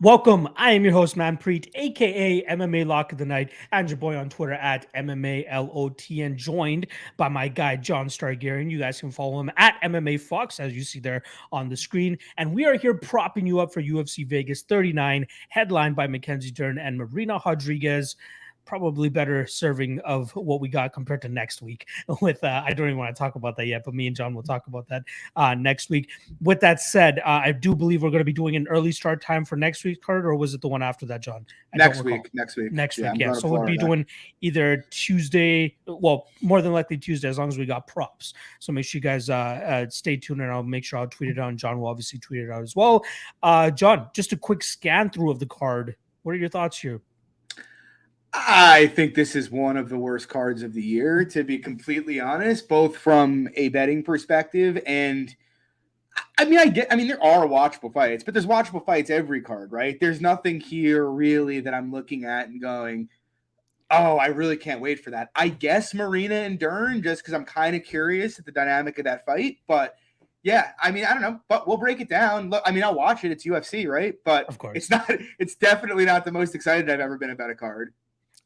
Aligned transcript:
Welcome. 0.00 0.48
I 0.56 0.72
am 0.72 0.84
your 0.84 0.92
host, 0.92 1.16
Manpreet, 1.16 1.70
aka 1.74 2.44
MMA 2.46 2.86
Lock 2.86 3.12
of 3.12 3.18
the 3.18 3.26
Night, 3.26 3.50
and 3.72 3.88
your 3.88 3.96
boy 3.96 4.16
on 4.16 4.28
Twitter 4.28 4.54
at 4.54 4.92
MMALOTN, 4.94 6.36
joined 6.36 6.86
by 7.16 7.28
my 7.28 7.48
guy, 7.48 7.76
John 7.76 8.06
Stargarian. 8.06 8.70
You 8.70 8.78
guys 8.78 9.00
can 9.00 9.10
follow 9.10 9.40
him 9.40 9.50
at 9.56 9.80
MMA 9.82 10.20
Fox, 10.20 10.60
as 10.60 10.74
you 10.74 10.82
see 10.82 11.00
there 11.00 11.22
on 11.52 11.68
the 11.68 11.76
screen. 11.76 12.18
And 12.36 12.54
we 12.54 12.64
are 12.64 12.76
here 12.76 12.94
propping 12.94 13.46
you 13.46 13.60
up 13.60 13.72
for 13.72 13.82
UFC 13.82 14.26
Vegas 14.26 14.62
39, 14.62 15.26
headlined 15.48 15.96
by 15.96 16.06
Mackenzie 16.06 16.50
Dern 16.50 16.78
and 16.78 16.98
Marina 16.98 17.40
Rodriguez 17.44 18.16
probably 18.64 19.08
better 19.08 19.46
serving 19.46 20.00
of 20.00 20.34
what 20.36 20.60
we 20.60 20.68
got 20.68 20.92
compared 20.92 21.22
to 21.22 21.28
next 21.28 21.62
week. 21.62 21.86
With 22.20 22.42
uh, 22.42 22.62
I 22.64 22.72
don't 22.72 22.86
even 22.86 22.98
want 22.98 23.14
to 23.14 23.18
talk 23.18 23.34
about 23.34 23.56
that 23.56 23.66
yet, 23.66 23.82
but 23.84 23.94
me 23.94 24.06
and 24.06 24.16
John 24.16 24.34
will 24.34 24.42
talk 24.42 24.66
about 24.66 24.88
that 24.88 25.02
uh, 25.36 25.54
next 25.54 25.90
week. 25.90 26.10
With 26.40 26.60
that 26.60 26.80
said, 26.80 27.18
uh, 27.20 27.42
I 27.44 27.52
do 27.52 27.74
believe 27.74 28.02
we're 28.02 28.10
going 28.10 28.20
to 28.20 28.24
be 28.24 28.32
doing 28.32 28.56
an 28.56 28.66
early 28.68 28.92
start 28.92 29.22
time 29.22 29.44
for 29.44 29.56
next 29.56 29.84
week's 29.84 30.04
card, 30.04 30.24
or 30.24 30.34
was 30.36 30.54
it 30.54 30.60
the 30.60 30.68
one 30.68 30.82
after 30.82 31.06
that, 31.06 31.20
John? 31.20 31.46
I 31.72 31.78
next 31.78 32.02
week. 32.02 32.30
Next 32.32 32.56
week. 32.56 32.72
Next 32.72 32.98
yeah, 32.98 33.12
week. 33.12 33.20
Yeah. 33.20 33.32
So 33.32 33.48
we'll 33.48 33.64
be 33.64 33.76
doing 33.76 34.06
either 34.40 34.84
Tuesday, 34.90 35.76
well, 35.86 36.28
more 36.40 36.62
than 36.62 36.72
likely 36.72 36.98
Tuesday, 36.98 37.28
as 37.28 37.38
long 37.38 37.48
as 37.48 37.58
we 37.58 37.66
got 37.66 37.86
props. 37.86 38.34
So 38.60 38.72
make 38.72 38.84
sure 38.84 38.98
you 38.98 39.02
guys 39.02 39.30
uh, 39.30 39.34
uh, 39.34 39.90
stay 39.90 40.16
tuned, 40.16 40.40
and 40.40 40.50
I'll 40.50 40.62
make 40.62 40.84
sure 40.84 40.98
I'll 40.98 41.08
tweet 41.08 41.30
it 41.30 41.38
out. 41.38 41.48
And 41.48 41.58
John 41.58 41.80
will 41.80 41.88
obviously 41.88 42.18
tweet 42.18 42.42
it 42.42 42.50
out 42.50 42.62
as 42.62 42.76
well. 42.76 43.04
Uh, 43.42 43.70
John, 43.70 44.08
just 44.14 44.32
a 44.32 44.36
quick 44.36 44.62
scan 44.62 45.10
through 45.10 45.30
of 45.30 45.38
the 45.38 45.46
card. 45.46 45.96
What 46.22 46.32
are 46.32 46.38
your 46.38 46.48
thoughts 46.48 46.78
here? 46.78 47.00
I 48.34 48.88
think 48.88 49.14
this 49.14 49.36
is 49.36 49.50
one 49.50 49.76
of 49.76 49.88
the 49.88 49.98
worst 49.98 50.28
cards 50.28 50.62
of 50.62 50.72
the 50.72 50.82
year, 50.82 51.24
to 51.26 51.44
be 51.44 51.58
completely 51.58 52.18
honest, 52.20 52.68
both 52.68 52.96
from 52.96 53.48
a 53.54 53.68
betting 53.68 54.02
perspective 54.02 54.82
and 54.86 55.34
I 56.36 56.44
mean, 56.44 56.58
I 56.58 56.66
get, 56.66 56.92
I 56.92 56.96
mean, 56.96 57.08
there 57.08 57.22
are 57.22 57.46
watchable 57.46 57.92
fights, 57.92 58.24
but 58.24 58.34
there's 58.34 58.46
watchable 58.46 58.84
fights 58.84 59.10
every 59.10 59.40
card, 59.40 59.72
right? 59.72 59.98
There's 60.00 60.20
nothing 60.20 60.60
here 60.60 61.06
really 61.06 61.60
that 61.60 61.74
I'm 61.74 61.92
looking 61.92 62.24
at 62.24 62.48
and 62.48 62.60
going, 62.60 63.08
oh, 63.90 64.16
I 64.16 64.26
really 64.26 64.56
can't 64.56 64.80
wait 64.80 65.02
for 65.02 65.10
that. 65.10 65.30
I 65.34 65.48
guess 65.48 65.94
Marina 65.94 66.34
and 66.34 66.58
Dern, 66.58 67.02
just 67.02 67.22
because 67.22 67.34
I'm 67.34 67.44
kind 67.44 67.76
of 67.76 67.84
curious 67.84 68.38
at 68.38 68.46
the 68.46 68.52
dynamic 68.52 68.98
of 68.98 69.04
that 69.04 69.24
fight, 69.24 69.58
but 69.68 69.94
yeah, 70.42 70.72
I 70.82 70.90
mean, 70.90 71.04
I 71.04 71.12
don't 71.12 71.22
know, 71.22 71.40
but 71.48 71.66
we'll 71.66 71.78
break 71.78 72.00
it 72.00 72.08
down. 72.08 72.50
Look, 72.50 72.62
I 72.66 72.70
mean, 72.70 72.84
I'll 72.84 72.94
watch 72.94 73.24
it. 73.24 73.30
It's 73.30 73.46
UFC, 73.46 73.88
right? 73.88 74.14
But 74.24 74.46
of 74.46 74.58
course, 74.58 74.76
it's 74.76 74.90
not. 74.90 75.10
It's 75.38 75.54
definitely 75.54 76.04
not 76.04 76.24
the 76.24 76.32
most 76.32 76.54
excited 76.54 76.90
I've 76.90 77.00
ever 77.00 77.16
been 77.16 77.30
about 77.30 77.50
a 77.50 77.54
card. 77.54 77.94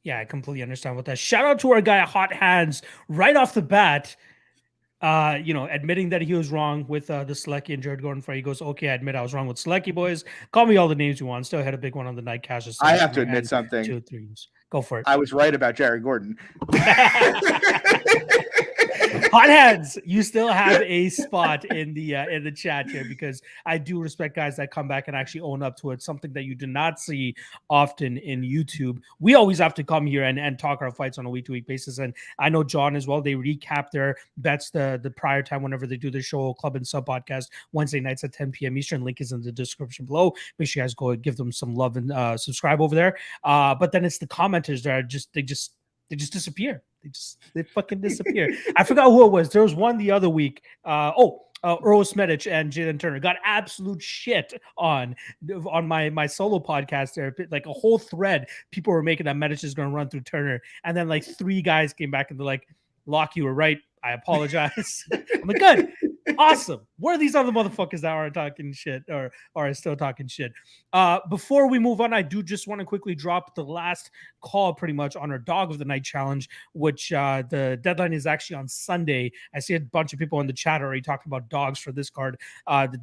Yeah, 0.09 0.21
I 0.21 0.25
completely 0.25 0.63
understand 0.63 0.97
what 0.97 1.05
that. 1.05 1.19
Shout 1.19 1.45
out 1.45 1.59
to 1.59 1.73
our 1.73 1.83
guy 1.83 1.99
Hot 1.99 2.33
Hands 2.33 2.81
right 3.09 3.37
off 3.37 3.53
the 3.53 3.61
bat. 3.61 4.17
Uh, 5.03 5.39
you 5.45 5.53
know, 5.53 5.67
admitting 5.67 6.09
that 6.09 6.23
he 6.23 6.33
was 6.33 6.49
wrong 6.49 6.87
with 6.89 7.11
uh, 7.11 7.25
the 7.25 7.35
Solecki 7.35 7.75
and 7.75 7.83
Jared 7.83 8.01
Gordon 8.01 8.23
fight. 8.23 8.37
He 8.37 8.43
goes, 8.43 8.63
"Okay, 8.63 8.89
I 8.89 8.95
admit 8.95 9.17
I 9.17 9.21
was 9.21 9.35
wrong 9.35 9.47
with 9.47 9.59
Solecki, 9.59 9.95
boys. 9.95 10.25
Call 10.51 10.65
me 10.65 10.79
all 10.79 10.89
the 10.89 10.95
names 10.95 11.21
you 11.21 11.27
want. 11.27 11.45
Still 11.45 11.63
had 11.63 11.75
a 11.75 11.79
big 11.79 11.95
one 11.95 12.07
on 12.07 12.17
the 12.17 12.23
night 12.23 12.43
cash. 12.43 12.67
I 12.81 12.97
have 12.97 13.13
to 13.13 13.21
admit 13.21 13.47
something. 13.47 13.85
Two 13.85 14.01
threes. 14.01 14.49
Go 14.71 14.81
for 14.81 14.99
it. 15.01 15.05
I 15.07 15.17
was 15.17 15.35
right 15.35 15.55
about 15.55 15.75
Jared 15.75 16.03
Gordon. 16.03 16.39
hot 19.31 19.49
heads 19.49 19.99
you 20.05 20.23
still 20.23 20.49
have 20.49 20.81
a 20.83 21.09
spot 21.11 21.65
in 21.67 21.93
the 21.95 22.17
uh, 22.17 22.27
in 22.29 22.43
the 22.43 22.51
chat 22.51 22.89
here 22.89 23.05
because 23.05 23.43
i 23.67 23.77
do 23.77 24.01
respect 24.01 24.35
guys 24.35 24.57
that 24.57 24.71
come 24.71 24.89
back 24.89 25.09
and 25.09 25.17
actually 25.17 25.41
own 25.41 25.63
up 25.63 25.77
to 25.77 25.91
it 25.91 26.03
something 26.03 26.33
that 26.33 26.45
you 26.45 26.55
do 26.55 26.67
not 26.67 26.99
see 26.99 27.35
often 27.71 28.17
in 28.19 28.41
youtube. 28.43 28.99
We 29.21 29.35
always 29.35 29.59
have 29.59 29.75
to 29.75 29.85
come 29.85 30.07
here 30.07 30.25
and, 30.25 30.39
and 30.39 30.59
talk 30.59 30.81
our 30.83 30.91
fights 30.91 31.19
on 31.19 31.27
a 31.27 31.31
week-to-week 31.31 31.67
basis 31.67 31.99
and 31.99 32.15
i 32.39 32.49
know 32.49 32.65
john 32.65 32.97
as 32.97 33.07
well 33.07 33.21
they 33.21 33.35
recap 33.35 33.91
their 33.91 34.17
bets 34.39 34.71
the 34.71 34.99
the 35.03 35.11
prior 35.11 35.43
time 35.43 35.63
whenever 35.63 35.87
they 35.87 35.97
do 35.97 36.11
the 36.11 36.23
show 36.23 36.55
club 36.55 36.77
and 36.77 36.87
sub 36.87 37.07
podcast 37.07 37.47
wednesday 37.73 38.01
nights 38.01 38.25
at 38.25 38.33
10 38.33 38.51
p.m 38.53 38.79
eastern. 38.79 39.05
Link 39.05 39.21
is 39.21 39.33
in 39.33 39.43
the 39.43 39.53
description 39.53 40.07
below. 40.07 40.33
Make 40.59 40.69
sure 40.69 40.81
you 40.81 40.85
guys 40.85 40.95
go 40.95 41.15
give 41.17 41.37
them 41.37 41.53
some 41.53 41.75
love 41.75 41.97
and 41.97 42.13
uh, 42.13 42.37
subscribe 42.37 42.81
over 42.81 42.95
there. 42.95 43.19
Uh, 43.45 43.75
but 43.75 43.93
then 43.93 44.05
it's 44.05 44.19
the 44.19 44.27
commenters 44.27 44.83
that 44.83 44.93
are 44.93 45.03
just 45.03 45.33
they 45.33 45.43
just 45.43 45.75
they 46.09 46.17
just 46.17 46.33
disappear. 46.33 46.83
They 47.03 47.11
just 47.11 47.39
they 47.55 47.63
fucking 47.63 48.01
disappear. 48.03 48.55
I 48.77 48.85
forgot 48.85 49.11
who 49.11 49.25
it 49.25 49.33
was. 49.33 49.51
There 49.51 49.63
was 49.63 49.75
one 49.75 49.99
the 49.99 50.11
other 50.11 50.29
week. 50.29 50.63
Uh, 50.85 51.13
oh, 51.17 51.43
uh, 51.65 51.77
Uroš 51.79 52.15
Medić 52.15 52.51
and 52.51 52.73
Jalin 52.73 52.99
Turner 52.99 53.19
got 53.19 53.37
absolute 53.45 54.01
shit 54.01 54.53
on 54.77 55.17
on 55.67 55.87
my 55.87 56.11
my 56.11 56.27
solo 56.27 56.59
podcast 56.59 57.15
there. 57.15 57.35
Like 57.51 57.67
a 57.67 57.73
whole 57.73 57.99
thread, 57.99 58.47
people 58.71 58.93
were 58.93 59.03
making 59.03 59.25
that 59.25 59.37
Medić 59.37 59.65
is 59.65 59.75
going 59.75 59.89
to 59.89 59.95
run 59.95 60.09
through 60.09 60.21
Turner, 60.21 60.61
and 60.85 60.97
then 60.97 61.09
like 61.09 61.25
three 61.25 61.63
guys 61.63 61.93
came 61.93 62.11
back 62.11 62.31
and 62.31 62.39
they're 62.39 62.47
like, 62.47 62.67
"Lock, 63.07 63.37
you 63.37 63.45
were 63.45 63.55
right. 63.55 63.79
I 64.05 64.13
apologize." 64.13 65.05
I'm 65.13 65.49
like, 65.49 65.59
"Good, 65.59 65.93
awesome. 66.39 66.81
Where 66.99 67.15
are 67.15 67.19
these 67.19 67.35
other 67.35 67.53
motherfuckers 67.53 68.01
that 68.01 68.13
are 68.13 68.31
talking 68.31 68.73
shit 68.73 69.05
or 69.09 69.31
are 69.55 69.73
still 69.75 69.97
talking 69.97 70.27
shit? 70.27 70.53
Uh, 70.93 71.21
before 71.31 71.69
we 71.69 71.79
move 71.79 72.01
on, 72.01 72.13
I 72.13 72.23
do 72.23 72.43
just 72.43 72.67
want 72.67 72.81
to 72.81 72.85
quickly 72.85 73.15
drop 73.15 73.55
the 73.55 73.65
last 73.65 74.11
call 74.41 74.75
pretty 74.75 74.95
much 74.95 75.17
on 75.17 75.31
our 75.31 75.39
dog 75.39 75.71
of 75.71 75.79
the 75.79 75.85
night 75.85 76.05
challenge, 76.05 76.49
which 76.75 77.13
uh, 77.13 77.43
the 77.49 77.79
deadline 77.83 78.13
is 78.13 78.27
actually 78.27 78.57
on 78.57 78.69
Sunday. 78.69 79.33
I 79.55 79.61
see 79.61 79.75
a 79.75 79.81
bunch 79.81 80.13
of 80.13 80.19
people 80.19 80.41
in 80.41 80.47
the 80.47 80.53
chat 80.53 80.83
already 80.83 81.03
talking 81.03 81.31
about 81.31 81.49
dogs 81.49 81.79
for 81.79 81.93
this 81.93 82.11
card. 82.11 82.39
Uh, 82.67 82.87
the 82.87 82.99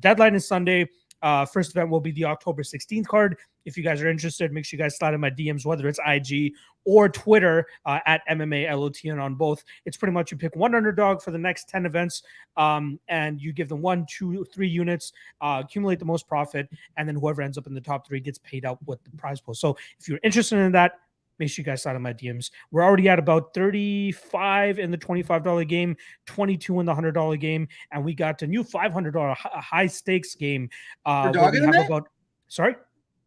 deadline 0.00 0.34
is 0.34 0.46
Sunday. 0.46 0.88
Uh, 1.22 1.44
first 1.44 1.70
event 1.70 1.90
will 1.90 2.00
be 2.00 2.12
the 2.12 2.24
October 2.24 2.62
16th 2.62 3.06
card. 3.06 3.36
If 3.64 3.76
you 3.76 3.82
guys 3.82 4.00
are 4.02 4.08
interested, 4.08 4.52
make 4.52 4.64
sure 4.64 4.78
you 4.78 4.82
guys 4.82 4.96
slide 4.96 5.14
in 5.14 5.20
my 5.20 5.30
DMs, 5.30 5.66
whether 5.66 5.86
it's 5.86 6.00
IG 6.06 6.52
or 6.84 7.08
Twitter 7.08 7.66
uh, 7.84 7.98
at 8.06 8.22
MMA 8.28 8.68
LOTN 8.68 9.22
on 9.22 9.34
both. 9.34 9.62
It's 9.84 9.96
pretty 9.96 10.12
much 10.12 10.30
you 10.30 10.38
pick 10.38 10.56
one 10.56 10.74
underdog 10.74 11.20
for 11.20 11.30
the 11.30 11.38
next 11.38 11.68
10 11.68 11.84
events 11.86 12.22
um, 12.56 12.98
and 13.08 13.40
you 13.40 13.52
give 13.52 13.68
them 13.68 13.82
one, 13.82 14.06
two, 14.08 14.46
three 14.52 14.68
units, 14.68 15.12
uh, 15.40 15.62
accumulate 15.64 15.98
the 15.98 16.04
most 16.04 16.26
profit, 16.26 16.68
and 16.96 17.06
then 17.06 17.16
whoever 17.16 17.42
ends 17.42 17.58
up 17.58 17.66
in 17.66 17.74
the 17.74 17.80
top 17.80 18.06
three 18.06 18.20
gets 18.20 18.38
paid 18.38 18.64
out 18.64 18.78
with 18.86 19.02
the 19.04 19.10
prize 19.10 19.40
pool. 19.40 19.54
So 19.54 19.76
if 19.98 20.08
you're 20.08 20.20
interested 20.22 20.58
in 20.58 20.72
that, 20.72 20.92
make 21.40 21.50
sure 21.50 21.62
you 21.62 21.66
guys 21.66 21.82
slide 21.82 21.96
in 21.96 22.02
my 22.02 22.12
DMs. 22.12 22.50
We're 22.70 22.84
already 22.84 23.08
at 23.08 23.18
about 23.18 23.52
35 23.54 24.78
in 24.78 24.90
the 24.90 24.98
$25 24.98 25.66
game, 25.66 25.96
22 26.26 26.80
in 26.80 26.86
the 26.86 26.94
$100 26.94 27.40
game, 27.40 27.66
and 27.90 28.04
we 28.04 28.14
got 28.14 28.40
a 28.42 28.46
new 28.46 28.62
$500 28.62 29.34
high 29.36 29.86
stakes 29.86 30.36
game. 30.36 30.68
Uh, 31.04 31.28
For 31.28 31.32
dog 31.32 31.56
of 31.56 31.62
the 31.62 31.66
night? 31.66 31.86
About, 31.86 32.08
sorry? 32.46 32.76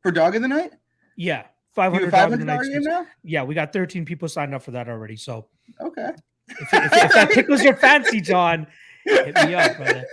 For 0.02 0.12
dog 0.12 0.36
of 0.36 0.42
the 0.44 0.48
night? 0.48 0.72
Yeah. 1.18 1.48
500 1.74 2.14
$500 2.14 2.72
game 2.72 2.84
now? 2.84 3.08
Yeah, 3.24 3.44
we 3.44 3.56
got 3.56 3.74
13 3.74 4.06
people 4.06 4.30
signed 4.30 4.54
up 4.54 4.62
for 4.62 4.72
that 4.72 4.88
already. 4.88 5.16
So, 5.16 5.48
okay. 5.82 6.12
If, 6.48 6.74
if, 6.74 6.94
if 6.94 7.12
that 7.14 7.30
tickles 7.34 7.64
your 7.64 7.76
fancy, 7.76 8.22
John, 8.22 8.68
hit 9.06 9.36
me 9.36 9.56
up. 9.56 9.76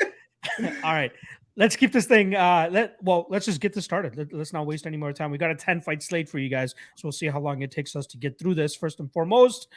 All 0.82 0.94
right 0.94 1.12
let's 1.56 1.76
keep 1.76 1.92
this 1.92 2.06
thing 2.06 2.34
uh 2.34 2.68
let 2.70 2.96
well 3.02 3.26
let's 3.28 3.46
just 3.46 3.60
get 3.60 3.72
this 3.72 3.84
started 3.84 4.16
let, 4.16 4.32
us 4.34 4.52
not 4.52 4.66
waste 4.66 4.86
any 4.86 4.96
more 4.96 5.12
time 5.12 5.30
we 5.30 5.38
got 5.38 5.50
a 5.50 5.54
10 5.54 5.80
fight 5.80 6.02
slate 6.02 6.28
for 6.28 6.38
you 6.38 6.48
guys 6.48 6.74
so 6.96 7.06
we'll 7.06 7.12
see 7.12 7.26
how 7.26 7.40
long 7.40 7.62
it 7.62 7.70
takes 7.70 7.96
us 7.96 8.06
to 8.06 8.16
get 8.16 8.38
through 8.38 8.54
this 8.54 8.74
first 8.74 9.00
and 9.00 9.12
foremost 9.12 9.68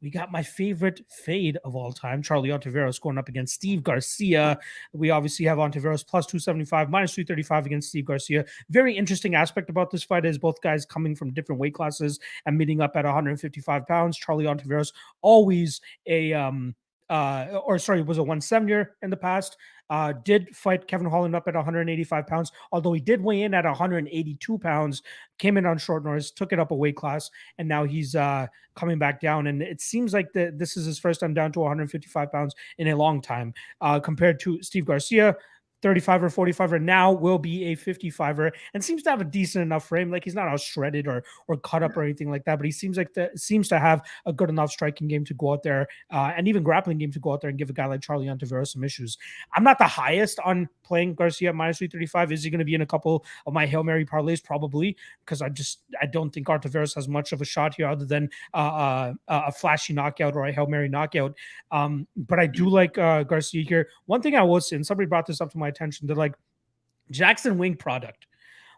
we 0.00 0.10
got 0.10 0.32
my 0.32 0.42
favorite 0.42 1.04
fade 1.08 1.58
of 1.64 1.76
all 1.76 1.92
time, 1.92 2.22
Charlie 2.22 2.48
Ontiveros 2.48 3.00
going 3.00 3.18
up 3.18 3.28
against 3.28 3.54
Steve 3.54 3.82
Garcia. 3.82 4.58
We 4.92 5.10
obviously 5.10 5.46
have 5.46 5.58
Ontiveros 5.58 6.06
plus 6.06 6.26
275, 6.26 6.90
minus 6.90 7.14
335 7.14 7.66
against 7.66 7.88
Steve 7.90 8.06
Garcia. 8.06 8.44
Very 8.70 8.96
interesting 8.96 9.34
aspect 9.34 9.70
about 9.70 9.90
this 9.90 10.02
fight 10.02 10.24
is 10.24 10.38
both 10.38 10.60
guys 10.62 10.86
coming 10.86 11.14
from 11.14 11.32
different 11.32 11.60
weight 11.60 11.74
classes 11.74 12.18
and 12.46 12.56
meeting 12.56 12.80
up 12.80 12.96
at 12.96 13.04
155 13.04 13.86
pounds. 13.86 14.16
Charlie 14.16 14.46
Ontiveros, 14.46 14.92
always 15.20 15.80
a 16.06 16.32
um 16.32 16.74
uh, 17.12 17.60
or 17.66 17.78
sorry, 17.78 18.00
was 18.00 18.16
a 18.16 18.22
170er 18.22 18.86
in 19.02 19.10
the 19.10 19.16
past. 19.16 19.58
Uh, 19.90 20.14
did 20.24 20.56
fight 20.56 20.88
Kevin 20.88 21.06
Holland 21.06 21.36
up 21.36 21.46
at 21.46 21.54
185 21.54 22.26
pounds, 22.26 22.50
although 22.72 22.94
he 22.94 23.00
did 23.00 23.20
weigh 23.20 23.42
in 23.42 23.52
at 23.52 23.66
182 23.66 24.58
pounds. 24.58 25.02
Came 25.38 25.58
in 25.58 25.66
on 25.66 25.76
short 25.76 26.06
notice, 26.06 26.30
took 26.30 26.54
it 26.54 26.58
up 26.58 26.70
a 26.70 26.74
weight 26.74 26.96
class, 26.96 27.30
and 27.58 27.68
now 27.68 27.84
he's 27.84 28.14
uh, 28.14 28.46
coming 28.74 28.98
back 28.98 29.20
down. 29.20 29.48
And 29.48 29.60
it 29.60 29.82
seems 29.82 30.14
like 30.14 30.32
the, 30.32 30.54
this 30.56 30.78
is 30.78 30.86
his 30.86 30.98
first 30.98 31.20
time 31.20 31.34
down 31.34 31.52
to 31.52 31.60
155 31.60 32.32
pounds 32.32 32.54
in 32.78 32.88
a 32.88 32.96
long 32.96 33.20
time, 33.20 33.52
uh, 33.82 34.00
compared 34.00 34.40
to 34.40 34.62
Steve 34.62 34.86
Garcia, 34.86 35.36
35 35.82 36.24
or 36.24 36.28
45er 36.28 36.80
now 36.80 37.12
will 37.12 37.38
be 37.38 37.64
a 37.72 37.76
55er 37.76 38.52
and 38.74 38.84
seems 38.84 39.02
to 39.02 39.10
have 39.10 39.20
a 39.20 39.24
decent 39.24 39.62
enough 39.62 39.86
frame. 39.86 40.10
Like 40.10 40.24
he's 40.24 40.34
not 40.34 40.48
all 40.48 40.56
shredded 40.56 41.06
or 41.06 41.24
or 41.48 41.56
cut 41.58 41.82
up 41.82 41.96
or 41.96 42.02
anything 42.02 42.30
like 42.30 42.44
that, 42.44 42.56
but 42.56 42.64
he 42.64 42.72
seems 42.72 42.96
like 42.96 43.12
the 43.14 43.30
seems 43.36 43.68
to 43.68 43.78
have 43.78 44.02
a 44.26 44.32
good 44.32 44.48
enough 44.48 44.70
striking 44.70 45.08
game 45.08 45.24
to 45.24 45.34
go 45.34 45.52
out 45.52 45.62
there 45.62 45.88
uh, 46.10 46.32
and 46.36 46.48
even 46.48 46.62
grappling 46.62 46.98
game 46.98 47.12
to 47.12 47.18
go 47.18 47.32
out 47.32 47.40
there 47.40 47.50
and 47.50 47.58
give 47.58 47.70
a 47.70 47.72
guy 47.72 47.86
like 47.86 48.00
Charlie 48.00 48.26
Ontiveros 48.26 48.68
some 48.68 48.84
issues. 48.84 49.18
I'm 49.54 49.64
not 49.64 49.78
the 49.78 49.86
highest 49.86 50.38
on 50.44 50.68
playing 50.92 51.14
Garcia 51.14 51.48
at 51.48 51.54
minus 51.54 51.78
335. 51.78 52.32
Is 52.32 52.44
he 52.44 52.50
going 52.50 52.58
to 52.58 52.66
be 52.66 52.74
in 52.74 52.82
a 52.82 52.86
couple 52.86 53.24
of 53.46 53.54
my 53.54 53.64
Hail 53.64 53.82
Mary 53.82 54.04
parlays? 54.04 54.44
Probably 54.44 54.94
because 55.24 55.40
I 55.40 55.48
just 55.48 55.80
I 55.98 56.04
don't 56.04 56.28
think 56.28 56.48
Ontiveros 56.48 56.94
has 56.96 57.08
much 57.08 57.32
of 57.32 57.40
a 57.40 57.46
shot 57.46 57.76
here 57.76 57.88
other 57.88 58.04
than 58.04 58.28
uh, 58.52 58.56
uh, 58.56 59.14
a 59.26 59.50
flashy 59.50 59.94
knockout 59.94 60.36
or 60.36 60.44
a 60.44 60.52
Hail 60.52 60.66
Mary 60.66 60.90
knockout. 60.90 61.34
Um, 61.70 62.06
but 62.14 62.38
I 62.38 62.46
do 62.46 62.68
like 62.68 62.98
uh, 62.98 63.22
Garcia 63.22 63.64
here. 63.64 63.88
One 64.04 64.20
thing 64.20 64.36
I 64.36 64.58
say, 64.58 64.76
and 64.76 64.86
somebody 64.86 65.06
brought 65.06 65.24
this 65.24 65.40
up 65.40 65.50
to 65.52 65.58
my 65.58 65.68
attention. 65.68 66.06
They're 66.06 66.14
like 66.14 66.34
Jackson 67.10 67.56
Wink 67.56 67.78
product. 67.78 68.26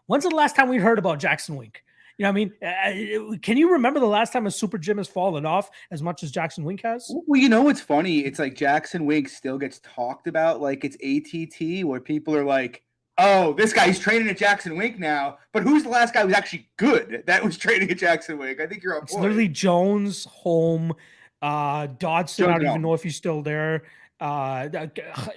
When's 0.05 0.23
the 0.23 0.29
last 0.29 0.55
time 0.55 0.69
we 0.69 0.77
heard 0.77 0.99
about 0.99 1.19
Jackson 1.19 1.57
Wink? 1.57 1.83
You 2.17 2.23
know, 2.23 2.29
I 2.29 2.31
mean, 2.31 3.39
can 3.41 3.57
you 3.57 3.71
remember 3.73 3.99
the 3.99 4.05
last 4.05 4.31
time 4.31 4.47
a 4.47 4.51
super 4.51 4.77
gym 4.77 4.97
has 4.97 5.07
fallen 5.07 5.45
off 5.45 5.69
as 5.91 6.01
much 6.01 6.23
as 6.23 6.31
Jackson 6.31 6.63
Wink 6.63 6.81
has? 6.83 7.11
Well, 7.25 7.39
you 7.39 7.49
know 7.49 7.61
what's 7.63 7.81
funny? 7.81 8.19
It's 8.19 8.39
like 8.39 8.55
Jackson 8.55 9.05
Wink 9.05 9.27
still 9.27 9.57
gets 9.57 9.79
talked 9.83 10.27
about 10.27 10.61
like 10.61 10.85
it's 10.85 10.95
ATT, 11.03 11.85
where 11.85 11.99
people 11.99 12.33
are 12.33 12.45
like, 12.45 12.83
oh, 13.17 13.53
this 13.53 13.73
guy 13.73 13.87
he's 13.87 13.99
training 13.99 14.29
at 14.29 14.37
Jackson 14.37 14.77
Wink 14.77 14.97
now. 14.97 15.39
But 15.51 15.63
who's 15.63 15.83
the 15.83 15.89
last 15.89 16.13
guy 16.13 16.23
who's 16.23 16.33
actually 16.33 16.69
good 16.77 17.23
that 17.27 17.43
was 17.43 17.57
training 17.65 17.91
at 17.91 17.97
Jackson 17.97 18.37
Wink? 18.37 18.61
I 18.61 18.67
think 18.67 18.81
you're 18.81 18.95
on 18.95 19.03
It's 19.03 19.11
point. 19.11 19.23
literally 19.23 19.49
Jones, 19.49 20.23
Holm, 20.25 20.93
uh, 21.41 21.87
Dodson. 21.99 22.45
I 22.49 22.53
don't 22.53 22.65
even 22.67 22.81
know 22.81 22.93
if 22.93 23.03
he's 23.03 23.17
still 23.17 23.41
there. 23.41 23.83
Uh, 24.19 24.69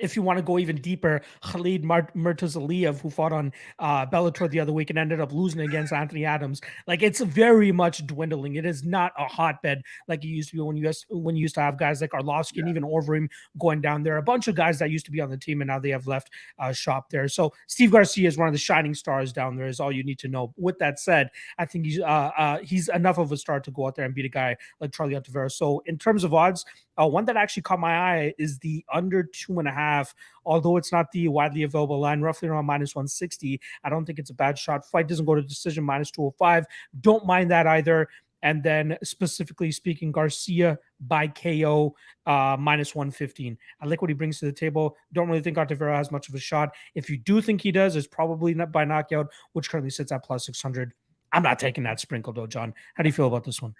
if 0.00 0.14
you 0.14 0.22
want 0.22 0.38
to 0.38 0.42
go 0.42 0.58
even 0.58 0.76
deeper, 0.76 1.20
Khalid 1.42 1.84
Mart- 1.84 2.14
Murtazaliyev, 2.14 3.00
who 3.00 3.10
fought 3.10 3.32
on 3.32 3.52
uh, 3.78 4.06
Bellator 4.06 4.48
the 4.48 4.60
other 4.60 4.72
week 4.72 4.90
and 4.90 4.98
ended 4.98 5.20
up 5.20 5.32
losing 5.32 5.60
against 5.60 5.92
Anthony 5.92 6.24
Adams. 6.24 6.60
Like 6.86 7.02
it's 7.02 7.20
very 7.20 7.72
much 7.72 8.06
dwindling. 8.06 8.54
It 8.54 8.64
is 8.64 8.84
not 8.84 9.12
a 9.18 9.24
hotbed 9.24 9.82
like 10.06 10.24
it 10.24 10.28
used 10.28 10.50
to 10.50 10.56
be 10.56 10.62
when 10.62 10.76
you 10.76 10.84
guys, 10.84 11.04
when 11.10 11.36
you 11.36 11.42
used 11.42 11.56
to 11.56 11.60
have 11.60 11.78
guys 11.78 12.00
like 12.00 12.10
Arlovsky 12.10 12.58
and 12.58 12.68
even 12.68 12.84
Overeem 12.84 13.28
going 13.58 13.80
down 13.80 14.02
there. 14.02 14.16
A 14.16 14.22
bunch 14.22 14.48
of 14.48 14.54
guys 14.54 14.78
that 14.78 14.90
used 14.90 15.06
to 15.06 15.10
be 15.10 15.20
on 15.20 15.30
the 15.30 15.36
team 15.36 15.60
and 15.60 15.68
now 15.68 15.78
they 15.78 15.90
have 15.90 16.06
left 16.06 16.30
uh, 16.58 16.72
shop 16.72 17.10
there. 17.10 17.28
So 17.28 17.52
Steve 17.66 17.90
Garcia 17.90 18.28
is 18.28 18.38
one 18.38 18.48
of 18.48 18.54
the 18.54 18.58
shining 18.58 18.94
stars 18.94 19.32
down 19.32 19.56
there. 19.56 19.66
Is 19.66 19.80
all 19.80 19.92
you 19.92 20.04
need 20.04 20.18
to 20.20 20.28
know. 20.28 20.54
With 20.56 20.78
that 20.78 21.00
said, 21.00 21.30
I 21.58 21.64
think 21.64 21.84
he's 21.84 22.00
uh, 22.00 22.30
uh, 22.38 22.58
he's 22.58 22.88
enough 22.88 23.18
of 23.18 23.32
a 23.32 23.36
star 23.36 23.60
to 23.60 23.70
go 23.70 23.86
out 23.86 23.96
there 23.96 24.04
and 24.04 24.14
beat 24.14 24.24
a 24.24 24.30
guy 24.30 24.56
like 24.80 24.92
Charlie 24.92 25.14
Ontiveros. 25.14 25.52
So 25.52 25.82
in 25.86 25.98
terms 25.98 26.24
of 26.24 26.32
odds, 26.32 26.64
uh, 27.00 27.06
one 27.06 27.24
that 27.26 27.36
actually 27.36 27.62
caught 27.62 27.78
my 27.78 27.96
eye 27.96 28.34
is 28.38 28.58
the 28.58 28.67
under 28.92 29.22
two 29.22 29.58
and 29.58 29.68
a 29.68 29.72
half. 29.72 30.14
Although 30.44 30.76
it's 30.76 30.92
not 30.92 31.10
the 31.12 31.28
widely 31.28 31.62
available 31.62 32.00
line, 32.00 32.20
roughly 32.20 32.48
around 32.48 32.66
minus 32.66 32.94
160. 32.94 33.60
I 33.84 33.90
don't 33.90 34.04
think 34.04 34.18
it's 34.18 34.30
a 34.30 34.34
bad 34.34 34.58
shot. 34.58 34.88
Fight 34.88 35.08
doesn't 35.08 35.26
go 35.26 35.34
to 35.34 35.42
decision 35.42 35.84
minus 35.84 36.10
205. 36.10 36.66
Don't 37.00 37.26
mind 37.26 37.50
that 37.50 37.66
either. 37.66 38.08
And 38.42 38.62
then 38.62 38.96
specifically 39.02 39.72
speaking, 39.72 40.12
Garcia 40.12 40.78
by 41.00 41.26
KO 41.26 41.94
uh, 42.26 42.56
minus 42.58 42.94
115. 42.94 43.58
I 43.80 43.86
like 43.86 44.00
what 44.00 44.10
he 44.10 44.14
brings 44.14 44.38
to 44.40 44.46
the 44.46 44.52
table. 44.52 44.96
Don't 45.12 45.28
really 45.28 45.42
think 45.42 45.56
Ontiveros 45.56 45.96
has 45.96 46.12
much 46.12 46.28
of 46.28 46.34
a 46.34 46.38
shot. 46.38 46.74
If 46.94 47.10
you 47.10 47.16
do 47.16 47.40
think 47.40 47.60
he 47.60 47.72
does, 47.72 47.96
it's 47.96 48.06
probably 48.06 48.54
not 48.54 48.70
by 48.70 48.84
knockout, 48.84 49.28
which 49.52 49.68
currently 49.70 49.90
sits 49.90 50.12
at 50.12 50.24
plus 50.24 50.46
600. 50.46 50.92
I'm 51.32 51.42
not 51.42 51.58
taking 51.58 51.84
that 51.84 52.00
sprinkle 52.00 52.32
though, 52.32 52.46
John. 52.46 52.72
How 52.94 53.02
do 53.02 53.08
you 53.08 53.12
feel 53.12 53.26
about 53.26 53.44
this 53.44 53.60
one? 53.60 53.74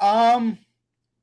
Um, 0.00 0.58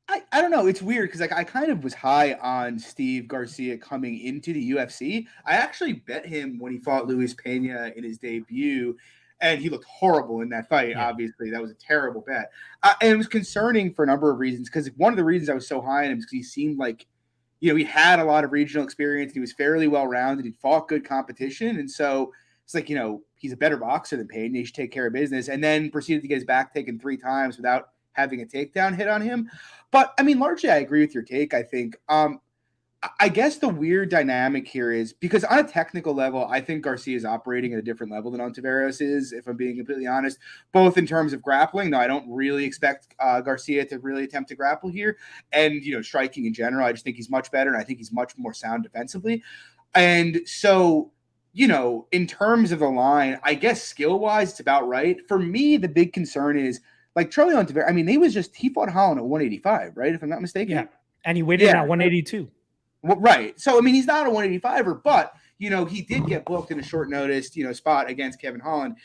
I, 0.09 0.23
I 0.31 0.41
don't 0.41 0.49
know. 0.49 0.65
It's 0.65 0.81
weird 0.81 1.07
because 1.07 1.21
like 1.21 1.31
I 1.31 1.43
kind 1.43 1.71
of 1.71 1.83
was 1.83 1.93
high 1.93 2.33
on 2.33 2.79
Steve 2.79 3.27
Garcia 3.27 3.77
coming 3.77 4.19
into 4.19 4.53
the 4.53 4.71
UFC. 4.71 5.27
I 5.45 5.53
actually 5.53 5.93
bet 5.93 6.25
him 6.25 6.57
when 6.57 6.71
he 6.71 6.79
fought 6.79 7.05
Luis 7.05 7.35
Pena 7.35 7.91
in 7.95 8.03
his 8.03 8.17
debut, 8.17 8.97
and 9.39 9.61
he 9.61 9.69
looked 9.69 9.85
horrible 9.85 10.41
in 10.41 10.49
that 10.49 10.67
fight. 10.67 10.89
Yeah. 10.89 11.07
Obviously, 11.07 11.51
that 11.51 11.61
was 11.61 11.69
a 11.69 11.75
terrible 11.75 12.21
bet, 12.21 12.51
uh, 12.81 12.95
and 13.01 13.11
it 13.11 13.17
was 13.17 13.27
concerning 13.27 13.93
for 13.93 14.03
a 14.03 14.07
number 14.07 14.31
of 14.31 14.39
reasons. 14.39 14.67
Because 14.67 14.89
one 14.97 15.13
of 15.13 15.17
the 15.17 15.23
reasons 15.23 15.47
I 15.47 15.53
was 15.53 15.67
so 15.67 15.79
high 15.79 16.05
on 16.05 16.11
him 16.11 16.17
is 16.17 16.25
because 16.25 16.31
he 16.31 16.43
seemed 16.43 16.79
like, 16.79 17.05
you 17.59 17.69
know, 17.69 17.75
he 17.75 17.83
had 17.83 18.19
a 18.19 18.23
lot 18.25 18.43
of 18.43 18.51
regional 18.51 18.83
experience. 18.83 19.29
And 19.29 19.35
he 19.35 19.41
was 19.41 19.53
fairly 19.53 19.87
well 19.87 20.07
rounded. 20.07 20.43
He 20.43 20.53
fought 20.53 20.87
good 20.87 21.07
competition, 21.07 21.77
and 21.77 21.89
so 21.89 22.33
it's 22.65 22.73
like 22.73 22.89
you 22.89 22.95
know 22.95 23.21
he's 23.35 23.53
a 23.53 23.57
better 23.57 23.77
boxer 23.77 24.17
than 24.17 24.27
Pena. 24.27 24.57
He 24.57 24.65
should 24.65 24.73
take 24.73 24.91
care 24.91 25.05
of 25.05 25.13
business, 25.13 25.49
and 25.49 25.63
then 25.63 25.91
proceeded 25.91 26.23
to 26.23 26.27
get 26.27 26.35
his 26.35 26.45
back 26.45 26.73
taken 26.73 26.97
three 26.97 27.17
times 27.17 27.57
without 27.57 27.89
having 28.19 28.41
a 28.41 28.45
takedown 28.45 28.95
hit 28.95 29.07
on 29.07 29.21
him. 29.21 29.49
But 29.91 30.13
I 30.19 30.23
mean, 30.23 30.39
largely, 30.39 30.69
I 30.69 30.77
agree 30.77 31.01
with 31.01 31.13
your 31.13 31.23
take. 31.23 31.53
I 31.53 31.63
think. 31.63 31.97
Um, 32.09 32.39
I- 33.19 33.29
guess 33.29 33.57
the 33.57 33.69
weird 33.69 34.09
dynamic 34.09 34.67
here 34.67 34.91
is 34.91 35.13
because 35.13 35.45
on 35.45 35.59
a 35.59 35.63
technical 35.63 36.13
level, 36.13 36.45
I 36.49 36.59
think 36.59 36.83
Garcia 36.83 37.15
is 37.15 37.23
operating 37.23 37.71
at 37.71 37.79
a 37.79 37.81
different 37.81 38.11
level 38.11 38.29
than 38.29 38.41
Ontiveros 38.41 39.01
is. 39.01 39.31
If 39.31 39.47
I'm 39.47 39.55
being 39.55 39.77
completely 39.77 40.05
honest, 40.05 40.37
both 40.73 40.97
in 40.97 41.07
terms 41.07 41.31
of 41.31 41.41
grappling. 41.41 41.91
Though 41.91 41.99
I 41.99 42.07
don't 42.07 42.29
really 42.29 42.65
expect 42.65 43.15
uh, 43.19 43.39
Garcia 43.39 43.85
to 43.85 43.99
really 43.99 44.25
attempt 44.25 44.49
to 44.49 44.55
grapple 44.55 44.89
here, 44.89 45.17
and 45.53 45.75
you 45.75 45.95
know, 45.95 46.01
striking 46.01 46.45
in 46.45 46.53
general. 46.53 46.85
I 46.85 46.91
just 46.91 47.05
think 47.05 47.15
he's 47.15 47.29
much 47.29 47.51
better, 47.51 47.71
and 47.71 47.79
I 47.79 47.85
think 47.85 47.99
he's 47.99 48.11
much 48.11 48.33
more 48.37 48.53
sound 48.53 48.83
defensively. 48.83 49.43
And 49.95 50.41
so, 50.45 51.11
you 51.53 51.67
know, 51.67 52.07
in 52.11 52.27
terms 52.27 52.71
of 52.71 52.79
the 52.79 52.89
line, 52.89 53.39
I 53.43 53.53
guess 53.53 53.81
skill 53.81 54.19
wise, 54.19 54.51
it's 54.51 54.59
about 54.59 54.87
right. 54.87 55.17
For 55.27 55.39
me, 55.39 55.77
the 55.77 55.87
big 55.87 56.11
concern 56.11 56.59
is 56.59 56.81
like 57.15 57.31
Charlie 57.31 57.55
Ontiveros. 57.55 57.87
I 57.87 57.91
mean, 57.91 58.07
he 58.07 58.17
was 58.17 58.33
just 58.33 58.55
he 58.55 58.69
fought 58.69 58.89
Holland 58.89 59.19
at 59.19 59.25
185, 59.25 59.97
right? 59.97 60.13
If 60.13 60.21
I'm 60.23 60.29
not 60.29 60.41
mistaken. 60.41 60.75
Yeah. 60.75 60.85
And 61.25 61.37
he 61.37 61.43
weighed 61.43 61.61
in 61.61 61.67
Yeah. 61.67 61.81
at 61.81 61.87
182. 61.87 62.49
Well, 63.01 63.19
right. 63.19 63.59
So 63.59 63.77
I 63.77 63.81
mean, 63.81 63.93
he's 63.93 64.07
not 64.07 64.27
a 64.27 64.29
185er, 64.29 65.03
but 65.03 65.33
you 65.57 65.69
know, 65.69 65.83
he 65.85 66.01
did 66.01 66.25
get 66.25 66.45
booked 66.45 66.71
in 66.71 66.79
a 66.79 66.83
short 66.83 67.09
notice, 67.09 67.55
you 67.55 67.65
know, 67.65 67.73
spot 67.73 68.09
against 68.09 68.39
Kevin 68.41 68.61
Holland. 68.61 68.95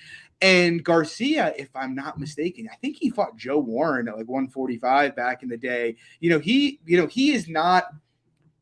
And 0.41 0.85
Garcia, 0.85 1.53
if 1.57 1.69
I'm 1.75 1.95
not 1.95 2.19
mistaken, 2.19 2.69
I 2.71 2.77
think 2.77 2.97
he 2.97 3.11
fought 3.11 3.37
Joe 3.37 3.59
Warren 3.59 4.09
at 4.09 4.17
like 4.17 4.29
145 4.29 5.17
back 5.17 5.43
in 5.43 5.49
the 5.49 5.57
day. 5.57 5.97
You 6.21 6.31
know, 6.31 6.39
he, 6.39 6.81
you 6.87 6.97
know, 6.97 7.07
he 7.07 7.33
is 7.33 7.49
not 7.49 7.87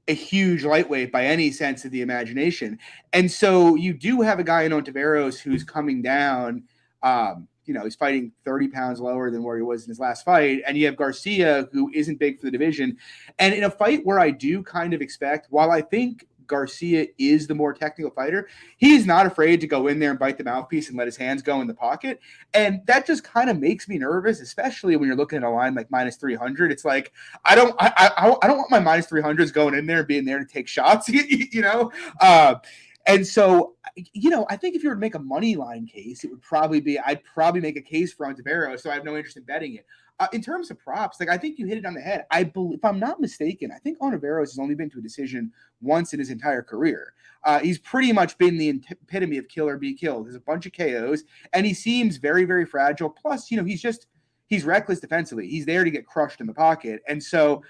a 0.09 0.15
huge 0.15 0.65
lightweight 0.65 1.13
by 1.13 1.25
any 1.25 1.51
sense 1.51 1.85
of 1.85 1.91
the 1.91 2.01
imagination. 2.03 2.79
And 3.13 3.31
so 3.31 3.75
you 3.75 3.93
do 3.95 4.21
have 4.21 4.39
a 4.39 4.45
guy 4.45 4.63
in 4.63 4.73
Ontiveros 4.73 5.39
who's 5.41 5.65
coming 5.65 6.03
down. 6.03 6.65
Um, 7.03 7.49
you 7.65 7.75
know, 7.75 7.85
he's 7.85 7.95
fighting 7.95 8.33
30 8.45 8.69
pounds 8.69 9.01
lower 9.01 9.31
than 9.31 9.43
where 9.43 9.57
he 9.57 9.63
was 9.63 9.85
in 9.85 9.89
his 9.89 10.01
last 10.01 10.25
fight. 10.25 10.63
And 10.67 10.77
you 10.77 10.87
have 10.87 10.97
Garcia, 10.97 11.69
who 11.73 11.91
isn't 11.95 12.19
big 12.19 12.39
for 12.39 12.47
the 12.47 12.51
division. 12.51 12.97
And 13.39 13.55
in 13.55 13.65
a 13.65 13.71
fight 13.71 14.05
where 14.05 14.21
I 14.21 14.31
do 14.31 14.63
kind 14.63 14.95
of 14.95 15.01
expect, 15.01 15.47
while 15.51 15.71
I 15.71 15.81
think 15.81 16.27
Garcia 16.47 17.07
is 17.19 17.47
the 17.47 17.55
more 17.55 17.73
technical 17.73 18.11
fighter, 18.11 18.49
he's 18.77 19.07
not 19.07 19.27
afraid 19.27 19.61
to 19.63 19.67
go 19.67 19.87
in 19.87 19.99
there 19.99 20.11
and 20.11 20.19
bite 20.19 20.37
the 20.37 20.45
mouthpiece 20.45 20.89
and 20.89 20.99
let 20.99 21.07
his 21.07 21.17
hands 21.17 21.41
go 21.41 21.61
in 21.61 21.67
the 21.67 21.75
pocket. 21.75 22.21
And 22.53 22.81
that 22.87 23.07
just 23.07 23.25
kind 23.25 23.49
of 23.49 23.59
makes 23.59 23.89
me 23.89 23.97
nervous, 23.97 24.41
especially 24.41 24.97
when 24.97 25.07
you're 25.07 25.17
looking 25.17 25.39
at 25.39 25.45
a 25.45 25.49
line 25.49 25.75
like 25.75 25.91
minus 25.91 26.17
300. 26.17 26.71
It's 26.71 26.85
like, 26.85 27.13
I 27.45 27.55
don't, 27.55 27.75
I, 27.79 27.93
I, 27.97 28.37
I 28.43 28.47
don't 28.47 28.59
want 28.59 28.71
my 28.71 28.81
minus 28.81 29.07
300s 29.07 29.53
going 29.53 29.75
in 29.75 29.87
there 29.87 30.01
and 30.01 30.09
being 30.09 30.25
there 30.25 30.41
to 30.41 30.45
take 30.45 30.69
shots, 30.69 31.09
you, 31.09 31.23
you 31.53 31.63
know? 31.63 31.91
Uh, 32.21 32.57
and 33.07 33.27
so, 33.27 33.75
you 33.97 34.31
know, 34.31 34.47
I 34.49 34.57
think 34.57 34.77
if 34.77 34.83
you 34.83 34.89
were 34.89 34.95
to 34.95 35.01
make 35.01 35.17
a 35.17 35.21
money 35.21 35.57
line 35.57 35.87
case, 35.87 36.23
it 36.23 36.31
would 36.31 36.43
probably 36.43 36.81
be 36.81 36.99
I'd 36.99 37.25
probably 37.25 37.61
make 37.61 37.77
a 37.77 37.83
case 37.83 38.13
for 38.13 38.27
Ontivero, 38.27 38.79
so 38.79 38.91
I 38.91 38.95
have 38.95 39.05
no 39.05 39.17
interest 39.17 39.37
in 39.37 39.43
betting 39.43 39.75
it. 39.75 39.87
Uh, 40.21 40.29
in 40.33 40.41
terms 40.41 40.71
of 40.71 40.79
props, 40.79 41.19
like 41.19 41.29
I 41.29 41.37
think 41.37 41.59
you 41.59 41.67
hit 41.67 41.79
it 41.79 41.87
on 41.87 41.95
the 41.95 42.01
head. 42.01 42.27
I 42.31 42.45
believe, 42.45 42.79
if 42.79 42.85
I'm 42.85 43.01
not 43.01 43.21
mistaken, 43.21 43.73
I 43.75 43.79
think 43.79 43.99
Ontiveros 43.99 44.51
has 44.51 44.59
only 44.59 44.77
been 44.77 44.91
to 44.91 44.99
a 44.99 45.03
decision 45.03 45.51
once 45.81 46.13
in 46.13 46.21
his 46.21 46.31
entire 46.31 46.63
career. 46.63 47.15
Uh, 47.45 47.59
he's 47.59 47.79
pretty 47.79 48.13
much 48.13 48.39
been 48.39 48.57
the 48.57 48.69
epitome 48.69 49.39
of 49.39 49.49
kill 49.49 49.69
or 49.69 49.79
be 49.79 49.95
killed. 49.95 50.27
There's 50.27 50.37
a 50.37 50.41
bunch 50.41 50.67
of 50.67 50.73
KOs, 50.73 51.25
and 51.53 51.67
he 51.67 51.75
seems 51.75 52.19
very, 52.19 52.45
very 52.45 52.65
fragile. 52.65 53.11
Plus, 53.11 53.51
you 53.51 53.57
know, 53.57 53.65
he's 53.65 53.83
just 53.83 54.07
he's 54.47 54.65
reckless 54.65 55.01
defensively. 55.01 55.49
He's 55.49 55.67
there 55.67 55.83
to 55.83 55.91
get 55.91 56.07
crushed 56.07 56.41
in 56.41 56.47
the 56.47 56.55
pocket, 56.55 57.03
and 57.09 57.21
so 57.21 57.65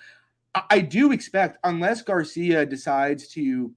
I, 0.55 0.63
I 0.71 0.81
do 0.81 1.13
expect, 1.13 1.59
unless 1.65 2.03
Garcia 2.03 2.67
decides 2.67 3.29
to 3.29 3.73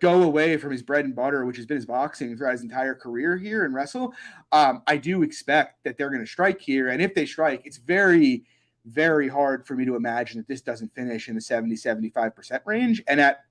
go 0.00 0.22
away 0.22 0.56
from 0.56 0.72
his 0.72 0.82
bread 0.82 1.04
and 1.04 1.14
butter, 1.14 1.44
which 1.44 1.56
has 1.56 1.66
been 1.66 1.76
his 1.76 1.86
boxing 1.86 2.36
throughout 2.36 2.52
his 2.52 2.62
entire 2.62 2.94
career 2.94 3.36
here 3.36 3.64
and 3.64 3.74
wrestle, 3.74 4.14
um, 4.50 4.82
I 4.86 4.96
do 4.96 5.22
expect 5.22 5.84
that 5.84 5.96
they're 5.96 6.10
going 6.10 6.24
to 6.24 6.26
strike 6.26 6.60
here. 6.60 6.88
And 6.88 7.00
if 7.00 7.14
they 7.14 7.26
strike, 7.26 7.62
it's 7.64 7.76
very, 7.76 8.44
very 8.86 9.28
hard 9.28 9.66
for 9.66 9.74
me 9.74 9.84
to 9.84 9.94
imagine 9.94 10.38
that 10.38 10.48
this 10.48 10.62
doesn't 10.62 10.94
finish 10.94 11.28
in 11.28 11.34
the 11.34 11.40
70, 11.40 11.74
75% 11.76 12.60
range. 12.64 13.02
And 13.06 13.20
at 13.20 13.44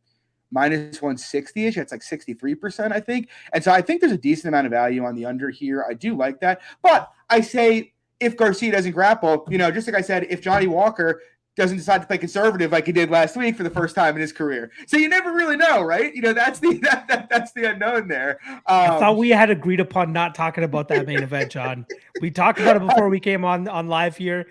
minus 0.51 1.01
160 1.01 1.67
ish, 1.67 1.77
it's 1.77 1.91
like 1.91 2.01
63%, 2.01 2.91
I 2.91 2.99
think. 2.99 3.29
And 3.53 3.63
so 3.63 3.71
I 3.71 3.81
think 3.81 4.01
there's 4.01 4.11
a 4.11 4.17
decent 4.17 4.47
amount 4.47 4.65
of 4.65 4.71
value 4.71 5.05
on 5.05 5.15
the 5.15 5.25
under 5.25 5.49
here. 5.49 5.85
I 5.87 5.93
do 5.93 6.15
like 6.15 6.39
that. 6.41 6.61
But 6.81 7.11
I 7.29 7.41
say, 7.41 7.93
if 8.19 8.35
Garcia 8.35 8.71
doesn't 8.71 8.91
grapple, 8.91 9.47
you 9.49 9.57
know, 9.57 9.71
just 9.71 9.87
like 9.87 9.95
I 9.95 10.01
said, 10.01 10.25
if 10.29 10.41
Johnny 10.41 10.67
Walker 10.67 11.21
doesn't 11.59 11.77
decide 11.77 11.99
to 12.01 12.07
play 12.07 12.17
conservative 12.17 12.71
like 12.71 12.85
he 12.85 12.91
did 12.91 13.11
last 13.11 13.35
week 13.35 13.55
for 13.55 13.63
the 13.63 13.69
first 13.69 13.93
time 13.93 14.15
in 14.15 14.21
his 14.21 14.31
career. 14.31 14.71
So 14.87 14.97
you 14.97 15.09
never 15.09 15.33
really 15.33 15.57
know, 15.57 15.81
right? 15.83 16.15
You 16.15 16.21
know, 16.21 16.33
that's 16.33 16.59
the 16.59 16.77
that, 16.83 17.07
that 17.09 17.29
that's 17.29 17.51
the 17.51 17.69
unknown 17.71 18.07
there. 18.07 18.39
Um, 18.47 18.61
I 18.65 18.87
thought 18.99 19.17
we 19.17 19.29
had 19.29 19.49
agreed 19.49 19.79
upon 19.79 20.13
not 20.13 20.33
talking 20.33 20.63
about 20.63 20.87
that 20.87 21.05
main 21.05 21.21
event, 21.21 21.51
John. 21.59 21.85
We 22.21 22.31
talked 22.31 22.59
about 22.59 22.77
it 22.77 22.87
before 22.87 23.09
we 23.09 23.19
came 23.19 23.43
on 23.43 23.67
on 23.67 23.87
live 23.87 24.17
here. 24.17 24.47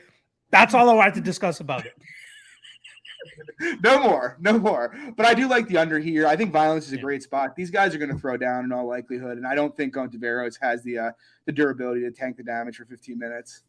That's 0.51 0.75
all 0.75 0.89
I 0.89 0.95
wanted 0.95 1.15
to 1.15 1.21
discuss 1.23 1.61
about 1.61 1.87
it. 1.87 1.95
no 3.83 4.01
more, 4.01 4.37
no 4.41 4.59
more. 4.59 4.95
But 5.17 5.27
I 5.27 5.35
do 5.35 5.49
like 5.49 5.67
the 5.67 5.79
under 5.79 5.99
here. 5.99 6.27
I 6.27 6.37
think 6.37 6.53
violence 6.53 6.87
is 6.87 6.93
a 6.93 6.99
great 6.99 7.23
spot. 7.23 7.57
These 7.57 7.71
guys 7.71 7.95
are 7.95 7.99
going 7.99 8.13
to 8.13 8.19
throw 8.19 8.37
down 8.37 8.65
in 8.65 8.73
all 8.73 8.87
likelihood, 8.87 9.39
and 9.39 9.47
I 9.47 9.55
don't 9.55 9.77
think 9.77 9.95
Ontiveros 9.95 10.59
has 10.61 10.83
the 10.83 10.99
uh, 10.99 11.11
the 11.47 11.53
durability 11.53 12.03
to 12.03 12.11
tank 12.11 12.37
the 12.37 12.43
damage 12.43 12.77
for 12.77 12.85
15 12.85 13.19
minutes. 13.19 13.63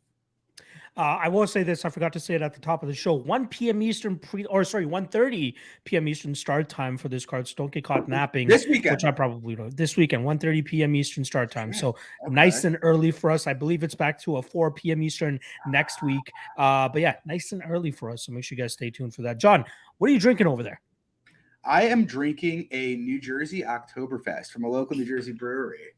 Uh, 0.97 1.17
I 1.21 1.27
will 1.29 1.47
say 1.47 1.63
this. 1.63 1.85
I 1.85 1.89
forgot 1.89 2.11
to 2.13 2.19
say 2.19 2.33
it 2.35 2.41
at 2.41 2.53
the 2.53 2.59
top 2.59 2.83
of 2.83 2.89
the 2.89 2.95
show. 2.95 3.13
1 3.13 3.47
p.m. 3.47 3.81
Eastern 3.81 4.17
pre 4.17 4.45
or 4.45 4.63
sorry, 4.63 4.85
1.30 4.85 5.53
p.m. 5.85 6.07
Eastern 6.07 6.35
start 6.35 6.67
time 6.67 6.97
for 6.97 7.07
this 7.09 7.25
card. 7.25 7.47
So 7.47 7.53
don't 7.55 7.71
get 7.71 7.83
caught 7.83 8.09
napping. 8.09 8.47
This 8.47 8.65
weekend, 8.67 8.95
Which 8.95 9.03
I 9.05 9.11
probably 9.11 9.55
don't. 9.55 9.75
This 9.75 9.95
weekend, 9.95 10.25
1.30 10.25 10.65
p.m. 10.65 10.95
Eastern 10.95 11.23
start 11.23 11.51
time. 11.51 11.73
So 11.73 11.89
Okay. 11.89 12.33
nice 12.33 12.63
and 12.65 12.77
early 12.81 13.11
for 13.11 13.31
us. 13.31 13.47
I 13.47 13.53
believe 13.53 13.83
it's 13.83 13.95
back 13.95 14.19
to 14.23 14.37
a 14.37 14.41
4 14.41 14.71
p.m. 14.71 15.01
Eastern 15.01 15.39
next 15.67 16.01
week. 16.01 16.21
Uh, 16.57 16.89
but 16.89 17.01
yeah, 17.01 17.15
nice 17.25 17.51
and 17.51 17.63
early 17.67 17.91
for 17.91 18.09
us. 18.09 18.25
So 18.25 18.31
make 18.31 18.43
sure 18.43 18.57
you 18.57 18.63
guys 18.63 18.73
stay 18.73 18.89
tuned 18.89 19.13
for 19.13 19.21
that. 19.21 19.39
John, 19.39 19.63
what 19.99 20.09
are 20.09 20.13
you 20.13 20.19
drinking 20.19 20.47
over 20.47 20.63
there? 20.63 20.81
I 21.63 21.83
am 21.83 22.05
drinking 22.05 22.67
a 22.71 22.95
New 22.95 23.19
Jersey 23.21 23.63
Oktoberfest 23.63 24.47
from 24.51 24.63
a 24.63 24.67
local 24.69 24.97
New 24.97 25.05
Jersey 25.05 25.33
brewery. 25.33 25.93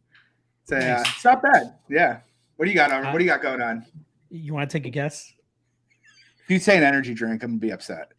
It's, 0.63 0.71
a, 0.71 0.97
uh, 0.97 1.03
it's 1.07 1.23
not 1.23 1.41
bad. 1.41 1.75
Yeah. 1.89 2.19
What 2.57 2.65
do 2.65 2.71
you 2.71 2.75
got 2.75 2.91
on? 2.91 3.05
Uh, 3.05 3.11
What 3.11 3.19
do 3.19 3.23
you 3.23 3.29
got 3.29 3.41
going 3.41 3.61
on? 3.61 3.85
You 4.31 4.53
want 4.53 4.69
to 4.69 4.77
take 4.77 4.87
a 4.87 4.89
guess? 4.89 5.33
If 6.43 6.49
you 6.49 6.59
say 6.59 6.77
an 6.77 6.83
energy 6.83 7.13
drink, 7.13 7.43
I'm 7.43 7.51
gonna 7.51 7.59
be 7.59 7.71
upset. 7.71 8.13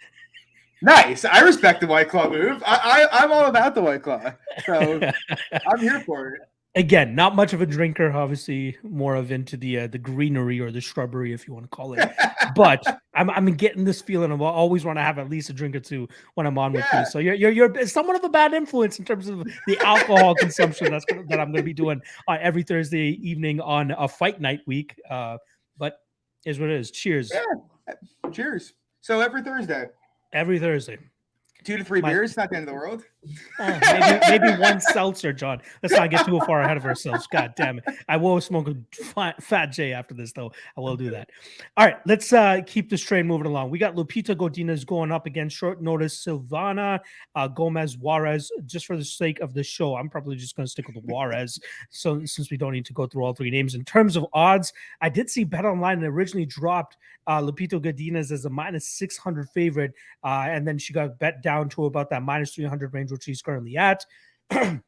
Nice. 0.83 1.25
I 1.25 1.41
respect 1.41 1.81
the 1.81 1.87
White 1.87 2.09
Claw 2.09 2.29
move. 2.29 2.63
I, 2.67 3.07
I 3.13 3.23
I'm 3.23 3.33
all 3.33 3.47
about 3.47 3.75
the 3.75 3.83
White 3.83 4.03
Claw, 4.03 4.33
so 4.67 5.01
I'm 5.67 5.81
here 5.81 6.01
for 6.01 6.35
it. 6.35 6.43
Again, 6.75 7.15
not 7.15 7.37
much 7.37 7.53
of 7.53 7.61
a 7.61 7.67
drinker. 7.67 8.11
Obviously, 8.11 8.77
more 8.83 9.15
of 9.15 9.31
into 9.31 9.57
the 9.57 9.81
uh, 9.81 9.87
the 9.87 9.99
greenery 9.99 10.59
or 10.59 10.71
the 10.71 10.81
shrubbery, 10.81 11.33
if 11.33 11.47
you 11.47 11.55
want 11.55 11.71
to 11.71 11.77
call 11.77 11.93
it. 11.93 12.11
but 12.57 12.83
I'm 13.15 13.31
I'm 13.31 13.47
getting 13.55 13.85
this 13.85 14.01
feeling 14.01 14.33
of 14.33 14.41
I 14.41 14.47
always 14.47 14.85
want 14.85 14.99
to 14.99 15.03
have 15.03 15.19
at 15.19 15.29
least 15.29 15.51
a 15.51 15.53
drink 15.53 15.77
or 15.77 15.81
two 15.81 16.09
when 16.35 16.47
I'm 16.47 16.59
on 16.59 16.73
with 16.73 16.87
you. 16.93 17.05
So 17.05 17.19
you're 17.19 17.35
you're 17.35 17.51
you're 17.51 17.87
somewhat 17.87 18.17
of 18.17 18.25
a 18.25 18.29
bad 18.29 18.55
influence 18.55 18.99
in 18.99 19.05
terms 19.05 19.29
of 19.29 19.47
the 19.67 19.79
alcohol 19.81 20.35
consumption 20.35 20.91
that's 20.91 21.05
that 21.05 21.39
I'm 21.39 21.53
going 21.53 21.57
to 21.57 21.63
be 21.63 21.75
doing 21.75 22.01
uh, 22.27 22.39
every 22.41 22.63
Thursday 22.63 23.19
evening 23.21 23.61
on 23.61 23.93
a 23.93 24.09
fight 24.09 24.41
night 24.41 24.61
week. 24.67 24.99
Uh, 25.09 25.37
is 26.45 26.59
what 26.59 26.71
it 26.71 26.79
is. 26.81 26.91
Cheers. 26.91 27.33
Yeah. 27.33 27.95
Cheers. 28.33 28.75
So 29.01 29.21
every 29.21 29.43
Thursday, 29.43 29.87
Every 30.33 30.59
Thursday. 30.59 30.99
two 31.65 31.77
to 31.77 31.85
three 31.85 32.01
My- 32.01 32.11
beers, 32.11 32.37
not 32.37 32.51
the 32.51 32.57
end 32.57 32.65
of 32.69 32.73
the 32.73 32.75
world. 32.75 33.05
Oh, 33.59 33.79
maybe 33.81 34.19
maybe 34.29 34.61
one 34.61 34.81
seltzer, 34.81 35.33
John. 35.33 35.61
Let's 35.83 35.95
not 35.95 36.11
get 36.11 36.27
too 36.27 36.41
far 36.41 36.63
ahead 36.63 36.77
of 36.77 36.85
ourselves. 36.85 37.27
God 37.29 37.55
damn 37.57 37.79
it! 37.79 37.85
I 38.09 38.17
will 38.17 38.41
smoke 38.41 38.69
a 38.69 38.77
fat, 39.05 39.43
fat 39.43 39.67
J 39.67 39.93
after 39.93 40.15
this, 40.15 40.33
though. 40.33 40.53
I 40.77 40.81
will 40.81 40.97
do 40.97 41.11
that. 41.11 41.31
All 41.77 41.87
right, 41.87 41.97
let's 42.05 42.33
uh, 42.33 42.61
keep 42.67 42.91
this 42.91 43.01
train 43.01 43.27
moving 43.27 43.47
along. 43.47 43.71
We 43.71 43.79
got 43.79 43.95
Lupita 43.95 44.35
Godinez 44.35 44.85
going 44.85 45.13
up 45.13 45.27
against 45.27 45.57
short 45.57 45.81
notice 45.81 46.25
Silvana 46.25 47.01
uh, 47.35 47.49
Gomez 47.49 47.97
Juarez. 47.97 48.51
Just 48.67 48.87
for 48.87 48.97
the 48.97 49.05
sake 49.05 49.41
of 49.41 49.55
the 49.55 49.63
show, 49.63 49.97
I'm 49.97 50.09
probably 50.09 50.37
just 50.37 50.57
going 50.57 50.67
to 50.67 50.71
stick 50.71 50.89
with 50.89 50.97
Juarez. 51.05 51.61
So 51.91 52.25
since 52.25 52.51
we 52.51 52.57
don't 52.57 52.73
need 52.73 52.87
to 52.87 52.93
go 52.93 53.07
through 53.07 53.25
all 53.25 53.35
three 53.35 53.51
names 53.51 53.75
in 53.75 53.85
terms 53.85 54.17
of 54.17 54.27
odds, 54.33 54.73
I 55.01 55.09
did 55.09 55.31
see 55.31 55.45
Bet 55.45 55.65
Online 55.65 56.03
originally 56.05 56.47
dropped 56.47 56.97
uh, 57.27 57.41
Lupita 57.41 57.81
Godinez 57.81 58.33
as 58.33 58.45
a 58.45 58.51
minus 58.51 58.89
600 58.89 59.49
favorite, 59.51 59.93
uh, 60.25 60.47
and 60.49 60.67
then 60.67 60.79
she 60.79 60.93
got 60.93 61.19
bet 61.19 61.43
down 61.43 61.69
to 61.71 61.85
about 61.85 62.11
that 62.11 62.23
minus 62.23 62.55
300 62.55 62.93
range, 62.93 63.12
which 63.13 63.25
she's 63.25 63.43
currently 63.43 63.77
at. 63.77 64.05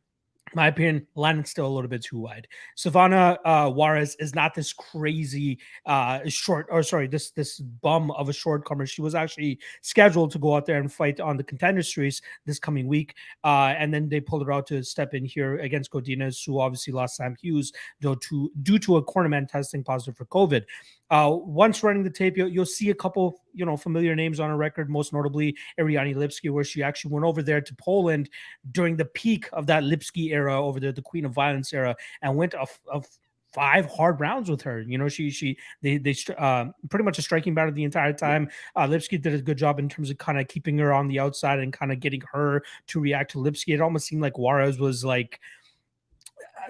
My 0.54 0.68
opinion, 0.68 1.06
is 1.16 1.50
still 1.50 1.66
a 1.66 1.68
little 1.68 1.88
bit 1.88 2.04
too 2.04 2.18
wide. 2.18 2.46
Silvana 2.76 3.38
uh, 3.44 3.70
Juarez 3.70 4.14
is 4.20 4.34
not 4.36 4.54
this 4.54 4.72
crazy 4.72 5.58
uh, 5.84 6.20
short, 6.28 6.68
or 6.70 6.82
sorry, 6.84 7.08
this 7.08 7.30
this 7.32 7.58
bum 7.58 8.12
of 8.12 8.28
a 8.28 8.32
short 8.32 8.64
comer. 8.64 8.86
She 8.86 9.02
was 9.02 9.16
actually 9.16 9.58
scheduled 9.82 10.30
to 10.30 10.38
go 10.38 10.54
out 10.54 10.64
there 10.64 10.78
and 10.78 10.92
fight 10.92 11.18
on 11.18 11.36
the 11.36 11.42
contender 11.42 11.82
series 11.82 12.22
this 12.46 12.60
coming 12.60 12.86
week, 12.86 13.14
uh, 13.42 13.74
and 13.76 13.92
then 13.92 14.08
they 14.08 14.20
pulled 14.20 14.46
her 14.46 14.52
out 14.52 14.66
to 14.68 14.84
step 14.84 15.12
in 15.12 15.24
here 15.24 15.56
against 15.58 15.90
Godinez, 15.90 16.44
who 16.46 16.60
obviously 16.60 16.92
lost 16.92 17.16
Sam 17.16 17.34
Hughes 17.40 17.72
due 18.00 18.14
to 18.14 18.50
due 18.62 18.78
to 18.80 18.96
a 18.98 19.04
cornerman 19.04 19.48
testing 19.48 19.82
positive 19.82 20.16
for 20.16 20.26
COVID. 20.26 20.62
Uh, 21.10 21.30
once 21.32 21.82
running 21.82 22.02
the 22.02 22.10
tape, 22.10 22.36
you'll, 22.36 22.48
you'll 22.48 22.64
see 22.64 22.90
a 22.90 22.94
couple, 22.94 23.42
you 23.52 23.64
know, 23.64 23.76
familiar 23.76 24.14
names 24.14 24.40
on 24.40 24.50
a 24.50 24.56
record, 24.56 24.88
most 24.88 25.12
notably 25.12 25.56
Ariane 25.78 26.14
Lipski, 26.14 26.50
where 26.50 26.64
she 26.64 26.82
actually 26.82 27.12
went 27.12 27.26
over 27.26 27.42
there 27.42 27.60
to 27.60 27.74
Poland 27.76 28.30
during 28.72 28.96
the 28.96 29.04
peak 29.04 29.48
of 29.52 29.66
that 29.66 29.82
Lipski 29.82 30.32
era, 30.32 30.60
over 30.60 30.80
there, 30.80 30.92
the 30.92 31.02
Queen 31.02 31.24
of 31.24 31.32
Violence 31.32 31.72
era, 31.72 31.94
and 32.22 32.36
went 32.36 32.54
of 32.54 32.78
of 32.90 33.06
five 33.54 33.86
hard 33.86 34.18
rounds 34.18 34.50
with 34.50 34.62
her. 34.62 34.80
You 34.80 34.98
know, 34.98 35.08
she 35.08 35.30
she 35.30 35.56
they 35.80 35.96
they 35.96 36.16
uh, 36.36 36.66
pretty 36.90 37.04
much 37.04 37.18
a 37.18 37.22
striking 37.22 37.54
battle 37.54 37.72
the 37.72 37.84
entire 37.84 38.12
time. 38.12 38.50
Uh, 38.74 38.86
Lipski 38.86 39.20
did 39.20 39.34
a 39.34 39.40
good 39.40 39.56
job 39.56 39.78
in 39.78 39.88
terms 39.88 40.10
of 40.10 40.18
kind 40.18 40.40
of 40.40 40.48
keeping 40.48 40.76
her 40.78 40.92
on 40.92 41.06
the 41.06 41.20
outside 41.20 41.60
and 41.60 41.72
kind 41.72 41.92
of 41.92 42.00
getting 42.00 42.22
her 42.32 42.64
to 42.88 43.00
react 43.00 43.30
to 43.32 43.38
Lipski. 43.38 43.74
It 43.74 43.80
almost 43.80 44.06
seemed 44.06 44.22
like 44.22 44.38
Juarez 44.38 44.78
was 44.78 45.04
like 45.04 45.40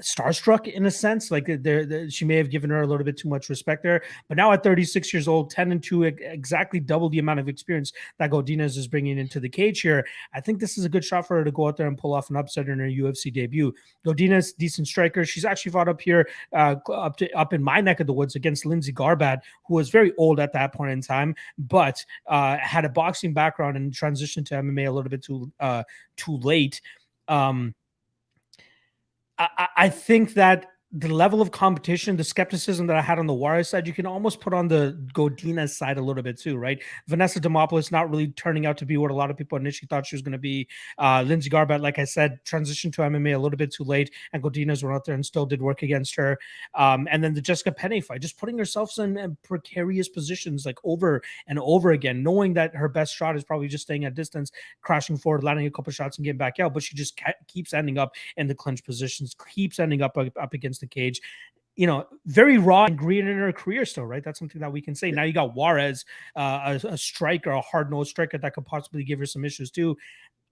starstruck 0.00 0.66
in 0.66 0.86
a 0.86 0.90
sense 0.90 1.30
like 1.30 1.46
there 1.62 2.10
she 2.10 2.24
may 2.24 2.36
have 2.36 2.50
given 2.50 2.70
her 2.70 2.82
a 2.82 2.86
little 2.86 3.04
bit 3.04 3.16
too 3.16 3.28
much 3.28 3.48
respect 3.48 3.82
there. 3.82 4.02
But 4.28 4.36
now 4.36 4.52
at 4.52 4.62
36 4.62 5.12
years 5.12 5.28
old 5.28 5.50
10 5.50 5.72
and 5.72 5.82
2 5.82 6.04
exactly 6.04 6.80
double 6.80 7.08
the 7.08 7.18
amount 7.18 7.40
of 7.40 7.48
experience 7.48 7.92
that 8.18 8.30
Godinez 8.30 8.76
is 8.76 8.88
bringing 8.88 9.18
into 9.18 9.40
the 9.40 9.48
cage 9.48 9.80
here 9.80 10.06
I 10.32 10.40
think 10.40 10.60
this 10.60 10.78
is 10.78 10.84
a 10.84 10.88
good 10.88 11.04
shot 11.04 11.26
for 11.26 11.36
her 11.38 11.44
to 11.44 11.52
go 11.52 11.68
out 11.68 11.76
there 11.76 11.86
and 11.86 11.98
pull 11.98 12.14
off 12.14 12.30
an 12.30 12.36
upset 12.36 12.68
in 12.68 12.78
her 12.78 12.86
UFC 12.86 13.32
debut. 13.32 13.72
Godinez 14.06 14.56
decent 14.56 14.88
striker. 14.88 15.24
She's 15.24 15.44
actually 15.44 15.72
fought 15.72 15.88
up 15.88 16.00
here 16.00 16.28
uh 16.52 16.76
up 16.92 17.16
to 17.18 17.30
up 17.32 17.52
in 17.52 17.62
my 17.62 17.80
neck 17.80 18.00
of 18.00 18.06
the 18.06 18.12
woods 18.12 18.36
against 18.36 18.66
Lindsey 18.66 18.92
Garbatt 18.92 19.40
who 19.66 19.74
was 19.74 19.90
very 19.90 20.12
old 20.16 20.40
at 20.40 20.52
that 20.52 20.74
point 20.74 20.92
in 20.92 21.00
time 21.00 21.34
but 21.58 22.04
uh 22.26 22.56
had 22.58 22.84
a 22.84 22.88
boxing 22.88 23.32
background 23.32 23.76
and 23.76 23.92
transitioned 23.92 24.46
to 24.46 24.54
MMA 24.54 24.88
a 24.88 24.90
little 24.90 25.10
bit 25.10 25.22
too 25.22 25.52
uh 25.60 25.82
too 26.16 26.38
late. 26.38 26.80
Um 27.28 27.74
I, 29.38 29.48
I- 29.58 29.68
think 29.88 30.34
that 30.34 30.66
the 30.96 31.12
level 31.12 31.42
of 31.42 31.50
competition, 31.50 32.16
the 32.16 32.22
skepticism 32.22 32.86
that 32.86 32.96
I 32.96 33.00
had 33.00 33.18
on 33.18 33.26
the 33.26 33.34
Juarez 33.34 33.68
side, 33.68 33.84
you 33.84 33.92
can 33.92 34.06
almost 34.06 34.40
put 34.40 34.54
on 34.54 34.68
the 34.68 34.96
Godinez 35.12 35.70
side 35.70 35.98
a 35.98 36.00
little 36.00 36.22
bit 36.22 36.38
too, 36.38 36.56
right? 36.56 36.80
Vanessa 37.08 37.40
Demopoulos 37.40 37.90
not 37.90 38.08
really 38.08 38.28
turning 38.28 38.64
out 38.64 38.78
to 38.78 38.86
be 38.86 38.96
what 38.96 39.10
a 39.10 39.14
lot 39.14 39.28
of 39.28 39.36
people 39.36 39.58
initially 39.58 39.88
thought 39.88 40.06
she 40.06 40.14
was 40.14 40.22
going 40.22 40.32
to 40.32 40.38
be. 40.38 40.68
Uh, 40.96 41.24
Lindsey 41.26 41.50
Garbatt, 41.50 41.80
like 41.80 41.98
I 41.98 42.04
said, 42.04 42.38
transitioned 42.44 42.92
to 42.94 43.02
MMA 43.02 43.34
a 43.34 43.38
little 43.38 43.56
bit 43.56 43.72
too 43.72 43.82
late, 43.82 44.12
and 44.32 44.40
Godinez 44.40 44.84
went 44.84 44.94
out 44.94 45.04
there 45.04 45.16
and 45.16 45.26
still 45.26 45.44
did 45.44 45.60
work 45.60 45.82
against 45.82 46.14
her. 46.14 46.38
Um, 46.76 47.08
and 47.10 47.24
then 47.24 47.34
the 47.34 47.40
Jessica 47.40 47.72
Penne 47.72 48.00
fight, 48.00 48.22
just 48.22 48.38
putting 48.38 48.56
herself 48.56 48.96
in, 48.96 49.18
in 49.18 49.36
precarious 49.42 50.08
positions 50.08 50.64
like 50.64 50.78
over 50.84 51.22
and 51.48 51.58
over 51.58 51.90
again, 51.90 52.22
knowing 52.22 52.54
that 52.54 52.72
her 52.76 52.88
best 52.88 53.16
shot 53.16 53.34
is 53.34 53.42
probably 53.42 53.66
just 53.66 53.82
staying 53.82 54.04
at 54.04 54.14
distance, 54.14 54.52
crashing 54.80 55.16
forward, 55.16 55.42
landing 55.42 55.66
a 55.66 55.70
couple 55.72 55.92
shots, 55.92 56.18
and 56.18 56.24
getting 56.24 56.38
back 56.38 56.60
out. 56.60 56.72
But 56.72 56.84
she 56.84 56.94
just 56.94 57.20
keeps 57.48 57.74
ending 57.74 57.98
up 57.98 58.14
in 58.36 58.46
the 58.46 58.54
clinch 58.54 58.84
positions, 58.84 59.34
keeps 59.52 59.80
ending 59.80 60.00
up 60.00 60.16
up 60.16 60.52
against 60.52 60.83
the 60.84 60.94
cage. 60.94 61.20
You 61.76 61.88
know, 61.88 62.06
very 62.26 62.56
raw 62.56 62.84
and 62.84 62.96
green 62.96 63.26
in 63.26 63.36
her 63.36 63.52
career 63.52 63.84
still, 63.84 64.06
right? 64.06 64.22
That's 64.22 64.38
something 64.38 64.60
that 64.60 64.70
we 64.70 64.80
can 64.80 64.94
say. 64.94 65.10
Now 65.10 65.24
you 65.24 65.32
got 65.32 65.56
Juarez, 65.56 66.04
uh, 66.36 66.78
a, 66.84 66.88
a 66.88 66.96
striker, 66.96 67.50
a 67.50 67.60
hard 67.60 67.90
nosed 67.90 68.10
striker 68.10 68.38
that 68.38 68.54
could 68.54 68.64
possibly 68.64 69.02
give 69.02 69.18
her 69.18 69.26
some 69.26 69.44
issues 69.44 69.72
too. 69.72 69.96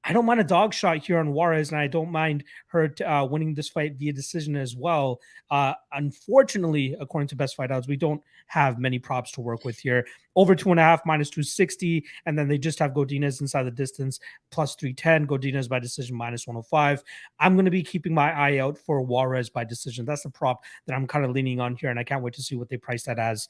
I 0.04 0.12
don't 0.12 0.26
mind 0.26 0.40
a 0.40 0.44
dog 0.44 0.74
shot 0.74 0.98
here 0.98 1.18
on 1.18 1.32
Juarez, 1.32 1.70
and 1.70 1.78
I 1.78 1.86
don't 1.86 2.10
mind 2.10 2.42
her 2.68 2.92
uh, 3.06 3.24
winning 3.30 3.54
this 3.54 3.68
fight 3.68 3.94
via 3.96 4.12
decision 4.12 4.56
as 4.56 4.74
well. 4.74 5.20
Uh, 5.48 5.74
unfortunately, 5.92 6.96
according 6.98 7.28
to 7.28 7.36
Best 7.36 7.54
Fight 7.54 7.70
Odds, 7.70 7.86
we 7.86 7.96
don't 7.96 8.20
have 8.46 8.80
many 8.80 8.98
props 8.98 9.30
to 9.32 9.40
work 9.40 9.64
with 9.64 9.78
here. 9.78 10.04
Over 10.34 10.56
two 10.56 10.70
and 10.70 10.80
a 10.80 10.82
half, 10.82 11.06
minus 11.06 11.30
260, 11.30 12.04
and 12.26 12.36
then 12.36 12.48
they 12.48 12.58
just 12.58 12.80
have 12.80 12.92
Godinez 12.92 13.40
inside 13.40 13.62
the 13.62 13.70
distance, 13.70 14.18
plus 14.50 14.74
310. 14.74 15.26
Godinez 15.26 15.68
by 15.68 15.78
decision, 15.78 16.16
minus 16.16 16.48
105. 16.48 17.04
I'm 17.38 17.54
going 17.54 17.66
to 17.66 17.70
be 17.70 17.82
keeping 17.82 18.14
my 18.14 18.32
eye 18.32 18.58
out 18.58 18.78
for 18.78 19.02
Juarez 19.02 19.50
by 19.50 19.62
decision. 19.62 20.04
That's 20.04 20.22
the 20.22 20.30
prop 20.30 20.64
that 20.86 20.94
I'm 20.94 21.06
kind 21.06 21.24
of 21.24 21.30
leaning 21.30 21.60
on 21.60 21.76
here, 21.76 21.90
and 21.90 21.98
I 21.98 22.04
can't 22.04 22.22
wait 22.22 22.34
to 22.34 22.42
see 22.42 22.56
what 22.56 22.68
they 22.68 22.76
price 22.76 23.04
that 23.04 23.20
as. 23.20 23.46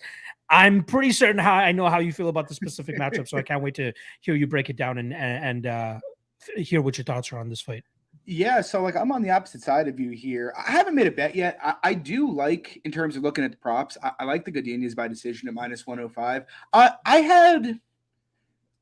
I'm 0.51 0.85
pretty 0.85 1.13
certain 1.13 1.39
how 1.39 1.55
I 1.55 1.73
know 1.73 1.89
how 1.89 2.01
you 2.01 2.13
feel 2.13 2.29
about 2.29 2.47
the 2.47 2.55
specific 2.55 2.99
matchup, 2.99 3.27
so 3.27 3.39
I 3.39 3.43
can't 3.43 3.63
wait 3.63 3.75
to 3.77 3.93
hear 4.21 4.35
you 4.35 4.47
break 4.47 4.69
it 4.69 4.77
down 4.77 4.99
and 4.99 5.15
and 5.15 5.67
uh, 5.67 5.99
hear 6.57 6.83
what 6.83 6.99
your 6.99 7.05
thoughts 7.05 7.33
are 7.33 7.39
on 7.39 7.49
this 7.49 7.61
fight. 7.61 7.85
Yeah, 8.25 8.61
so 8.61 8.83
like 8.83 8.95
I'm 8.95 9.11
on 9.11 9.23
the 9.23 9.31
opposite 9.31 9.63
side 9.63 9.89
of 9.89 9.99
you 9.99 10.11
here. 10.11 10.55
I 10.57 10.71
haven't 10.71 10.95
made 10.95 11.07
a 11.07 11.13
bet 11.13 11.35
yet. 11.35 11.59
I, 11.63 11.75
I 11.83 11.95
do 11.95 12.31
like, 12.31 12.81
in 12.85 12.93
terms 12.93 13.17
of 13.17 13.23
looking 13.23 13.45
at 13.45 13.51
the 13.51 13.57
props, 13.57 13.97
I, 14.03 14.13
I 14.21 14.25
like 14.25 14.45
the 14.45 14.53
Godinez 14.53 14.95
by 14.95 15.09
decision 15.09 15.49
at 15.49 15.55
minus 15.55 15.87
105. 15.87 16.45
Uh, 16.73 16.91
I 17.05 17.17
had, 17.17 17.81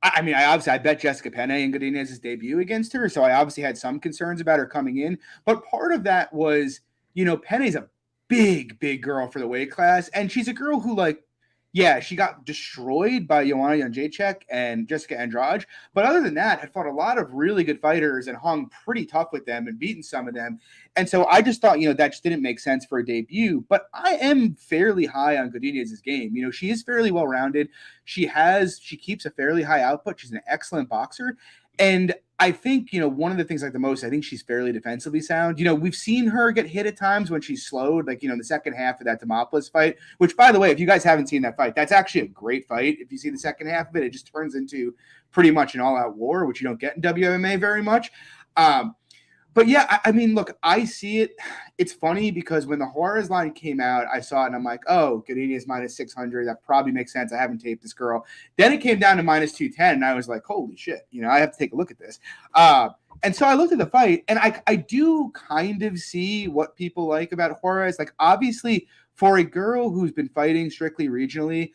I, 0.02 0.12
I 0.16 0.22
mean, 0.22 0.34
I 0.34 0.44
obviously 0.44 0.72
I 0.72 0.78
bet 0.78 1.00
Jessica 1.00 1.30
Penne 1.30 1.52
and 1.52 1.72
Godinez's 1.72 2.18
debut 2.18 2.60
against 2.60 2.92
her, 2.92 3.08
so 3.08 3.22
I 3.22 3.34
obviously 3.34 3.62
had 3.62 3.78
some 3.78 3.98
concerns 3.98 4.42
about 4.42 4.58
her 4.58 4.66
coming 4.66 4.98
in. 4.98 5.18
But 5.46 5.64
part 5.64 5.92
of 5.92 6.04
that 6.04 6.32
was, 6.34 6.80
you 7.14 7.24
know, 7.24 7.38
Penne's 7.38 7.76
a 7.76 7.88
big, 8.28 8.78
big 8.78 9.02
girl 9.02 9.26
for 9.28 9.38
the 9.38 9.48
weight 9.48 9.70
class, 9.70 10.08
and 10.08 10.30
she's 10.30 10.48
a 10.48 10.54
girl 10.54 10.80
who 10.80 10.94
like. 10.94 11.22
Yeah, 11.72 12.00
she 12.00 12.16
got 12.16 12.44
destroyed 12.44 13.28
by 13.28 13.46
Joanna 13.46 13.84
Jędrzejczyk 13.84 14.42
and 14.50 14.88
Jessica 14.88 15.18
Andrade. 15.18 15.66
But 15.94 16.04
other 16.04 16.20
than 16.20 16.34
that, 16.34 16.58
had 16.58 16.72
fought 16.72 16.86
a 16.86 16.92
lot 16.92 17.16
of 17.16 17.32
really 17.32 17.62
good 17.62 17.80
fighters 17.80 18.26
and 18.26 18.36
hung 18.36 18.68
pretty 18.84 19.06
tough 19.06 19.28
with 19.32 19.46
them 19.46 19.68
and 19.68 19.78
beaten 19.78 20.02
some 20.02 20.26
of 20.26 20.34
them. 20.34 20.58
And 20.96 21.08
so 21.08 21.26
I 21.26 21.42
just 21.42 21.60
thought, 21.60 21.78
you 21.78 21.88
know, 21.88 21.94
that 21.94 22.10
just 22.10 22.24
didn't 22.24 22.42
make 22.42 22.58
sense 22.58 22.84
for 22.84 22.98
a 22.98 23.06
debut. 23.06 23.64
But 23.68 23.86
I 23.94 24.14
am 24.16 24.56
fairly 24.56 25.06
high 25.06 25.36
on 25.38 25.50
Godinez's 25.50 26.00
game. 26.00 26.34
You 26.34 26.42
know, 26.42 26.50
she 26.50 26.70
is 26.70 26.82
fairly 26.82 27.12
well 27.12 27.28
rounded. 27.28 27.68
She 28.04 28.26
has, 28.26 28.80
she 28.82 28.96
keeps 28.96 29.24
a 29.24 29.30
fairly 29.30 29.62
high 29.62 29.82
output. 29.82 30.18
She's 30.18 30.32
an 30.32 30.42
excellent 30.48 30.88
boxer. 30.88 31.36
And 31.80 32.14
I 32.38 32.52
think, 32.52 32.92
you 32.92 33.00
know, 33.00 33.08
one 33.08 33.32
of 33.32 33.38
the 33.38 33.44
things 33.44 33.62
like 33.62 33.72
the 33.72 33.78
most, 33.78 34.04
I 34.04 34.10
think 34.10 34.22
she's 34.22 34.42
fairly 34.42 34.70
defensively 34.70 35.20
sound. 35.20 35.58
You 35.58 35.64
know, 35.64 35.74
we've 35.74 35.94
seen 35.94 36.26
her 36.26 36.52
get 36.52 36.66
hit 36.66 36.86
at 36.86 36.96
times 36.96 37.30
when 37.30 37.40
she's 37.40 37.66
slowed, 37.66 38.06
like, 38.06 38.22
you 38.22 38.28
know, 38.28 38.34
in 38.34 38.38
the 38.38 38.44
second 38.44 38.74
half 38.74 39.00
of 39.00 39.06
that 39.06 39.20
Demopoulos 39.20 39.70
fight, 39.70 39.96
which, 40.18 40.36
by 40.36 40.52
the 40.52 40.58
way, 40.58 40.70
if 40.70 40.78
you 40.78 40.86
guys 40.86 41.02
haven't 41.02 41.28
seen 41.28 41.42
that 41.42 41.56
fight, 41.56 41.74
that's 41.74 41.90
actually 41.92 42.22
a 42.22 42.28
great 42.28 42.68
fight. 42.68 42.98
If 43.00 43.10
you 43.10 43.18
see 43.18 43.30
the 43.30 43.38
second 43.38 43.66
half 43.66 43.88
of 43.88 43.96
it, 43.96 44.04
it 44.04 44.10
just 44.10 44.26
turns 44.26 44.54
into 44.54 44.94
pretty 45.32 45.50
much 45.50 45.74
an 45.74 45.80
all 45.80 45.96
out 45.96 46.16
war, 46.16 46.46
which 46.46 46.60
you 46.60 46.68
don't 46.68 46.80
get 46.80 46.96
in 46.96 47.02
WMMA 47.02 47.58
very 47.58 47.82
much. 47.82 48.10
Um, 48.56 48.94
but 49.54 49.66
yeah, 49.66 49.86
I, 49.88 50.08
I 50.08 50.12
mean, 50.12 50.34
look, 50.34 50.56
I 50.62 50.84
see 50.84 51.20
it. 51.20 51.36
It's 51.78 51.92
funny 51.92 52.30
because 52.30 52.66
when 52.66 52.78
the 52.78 52.86
Juarez 52.86 53.30
line 53.30 53.52
came 53.52 53.80
out, 53.80 54.06
I 54.12 54.20
saw 54.20 54.44
it 54.44 54.48
and 54.48 54.56
I'm 54.56 54.64
like, 54.64 54.82
oh, 54.86 55.24
Godinez 55.28 55.66
minus 55.66 55.96
600. 55.96 56.46
That 56.46 56.62
probably 56.62 56.92
makes 56.92 57.12
sense. 57.12 57.32
I 57.32 57.38
haven't 57.38 57.58
taped 57.58 57.82
this 57.82 57.92
girl. 57.92 58.24
Then 58.56 58.72
it 58.72 58.78
came 58.78 58.98
down 58.98 59.16
to 59.16 59.22
minus 59.22 59.52
210, 59.52 59.94
and 59.94 60.04
I 60.04 60.14
was 60.14 60.28
like, 60.28 60.44
holy 60.44 60.76
shit, 60.76 61.06
you 61.10 61.22
know, 61.22 61.30
I 61.30 61.40
have 61.40 61.52
to 61.52 61.58
take 61.58 61.72
a 61.72 61.76
look 61.76 61.90
at 61.90 61.98
this. 61.98 62.20
Uh, 62.54 62.90
and 63.22 63.34
so 63.34 63.46
I 63.46 63.54
looked 63.54 63.72
at 63.72 63.78
the 63.78 63.86
fight, 63.86 64.24
and 64.28 64.38
I, 64.38 64.62
I 64.66 64.76
do 64.76 65.30
kind 65.34 65.82
of 65.82 65.98
see 65.98 66.48
what 66.48 66.76
people 66.76 67.06
like 67.06 67.32
about 67.32 67.58
Juarez. 67.62 67.98
Like, 67.98 68.12
obviously, 68.18 68.86
for 69.14 69.38
a 69.38 69.44
girl 69.44 69.90
who's 69.90 70.12
been 70.12 70.28
fighting 70.28 70.70
strictly 70.70 71.08
regionally, 71.08 71.72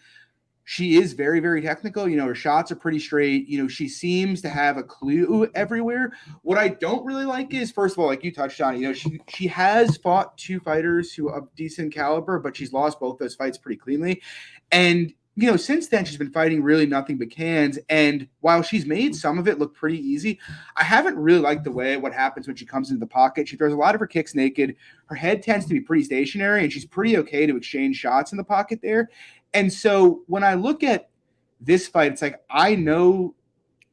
she 0.65 0.97
is 0.97 1.13
very, 1.13 1.39
very 1.39 1.61
technical. 1.61 2.09
You 2.09 2.17
know, 2.17 2.25
her 2.25 2.35
shots 2.35 2.71
are 2.71 2.75
pretty 2.75 2.97
straight. 2.99 3.47
You 3.47 3.61
know, 3.61 3.67
she 3.67 3.87
seems 3.87 4.41
to 4.41 4.49
have 4.49 4.77
a 4.77 4.83
clue 4.83 5.49
everywhere. 5.53 6.11
What 6.41 6.57
I 6.57 6.69
don't 6.69 7.05
really 7.05 7.23
like 7.23 7.53
is, 7.53 7.71
first 7.71 7.95
of 7.95 7.99
all, 7.99 8.07
like 8.07 8.23
you 8.23 8.33
touched 8.33 8.59
on, 8.59 8.75
you 8.75 8.87
know, 8.87 8.93
she 8.93 9.21
she 9.29 9.47
has 9.47 9.95
fought 9.97 10.37
two 10.37 10.59
fighters 10.59 11.13
who 11.13 11.29
are 11.29 11.37
of 11.37 11.55
decent 11.55 11.93
caliber, 11.93 12.39
but 12.39 12.57
she's 12.57 12.73
lost 12.73 12.99
both 12.99 13.19
those 13.19 13.35
fights 13.35 13.59
pretty 13.59 13.77
cleanly. 13.77 14.21
And 14.71 15.13
you 15.37 15.51
know, 15.51 15.57
since 15.57 15.89
then 15.89 16.05
she's 16.05 16.17
been 16.17 16.31
fighting 16.31 16.63
really 16.63 16.85
nothing 16.85 17.17
but 17.17 17.29
cans. 17.29 17.77
And 17.89 18.27
while 18.39 18.61
she's 18.61 18.85
made 18.85 19.15
some 19.15 19.37
of 19.37 19.49
it 19.49 19.59
look 19.59 19.75
pretty 19.75 19.99
easy, 19.99 20.39
I 20.77 20.83
haven't 20.83 21.17
really 21.17 21.41
liked 21.41 21.65
the 21.65 21.71
way 21.71 21.97
what 21.97 22.13
happens 22.13 22.47
when 22.47 22.55
she 22.55 22.65
comes 22.65 22.89
into 22.89 23.01
the 23.01 23.07
pocket. 23.07 23.47
She 23.47 23.57
throws 23.57 23.73
a 23.73 23.77
lot 23.77 23.95
of 23.95 23.99
her 23.99 24.07
kicks 24.07 24.33
naked. 24.33 24.77
Her 25.07 25.15
head 25.15 25.43
tends 25.43 25.65
to 25.65 25.73
be 25.73 25.81
pretty 25.81 26.05
stationary, 26.05 26.63
and 26.63 26.71
she's 26.71 26.85
pretty 26.85 27.17
okay 27.17 27.45
to 27.45 27.57
exchange 27.57 27.97
shots 27.97 28.31
in 28.31 28.37
the 28.37 28.45
pocket 28.45 28.79
there. 28.81 29.09
And 29.55 29.73
so 29.73 30.21
when 30.27 30.43
I 30.43 30.53
look 30.53 30.83
at 30.83 31.09
this 31.61 31.87
fight, 31.87 32.11
it's 32.11 32.21
like 32.21 32.43
I 32.51 32.75
know 32.75 33.33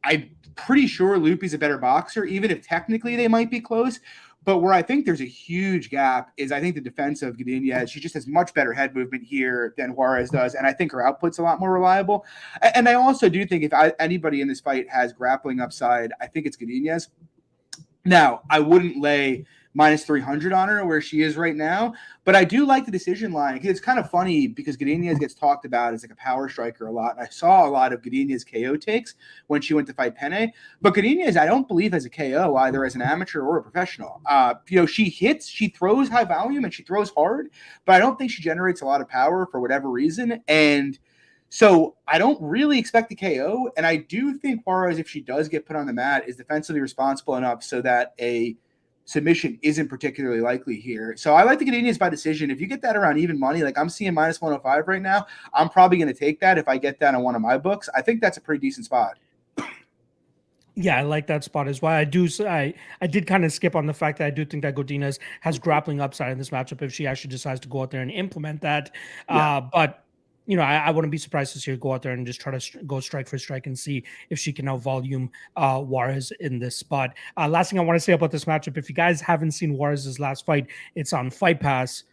I'm 0.05 0.29
pretty 0.57 0.87
sure 0.89 1.17
Loopy's 1.17 1.55
a 1.55 1.59
better 1.59 1.79
boxer, 1.79 2.25
even 2.25 2.51
if 2.51 2.67
technically 2.67 3.17
they 3.17 3.29
might 3.29 3.51
be 3.51 3.61
close. 3.61 4.01
But 4.45 4.59
where 4.59 4.73
I 4.73 4.83
think 4.83 5.07
there's 5.07 5.21
a 5.21 5.25
huge 5.25 5.89
gap 5.89 6.33
is 6.37 6.51
I 6.51 6.61
think 6.61 6.75
the 6.75 6.81
defense 6.81 7.23
of 7.23 7.37
Godinez, 7.37 7.91
she 7.91 8.01
just 8.01 8.15
has 8.15 8.27
much 8.27 8.53
better 8.55 8.73
head 8.73 8.93
movement 8.93 9.23
here 9.23 9.73
than 9.79 9.95
Juarez 9.95 10.31
does. 10.31 10.57
And 10.57 10.67
I 10.67 10.73
think 10.73 10.91
her 10.91 11.07
output's 11.07 11.39
a 11.39 11.43
lot 11.43 11.61
more 11.61 11.73
reliable. 11.73 12.27
And 12.75 12.89
I 12.89 12.95
also 12.95 13.29
do 13.29 13.47
think 13.47 13.63
if 13.63 13.73
I, 13.73 13.93
anybody 14.01 14.41
in 14.41 14.49
this 14.49 14.61
fight 14.61 14.91
has 14.91 15.13
grappling 15.13 15.61
upside, 15.61 16.13
I 16.21 16.27
think 16.27 16.47
it's 16.47 16.57
Godinez. 16.57 17.07
Now, 18.05 18.43
I 18.51 18.59
wouldn't 18.59 19.01
lay– 19.01 19.47
minus 19.75 20.05
300 20.05 20.53
on 20.53 20.69
her 20.69 20.85
where 20.85 21.01
she 21.01 21.23
is 21.23 21.37
right 21.37 21.57
now. 21.57 21.95
But 22.25 22.37
I 22.37 22.45
do 22.45 22.67
like 22.67 22.85
the 22.85 22.93
decision 22.93 23.33
line. 23.33 23.61
It's 23.63 23.81
kind 23.81 23.99
of 23.99 24.11
funny 24.11 24.47
because 24.47 24.77
Godinez 24.77 25.19
gets 25.19 25.35
talked 25.35 25.65
about 25.65 25.95
as 25.95 26.03
like 26.03 26.13
a 26.13 26.17
power 26.17 26.49
striker 26.49 26.87
a 26.87 26.93
lot. 26.93 27.17
And 27.17 27.27
I 27.27 27.29
saw 27.31 27.67
a 27.67 27.71
lot 27.71 27.93
of 27.93 28.03
Godinez 28.03 28.45
KO 28.51 28.77
takes 28.77 29.15
when 29.47 29.61
she 29.61 29.75
went 29.75 29.87
to 29.89 29.95
fight 29.95 30.15
Penne. 30.15 30.53
But 30.81 30.95
Godinez, 30.95 31.37
I 31.37 31.47
don't 31.47 31.67
believe 31.67 31.93
has 31.93 32.05
a 32.05 32.11
KO 32.11 32.57
either 32.57 32.85
as 32.85 32.95
an 32.95 33.03
amateur 33.03 33.41
or 33.41 33.59
a 33.59 33.63
professional. 33.63 34.21
Uh, 34.27 34.55
you 34.69 34.79
know, 34.79 34.87
she 34.87 35.09
hits, 35.09 35.49
she 35.49 35.69
throws 35.69 36.09
high 36.09 36.25
volume 36.25 36.65
and 36.65 36.73
she 36.73 36.83
throws 36.83 37.11
hard, 37.11 37.49
but 37.85 37.95
I 37.95 37.99
don't 37.99 38.19
think 38.19 38.31
she 38.31 38.43
generates 38.43 38.83
a 38.83 38.85
lot 38.85 39.01
of 39.01 39.09
power 39.09 39.47
for 39.47 39.61
whatever 39.61 39.91
reason. 39.91 40.43
And 40.49 40.99
so 41.49 41.97
I 42.09 42.17
don't 42.19 42.41
really 42.41 42.79
expect 42.79 43.13
a 43.13 43.15
KO. 43.15 43.71
And 43.77 43.85
I 43.85 43.97
do 43.97 44.39
think 44.39 44.67
Juarez, 44.67 44.99
if 44.99 45.09
she 45.09 45.21
does 45.21 45.49
get 45.49 45.67
put 45.67 45.77
on 45.77 45.87
the 45.87 45.93
mat, 45.93 46.27
is 46.27 46.37
defensively 46.37 46.81
responsible 46.81 47.37
enough 47.37 47.63
so 47.63 47.83
that 47.83 48.15
a 48.19 48.57
submission 49.05 49.59
isn't 49.63 49.89
particularly 49.89 50.41
likely 50.41 50.77
here. 50.77 51.15
So 51.17 51.35
I 51.35 51.43
like 51.43 51.59
the 51.59 51.65
Godinez 51.65 51.99
by 51.99 52.09
decision. 52.09 52.51
If 52.51 52.61
you 52.61 52.67
get 52.67 52.83
that 52.83 52.97
around 52.97 53.19
even 53.19 53.39
money, 53.39 53.63
like 53.63 53.79
I'm 53.79 53.89
seeing 53.89 54.15
minus 54.15 54.41
105 54.41 54.89
right 54.89 55.03
now, 55.03 55.27
I'm 55.53 55.69
probably 55.69 55.99
going 55.99 56.13
to 56.13 56.19
take 56.19 56.41
that 56.41 56.59
if 56.59 56.69
I 56.69 56.79
get 56.79 57.01
that 57.01 57.15
on 57.15 57.23
one 57.23 57.35
of 57.35 57.43
my 57.43 57.59
books. 57.59 57.89
I 57.95 58.03
think 58.03 58.21
that's 58.21 58.37
a 58.37 58.41
pretty 58.41 58.61
decent 58.61 58.87
spot. 58.87 59.19
Yeah, 60.75 60.99
I 60.99 61.03
like 61.03 61.27
that 61.27 61.45
spot 61.45 61.69
as 61.69 61.83
well. 61.83 61.93
I 61.93 62.05
do. 62.05 62.27
I 62.41 62.73
I 63.03 63.07
did 63.07 63.27
kind 63.27 63.45
of 63.45 63.53
skip 63.53 63.77
on 63.77 63.85
the 63.85 63.93
fact 63.93 64.19
that 64.19 64.27
I 64.27 64.31
do 64.31 64.45
think 64.47 64.63
that 64.63 64.75
Godinez 64.75 65.19
has 65.43 65.59
grappling 65.59 66.01
upside 66.01 66.33
in 66.33 66.39
this 66.39 66.49
matchup 66.49 66.81
if 66.81 66.95
she 66.95 67.07
actually 67.07 67.31
decides 67.31 67.61
to 67.61 67.69
go 67.69 67.83
out 67.83 67.91
there 67.91 68.01
and 68.01 68.11
implement 68.11 68.63
that. 68.63 68.91
Yeah. 69.29 69.57
Uh, 69.57 69.61
but 69.61 70.05
you 70.47 70.57
know, 70.57 70.63
I, 70.63 70.77
I, 70.77 70.91
wouldn't 70.91 71.11
be 71.11 71.19
surprised 71.19 71.53
to 71.53 71.61
see 71.61 71.71
her 71.71 71.77
go 71.77 71.93
out 71.93 72.03
there 72.03 72.13
and 72.13 72.27
just 72.27 72.41
try 72.41 72.53
to 72.53 72.61
st- 72.61 72.87
go 72.87 73.01
strike 73.01 73.29
for 73.29 73.39
strike 73.39 73.67
and 73.67 73.79
see 73.79 74.03
if 74.31 74.39
she 74.39 74.53
can 74.53 74.69
out 74.69 74.81
volume 74.81 75.31
uh, 75.57 75.81
Juarez 75.81 76.33
in 76.41 76.59
this 76.59 76.77
spot. 76.77 77.15
Uh, 77.37 77.49
last 77.49 77.71
thing 77.71 77.79
I 77.79 77.83
want 77.83 77.97
to 77.97 78.01
say 78.01 78.13
about 78.13 78.31
this 78.31 78.45
matchup, 78.45 78.77
if 78.77 78.89
you 78.89 78.95
guys 78.95 79.21
haven't 79.21 79.53
seen 79.53 79.75
Juarez's 79.75 80.19
last 80.19 80.45
fight, 80.45 80.67
it's 80.95 81.13
on 81.13 81.31
Fight 81.31 81.61
Pass 81.61 82.05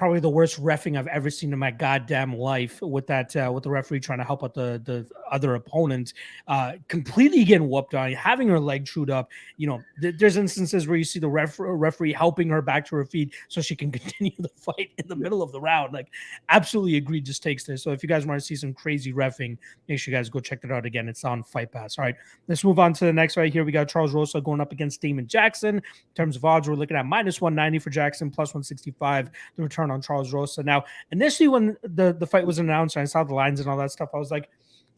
probably 0.00 0.18
the 0.18 0.30
worst 0.30 0.58
refing 0.62 0.98
I've 0.98 1.06
ever 1.08 1.28
seen 1.28 1.52
in 1.52 1.58
my 1.58 1.70
goddamn 1.70 2.34
life 2.34 2.80
with 2.80 3.06
that 3.08 3.36
uh, 3.36 3.50
with 3.52 3.64
the 3.64 3.70
referee 3.70 4.00
trying 4.00 4.18
to 4.18 4.24
help 4.24 4.42
out 4.42 4.54
the 4.54 4.80
the 4.84 5.06
other 5.30 5.54
opponent, 5.56 6.14
uh, 6.48 6.72
completely 6.88 7.44
getting 7.44 7.68
whooped 7.68 7.94
on, 7.94 8.12
having 8.12 8.48
her 8.48 8.58
leg 8.58 8.86
chewed 8.86 9.10
up. 9.10 9.28
You 9.58 9.66
know, 9.68 9.82
th- 10.00 10.16
there's 10.18 10.36
instances 10.36 10.88
where 10.88 10.96
you 10.96 11.04
see 11.04 11.18
the 11.18 11.28
ref- 11.28 11.58
referee 11.58 12.12
helping 12.12 12.48
her 12.48 12.62
back 12.62 12.86
to 12.86 12.96
her 12.96 13.04
feet 13.04 13.34
so 13.48 13.60
she 13.60 13.76
can 13.76 13.90
continue 13.92 14.32
the 14.38 14.48
fight 14.48 14.90
in 14.96 15.06
the 15.06 15.16
middle 15.16 15.42
of 15.42 15.52
the 15.52 15.60
round. 15.60 15.92
Like, 15.92 16.08
absolutely 16.48 16.96
egregious 16.96 17.38
takes 17.38 17.64
there. 17.64 17.76
So 17.76 17.92
if 17.92 18.02
you 18.02 18.08
guys 18.08 18.26
want 18.26 18.40
to 18.40 18.46
see 18.46 18.56
some 18.56 18.72
crazy 18.72 19.12
refing, 19.12 19.58
make 19.88 19.98
sure 19.98 20.12
you 20.12 20.18
guys 20.18 20.30
go 20.30 20.40
check 20.40 20.62
that 20.62 20.72
out 20.72 20.86
again. 20.86 21.08
It's 21.08 21.24
on 21.24 21.42
Fight 21.42 21.72
Pass. 21.72 21.98
All 21.98 22.04
right, 22.04 22.16
let's 22.48 22.64
move 22.64 22.78
on 22.78 22.92
to 22.94 23.04
the 23.04 23.12
next 23.12 23.36
right 23.36 23.52
here. 23.52 23.64
We 23.64 23.72
got 23.72 23.88
Charles 23.88 24.12
Rosa 24.12 24.40
going 24.40 24.60
up 24.60 24.72
against 24.72 25.00
Damon 25.00 25.26
Jackson. 25.26 25.76
In 25.76 25.82
terms 26.14 26.36
of 26.36 26.44
odds, 26.44 26.68
we're 26.68 26.74
looking 26.74 26.96
at 26.96 27.06
minus 27.06 27.40
190 27.40 27.78
for 27.80 27.90
Jackson, 27.90 28.30
plus 28.30 28.54
165 28.54 29.30
the 29.56 29.62
return 29.70 29.90
on 29.90 30.02
Charles 30.02 30.32
Rosa. 30.32 30.62
Now, 30.62 30.84
initially 31.12 31.48
when 31.48 31.76
the 31.82 32.12
the 32.12 32.26
fight 32.26 32.46
was 32.46 32.58
announced, 32.58 32.96
and 32.96 33.02
I 33.02 33.06
saw 33.06 33.24
the 33.24 33.34
lines 33.34 33.60
and 33.60 33.68
all 33.68 33.76
that 33.78 33.92
stuff, 33.92 34.10
I 34.14 34.18
was 34.18 34.30
like 34.30 34.50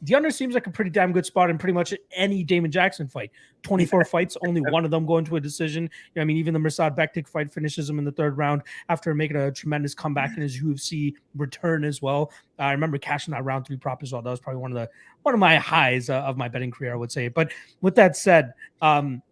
the 0.03 0.17
under 0.17 0.31
seems 0.33 0.55
like 0.55 0.67
a 0.67 0.71
pretty 0.71 0.91
damn 0.91 1.13
good 1.13 1.25
spot 1.25 1.49
in 1.49 1.59
pretty 1.59 1.73
much 1.73 1.95
any 2.17 2.43
Damon 2.43 2.73
Jackson 2.73 3.07
fight. 3.07 3.31
24 3.63 4.05
fights, 4.05 4.37
only 4.45 4.61
one 4.61 4.85
of 4.85 4.91
them 4.91 5.07
going 5.07 5.25
to 5.25 5.37
a 5.37 5.41
decision. 5.41 5.85
You 5.85 5.91
know, 6.17 6.23
I 6.23 6.25
mean, 6.25 6.37
even 6.39 6.55
the 6.55 6.61
Mirsad 6.61 6.97
Bektic 6.97 7.29
fight 7.29 7.53
finishes 7.53 7.89
him 7.89 8.01
in 8.01 8.05
the 8.05 8.11
third 8.11 8.37
round 8.37 8.63
after 8.89 9.15
making 9.15 9.37
a 9.37 9.53
tremendous 9.53 9.95
comeback 9.95 10.37
in 10.37 10.43
his 10.43 10.61
UFC 10.61 11.15
return 11.37 11.85
as 11.85 12.03
well. 12.03 12.33
Uh, 12.59 12.63
I 12.63 12.73
remember 12.73 12.99
cashing 12.99 13.31
that 13.33 13.45
round 13.45 13.65
three 13.65 13.77
prop 13.77 14.03
as 14.03 14.13
well. 14.13 14.23
That 14.23 14.31
was 14.31 14.41
probably 14.41 14.61
one 14.61 14.73
of 14.73 14.77
the 14.77 14.91
one 15.23 15.35
of 15.35 15.41
my 15.41 15.57
highs 15.57 16.11
uh, 16.11 16.23
of 16.23 16.37
my 16.37 16.49
betting 16.49 16.73
career, 16.73 16.93
I 16.93 16.97
would 16.97 17.13
say. 17.13 17.29
But 17.29 17.53
with 17.81 17.95
that 17.95 18.17
said, 18.17 18.55
um, 18.81 19.23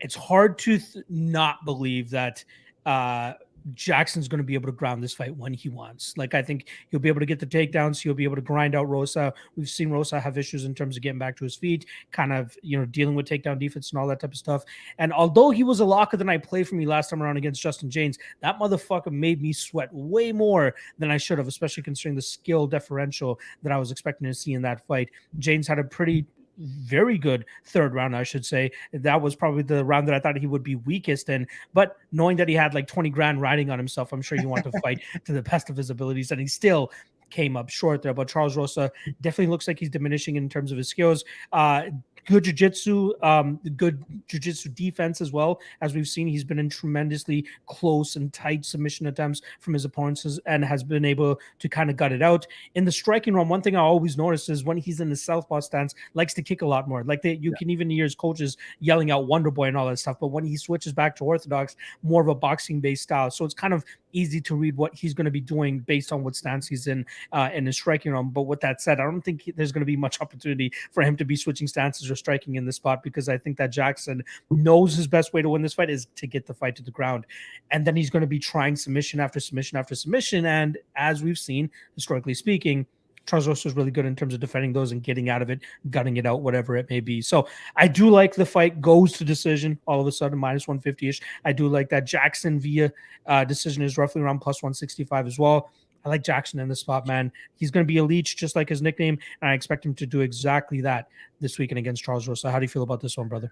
it's 0.00 0.14
hard 0.14 0.58
to 0.58 0.78
th- 0.78 1.04
not 1.08 1.64
believe 1.64 2.10
that 2.10 2.44
uh, 2.84 3.32
Jackson's 3.72 4.28
going 4.28 4.38
to 4.38 4.44
be 4.44 4.54
able 4.54 4.66
to 4.66 4.72
ground 4.72 5.02
this 5.02 5.14
fight 5.14 5.34
when 5.36 5.54
he 5.54 5.68
wants. 5.68 6.16
Like 6.18 6.34
I 6.34 6.42
think 6.42 6.68
he'll 6.90 7.00
be 7.00 7.08
able 7.08 7.20
to 7.20 7.26
get 7.26 7.40
the 7.40 7.46
takedowns. 7.46 8.02
He'll 8.02 8.14
be 8.14 8.24
able 8.24 8.36
to 8.36 8.42
grind 8.42 8.74
out 8.74 8.88
Rosa. 8.88 9.32
We've 9.56 9.68
seen 9.68 9.90
Rosa 9.90 10.20
have 10.20 10.36
issues 10.36 10.64
in 10.64 10.74
terms 10.74 10.96
of 10.96 11.02
getting 11.02 11.18
back 11.18 11.36
to 11.38 11.44
his 11.44 11.56
feet, 11.56 11.86
kind 12.12 12.32
of 12.32 12.56
you 12.62 12.78
know 12.78 12.84
dealing 12.84 13.14
with 13.14 13.26
takedown 13.26 13.58
defense 13.58 13.90
and 13.90 13.98
all 13.98 14.06
that 14.08 14.20
type 14.20 14.32
of 14.32 14.38
stuff. 14.38 14.64
And 14.98 15.12
although 15.12 15.50
he 15.50 15.62
was 15.62 15.80
a 15.80 15.84
locker 15.84 16.16
than 16.16 16.28
I 16.28 16.36
played 16.36 16.68
for 16.68 16.74
me 16.74 16.86
last 16.86 17.10
time 17.10 17.22
around 17.22 17.36
against 17.36 17.62
Justin 17.62 17.90
Jaynes, 17.90 18.18
that 18.40 18.58
motherfucker 18.58 19.12
made 19.12 19.40
me 19.40 19.52
sweat 19.52 19.88
way 19.92 20.32
more 20.32 20.74
than 20.98 21.10
I 21.10 21.16
should 21.16 21.38
have, 21.38 21.48
especially 21.48 21.82
considering 21.82 22.16
the 22.16 22.22
skill 22.22 22.66
differential 22.66 23.40
that 23.62 23.72
I 23.72 23.78
was 23.78 23.90
expecting 23.90 24.26
to 24.28 24.34
see 24.34 24.52
in 24.52 24.62
that 24.62 24.86
fight. 24.86 25.10
Jaynes 25.38 25.66
had 25.66 25.78
a 25.78 25.84
pretty 25.84 26.26
very 26.58 27.18
good 27.18 27.44
third 27.64 27.94
round, 27.94 28.16
I 28.16 28.22
should 28.22 28.44
say. 28.44 28.70
That 28.92 29.20
was 29.20 29.34
probably 29.34 29.62
the 29.62 29.84
round 29.84 30.08
that 30.08 30.14
I 30.14 30.20
thought 30.20 30.36
he 30.36 30.46
would 30.46 30.62
be 30.62 30.76
weakest 30.76 31.28
in. 31.28 31.46
But 31.72 31.96
knowing 32.12 32.36
that 32.38 32.48
he 32.48 32.54
had 32.54 32.74
like 32.74 32.86
20 32.86 33.10
grand 33.10 33.40
riding 33.40 33.70
on 33.70 33.78
himself, 33.78 34.12
I'm 34.12 34.22
sure 34.22 34.38
he 34.38 34.46
wanted 34.46 34.72
to 34.72 34.80
fight 34.82 35.00
to 35.24 35.32
the 35.32 35.42
best 35.42 35.70
of 35.70 35.76
his 35.76 35.90
abilities. 35.90 36.30
And 36.30 36.40
he 36.40 36.46
still 36.46 36.90
came 37.30 37.56
up 37.56 37.68
short 37.68 38.02
there. 38.02 38.14
But 38.14 38.28
Charles 38.28 38.56
Rosa 38.56 38.90
definitely 39.20 39.50
looks 39.50 39.66
like 39.66 39.78
he's 39.78 39.90
diminishing 39.90 40.36
in 40.36 40.48
terms 40.48 40.70
of 40.70 40.78
his 40.78 40.88
skills. 40.88 41.24
Uh, 41.52 41.84
good 42.26 42.44
jiu-jitsu, 42.44 43.12
um, 43.22 43.60
good 43.76 44.04
jiu-jitsu 44.28 44.70
defense 44.70 45.20
as 45.20 45.32
well. 45.32 45.60
As 45.80 45.94
we've 45.94 46.08
seen, 46.08 46.26
he's 46.26 46.44
been 46.44 46.58
in 46.58 46.68
tremendously 46.68 47.46
close 47.66 48.16
and 48.16 48.32
tight 48.32 48.64
submission 48.64 49.06
attempts 49.06 49.42
from 49.60 49.74
his 49.74 49.84
opponents 49.84 50.38
and 50.46 50.64
has 50.64 50.82
been 50.82 51.04
able 51.04 51.38
to 51.58 51.68
kind 51.68 51.90
of 51.90 51.96
gut 51.96 52.12
it 52.12 52.22
out. 52.22 52.46
In 52.74 52.84
the 52.84 52.92
striking 52.92 53.34
realm, 53.34 53.48
one 53.48 53.62
thing 53.62 53.76
I 53.76 53.80
always 53.80 54.16
notice 54.16 54.48
is 54.48 54.64
when 54.64 54.76
he's 54.76 55.00
in 55.00 55.10
the 55.10 55.16
southpaw 55.16 55.60
stance, 55.60 55.94
likes 56.14 56.34
to 56.34 56.42
kick 56.42 56.62
a 56.62 56.66
lot 56.66 56.88
more. 56.88 57.04
Like 57.04 57.22
they, 57.22 57.34
you 57.34 57.50
yeah. 57.50 57.58
can 57.58 57.70
even 57.70 57.90
hear 57.90 58.04
his 58.04 58.14
coaches 58.14 58.56
yelling 58.80 59.10
out 59.10 59.26
Wonder 59.26 59.50
Boy 59.50 59.68
and 59.68 59.76
all 59.76 59.88
that 59.88 59.98
stuff. 59.98 60.18
But 60.20 60.28
when 60.28 60.44
he 60.44 60.56
switches 60.56 60.92
back 60.92 61.16
to 61.16 61.24
orthodox, 61.24 61.76
more 62.02 62.22
of 62.22 62.28
a 62.28 62.34
boxing-based 62.34 63.02
style. 63.02 63.30
So 63.30 63.44
it's 63.44 63.54
kind 63.54 63.74
of 63.74 63.84
easy 64.14 64.40
to 64.40 64.54
read 64.54 64.76
what 64.76 64.94
he's 64.94 65.12
going 65.12 65.24
to 65.24 65.30
be 65.30 65.40
doing 65.40 65.80
based 65.80 66.12
on 66.12 66.24
what 66.24 66.36
stance 66.36 66.66
he's 66.66 66.86
in 66.86 67.04
uh, 67.32 67.50
in 67.52 67.66
his 67.66 67.76
striking 67.76 68.12
realm. 68.12 68.30
But 68.30 68.42
with 68.42 68.60
that 68.60 68.80
said, 68.80 69.00
I 69.00 69.04
don't 69.04 69.22
think 69.22 69.52
there's 69.56 69.72
going 69.72 69.82
to 69.82 69.86
be 69.86 69.96
much 69.96 70.20
opportunity 70.20 70.72
for 70.92 71.02
him 71.02 71.16
to 71.16 71.24
be 71.24 71.36
switching 71.36 71.66
stances 71.66 72.10
or 72.10 72.16
striking 72.16 72.54
in 72.54 72.64
this 72.64 72.76
spot 72.76 73.02
because 73.02 73.28
I 73.28 73.36
think 73.36 73.56
that 73.58 73.68
Jackson 73.68 74.22
knows 74.50 74.94
his 74.94 75.06
best 75.06 75.32
way 75.32 75.42
to 75.42 75.48
win 75.48 75.62
this 75.62 75.74
fight 75.74 75.90
is 75.90 76.06
to 76.16 76.26
get 76.26 76.46
the 76.46 76.54
fight 76.54 76.76
to 76.76 76.82
the 76.82 76.90
ground. 76.90 77.26
And 77.70 77.86
then 77.86 77.96
he's 77.96 78.10
going 78.10 78.22
to 78.22 78.26
be 78.26 78.38
trying 78.38 78.76
submission 78.76 79.20
after 79.20 79.40
submission 79.40 79.78
after 79.78 79.94
submission. 79.94 80.46
And 80.46 80.78
as 80.96 81.22
we've 81.22 81.38
seen, 81.38 81.70
historically 81.94 82.34
speaking, 82.34 82.86
Charles 83.26 83.48
Rosa 83.48 83.68
is 83.68 83.76
really 83.76 83.90
good 83.90 84.06
in 84.06 84.14
terms 84.14 84.34
of 84.34 84.40
defending 84.40 84.72
those 84.72 84.92
and 84.92 85.02
getting 85.02 85.28
out 85.28 85.42
of 85.42 85.50
it, 85.50 85.60
gutting 85.90 86.16
it 86.16 86.26
out, 86.26 86.42
whatever 86.42 86.76
it 86.76 86.88
may 86.90 87.00
be. 87.00 87.22
So 87.22 87.48
I 87.76 87.88
do 87.88 88.10
like 88.10 88.34
the 88.34 88.46
fight 88.46 88.80
goes 88.80 89.12
to 89.14 89.24
decision 89.24 89.78
all 89.86 90.00
of 90.00 90.06
a 90.06 90.12
sudden, 90.12 90.38
minus 90.38 90.68
150 90.68 91.08
ish. 91.08 91.20
I 91.44 91.52
do 91.52 91.68
like 91.68 91.88
that 91.90 92.04
Jackson 92.04 92.60
via 92.60 92.92
uh, 93.26 93.44
decision 93.44 93.82
is 93.82 93.96
roughly 93.96 94.22
around 94.22 94.40
plus 94.40 94.62
165 94.62 95.26
as 95.26 95.38
well. 95.38 95.70
I 96.04 96.10
like 96.10 96.22
Jackson 96.22 96.60
in 96.60 96.68
the 96.68 96.76
spot, 96.76 97.06
man. 97.06 97.32
He's 97.56 97.70
going 97.70 97.84
to 97.84 97.88
be 97.90 97.96
a 97.96 98.04
leech, 98.04 98.36
just 98.36 98.56
like 98.56 98.68
his 98.68 98.82
nickname, 98.82 99.18
and 99.40 99.50
I 99.50 99.54
expect 99.54 99.86
him 99.86 99.94
to 99.94 100.06
do 100.06 100.20
exactly 100.20 100.82
that 100.82 101.08
this 101.40 101.58
weekend 101.58 101.78
against 101.78 102.04
Charles 102.04 102.28
Rosa. 102.28 102.50
How 102.50 102.58
do 102.58 102.64
you 102.64 102.68
feel 102.68 102.82
about 102.82 103.00
this 103.00 103.16
one, 103.16 103.28
brother? 103.28 103.50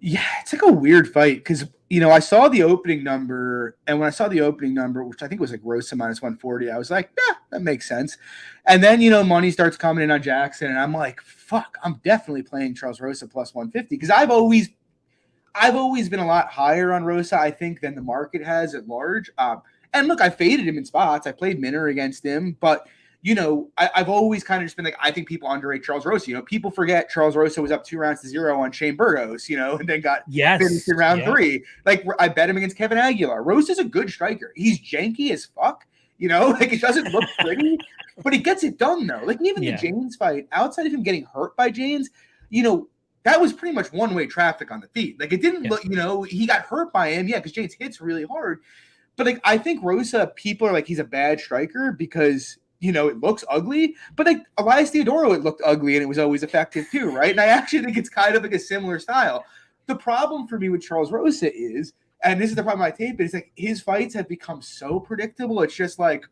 Yeah, 0.00 0.26
it's 0.40 0.52
like 0.52 0.62
a 0.62 0.72
weird 0.72 1.12
fight 1.12 1.38
because 1.38 1.64
you 1.88 2.00
know 2.00 2.10
I 2.10 2.18
saw 2.18 2.48
the 2.48 2.62
opening 2.62 3.02
number, 3.02 3.76
and 3.86 3.98
when 3.98 4.06
I 4.06 4.10
saw 4.10 4.28
the 4.28 4.42
opening 4.42 4.74
number, 4.74 5.02
which 5.04 5.22
I 5.22 5.28
think 5.28 5.40
was 5.40 5.50
like 5.50 5.60
Rosa 5.64 5.96
minus 5.96 6.20
one 6.20 6.36
forty, 6.36 6.70
I 6.70 6.76
was 6.76 6.90
like, 6.90 7.10
yeah, 7.16 7.34
that 7.50 7.62
makes 7.62 7.88
sense. 7.88 8.18
And 8.66 8.84
then 8.84 9.00
you 9.00 9.10
know 9.10 9.24
money 9.24 9.50
starts 9.50 9.76
coming 9.76 10.04
in 10.04 10.10
on 10.10 10.22
Jackson, 10.22 10.68
and 10.68 10.78
I'm 10.78 10.92
like, 10.92 11.20
fuck, 11.22 11.78
I'm 11.82 12.00
definitely 12.04 12.42
playing 12.42 12.74
Charles 12.74 13.00
Rosa 13.00 13.26
plus 13.26 13.54
one 13.54 13.70
fifty 13.70 13.96
because 13.96 14.10
I've 14.10 14.30
always, 14.30 14.68
I've 15.54 15.76
always 15.76 16.08
been 16.10 16.20
a 16.20 16.26
lot 16.26 16.48
higher 16.48 16.92
on 16.92 17.04
Rosa, 17.04 17.40
I 17.40 17.50
think, 17.50 17.80
than 17.80 17.94
the 17.94 18.02
market 18.02 18.44
has 18.44 18.74
at 18.74 18.86
large. 18.86 19.30
Um, 19.38 19.62
and 19.94 20.08
look, 20.08 20.20
I 20.20 20.28
faded 20.28 20.68
him 20.68 20.76
in 20.76 20.84
spots. 20.84 21.26
I 21.26 21.32
played 21.32 21.58
Minner 21.58 21.88
against 21.88 22.22
him, 22.22 22.56
but 22.60 22.86
you 23.26 23.34
know, 23.34 23.68
I, 23.76 23.90
have 23.92 24.08
always 24.08 24.44
kind 24.44 24.62
of 24.62 24.66
just 24.66 24.76
been 24.76 24.84
like, 24.84 24.96
I 25.00 25.10
think 25.10 25.26
people 25.26 25.50
underrate 25.50 25.82
Charles 25.82 26.06
Rosa. 26.06 26.28
You 26.28 26.34
know, 26.36 26.42
people 26.42 26.70
forget 26.70 27.10
Charles 27.10 27.34
Rosa 27.34 27.60
was 27.60 27.72
up 27.72 27.82
two 27.82 27.98
rounds 27.98 28.20
to 28.20 28.28
zero 28.28 28.60
on 28.60 28.70
Shane 28.70 28.94
Burgos, 28.94 29.48
you 29.48 29.56
know, 29.56 29.76
and 29.78 29.88
then 29.88 30.00
got 30.00 30.22
yes. 30.28 30.62
finished 30.62 30.88
in 30.88 30.96
round 30.96 31.22
yeah. 31.22 31.26
three. 31.26 31.64
Like 31.84 32.06
I 32.20 32.28
bet 32.28 32.48
him 32.48 32.56
against 32.56 32.76
Kevin 32.76 32.98
Aguilar. 32.98 33.42
Rosa's 33.42 33.80
a 33.80 33.84
good 33.84 34.10
striker. 34.10 34.52
He's 34.54 34.78
janky 34.78 35.32
as 35.32 35.44
fuck. 35.44 35.88
You 36.18 36.28
know, 36.28 36.50
like 36.60 36.72
it 36.72 36.80
doesn't 36.80 37.12
look 37.12 37.24
pretty, 37.40 37.78
but 38.22 38.32
he 38.32 38.38
gets 38.38 38.62
it 38.62 38.78
done 38.78 39.08
though. 39.08 39.22
Like 39.24 39.38
even 39.42 39.64
yeah. 39.64 39.72
the 39.72 39.78
Jaynes 39.78 40.14
fight, 40.14 40.46
outside 40.52 40.86
of 40.86 40.94
him 40.94 41.02
getting 41.02 41.24
hurt 41.24 41.56
by 41.56 41.72
Jaynes, 41.72 42.10
you 42.50 42.62
know, 42.62 42.88
that 43.24 43.40
was 43.40 43.52
pretty 43.52 43.74
much 43.74 43.92
one 43.92 44.14
way 44.14 44.26
traffic 44.26 44.70
on 44.70 44.78
the 44.78 44.86
feet. 44.86 45.18
Like 45.18 45.32
it 45.32 45.42
didn't 45.42 45.64
yes. 45.64 45.72
look, 45.72 45.84
you 45.84 45.96
know, 45.96 46.22
he 46.22 46.46
got 46.46 46.60
hurt 46.60 46.92
by 46.92 47.10
him, 47.10 47.26
yeah, 47.26 47.38
because 47.38 47.50
Jaynes 47.50 47.74
hits 47.74 48.00
really 48.00 48.24
hard. 48.24 48.60
But 49.16 49.26
like 49.26 49.40
I 49.42 49.58
think 49.58 49.82
Rosa, 49.82 50.28
people 50.36 50.68
are 50.68 50.72
like 50.72 50.86
he's 50.86 51.00
a 51.00 51.04
bad 51.04 51.40
striker 51.40 51.90
because 51.90 52.58
you 52.86 52.92
know, 52.92 53.08
it 53.08 53.20
looks 53.20 53.44
ugly, 53.50 53.96
but 54.14 54.26
like 54.26 54.46
Elias 54.58 54.92
Theodorou, 54.92 55.34
it 55.34 55.42
looked 55.42 55.60
ugly 55.64 55.96
and 55.96 56.04
it 56.04 56.06
was 56.06 56.20
always 56.20 56.44
effective 56.44 56.86
too, 56.92 57.10
right? 57.10 57.32
And 57.32 57.40
I 57.40 57.46
actually 57.46 57.82
think 57.82 57.96
it's 57.96 58.08
kind 58.08 58.36
of 58.36 58.44
like 58.44 58.52
a 58.52 58.60
similar 58.60 59.00
style. 59.00 59.44
The 59.86 59.96
problem 59.96 60.46
for 60.46 60.56
me 60.56 60.68
with 60.68 60.82
Charles 60.82 61.10
Rosa 61.10 61.52
is, 61.52 61.94
and 62.22 62.40
this 62.40 62.48
is 62.50 62.54
the 62.54 62.62
problem 62.62 62.86
I 62.86 62.92
tape, 62.92 63.20
is 63.20 63.34
like 63.34 63.50
his 63.56 63.82
fights 63.82 64.14
have 64.14 64.28
become 64.28 64.62
so 64.62 65.00
predictable. 65.00 65.62
It's 65.62 65.74
just 65.74 65.98
like, 65.98 66.24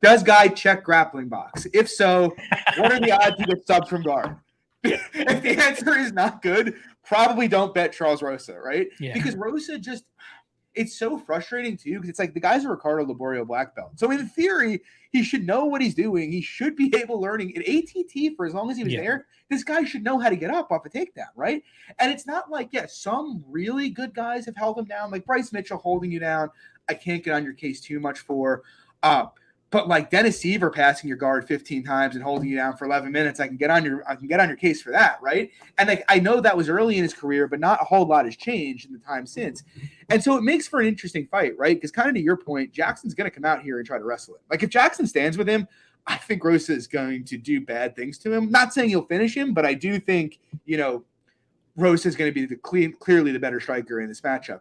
does 0.00 0.22
guy 0.22 0.48
check 0.48 0.82
grappling 0.82 1.28
box? 1.28 1.66
If 1.74 1.90
so, 1.90 2.34
what 2.78 2.90
are 2.90 3.00
the 3.00 3.12
odds 3.12 3.36
he 3.36 3.44
gets 3.44 3.66
subs 3.66 3.90
from 3.90 4.02
guard? 4.02 4.34
if 4.82 5.42
the 5.42 5.62
answer 5.62 5.98
is 5.98 6.12
not 6.12 6.40
good, 6.40 6.74
probably 7.04 7.48
don't 7.48 7.74
bet 7.74 7.92
Charles 7.92 8.22
Rosa, 8.22 8.58
right? 8.58 8.88
Yeah. 8.98 9.12
Because 9.12 9.36
Rosa 9.36 9.78
just 9.78 10.04
it's 10.74 10.96
so 10.96 11.18
frustrating 11.18 11.76
too 11.76 11.94
because 11.94 12.08
it's 12.08 12.18
like 12.18 12.32
the 12.32 12.40
guy's 12.40 12.64
a 12.64 12.68
Ricardo 12.68 13.04
Liborio 13.04 13.46
black 13.46 13.74
belt. 13.74 13.92
So 13.96 14.10
in 14.10 14.26
theory, 14.28 14.80
he 15.10 15.22
should 15.22 15.46
know 15.46 15.64
what 15.64 15.80
he's 15.80 15.94
doing. 15.94 16.30
He 16.32 16.42
should 16.42 16.76
be 16.76 16.94
able 17.00 17.20
learning 17.20 17.56
at 17.56 17.68
ATT 17.68 18.36
for 18.36 18.46
as 18.46 18.54
long 18.54 18.70
as 18.70 18.76
he 18.76 18.84
was 18.84 18.92
yeah. 18.92 19.00
there. 19.00 19.26
This 19.50 19.64
guy 19.64 19.84
should 19.84 20.04
know 20.04 20.18
how 20.18 20.28
to 20.28 20.36
get 20.36 20.50
up 20.50 20.70
off 20.70 20.84
a 20.84 20.90
takedown, 20.90 21.28
right? 21.34 21.62
And 21.98 22.12
it's 22.12 22.26
not 22.26 22.50
like, 22.50 22.68
yeah, 22.72 22.86
some 22.86 23.42
really 23.48 23.88
good 23.88 24.14
guys 24.14 24.44
have 24.46 24.56
held 24.56 24.78
him 24.78 24.84
down, 24.84 25.10
like 25.10 25.24
Bryce 25.24 25.52
Mitchell 25.52 25.78
holding 25.78 26.12
you 26.12 26.20
down. 26.20 26.50
I 26.88 26.94
can't 26.94 27.24
get 27.24 27.34
on 27.34 27.44
your 27.44 27.54
case 27.54 27.80
too 27.80 28.00
much 28.00 28.18
for. 28.18 28.62
Uh, 29.02 29.26
but 29.70 29.86
like 29.86 30.10
Dennis 30.10 30.42
Siver 30.42 30.72
passing 30.72 31.08
your 31.08 31.18
guard 31.18 31.46
15 31.46 31.84
times 31.84 32.14
and 32.14 32.24
holding 32.24 32.48
you 32.48 32.56
down 32.56 32.76
for 32.76 32.86
11 32.86 33.12
minutes, 33.12 33.38
I 33.38 33.48
can 33.48 33.56
get 33.56 33.70
on 33.70 33.84
your 33.84 34.02
I 34.08 34.16
can 34.16 34.26
get 34.26 34.40
on 34.40 34.48
your 34.48 34.56
case 34.56 34.80
for 34.80 34.92
that, 34.92 35.18
right? 35.20 35.50
And 35.76 35.88
like 35.88 36.04
I 36.08 36.20
know 36.20 36.40
that 36.40 36.56
was 36.56 36.68
early 36.68 36.96
in 36.96 37.02
his 37.02 37.12
career, 37.12 37.46
but 37.46 37.60
not 37.60 37.80
a 37.80 37.84
whole 37.84 38.06
lot 38.06 38.24
has 38.24 38.36
changed 38.36 38.86
in 38.86 38.94
the 38.94 38.98
time 38.98 39.26
since. 39.26 39.64
And 40.10 40.22
so 40.22 40.36
it 40.36 40.42
makes 40.42 40.66
for 40.66 40.80
an 40.80 40.86
interesting 40.86 41.26
fight, 41.26 41.56
right? 41.58 41.76
Because 41.76 41.90
kind 41.90 42.08
of 42.08 42.14
to 42.14 42.20
your 42.20 42.36
point, 42.36 42.72
Jackson's 42.72 43.14
going 43.14 43.30
to 43.30 43.34
come 43.34 43.44
out 43.44 43.62
here 43.62 43.78
and 43.78 43.86
try 43.86 43.98
to 43.98 44.04
wrestle 44.04 44.34
him. 44.36 44.40
Like 44.50 44.62
if 44.62 44.70
Jackson 44.70 45.06
stands 45.06 45.36
with 45.36 45.48
him, 45.48 45.68
I 46.06 46.16
think 46.16 46.42
Rosa 46.42 46.72
is 46.72 46.86
going 46.86 47.24
to 47.24 47.36
do 47.36 47.60
bad 47.60 47.94
things 47.94 48.16
to 48.18 48.32
him. 48.32 48.50
Not 48.50 48.72
saying 48.72 48.88
he'll 48.88 49.04
finish 49.04 49.36
him, 49.36 49.52
but 49.52 49.66
I 49.66 49.74
do 49.74 50.00
think 50.00 50.40
you 50.64 50.78
know 50.78 51.04
Rosa 51.76 52.08
is 52.08 52.16
going 52.16 52.32
to 52.32 52.34
be 52.34 52.46
the 52.46 52.56
clearly 52.56 53.32
the 53.32 53.38
better 53.38 53.60
striker 53.60 54.00
in 54.00 54.08
this 54.08 54.22
matchup. 54.22 54.60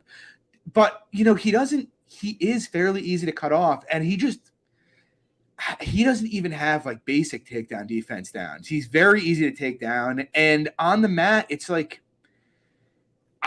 But 0.73 1.07
you 1.11 1.23
know 1.23 1.35
he 1.35 1.51
doesn't. 1.51 1.89
He 2.05 2.31
is 2.41 2.67
fairly 2.67 3.01
easy 3.01 3.25
to 3.25 3.31
cut 3.31 3.53
off, 3.53 3.85
and 3.89 4.03
he 4.03 4.17
just 4.17 4.51
he 5.81 6.03
doesn't 6.03 6.27
even 6.27 6.51
have 6.51 6.85
like 6.85 7.03
basic 7.05 7.45
takedown 7.45 7.87
defense 7.87 8.31
downs. 8.31 8.67
He's 8.67 8.87
very 8.87 9.21
easy 9.21 9.49
to 9.49 9.55
take 9.55 9.79
down. 9.79 10.27
And 10.33 10.69
on 10.77 11.01
the 11.01 11.07
mat, 11.07 11.47
it's 11.49 11.69
like 11.69 12.01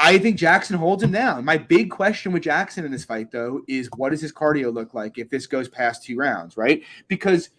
I 0.03 0.19
think 0.19 0.37
Jackson 0.37 0.77
holds 0.77 1.03
him 1.03 1.13
down. 1.13 1.45
My 1.45 1.59
big 1.59 1.91
question 1.91 2.33
with 2.33 2.43
Jackson 2.43 2.87
in 2.87 2.91
this 2.91 3.05
fight, 3.05 3.31
though, 3.31 3.61
is 3.69 3.91
what 3.97 4.11
does 4.11 4.23
his 4.23 4.33
cardio 4.33 4.73
look 4.73 4.95
like 4.95 5.19
if 5.19 5.29
this 5.29 5.47
goes 5.47 5.69
past 5.69 6.05
two 6.05 6.17
rounds, 6.17 6.57
right? 6.57 6.83
Because, 7.07 7.51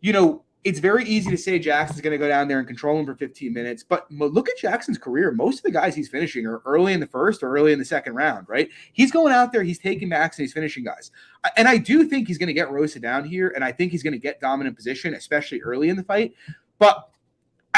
you 0.00 0.12
know, 0.12 0.44
it's 0.62 0.78
very 0.78 1.04
easy 1.04 1.30
to 1.30 1.36
say 1.36 1.58
Jackson's 1.58 2.00
going 2.00 2.12
to 2.12 2.18
go 2.18 2.28
down 2.28 2.46
there 2.46 2.58
and 2.58 2.66
control 2.66 2.98
him 2.98 3.06
for 3.06 3.14
15 3.14 3.52
minutes. 3.52 3.82
But 3.82 4.10
look 4.12 4.48
at 4.48 4.58
Jackson's 4.58 4.98
career. 4.98 5.32
Most 5.32 5.58
of 5.58 5.62
the 5.64 5.70
guys 5.72 5.94
he's 5.94 6.08
finishing 6.08 6.46
are 6.46 6.62
early 6.64 6.92
in 6.92 7.00
the 7.00 7.06
first 7.06 7.42
or 7.42 7.56
early 7.56 7.72
in 7.72 7.78
the 7.78 7.84
second 7.84 8.14
round, 8.14 8.48
right? 8.48 8.68
He's 8.92 9.10
going 9.10 9.32
out 9.32 9.52
there, 9.52 9.62
he's 9.62 9.78
taking 9.78 10.08
backs, 10.08 10.38
and 10.38 10.44
he's 10.44 10.52
finishing 10.52 10.84
guys. 10.84 11.10
And 11.56 11.66
I 11.66 11.78
do 11.78 12.06
think 12.06 12.28
he's 12.28 12.38
going 12.38 12.48
to 12.48 12.52
get 12.52 12.70
Rosa 12.70 13.00
down 13.00 13.24
here, 13.24 13.52
and 13.54 13.64
I 13.64 13.72
think 13.72 13.90
he's 13.92 14.02
going 14.02 14.12
to 14.12 14.18
get 14.18 14.40
dominant 14.40 14.76
position, 14.76 15.14
especially 15.14 15.62
early 15.62 15.88
in 15.88 15.96
the 15.96 16.04
fight. 16.04 16.34
But 16.78 17.07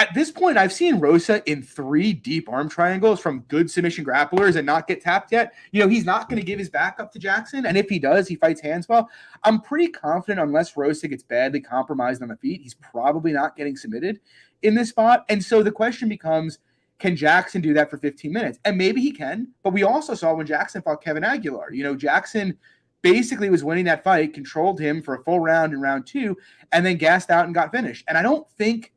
at 0.00 0.14
this 0.14 0.30
point, 0.30 0.56
I've 0.56 0.72
seen 0.72 0.98
Rosa 0.98 1.42
in 1.44 1.62
three 1.62 2.14
deep 2.14 2.48
arm 2.48 2.70
triangles 2.70 3.20
from 3.20 3.40
good 3.48 3.70
submission 3.70 4.02
grapplers 4.02 4.56
and 4.56 4.64
not 4.64 4.88
get 4.88 5.02
tapped 5.02 5.30
yet. 5.30 5.52
You 5.72 5.82
know, 5.82 5.88
he's 5.88 6.06
not 6.06 6.26
going 6.26 6.40
to 6.40 6.46
give 6.46 6.58
his 6.58 6.70
back 6.70 6.98
up 6.98 7.12
to 7.12 7.18
Jackson. 7.18 7.66
And 7.66 7.76
if 7.76 7.90
he 7.90 7.98
does, 7.98 8.26
he 8.26 8.36
fights 8.36 8.62
hands 8.62 8.88
well. 8.88 9.10
I'm 9.44 9.60
pretty 9.60 9.88
confident, 9.88 10.40
unless 10.40 10.74
Rosa 10.74 11.06
gets 11.06 11.22
badly 11.22 11.60
compromised 11.60 12.22
on 12.22 12.28
the 12.28 12.36
feet, 12.36 12.62
he's 12.62 12.72
probably 12.72 13.34
not 13.34 13.56
getting 13.56 13.76
submitted 13.76 14.20
in 14.62 14.74
this 14.74 14.88
spot. 14.88 15.26
And 15.28 15.44
so 15.44 15.62
the 15.62 15.70
question 15.70 16.08
becomes 16.08 16.60
can 16.98 17.14
Jackson 17.14 17.60
do 17.60 17.74
that 17.74 17.90
for 17.90 17.98
15 17.98 18.32
minutes? 18.32 18.58
And 18.64 18.78
maybe 18.78 19.02
he 19.02 19.12
can. 19.12 19.48
But 19.62 19.74
we 19.74 19.82
also 19.82 20.14
saw 20.14 20.32
when 20.32 20.46
Jackson 20.46 20.80
fought 20.80 21.04
Kevin 21.04 21.24
Aguilar, 21.24 21.74
you 21.74 21.84
know, 21.84 21.94
Jackson 21.94 22.56
basically 23.02 23.50
was 23.50 23.62
winning 23.62 23.84
that 23.84 24.02
fight, 24.02 24.32
controlled 24.32 24.80
him 24.80 25.02
for 25.02 25.14
a 25.14 25.24
full 25.24 25.40
round 25.40 25.74
in 25.74 25.80
round 25.80 26.06
two, 26.06 26.38
and 26.72 26.86
then 26.86 26.96
gassed 26.96 27.30
out 27.30 27.44
and 27.44 27.54
got 27.54 27.70
finished. 27.70 28.04
And 28.08 28.16
I 28.16 28.22
don't 28.22 28.48
think 28.52 28.92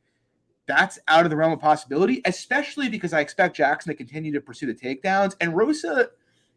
that's 0.65 0.99
out 1.07 1.25
of 1.25 1.29
the 1.29 1.35
realm 1.35 1.51
of 1.51 1.59
possibility, 1.59 2.21
especially 2.25 2.89
because 2.89 3.13
I 3.13 3.19
expect 3.19 3.55
Jackson 3.55 3.91
to 3.91 3.95
continue 3.95 4.31
to 4.33 4.41
pursue 4.41 4.65
the 4.65 4.73
takedowns. 4.73 5.35
And 5.41 5.55
Rosa, 5.55 6.09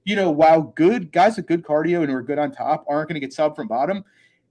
you 0.04 0.14
know, 0.14 0.30
while 0.30 0.62
good 0.62 1.10
guys 1.10 1.36
with 1.36 1.46
good 1.46 1.64
cardio 1.64 2.00
and 2.00 2.10
who 2.10 2.16
are 2.16 2.22
good 2.22 2.38
on 2.38 2.52
top 2.52 2.84
aren't 2.88 3.08
going 3.08 3.14
to 3.14 3.20
get 3.20 3.32
sub 3.32 3.56
from 3.56 3.66
bottom, 3.66 4.04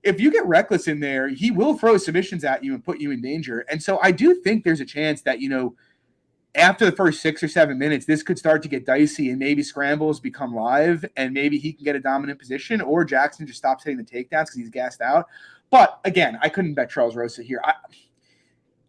if 0.03 0.19
you 0.19 0.29
get 0.29 0.45
reckless 0.45 0.87
in 0.87 0.99
there, 0.99 1.29
he 1.29 1.51
will 1.51 1.77
throw 1.77 1.97
submissions 1.97 2.43
at 2.43 2.63
you 2.63 2.73
and 2.73 2.83
put 2.83 2.99
you 2.99 3.11
in 3.11 3.21
danger. 3.21 3.65
And 3.69 3.81
so 3.81 3.99
I 4.03 4.11
do 4.11 4.35
think 4.35 4.63
there's 4.63 4.81
a 4.81 4.85
chance 4.85 5.21
that, 5.21 5.39
you 5.39 5.49
know, 5.49 5.75
after 6.53 6.85
the 6.85 6.91
first 6.91 7.21
six 7.21 7.41
or 7.43 7.47
seven 7.47 7.77
minutes, 7.77 8.05
this 8.05 8.23
could 8.23 8.37
start 8.37 8.61
to 8.63 8.69
get 8.69 8.85
dicey 8.85 9.29
and 9.29 9.39
maybe 9.39 9.63
scrambles 9.63 10.19
become 10.19 10.53
live 10.53 11.03
and 11.17 11.33
maybe 11.33 11.57
he 11.57 11.73
can 11.73 11.83
get 11.83 11.95
a 11.95 11.99
dominant 11.99 12.39
position 12.39 12.81
or 12.81 13.03
Jackson 13.03 13.45
just 13.47 13.59
stops 13.59 13.83
hitting 13.83 13.97
the 13.97 14.03
takedowns 14.03 14.45
because 14.45 14.55
he's 14.55 14.69
gassed 14.69 15.01
out. 15.01 15.27
But 15.69 15.99
again, 16.05 16.37
I 16.41 16.49
couldn't 16.49 16.75
bet 16.75 16.89
Charles 16.89 17.15
Rosa 17.15 17.43
here. 17.43 17.61
I, 17.65 17.73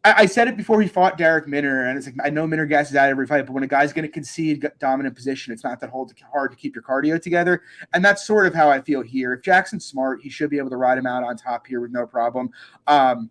I, 0.07 0.23
I, 0.23 0.27
said 0.27 0.47
it 0.47 0.57
before 0.57 0.81
he 0.81 0.87
fought 0.87 1.19
Derek 1.19 1.49
Minner, 1.49 1.88
and 1.88 1.99
it's 1.99 2.07
like 2.07 2.14
I 2.25 2.31
know 2.31 2.47
Minner 2.47 2.64
gasses 2.64 2.95
out 2.95 3.09
every 3.09 3.27
fight, 3.27 3.45
but 3.45 3.53
when 3.53 3.64
a 3.64 3.66
guy's 3.66 3.92
going 3.92 4.07
to 4.07 4.12
concede 4.12 4.64
dominant 4.79 5.16
position, 5.16 5.53
it's 5.53 5.64
not 5.64 5.81
that 5.81 5.90
hard 5.90 6.51
to 6.53 6.57
keep 6.57 6.77
your 6.77 6.85
cardio 6.85 7.21
together, 7.21 7.62
and 7.92 8.05
that's 8.05 8.25
sort 8.25 8.47
of 8.47 8.55
how 8.55 8.71
I 8.71 8.81
feel 8.81 9.03
here. 9.03 9.33
If 9.33 9.42
Jackson's 9.42 9.85
smart, 9.85 10.21
he 10.23 10.29
should 10.29 10.49
be 10.49 10.59
able 10.59 10.71
to 10.71 10.77
ride 10.77 10.97
him 10.97 11.07
out 11.07 11.25
on 11.25 11.37
top 11.37 11.66
here 11.66 11.81
with 11.81 11.90
no 11.90 12.07
problem. 12.07 12.51
Um, 12.87 13.31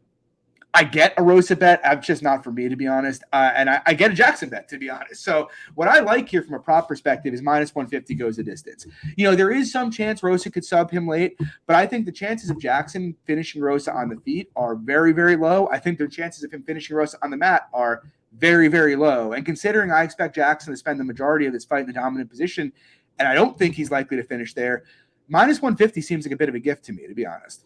I 0.75 0.83
get 0.83 1.13
a 1.15 1.23
Rosa 1.23 1.55
bet. 1.55 1.79
I'm 1.85 2.01
just 2.01 2.21
not 2.21 2.43
for 2.43 2.51
me, 2.51 2.67
to 2.67 2.75
be 2.75 2.85
honest. 2.85 3.23
Uh, 3.31 3.53
and 3.55 3.69
I, 3.69 3.81
I, 3.85 3.93
get 3.93 4.11
a 4.11 4.13
Jackson 4.13 4.49
bet, 4.49 4.67
to 4.67 4.77
be 4.77 4.89
honest. 4.89 5.23
So 5.23 5.49
what 5.75 5.87
I 5.87 5.99
like 5.99 6.27
here 6.27 6.43
from 6.43 6.55
a 6.55 6.59
prop 6.59 6.89
perspective 6.89 7.33
is 7.33 7.41
minus 7.41 7.73
150 7.73 8.13
goes 8.15 8.35
the 8.35 8.43
distance. 8.43 8.85
You 9.15 9.23
know, 9.23 9.35
there 9.35 9.51
is 9.51 9.71
some 9.71 9.89
chance 9.89 10.21
Rosa 10.21 10.51
could 10.51 10.65
sub 10.65 10.91
him 10.91 11.07
late, 11.07 11.39
but 11.65 11.77
I 11.77 11.87
think 11.87 12.05
the 12.05 12.11
chances 12.11 12.49
of 12.49 12.59
Jackson 12.59 13.15
finishing 13.23 13.61
Rosa 13.61 13.93
on 13.93 14.09
the 14.09 14.17
feet 14.17 14.51
are 14.57 14.75
very, 14.75 15.13
very 15.13 15.37
low. 15.37 15.69
I 15.71 15.79
think 15.79 15.97
the 15.97 16.09
chances 16.09 16.43
of 16.43 16.51
him 16.51 16.61
finishing 16.61 16.97
Rosa 16.97 17.17
on 17.23 17.31
the 17.31 17.37
mat 17.37 17.69
are 17.73 18.03
very, 18.37 18.67
very 18.67 18.97
low. 18.97 19.31
And 19.31 19.45
considering 19.45 19.91
I 19.91 20.03
expect 20.03 20.35
Jackson 20.35 20.73
to 20.73 20.77
spend 20.77 20.99
the 20.99 21.05
majority 21.05 21.45
of 21.45 21.53
this 21.53 21.63
fight 21.63 21.81
in 21.81 21.87
the 21.87 21.93
dominant 21.93 22.29
position, 22.29 22.73
and 23.17 23.29
I 23.29 23.33
don't 23.33 23.57
think 23.57 23.75
he's 23.75 23.91
likely 23.91 24.17
to 24.17 24.23
finish 24.23 24.53
there, 24.53 24.83
minus 25.29 25.61
150 25.61 26.01
seems 26.01 26.25
like 26.25 26.33
a 26.33 26.37
bit 26.37 26.49
of 26.49 26.55
a 26.55 26.59
gift 26.59 26.83
to 26.85 26.91
me, 26.91 27.07
to 27.07 27.13
be 27.13 27.25
honest. 27.25 27.65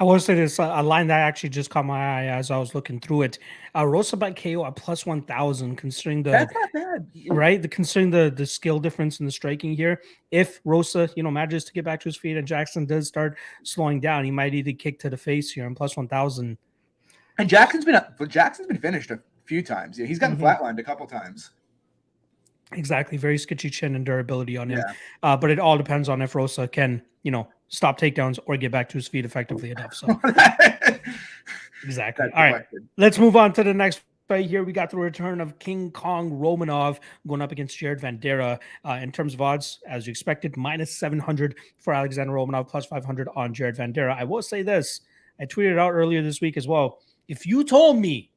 I 0.00 0.04
will 0.04 0.18
say 0.18 0.34
this 0.34 0.58
a 0.58 0.82
line 0.82 1.06
that 1.06 1.20
actually 1.20 1.50
just 1.50 1.70
caught 1.70 1.84
my 1.84 1.98
eye 1.98 2.24
as 2.26 2.50
I 2.50 2.58
was 2.58 2.74
looking 2.74 2.98
through 2.98 3.22
it. 3.22 3.38
Uh, 3.76 3.86
Rosa 3.86 4.16
by 4.16 4.32
KO 4.32 4.64
at 4.66 4.74
plus 4.74 5.06
one 5.06 5.22
thousand, 5.22 5.76
considering 5.76 6.22
the 6.22 6.30
that's 6.30 6.52
not 6.52 6.72
bad, 6.72 7.06
right? 7.28 7.62
The 7.62 7.68
considering 7.68 8.10
the 8.10 8.32
the 8.34 8.44
skill 8.44 8.80
difference 8.80 9.20
in 9.20 9.26
the 9.26 9.32
striking 9.32 9.74
here. 9.74 10.02
If 10.32 10.60
Rosa, 10.64 11.08
you 11.14 11.22
know, 11.22 11.30
manages 11.30 11.64
to 11.64 11.72
get 11.72 11.84
back 11.84 12.00
to 12.00 12.08
his 12.08 12.16
feet 12.16 12.36
and 12.36 12.46
Jackson 12.46 12.86
does 12.86 13.06
start 13.06 13.38
slowing 13.62 14.00
down, 14.00 14.24
he 14.24 14.32
might 14.32 14.52
either 14.52 14.72
kick 14.72 14.98
to 15.00 15.10
the 15.10 15.16
face 15.16 15.52
here 15.52 15.66
and 15.66 15.76
plus 15.76 15.96
one 15.96 16.08
thousand. 16.08 16.58
And 17.38 17.48
Jackson's 17.48 17.84
been 17.84 18.00
Jackson's 18.28 18.66
been 18.66 18.78
finished 18.78 19.12
a 19.12 19.20
few 19.44 19.62
times. 19.62 19.98
Yeah, 19.98 20.06
he's 20.06 20.18
gotten 20.18 20.36
mm-hmm. 20.36 20.44
flatlined 20.44 20.80
a 20.80 20.84
couple 20.84 21.06
times. 21.06 21.50
Exactly, 22.72 23.16
very 23.16 23.38
sketchy 23.38 23.70
chin 23.70 23.94
and 23.94 24.04
durability 24.04 24.56
on 24.56 24.70
him. 24.70 24.78
Yeah. 24.78 24.92
Uh, 25.22 25.36
but 25.36 25.50
it 25.50 25.60
all 25.60 25.76
depends 25.76 26.08
on 26.08 26.20
if 26.22 26.34
Rosa 26.34 26.66
can, 26.66 27.02
you 27.24 27.32
know, 27.32 27.48
stop 27.68 27.98
takedowns 27.98 28.38
or 28.46 28.56
get 28.56 28.70
back 28.70 28.88
to 28.90 28.94
his 28.94 29.08
feet 29.08 29.24
effectively 29.24 29.72
enough. 29.72 29.94
So 29.94 30.06
exactly. 31.82 32.26
That's 32.26 32.36
All 32.36 32.52
right. 32.52 32.64
Let's 32.96 33.18
move 33.18 33.34
on 33.34 33.52
to 33.54 33.64
the 33.64 33.74
next 33.74 34.02
fight 34.28 34.46
here. 34.46 34.62
We 34.62 34.72
got 34.72 34.90
the 34.90 34.98
return 34.98 35.40
of 35.40 35.58
King 35.58 35.90
Kong 35.90 36.30
Romanov 36.30 37.00
going 37.26 37.42
up 37.42 37.50
against 37.50 37.76
Jared 37.76 38.00
Vanderaa. 38.00 38.60
Uh, 38.84 38.92
in 39.02 39.10
terms 39.10 39.34
of 39.34 39.40
odds, 39.40 39.80
as 39.88 40.06
you 40.06 40.12
expected, 40.12 40.56
minus 40.56 40.96
700 40.96 41.56
for 41.78 41.92
Alexander 41.92 42.32
Romanov, 42.32 42.68
plus 42.68 42.86
500 42.86 43.28
on 43.34 43.52
Jared 43.52 43.76
Vanderaa. 43.76 44.16
I 44.16 44.24
will 44.24 44.42
say 44.42 44.62
this. 44.62 45.00
I 45.40 45.46
tweeted 45.46 45.78
out 45.78 45.90
earlier 45.90 46.22
this 46.22 46.40
week 46.40 46.56
as 46.56 46.68
well. 46.68 47.00
If 47.26 47.46
you 47.46 47.64
told 47.64 47.98
me 47.98 48.30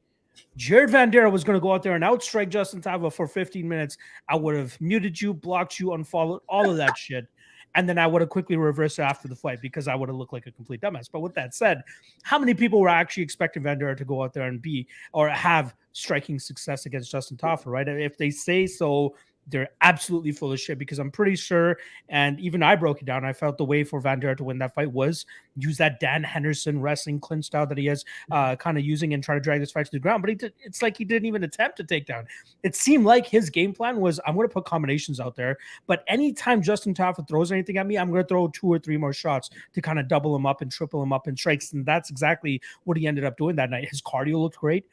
Jared 0.56 0.90
Vanderaa 0.90 1.30
was 1.30 1.44
going 1.44 1.56
to 1.56 1.60
go 1.60 1.72
out 1.72 1.82
there 1.82 1.94
and 1.94 2.02
outstrike 2.02 2.48
Justin 2.48 2.80
Tafa 2.80 3.12
for 3.12 3.28
15 3.28 3.68
minutes, 3.68 3.98
I 4.28 4.36
would 4.36 4.56
have 4.56 4.80
muted 4.80 5.20
you, 5.20 5.32
blocked 5.32 5.78
you, 5.78 5.92
unfollowed, 5.92 6.40
all 6.48 6.68
of 6.70 6.76
that 6.78 6.96
shit 6.98 7.28
and 7.74 7.88
then 7.88 7.98
I 7.98 8.06
would 8.06 8.22
have 8.22 8.30
quickly 8.30 8.56
reversed 8.56 8.98
it 8.98 9.02
after 9.02 9.28
the 9.28 9.36
fight 9.36 9.60
because 9.60 9.88
I 9.88 9.94
would 9.94 10.08
have 10.08 10.16
looked 10.16 10.32
like 10.32 10.46
a 10.46 10.52
complete 10.52 10.80
dumbass. 10.80 11.08
But 11.10 11.20
with 11.20 11.34
that 11.34 11.54
said, 11.54 11.82
how 12.22 12.38
many 12.38 12.54
people 12.54 12.80
were 12.80 12.88
actually 12.88 13.22
expecting 13.22 13.62
Vanderaa 13.62 13.96
to 13.96 14.04
go 14.04 14.22
out 14.22 14.32
there 14.32 14.46
and 14.46 14.60
be 14.60 14.86
or 15.12 15.28
have 15.28 15.74
striking 15.92 16.38
success 16.38 16.86
against 16.86 17.10
Justin 17.10 17.36
Tafa, 17.36 17.66
right? 17.66 17.86
If 17.88 18.16
they 18.16 18.30
say 18.30 18.66
so, 18.66 19.14
they're 19.50 19.70
absolutely 19.80 20.32
full 20.32 20.52
of 20.52 20.60
shit 20.60 20.78
because 20.78 20.98
I'm 20.98 21.10
pretty 21.10 21.36
sure, 21.36 21.78
and 22.08 22.38
even 22.40 22.62
I 22.62 22.76
broke 22.76 23.00
it 23.00 23.04
down. 23.04 23.24
I 23.24 23.32
felt 23.32 23.58
the 23.58 23.64
way 23.64 23.84
for 23.84 24.00
Vanderaa 24.00 24.36
to 24.36 24.44
win 24.44 24.58
that 24.58 24.74
fight 24.74 24.90
was 24.92 25.26
use 25.56 25.76
that 25.78 26.00
Dan 26.00 26.22
Henderson 26.22 26.80
wrestling 26.80 27.18
clinch 27.18 27.46
style 27.46 27.66
that 27.66 27.78
he 27.78 27.86
has 27.86 28.04
uh, 28.30 28.56
kind 28.56 28.78
of 28.78 28.84
using 28.84 29.14
and 29.14 29.22
try 29.22 29.34
to 29.34 29.40
drag 29.40 29.60
this 29.60 29.72
fight 29.72 29.86
to 29.86 29.92
the 29.92 29.98
ground. 29.98 30.22
But 30.22 30.30
he 30.30 30.36
did, 30.36 30.52
it's 30.60 30.82
like 30.82 30.96
he 30.96 31.04
didn't 31.04 31.26
even 31.26 31.44
attempt 31.44 31.76
to 31.78 31.84
take 31.84 32.06
down. 32.06 32.26
It 32.62 32.76
seemed 32.76 33.04
like 33.04 33.26
his 33.26 33.50
game 33.50 33.72
plan 33.72 34.00
was 34.00 34.20
I'm 34.26 34.34
going 34.34 34.48
to 34.48 34.52
put 34.52 34.64
combinations 34.64 35.20
out 35.20 35.36
there, 35.36 35.58
but 35.86 36.04
anytime 36.08 36.62
Justin 36.62 36.94
Tafa 36.94 37.26
throws 37.26 37.52
anything 37.52 37.78
at 37.78 37.86
me, 37.86 37.96
I'm 37.96 38.10
going 38.10 38.22
to 38.22 38.28
throw 38.28 38.48
two 38.48 38.68
or 38.68 38.78
three 38.78 38.96
more 38.96 39.12
shots 39.12 39.50
to 39.74 39.82
kind 39.82 39.98
of 39.98 40.08
double 40.08 40.34
him 40.36 40.46
up 40.46 40.60
and 40.60 40.70
triple 40.70 41.02
him 41.02 41.12
up 41.12 41.28
in 41.28 41.36
strikes. 41.36 41.72
And 41.72 41.84
that's 41.84 42.10
exactly 42.10 42.60
what 42.84 42.96
he 42.96 43.06
ended 43.06 43.24
up 43.24 43.36
doing 43.36 43.56
that 43.56 43.70
night. 43.70 43.88
His 43.88 44.02
cardio 44.02 44.40
looked 44.40 44.58
great 44.58 44.84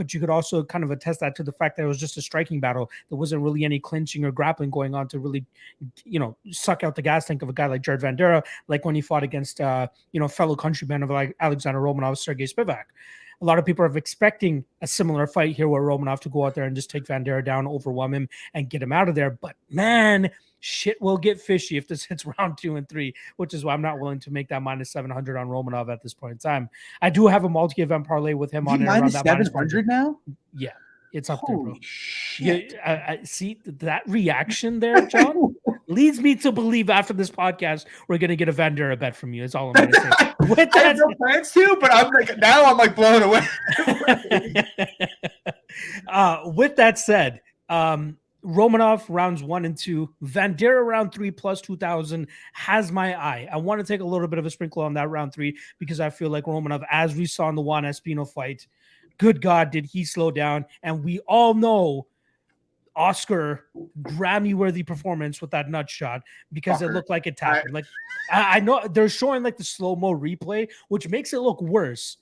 but 0.00 0.14
you 0.14 0.18
could 0.18 0.30
also 0.30 0.64
kind 0.64 0.82
of 0.82 0.90
attest 0.90 1.20
that 1.20 1.36
to 1.36 1.42
the 1.42 1.52
fact 1.52 1.76
that 1.76 1.82
it 1.82 1.86
was 1.86 2.00
just 2.00 2.16
a 2.16 2.22
striking 2.22 2.58
battle. 2.58 2.90
There 3.10 3.18
wasn't 3.18 3.42
really 3.42 3.66
any 3.66 3.78
clinching 3.78 4.24
or 4.24 4.32
grappling 4.32 4.70
going 4.70 4.94
on 4.94 5.08
to 5.08 5.18
really, 5.18 5.44
you 6.06 6.18
know, 6.18 6.38
suck 6.50 6.82
out 6.82 6.96
the 6.96 7.02
gas 7.02 7.26
tank 7.26 7.42
of 7.42 7.50
a 7.50 7.52
guy 7.52 7.66
like 7.66 7.82
Jared 7.82 8.00
Vanderaa, 8.00 8.42
like 8.66 8.86
when 8.86 8.94
he 8.94 9.02
fought 9.02 9.22
against, 9.22 9.60
uh, 9.60 9.88
you 10.12 10.18
know, 10.18 10.26
fellow 10.26 10.56
countryman 10.56 11.02
of 11.02 11.10
like 11.10 11.36
Alexander 11.38 11.80
Romanov, 11.80 12.16
Sergey 12.16 12.46
Spivak. 12.46 12.84
A 13.42 13.44
lot 13.44 13.58
of 13.58 13.66
people 13.66 13.84
are 13.84 13.98
expecting 13.98 14.64
a 14.80 14.86
similar 14.86 15.26
fight 15.26 15.54
here 15.54 15.68
where 15.68 15.82
Romanov 15.82 16.20
to 16.20 16.30
go 16.30 16.46
out 16.46 16.54
there 16.54 16.64
and 16.64 16.74
just 16.74 16.88
take 16.88 17.04
Vanderaa 17.04 17.44
down, 17.44 17.68
overwhelm 17.68 18.14
him, 18.14 18.28
and 18.54 18.70
get 18.70 18.82
him 18.82 18.92
out 18.92 19.10
of 19.10 19.14
there. 19.14 19.32
But 19.32 19.56
man, 19.68 20.30
shit 20.60 21.00
will 21.00 21.16
get 21.16 21.40
fishy 21.40 21.76
if 21.76 21.88
this 21.88 22.04
hits 22.06 22.24
round 22.38 22.58
two 22.58 22.76
and 22.76 22.88
three, 22.88 23.14
which 23.36 23.54
is 23.54 23.64
why 23.64 23.74
I'm 23.74 23.82
not 23.82 23.98
willing 23.98 24.20
to 24.20 24.30
make 24.30 24.48
that 24.48 24.62
minus 24.62 24.90
700 24.90 25.36
on 25.36 25.48
Romanov 25.48 25.90
at 25.92 26.02
this 26.02 26.14
point 26.14 26.32
in 26.32 26.38
time. 26.38 26.70
I 27.02 27.10
do 27.10 27.26
have 27.26 27.44
a 27.44 27.48
multi 27.48 27.82
event 27.82 28.06
parlay 28.06 28.34
with 28.34 28.50
him 28.50 28.68
on 28.68 28.82
it 28.82 28.86
minus 28.86 29.14
700 29.14 29.86
now. 29.86 30.18
Yeah, 30.54 30.70
it's 31.12 31.30
up 31.30 31.40
Holy 31.40 31.56
there, 31.56 31.64
bro. 31.64 31.76
shit. 31.80 32.72
Yeah, 32.72 32.80
I, 32.84 33.12
I 33.12 33.22
see 33.24 33.60
that 33.64 34.02
reaction 34.06 34.80
there, 34.80 35.06
John, 35.06 35.56
leads 35.88 36.20
me 36.20 36.36
to 36.36 36.52
believe 36.52 36.88
after 36.90 37.12
this 37.12 37.30
podcast 37.30 37.86
we're 38.06 38.18
gonna 38.18 38.36
get 38.36 38.48
a 38.48 38.52
Vanderaa 38.52 38.98
bet 38.98 39.16
from 39.16 39.32
you. 39.32 39.42
Is 39.42 39.54
all 39.54 39.68
I'm 39.68 39.90
gonna 39.90 39.92
say. 39.92 40.32
With 40.40 40.58
I 40.58 40.64
that 40.66 40.86
have 40.86 40.96
no 40.98 41.14
plans 41.16 41.50
to, 41.52 41.76
but 41.80 41.92
I'm 41.92 42.10
like 42.10 42.38
now 42.38 42.64
I'm 42.64 42.76
like 42.76 42.94
blown 42.94 43.22
away. 43.22 43.40
uh, 46.08 46.42
with 46.54 46.76
that 46.76 46.98
said, 46.98 47.40
um, 47.68 48.16
Romanov 48.44 49.04
rounds 49.08 49.42
one 49.42 49.64
and 49.64 49.76
two, 49.76 50.14
Vanderaa 50.22 50.84
round 50.84 51.12
three 51.12 51.30
plus 51.30 51.60
2000 51.60 52.26
has 52.52 52.90
my 52.90 53.14
eye. 53.14 53.48
I 53.52 53.56
want 53.58 53.80
to 53.80 53.86
take 53.86 54.00
a 54.00 54.04
little 54.04 54.28
bit 54.28 54.38
of 54.38 54.46
a 54.46 54.50
sprinkle 54.50 54.82
on 54.82 54.94
that 54.94 55.10
round 55.10 55.32
three 55.32 55.56
because 55.78 56.00
I 56.00 56.10
feel 56.10 56.30
like 56.30 56.44
Romanov, 56.44 56.84
as 56.90 57.14
we 57.14 57.26
saw 57.26 57.48
in 57.48 57.54
the 57.54 57.62
Juan 57.62 57.84
Espino 57.84 58.26
fight, 58.28 58.66
good 59.18 59.42
God, 59.42 59.70
did 59.70 59.84
he 59.84 60.04
slow 60.04 60.30
down? 60.30 60.64
And 60.82 61.04
we 61.04 61.18
all 61.20 61.54
know 61.54 62.06
Oscar 62.96 63.66
Grammy 64.02 64.54
worthy 64.54 64.82
performance 64.82 65.40
with 65.40 65.50
that 65.52 65.70
nut 65.70 65.88
shot 65.88 66.22
because 66.52 66.82
it 66.82 66.90
looked 66.90 67.10
like 67.10 67.26
it 67.26 67.38
happened. 67.38 67.72
Like 67.74 67.86
I, 68.30 68.56
I 68.56 68.60
know 68.60 68.86
they're 68.88 69.08
showing 69.08 69.42
like 69.42 69.56
the 69.56 69.64
slow 69.64 69.96
mo 69.96 70.12
replay, 70.12 70.68
which 70.88 71.08
makes 71.08 71.32
it 71.32 71.40
look 71.40 71.60
worse. 71.60 72.16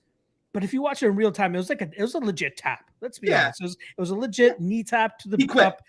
But 0.53 0.65
if 0.65 0.73
you 0.73 0.83
watch 0.83 1.03
it 1.03 1.07
in 1.09 1.15
real 1.15 1.31
time, 1.31 1.55
it 1.55 1.59
was 1.59 1.69
like 1.69 1.83
a 1.83 1.91
it 1.97 2.03
was 2.03 2.15
a 2.15 2.19
legit 2.19 2.57
tap. 2.57 2.91
Let's 3.01 3.19
be 3.19 3.29
Yeah. 3.29 3.45
honest. 3.45 3.61
It 3.61 3.65
was, 3.65 3.73
it 3.75 4.01
was 4.01 4.11
a 4.11 4.15
legit 4.17 4.61
knee 4.61 4.83
tap 4.83 5.19
to 5.21 5.29
the 5.29 5.37
He 5.37 5.47
cup. 5.47 5.83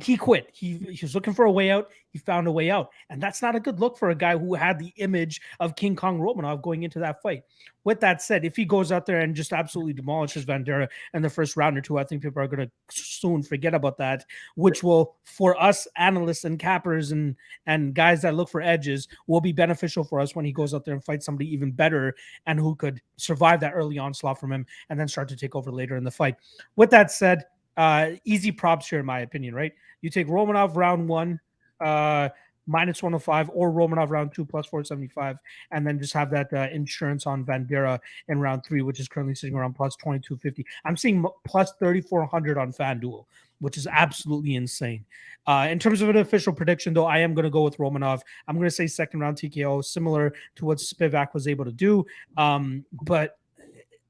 He 0.00 0.16
quit. 0.16 0.50
He, 0.52 0.76
he 0.76 1.04
was 1.04 1.16
looking 1.16 1.34
for 1.34 1.44
a 1.44 1.50
way 1.50 1.72
out. 1.72 1.90
He 2.10 2.20
found 2.20 2.46
a 2.46 2.52
way 2.52 2.70
out. 2.70 2.90
And 3.10 3.20
that's 3.20 3.42
not 3.42 3.56
a 3.56 3.60
good 3.60 3.80
look 3.80 3.98
for 3.98 4.10
a 4.10 4.14
guy 4.14 4.38
who 4.38 4.54
had 4.54 4.78
the 4.78 4.92
image 4.96 5.40
of 5.58 5.74
King 5.74 5.96
Kong 5.96 6.20
Romanov 6.20 6.62
going 6.62 6.84
into 6.84 7.00
that 7.00 7.20
fight. 7.20 7.42
With 7.82 7.98
that 8.00 8.22
said, 8.22 8.44
if 8.44 8.54
he 8.54 8.64
goes 8.64 8.92
out 8.92 9.06
there 9.06 9.20
and 9.20 9.34
just 9.34 9.52
absolutely 9.52 9.94
demolishes 9.94 10.44
Vanderaa 10.44 10.88
in 11.14 11.22
the 11.22 11.28
first 11.28 11.56
round 11.56 11.76
or 11.76 11.80
two, 11.80 11.98
I 11.98 12.04
think 12.04 12.22
people 12.22 12.40
are 12.40 12.46
going 12.46 12.68
to 12.68 12.70
soon 12.90 13.42
forget 13.42 13.74
about 13.74 13.98
that, 13.98 14.24
which 14.54 14.84
will, 14.84 15.16
for 15.24 15.60
us 15.60 15.88
analysts 15.96 16.44
and 16.44 16.60
cappers 16.60 17.10
and 17.10 17.34
and 17.66 17.92
guys 17.92 18.22
that 18.22 18.34
look 18.34 18.50
for 18.50 18.60
edges, 18.60 19.08
will 19.26 19.40
be 19.40 19.52
beneficial 19.52 20.04
for 20.04 20.20
us 20.20 20.36
when 20.36 20.44
he 20.44 20.52
goes 20.52 20.74
out 20.74 20.84
there 20.84 20.94
and 20.94 21.04
fights 21.04 21.26
somebody 21.26 21.52
even 21.52 21.72
better 21.72 22.14
and 22.46 22.60
who 22.60 22.76
could 22.76 23.00
survive 23.16 23.58
that 23.60 23.72
early 23.74 23.98
onslaught 23.98 24.38
from 24.38 24.52
him 24.52 24.64
and 24.90 25.00
then 25.00 25.08
start 25.08 25.28
to 25.28 25.36
take 25.36 25.56
over 25.56 25.72
later 25.72 25.96
in 25.96 26.04
the 26.04 26.10
fight. 26.10 26.36
With 26.76 26.90
that 26.90 27.10
said, 27.10 27.44
uh, 27.78 28.10
easy 28.24 28.50
props 28.50 28.88
here, 28.88 28.98
in 28.98 29.06
my 29.06 29.20
opinion, 29.20 29.54
right? 29.54 29.72
You 30.02 30.10
take 30.10 30.26
Romanov 30.26 30.76
round 30.76 31.08
one, 31.08 31.40
uh, 31.80 32.28
minus 32.66 33.02
105, 33.02 33.50
or 33.54 33.70
Romanov 33.70 34.10
round 34.10 34.34
two 34.34 34.44
plus 34.44 34.66
475, 34.66 35.38
and 35.70 35.86
then 35.86 35.98
just 35.98 36.12
have 36.12 36.28
that 36.30 36.52
uh, 36.52 36.66
insurance 36.72 37.24
on 37.24 37.44
Vanderaa 37.44 38.00
in 38.26 38.40
round 38.40 38.64
three, 38.64 38.82
which 38.82 38.98
is 38.98 39.06
currently 39.06 39.36
sitting 39.36 39.54
around 39.54 39.74
plus 39.74 39.94
2250. 39.94 40.66
I'm 40.84 40.96
seeing 40.96 41.24
plus 41.46 41.72
3400 41.78 42.58
on 42.58 42.72
FanDuel, 42.72 43.24
which 43.60 43.76
is 43.76 43.86
absolutely 43.86 44.56
insane. 44.56 45.04
Uh, 45.46 45.68
in 45.70 45.78
terms 45.78 46.02
of 46.02 46.08
an 46.08 46.16
official 46.16 46.52
prediction, 46.52 46.92
though, 46.92 47.06
I 47.06 47.18
am 47.18 47.32
going 47.32 47.44
to 47.44 47.50
go 47.50 47.62
with 47.62 47.78
Romanov. 47.78 48.22
I'm 48.48 48.56
going 48.56 48.66
to 48.66 48.74
say 48.74 48.88
second 48.88 49.20
round 49.20 49.36
TKO, 49.36 49.84
similar 49.84 50.34
to 50.56 50.64
what 50.64 50.78
Spivak 50.78 51.32
was 51.32 51.46
able 51.46 51.64
to 51.64 51.72
do. 51.72 52.04
Um, 52.36 52.84
but 52.92 53.38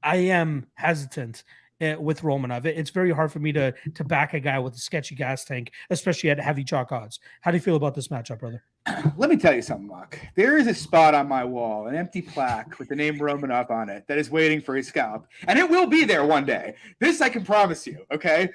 I 0.01 0.15
am 0.15 0.65
hesitant 0.73 1.43
with 1.79 2.21
Romanov. 2.21 2.65
It's 2.65 2.89
very 2.89 3.11
hard 3.11 3.31
for 3.31 3.39
me 3.39 3.51
to 3.53 3.73
to 3.95 4.03
back 4.03 4.33
a 4.33 4.39
guy 4.39 4.59
with 4.59 4.75
a 4.75 4.79
sketchy 4.79 5.15
gas 5.15 5.45
tank, 5.45 5.71
especially 5.89 6.29
at 6.29 6.39
heavy 6.39 6.63
chalk 6.63 6.91
odds. 6.91 7.19
How 7.41 7.51
do 7.51 7.57
you 7.57 7.61
feel 7.61 7.75
about 7.75 7.95
this 7.95 8.09
matchup, 8.09 8.39
brother? 8.39 8.63
Let 9.17 9.29
me 9.29 9.37
tell 9.37 9.53
you 9.53 9.61
something, 9.61 9.87
Mark. 9.87 10.19
There 10.35 10.57
is 10.57 10.67
a 10.67 10.73
spot 10.73 11.13
on 11.13 11.27
my 11.27 11.43
wall, 11.43 11.87
an 11.87 11.95
empty 11.95 12.21
plaque 12.21 12.79
with 12.79 12.89
the 12.89 12.95
name 12.95 13.17
Romanov 13.19 13.69
on 13.71 13.89
it 13.89 14.05
that 14.07 14.17
is 14.17 14.29
waiting 14.29 14.61
for 14.61 14.75
his 14.75 14.87
scalp. 14.87 15.27
And 15.47 15.57
it 15.59 15.69
will 15.69 15.87
be 15.87 16.05
there 16.05 16.25
one 16.25 16.45
day. 16.45 16.75
This 16.99 17.21
I 17.21 17.29
can 17.29 17.43
promise 17.45 17.85
you, 17.87 18.05
okay? 18.11 18.49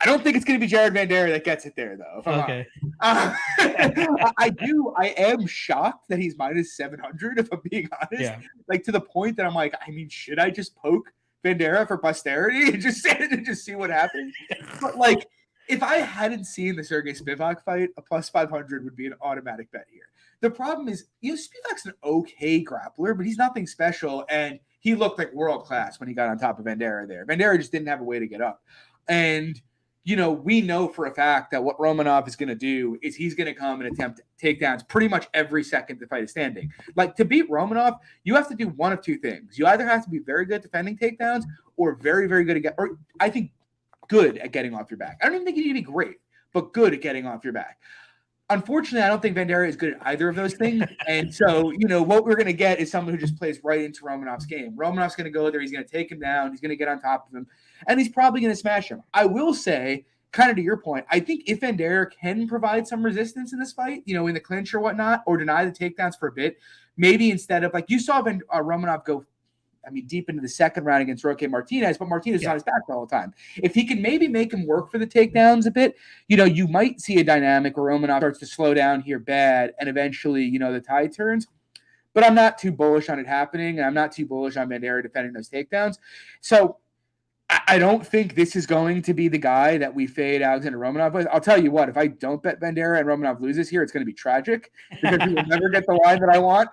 I 0.00 0.04
don't 0.04 0.24
think 0.24 0.34
it's 0.34 0.44
going 0.44 0.58
to 0.58 0.64
be 0.64 0.68
Jared 0.68 0.92
Vanderaa 0.94 1.30
that 1.30 1.44
gets 1.44 1.64
it 1.64 1.74
there, 1.76 1.96
though. 1.96 2.22
Okay, 2.42 2.66
Uh, 3.00 3.32
I- 3.60 4.32
I 4.36 4.48
do. 4.50 4.92
I 4.98 5.08
am 5.16 5.46
shocked 5.46 6.08
that 6.08 6.18
he's 6.18 6.36
minus 6.36 6.76
700, 6.76 7.38
if 7.38 7.48
I'm 7.52 7.60
being 7.70 7.88
honest. 7.92 8.20
yeah, 8.22 8.40
Like 8.68 8.82
to 8.84 8.92
the 8.92 9.00
point 9.00 9.36
that 9.36 9.46
I'm 9.46 9.54
like, 9.54 9.74
I 9.86 9.90
mean, 9.92 10.08
should 10.08 10.40
I 10.40 10.50
just 10.50 10.74
poke 10.74 11.12
Vanderaa 11.44 11.86
for 11.86 11.98
posterity 11.98 12.68
and 12.68 12.82
just 12.82 13.04
and 13.06 13.44
just 13.44 13.64
see 13.64 13.74
what 13.74 13.90
happens? 13.90 14.34
But 14.80 14.96
like, 14.96 15.28
if 15.68 15.82
I 15.82 15.96
hadn't 15.96 16.44
seen 16.44 16.76
the 16.76 16.84
Sergey 16.84 17.12
Spivak 17.12 17.62
fight, 17.62 17.90
a 17.96 18.02
plus 18.02 18.28
500 18.28 18.84
would 18.84 18.96
be 18.96 19.06
an 19.06 19.14
automatic 19.20 19.70
bet 19.72 19.86
here. 19.90 20.08
The 20.40 20.50
problem 20.50 20.88
is, 20.88 21.06
you 21.20 21.32
know, 21.32 21.38
Spivak's 21.38 21.86
an 21.86 21.94
okay 22.02 22.64
grappler, 22.64 23.16
but 23.16 23.24
he's 23.24 23.38
nothing 23.38 23.66
special. 23.66 24.24
And 24.28 24.58
he 24.80 24.94
looked 24.94 25.18
like 25.18 25.32
world 25.32 25.64
class 25.64 26.00
when 26.00 26.08
he 26.08 26.14
got 26.14 26.28
on 26.28 26.38
top 26.38 26.58
of 26.58 26.64
Vanderaa 26.64 27.06
there. 27.06 27.24
Vanderaa 27.24 27.58
just 27.58 27.70
didn't 27.70 27.88
have 27.88 28.00
a 28.00 28.04
way 28.04 28.18
to 28.18 28.26
get 28.26 28.40
up. 28.40 28.60
And 29.08 29.60
you 30.04 30.16
know, 30.16 30.32
we 30.32 30.60
know 30.60 30.88
for 30.88 31.06
a 31.06 31.14
fact 31.14 31.52
that 31.52 31.62
what 31.62 31.78
Romanov 31.78 32.26
is 32.26 32.34
going 32.34 32.48
to 32.48 32.56
do 32.56 32.98
is 33.02 33.14
he's 33.14 33.34
going 33.34 33.46
to 33.46 33.54
come 33.54 33.80
and 33.80 33.92
attempt 33.92 34.20
takedowns 34.40 34.86
pretty 34.88 35.06
much 35.06 35.28
every 35.32 35.62
second 35.62 36.00
the 36.00 36.06
fight 36.08 36.24
is 36.24 36.30
standing. 36.32 36.72
Like 36.96 37.14
to 37.16 37.24
beat 37.24 37.48
Romanov, 37.48 37.98
you 38.24 38.34
have 38.34 38.48
to 38.48 38.56
do 38.56 38.68
one 38.68 38.92
of 38.92 39.00
two 39.00 39.16
things. 39.16 39.58
You 39.58 39.66
either 39.66 39.86
have 39.86 40.02
to 40.04 40.10
be 40.10 40.18
very 40.18 40.44
good 40.44 40.56
at 40.56 40.62
defending 40.62 40.96
takedowns 40.96 41.44
or 41.76 41.94
very, 41.94 42.26
very 42.26 42.44
good 42.44 42.56
at 42.56 42.62
get, 42.62 42.74
or 42.78 42.98
I 43.20 43.30
think 43.30 43.52
good 44.08 44.38
at 44.38 44.50
getting 44.50 44.74
off 44.74 44.90
your 44.90 44.98
back. 44.98 45.18
I 45.22 45.26
don't 45.26 45.36
even 45.36 45.44
think 45.44 45.56
you 45.56 45.64
need 45.64 45.80
to 45.80 45.86
be 45.86 45.92
great, 45.92 46.16
but 46.52 46.72
good 46.72 46.94
at 46.94 47.00
getting 47.00 47.26
off 47.26 47.44
your 47.44 47.52
back. 47.52 47.78
Unfortunately, 48.50 49.02
I 49.02 49.08
don't 49.08 49.22
think 49.22 49.36
Vanderaa 49.36 49.68
is 49.68 49.76
good 49.76 49.94
at 49.94 50.06
either 50.08 50.28
of 50.28 50.34
those 50.34 50.54
things. 50.54 50.84
And 51.08 51.32
so, 51.32 51.70
you 51.70 51.88
know, 51.88 52.02
what 52.02 52.24
we're 52.24 52.34
going 52.34 52.46
to 52.46 52.52
get 52.52 52.80
is 52.80 52.90
someone 52.90 53.14
who 53.14 53.20
just 53.20 53.38
plays 53.38 53.60
right 53.62 53.80
into 53.80 54.04
Romanov's 54.04 54.46
game. 54.46 54.76
Romanov's 54.76 55.14
going 55.14 55.24
to 55.24 55.30
go 55.30 55.50
there. 55.50 55.60
He's 55.60 55.72
going 55.72 55.84
to 55.84 55.90
take 55.90 56.10
him 56.10 56.18
down. 56.18 56.50
He's 56.50 56.60
going 56.60 56.70
to 56.70 56.76
get 56.76 56.88
on 56.88 57.00
top 57.00 57.26
of 57.28 57.34
him 57.34 57.46
and 57.86 57.98
he's 57.98 58.08
probably 58.08 58.40
going 58.40 58.52
to 58.52 58.56
smash 58.56 58.88
him. 58.88 59.02
I 59.12 59.26
will 59.26 59.54
say, 59.54 60.06
kind 60.32 60.50
of 60.50 60.56
to 60.56 60.62
your 60.62 60.76
point, 60.76 61.04
I 61.10 61.20
think 61.20 61.42
if 61.46 61.60
Vanderaa 61.60 62.10
can 62.10 62.48
provide 62.48 62.86
some 62.86 63.04
resistance 63.04 63.52
in 63.52 63.58
this 63.58 63.72
fight, 63.72 64.02
you 64.06 64.14
know, 64.14 64.26
in 64.26 64.34
the 64.34 64.40
clinch 64.40 64.72
or 64.74 64.80
whatnot, 64.80 65.22
or 65.26 65.36
deny 65.36 65.64
the 65.64 65.72
takedowns 65.72 66.18
for 66.18 66.28
a 66.28 66.32
bit, 66.32 66.56
maybe 66.96 67.30
instead 67.30 67.64
of 67.64 67.74
like 67.74 67.86
you 67.88 67.98
saw 67.98 68.22
Van, 68.22 68.40
uh, 68.50 68.60
Romanov 68.60 69.04
go, 69.04 69.24
I 69.86 69.90
mean, 69.90 70.06
deep 70.06 70.28
into 70.30 70.40
the 70.40 70.48
second 70.48 70.84
round 70.84 71.02
against 71.02 71.24
Roque 71.24 71.42
Martinez, 71.50 71.98
but 71.98 72.08
Martinez 72.08 72.40
is 72.40 72.44
Yeah. 72.44 72.50
on 72.50 72.54
his 72.54 72.62
back 72.62 72.82
all 72.88 72.94
the 72.94 72.98
whole 72.98 73.06
time. 73.06 73.34
If 73.56 73.74
he 73.74 73.84
can 73.84 74.00
maybe 74.00 74.28
make 74.28 74.52
him 74.52 74.64
work 74.64 74.92
for 74.92 74.98
the 74.98 75.06
takedowns 75.06 75.66
a 75.66 75.72
bit, 75.72 75.96
you 76.28 76.36
know, 76.36 76.44
you 76.44 76.68
might 76.68 77.00
see 77.00 77.18
a 77.18 77.24
dynamic 77.24 77.76
where 77.76 77.92
Romanov 77.92 78.18
starts 78.18 78.38
to 78.38 78.46
slow 78.46 78.74
down 78.74 79.00
here 79.00 79.18
bad, 79.18 79.74
and 79.80 79.88
eventually, 79.88 80.44
you 80.44 80.60
know, 80.60 80.72
the 80.72 80.80
tide 80.80 81.12
turns. 81.12 81.48
But 82.14 82.24
I'm 82.24 82.34
not 82.34 82.58
too 82.58 82.70
bullish 82.70 83.08
on 83.08 83.18
it 83.18 83.26
happening, 83.26 83.78
and 83.78 83.86
I'm 83.86 83.94
not 83.94 84.12
too 84.12 84.26
bullish 84.26 84.56
on 84.56 84.68
Vanderaa 84.68 85.02
defending 85.02 85.32
those 85.32 85.48
takedowns. 85.48 85.98
So 86.40 86.76
I 87.52 87.60
I 87.72 87.78
don't 87.78 88.06
think 88.06 88.34
this 88.34 88.56
is 88.56 88.66
going 88.66 89.02
to 89.02 89.14
be 89.14 89.28
the 89.28 89.38
guy 89.38 89.78
that 89.78 89.94
we 89.94 90.06
fade 90.06 90.42
Alexander 90.42 90.78
Romanov 90.78 91.12
with. 91.12 91.26
I'll 91.32 91.40
tell 91.40 91.62
you 91.62 91.70
what, 91.70 91.88
if 91.88 91.96
I 91.96 92.06
don't 92.08 92.42
bet 92.42 92.60
Vanderaa 92.60 93.00
and 93.00 93.08
Romanov 93.08 93.40
loses 93.40 93.68
here, 93.68 93.82
it's 93.82 93.92
going 93.92 94.02
to 94.02 94.06
be 94.06 94.12
tragic 94.12 94.72
because 94.90 95.26
we 95.26 95.34
will 95.34 95.46
never 95.46 95.68
get 95.68 95.86
the 95.86 95.94
line 95.94 96.20
that 96.20 96.30
I 96.30 96.38
want 96.38 96.68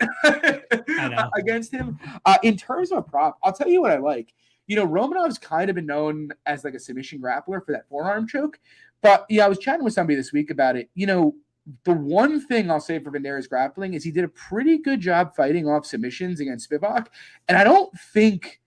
know. 0.87 1.29
against 1.35 1.73
him. 1.73 1.99
Uh, 2.25 2.37
in 2.43 2.57
terms 2.57 2.91
of 2.91 2.97
a 2.97 3.01
prop, 3.01 3.37
I'll 3.43 3.53
tell 3.53 3.67
you 3.67 3.81
what 3.81 3.91
I 3.91 3.97
like. 3.97 4.33
You 4.67 4.75
know, 4.75 4.87
Romanov's 4.87 5.37
kind 5.37 5.69
of 5.69 5.75
been 5.75 5.85
known 5.85 6.31
as 6.45 6.63
like 6.63 6.73
a 6.73 6.79
submission 6.79 7.21
grappler 7.21 7.63
for 7.65 7.71
that 7.71 7.87
forearm 7.89 8.27
choke. 8.27 8.59
But 9.01 9.25
yeah, 9.29 9.45
I 9.45 9.49
was 9.49 9.59
chatting 9.59 9.83
with 9.83 9.93
somebody 9.93 10.15
this 10.15 10.33
week 10.33 10.49
about 10.49 10.75
it. 10.75 10.89
You 10.95 11.07
know, 11.07 11.35
the 11.83 11.93
one 11.93 12.45
thing 12.45 12.69
I'll 12.69 12.79
say 12.79 12.99
for 12.99 13.11
Vanderaa's 13.11 13.47
grappling 13.47 13.93
is 13.93 14.03
he 14.03 14.11
did 14.11 14.23
a 14.23 14.29
pretty 14.29 14.77
good 14.77 14.99
job 14.99 15.35
fighting 15.35 15.67
off 15.67 15.85
submissions 15.85 16.39
against 16.39 16.69
Spivak. 16.69 17.07
And 17.47 17.57
I 17.57 17.63
don't 17.63 17.91
think 18.13 18.59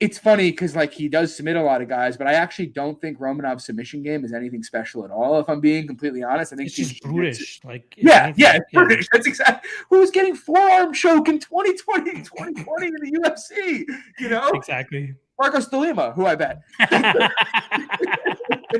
it's 0.00 0.18
funny 0.18 0.50
because 0.50 0.74
like 0.74 0.92
he 0.92 1.08
does 1.08 1.36
submit 1.36 1.56
a 1.56 1.62
lot 1.62 1.82
of 1.82 1.88
guys, 1.88 2.16
but 2.16 2.26
I 2.26 2.32
actually 2.32 2.66
don't 2.66 2.98
think 3.00 3.18
Romanov's 3.18 3.66
submission 3.66 4.02
game 4.02 4.24
is 4.24 4.32
anything 4.32 4.62
special 4.62 5.04
at 5.04 5.10
all. 5.10 5.38
If 5.38 5.48
I'm 5.48 5.60
being 5.60 5.86
completely 5.86 6.22
honest, 6.22 6.54
I 6.54 6.56
think 6.56 6.68
it's 6.68 6.76
just 6.76 7.02
brutish. 7.02 7.60
Like 7.64 7.94
yeah, 7.98 8.32
yeah, 8.36 8.54
yeah, 8.54 8.58
brutish. 8.72 9.08
That's 9.12 9.26
exactly 9.26 9.70
who's 9.90 10.10
getting 10.10 10.34
forearm 10.34 10.94
choke 10.94 11.28
in 11.28 11.38
2020, 11.38 12.22
2020 12.22 12.86
in 12.86 12.92
the 12.94 13.20
UFC. 13.20 13.84
You 14.18 14.30
know 14.30 14.48
exactly. 14.54 15.14
Marcos 15.38 15.68
de 15.68 15.76
Lima, 15.76 16.12
who 16.12 16.26
I 16.26 16.34
bet. 16.34 16.62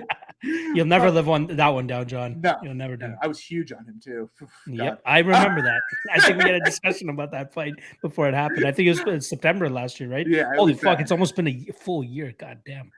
You'll 0.42 0.86
never 0.86 1.10
live 1.10 1.26
one 1.26 1.46
that 1.48 1.68
one 1.68 1.86
down, 1.86 2.08
John. 2.08 2.40
No, 2.40 2.56
you'll 2.62 2.74
never 2.74 2.96
do. 2.96 3.08
No, 3.08 3.16
I 3.22 3.26
was 3.26 3.38
huge 3.38 3.72
on 3.72 3.84
him 3.84 4.00
too. 4.02 4.30
yep, 4.66 5.02
I 5.04 5.18
remember 5.18 5.60
that. 5.62 5.80
I 6.12 6.20
think 6.20 6.38
we 6.38 6.44
had 6.44 6.54
a 6.54 6.64
discussion 6.64 7.10
about 7.10 7.30
that 7.32 7.52
fight 7.52 7.74
before 8.00 8.26
it 8.26 8.34
happened. 8.34 8.66
I 8.66 8.72
think 8.72 8.88
it 8.88 9.04
was 9.04 9.28
September 9.28 9.68
last 9.68 10.00
year, 10.00 10.08
right? 10.08 10.26
Yeah. 10.26 10.50
Holy 10.56 10.72
fuck! 10.72 10.98
It's 11.00 11.12
almost 11.12 11.36
been 11.36 11.48
a 11.48 11.66
full 11.78 12.02
year. 12.02 12.34
God 12.38 12.60
damn. 12.64 12.90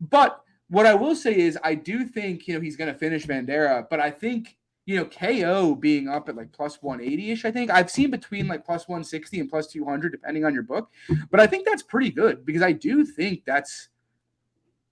But 0.00 0.42
what 0.68 0.86
I 0.86 0.94
will 0.94 1.14
say 1.14 1.36
is, 1.36 1.56
I 1.62 1.74
do 1.74 2.04
think 2.04 2.48
you 2.48 2.54
know 2.54 2.60
he's 2.60 2.76
going 2.76 2.92
to 2.92 2.98
finish 2.98 3.26
Vanderaa, 3.26 3.88
but 3.88 4.00
I 4.00 4.10
think 4.10 4.56
you 4.84 4.96
know 4.96 5.04
KO 5.04 5.76
being 5.76 6.08
up 6.08 6.28
at 6.28 6.34
like 6.34 6.50
plus 6.50 6.82
180 6.82 7.30
ish. 7.30 7.44
I 7.44 7.52
think 7.52 7.70
I've 7.70 7.90
seen 7.90 8.10
between 8.10 8.48
like 8.48 8.64
plus 8.64 8.88
160 8.88 9.38
and 9.38 9.48
plus 9.48 9.68
200 9.68 10.10
depending 10.10 10.44
on 10.44 10.52
your 10.52 10.64
book, 10.64 10.90
but 11.30 11.38
I 11.38 11.46
think 11.46 11.64
that's 11.64 11.82
pretty 11.82 12.10
good 12.10 12.44
because 12.44 12.62
I 12.62 12.72
do 12.72 13.04
think 13.04 13.44
that's 13.44 13.88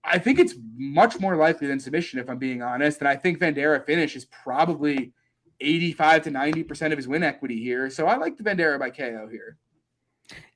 I 0.07 0.19
think 0.19 0.39
it's 0.39 0.55
much 0.77 1.19
more 1.21 1.37
likely 1.37 1.67
than 1.67 1.81
submission, 1.81 2.19
if 2.19 2.31
I'm 2.31 2.39
being 2.39 2.63
honest. 2.63 3.01
And 3.01 3.09
I 3.09 3.17
think 3.17 3.39
Vanderaa 3.39 3.85
finish 3.85 4.15
is 4.17 4.25
probably 4.27 5.13
85 5.61 6.23
to 6.25 6.31
90% 6.31 6.93
of 6.93 6.99
his 6.99 7.09
win 7.09 7.23
equity 7.23 7.61
here. 7.61 7.91
So 7.91 8.07
I 8.07 8.17
like 8.17 8.37
the 8.37 8.45
Vanderaa 8.45 8.79
by 8.79 8.91
KO 8.91 9.29
here. 9.31 9.59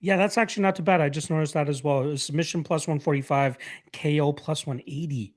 Yeah, 0.00 0.16
that's 0.16 0.38
actually 0.38 0.62
not 0.62 0.76
too 0.76 0.82
bad. 0.82 1.00
I 1.00 1.08
just 1.08 1.30
noticed 1.30 1.54
that 1.54 1.68
as 1.68 1.84
well. 1.84 2.16
Submission 2.16 2.64
plus 2.64 2.86
145, 2.86 3.56
KO 3.92 4.32
plus 4.32 4.66
180. 4.66 5.34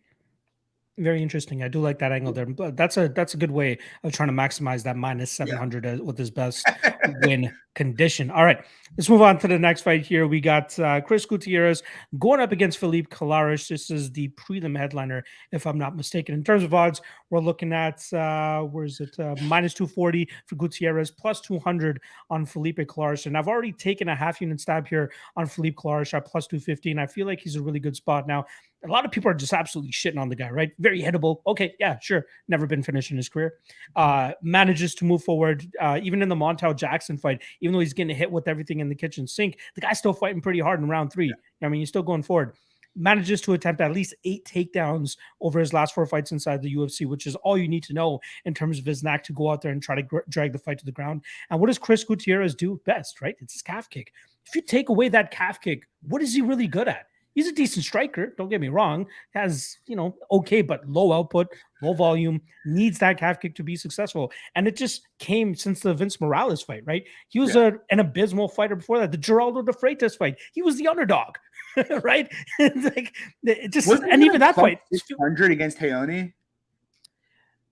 Very 1.00 1.24
interesting. 1.24 1.64
I 1.64 1.70
do 1.70 1.82
like 1.82 1.98
that 2.00 2.12
angle 2.12 2.34
there. 2.34 2.46
But 2.46 2.78
that's 2.78 2.98
a 2.98 3.10
that's 3.10 3.34
a 3.34 3.38
good 3.38 3.50
way 3.50 3.80
of 4.04 4.12
trying 4.12 4.30
to 4.30 4.34
maximize 4.34 4.84
that 4.84 4.96
minus 4.96 5.32
700 5.32 5.86
yeah. 5.86 5.96
with 5.96 6.20
his 6.20 6.30
best 6.30 6.70
win 7.24 7.52
condition. 7.74 8.30
All 8.30 8.46
right, 8.46 8.64
let's 8.96 9.10
move 9.10 9.24
on 9.24 9.40
to 9.40 9.48
the 9.48 9.58
next 9.58 9.82
fight 9.82 10.06
here. 10.06 10.28
We 10.28 10.40
got 10.40 10.78
uh, 10.78 11.02
Chris 11.02 11.26
Gutierrez 11.26 11.82
going 12.20 12.40
up 12.40 12.52
against 12.52 12.78
Felipe 12.78 13.10
Colares. 13.10 13.68
This 13.68 13.90
is 13.90 14.12
the 14.12 14.28
prelim 14.30 14.78
headliner, 14.78 15.24
if 15.52 15.66
I'm 15.66 15.80
not 15.80 15.96
mistaken. 15.96 16.36
In 16.36 16.44
terms 16.44 16.64
of 16.64 16.76
odds, 16.76 17.02
we're 17.32 17.40
looking 17.40 17.74
at 17.74 18.02
uh, 18.14 18.62
where 18.62 18.86
is 18.86 19.00
it? 19.00 19.20
Uh, 19.20 19.34
minus 19.42 19.74
240 19.74 20.30
for 20.46 20.56
Gutierrez, 20.58 21.10
plus 21.10 21.42
200 21.42 22.00
on 22.30 22.46
Felipe 22.46 22.78
Colares. 22.78 23.26
And 23.26 23.36
I've 23.36 23.48
already 23.48 23.72
taken 23.72 24.10
a 24.10 24.16
half 24.16 24.42
unit 24.42 24.62
stab 24.62 24.88
here 24.88 25.12
on 25.36 25.48
Felipe 25.48 25.76
Colares 25.76 26.14
at 26.14 26.28
plus 26.28 26.46
215. 26.46 27.00
I 27.00 27.08
feel 27.08 27.26
like 27.26 27.40
he's 27.40 27.56
a 27.56 27.64
really 27.64 27.80
good 27.80 27.96
spot 27.96 28.28
now 28.28 28.46
a 28.86 28.92
lot 28.92 29.06
of 29.06 29.12
people 29.12 29.32
are 29.32 29.36
just 29.36 29.54
absolutely 29.54 29.92
shitting 29.92 30.20
on 30.20 30.30
the 30.30 30.36
guy, 30.36 30.50
right? 30.50 30.72
Very 30.80 31.02
hittable. 31.02 31.38
Okay, 31.48 31.74
yeah, 31.80 31.98
sure. 32.00 32.26
Never 32.48 32.68
been 32.68 32.84
finished 32.84 33.12
in 33.12 33.18
his 33.18 33.30
career. 33.30 33.56
Uh, 33.96 34.32
manages 34.42 34.94
to 34.96 35.06
move 35.06 35.24
forward. 35.24 35.66
Uh, 35.80 36.00
even 36.04 36.22
in 36.22 36.30
the 36.30 36.36
Montel 36.36 36.76
Jackson 36.76 37.18
fight, 37.18 37.42
even 37.62 37.74
though 37.74 37.80
he's 37.80 37.94
getting 37.94 38.16
hit 38.16 38.32
with 38.32 38.48
everything 38.48 38.80
in 38.80 38.90
the 38.90 38.96
kitchen 38.96 39.28
sink, 39.28 39.60
the 39.76 39.82
guy's 39.82 40.00
still 40.00 40.14
fighting 40.14 40.42
pretty 40.42 40.60
hard 40.60 40.80
in 40.80 40.90
round 40.90 41.12
three. 41.12 41.28
Yeah. 41.28 41.68
I 41.68 41.70
mean, 41.70 41.80
he's 41.80 41.90
still 41.90 42.04
going 42.04 42.24
forward. 42.24 42.56
Manages 42.96 43.42
to 43.42 43.54
attempt 43.54 43.82
at 43.82 43.92
least 43.92 44.14
eight 44.24 44.46
takedowns 44.46 45.18
over 45.42 45.60
his 45.60 45.74
last 45.74 45.96
four 45.96 46.06
fights 46.06 46.32
inside 46.32 46.62
the 46.62 46.76
UFC, 46.76 47.08
which 47.08 47.26
is 47.26 47.36
all 47.38 47.58
you 47.58 47.68
need 47.68 47.84
to 47.84 47.94
know 47.94 48.20
in 48.46 48.54
terms 48.54 48.78
of 48.78 48.86
his 48.86 49.02
knack 49.02 49.24
to 49.24 49.34
go 49.34 49.50
out 49.50 49.62
there 49.62 49.72
and 49.72 49.82
try 49.82 49.96
to 49.96 50.04
gr- 50.04 50.20
drag 50.30 50.52
the 50.52 50.60
fight 50.60 50.78
to 50.78 50.86
the 50.86 50.92
ground. 50.92 51.24
And 51.50 51.60
what 51.60 51.68
does 51.68 51.80
Chris 51.80 52.04
Gutierrez 52.04 52.54
do 52.54 52.80
best, 52.86 53.20
right? 53.22 53.36
It's 53.40 53.54
his 53.54 53.64
calf 53.64 53.90
kick. 53.90 54.12
If 54.46 54.54
you 54.54 54.62
take 54.62 54.90
away 54.90 55.10
that 55.10 55.32
calf 55.32 55.60
kick, 55.60 55.88
what 56.02 56.22
is 56.22 56.36
he 56.36 56.42
really 56.42 56.68
good 56.68 56.88
at? 56.88 57.08
He's 57.34 57.48
a 57.48 57.52
decent 57.52 57.86
striker. 57.86 58.34
Don't 58.38 58.50
get 58.50 58.62
me 58.62 58.70
wrong. 58.70 59.08
Has 59.34 59.78
you 59.88 59.96
know 59.96 60.16
okay, 60.32 60.62
but 60.62 60.88
low 60.88 61.12
output, 61.12 61.48
low 61.82 61.94
volume. 61.94 62.42
Needs 62.66 63.00
that 63.00 63.18
calf 63.18 63.40
kick 63.40 63.56
to 63.56 63.64
be 63.64 63.76
successful. 63.76 64.32
And 64.56 64.68
it 64.68 64.76
just 64.76 65.08
came 65.20 65.56
since 65.56 65.80
the 65.80 65.94
Vince 65.94 66.22
Morales 66.22 66.62
fight, 66.62 66.84
right? 66.86 67.04
He 67.30 67.40
was 67.40 67.56
yeah. 67.56 67.68
a, 67.68 67.72
an 67.90 68.00
abysmal 68.00 68.48
fighter 68.48 68.76
before 68.76 69.00
that. 69.00 69.12
The 69.12 69.18
Geraldo 69.18 69.66
de 69.66 69.74
Freitas 69.74 70.18
fight. 70.18 70.36
He 70.54 70.62
was 70.62 70.78
the 70.78 70.88
underdog, 70.88 71.36
right? 72.04 72.32
like 72.60 73.14
it 73.44 73.72
just 73.72 73.88
Wasn't 73.88 74.12
and 74.12 74.24
even 74.24 74.40
that 74.40 74.56
fight, 74.56 74.80
hundred 75.20 75.52
against 75.52 75.80
Raoni. 75.80 76.34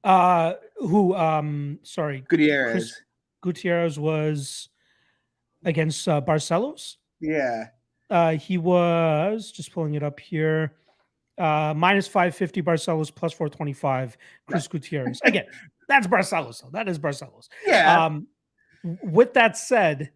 Uh, 0.03 0.53
who? 0.77 1.15
Um, 1.15 1.79
sorry, 1.83 2.23
Gutierrez. 2.27 2.73
Chris 2.73 3.01
Gutierrez 3.41 3.99
was 3.99 4.69
against 5.63 6.07
uh, 6.07 6.21
Barcelos. 6.21 6.95
Yeah. 7.19 7.67
Uh, 8.11 8.33
he 8.33 8.57
was 8.57 9.51
just 9.51 9.71
pulling 9.71 9.95
it 9.95 10.03
up 10.03 10.19
here. 10.19 10.73
Uh, 11.37 11.73
minus 11.75 12.07
550 12.07 12.61
Barcelos, 12.61 13.13
plus 13.15 13.33
425 13.33 14.17
Chris 14.45 14.67
Gutierrez. 14.67 15.21
Again, 15.23 15.45
that's 15.87 16.05
Barcelos. 16.05 16.61
Though. 16.61 16.69
That 16.71 16.87
is 16.89 16.99
Barcelos. 16.99 17.47
Yeah. 17.65 18.05
Um, 18.05 18.27
with 18.83 19.33
that 19.33 19.57
said, 19.57 20.11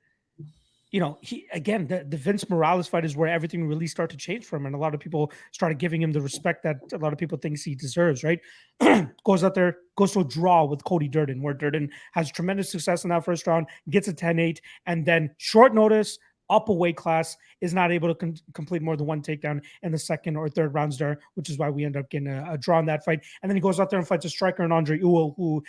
you 0.91 0.99
know, 0.99 1.17
he 1.21 1.47
again, 1.51 1.87
the, 1.87 2.05
the 2.07 2.17
Vince 2.17 2.49
Morales 2.49 2.87
fight 2.87 3.05
is 3.05 3.15
where 3.15 3.29
everything 3.29 3.65
really 3.65 3.87
started 3.87 4.19
to 4.19 4.23
change 4.23 4.45
for 4.45 4.57
him, 4.57 4.65
and 4.65 4.75
a 4.75 4.77
lot 4.77 4.93
of 4.93 4.99
people 4.99 5.31
started 5.51 5.79
giving 5.79 6.01
him 6.01 6.11
the 6.11 6.21
respect 6.21 6.63
that 6.63 6.77
a 6.93 6.97
lot 6.97 7.13
of 7.13 7.17
people 7.17 7.37
thinks 7.37 7.63
he 7.63 7.75
deserves. 7.75 8.23
Right? 8.23 8.39
goes 9.25 9.43
out 9.43 9.55
there, 9.55 9.77
goes 9.97 10.11
to 10.11 10.19
a 10.19 10.23
draw 10.25 10.65
with 10.65 10.83
Cody 10.83 11.07
Durden, 11.07 11.41
where 11.41 11.53
Durden 11.53 11.89
has 12.11 12.29
tremendous 12.29 12.71
success 12.71 13.03
in 13.03 13.09
that 13.09 13.25
first 13.25 13.47
round, 13.47 13.67
gets 13.89 14.09
a 14.09 14.13
10-8, 14.13 14.59
and 14.85 15.05
then 15.05 15.33
short 15.37 15.73
notice, 15.73 16.19
up 16.49 16.69
a 16.69 16.73
weight 16.73 16.97
class 16.97 17.37
is 17.61 17.73
not 17.73 17.91
able 17.91 18.13
to 18.13 18.33
complete 18.53 18.81
more 18.81 18.95
than 18.95 19.05
one 19.05 19.21
takedown 19.21 19.61
in 19.83 19.91
the 19.91 19.97
second 19.97 20.35
or 20.35 20.49
third 20.49 20.73
rounds 20.73 20.97
there, 20.97 21.19
which 21.35 21.49
is 21.49 21.57
why 21.57 21.69
we 21.69 21.85
end 21.85 21.97
up 21.97 22.09
getting 22.09 22.27
a, 22.27 22.53
a 22.53 22.57
draw 22.57 22.79
in 22.79 22.85
that 22.85 23.03
fight. 23.03 23.23
And 23.41 23.49
then 23.49 23.55
he 23.55 23.61
goes 23.61 23.79
out 23.79 23.89
there 23.89 23.99
and 23.99 24.07
fights 24.07 24.25
a 24.25 24.29
striker 24.29 24.63
and 24.63 24.73
Andre 24.73 24.99
Ewell, 24.99 25.33
who 25.37 25.63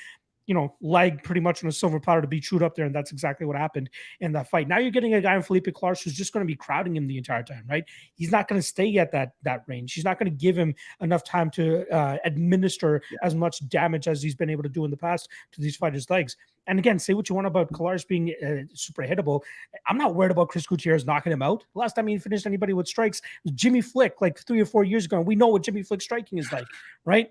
you 0.47 0.55
know, 0.55 0.75
leg 0.81 1.23
pretty 1.23 1.41
much 1.41 1.63
on 1.63 1.69
a 1.69 1.73
silver 1.73 2.01
platter 2.01 2.23
to 2.23 2.29
be 2.29 2.41
chewed 2.41 2.63
up 2.63 2.75
there. 2.75 2.87
And 2.87 2.95
that's 2.95 3.13
exactly 3.13 3.47
what 3.47 3.57
happened 3.57 3.91
in 4.21 4.33
that 4.33 4.49
fight. 4.49 4.69
Now 4.69 4.79
you're 4.79 4.91
getting 4.91 5.15
a 5.15 5.21
guy 5.21 5.35
in 5.35 5.43
Felipe 5.43 5.67
Colares 5.67 6.03
who's 6.03 6.15
just 6.15 6.33
going 6.33 6.45
to 6.45 6.51
be 6.51 6.57
crowding 6.57 6.97
him 6.97 7.07
the 7.07 7.19
entire 7.19 7.43
time, 7.43 7.65
right? 7.69 7.85
He's 8.15 8.31
not 8.31 8.49
going 8.49 8.61
to 8.61 8.67
stay 8.67 8.97
at 8.99 9.13
that 9.13 9.33
that 9.43 9.65
range. 9.67 9.93
He's 9.93 10.05
not 10.05 10.19
going 10.19 10.31
to 10.31 10.37
give 10.37 10.57
him 10.57 10.75
enough 11.01 11.25
time 11.25 11.51
to 11.51 11.89
uh, 11.91 12.19
administer 12.25 13.03
yeah. 13.11 13.19
as 13.23 13.35
much 13.35 13.67
damage 13.69 14.09
as 14.09 14.23
he's 14.23 14.35
been 14.35 14.51
able 14.51 14.63
to 14.63 14.69
do 14.69 14.85
in 14.85 14.91
the 14.91 14.97
past 14.97 15.29
to 15.53 15.61
these 15.61 15.77
fighters' 15.77 16.09
legs. 16.11 16.37
And 16.69 16.79
again, 16.79 16.99
say 16.99 17.15
what 17.15 17.29
you 17.29 17.35
want 17.35 17.47
about 17.47 17.73
Colares 17.73 18.07
being 18.07 18.35
uh, 18.45 18.63
super 18.75 19.03
hittable. 19.03 19.43
I'm 19.87 19.99
not 19.99 20.15
worried 20.15 20.33
about 20.33 20.49
Chris 20.49 20.67
Gutierrez 20.67 21.07
knocking 21.07 21.33
him 21.33 21.43
out. 21.43 21.65
last 21.75 21.95
time 21.95 22.09
he 22.09 22.19
finished 22.19 22.47
anybody 22.47 22.73
with 22.73 22.89
strikes 22.89 23.23
Jimmy 23.55 23.81
Flick, 23.81 24.21
like 24.21 24.39
three 24.39 24.61
or 24.61 24.67
four 24.67 24.85
years 24.85 25.05
ago. 25.05 25.19
And 25.19 25.27
we 25.27 25.37
know 25.37 25.49
what 25.49 25.63
Jimmy 25.63 25.83
Flick 25.83 26.03
striking 26.03 26.39
is 26.39 26.51
like, 26.53 26.67
right? 27.05 27.31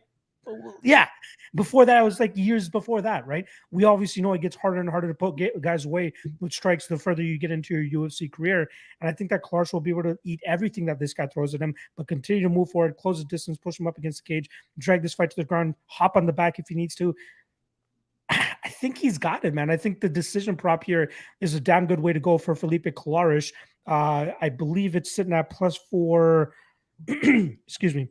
Yeah. 0.84 1.08
Before 1.56 1.86
that, 1.86 2.00
it 2.00 2.04
was 2.04 2.20
like 2.20 2.36
years 2.36 2.70
before 2.70 3.02
that, 3.02 3.26
right? 3.26 3.46
We 3.72 3.84
obviously 3.84 4.22
know 4.22 4.34
it 4.34 4.42
gets 4.42 4.56
harder 4.56 4.80
and 4.80 4.90
harder 4.90 5.08
to 5.08 5.14
put 5.14 5.40
guys 5.62 5.86
away 5.86 6.14
with 6.40 6.54
strikes 6.54 6.88
the 6.88 6.98
further 6.98 7.24
you 7.24 7.38
get 7.38 7.52
into 7.52 7.80
your 7.80 8.08
UFC 8.08 8.32
career. 8.32 8.70
And 9.02 9.10
I 9.10 9.14
think 9.14 9.30
that 9.30 9.44
Colares 9.44 9.74
will 9.74 9.82
be 9.82 9.92
able 9.92 10.04
to 10.04 10.18
eat 10.24 10.42
everything 10.46 10.86
that 10.86 11.00
this 11.00 11.14
guy 11.14 11.28
throws 11.28 11.54
at 11.54 11.62
him, 11.62 11.74
but 11.96 12.08
continue 12.08 12.44
to 12.44 12.50
move 12.50 12.70
forward, 12.72 12.98
close 12.98 13.20
the 13.20 13.26
distance, 13.26 13.58
push 13.58 13.80
him 13.80 13.88
up 13.88 13.98
against 13.98 14.24
the 14.24 14.34
cage, 14.34 14.50
drag 14.78 15.02
this 15.02 15.14
fight 15.14 15.30
to 15.30 15.36
the 15.36 15.46
ground, 15.46 15.76
hop 15.86 16.18
on 16.18 16.26
the 16.26 16.34
back 16.34 16.60
if 16.60 16.68
he 16.68 16.76
needs 16.76 16.96
to. 16.96 17.16
I 18.30 18.70
think 18.70 18.98
he's 18.98 19.18
got 19.18 19.46
it, 19.46 19.54
man. 19.54 19.70
I 19.70 19.78
think 19.78 20.02
the 20.02 20.10
decision 20.10 20.56
prop 20.56 20.84
here 20.84 21.12
is 21.42 21.54
a 21.54 21.60
damn 21.60 21.86
good 21.86 22.00
way 22.00 22.14
to 22.14 22.20
go 22.20 22.38
for 22.38 22.56
Felipe 22.56 22.86
Colares. 22.86 23.54
Uh, 23.88 24.32
I 24.42 24.50
believe 24.50 24.96
it's 24.96 25.16
sitting 25.16 25.34
at 25.34 25.50
plus 25.50 25.78
four. 25.90 26.54
excuse 27.08 27.94
me, 27.94 28.10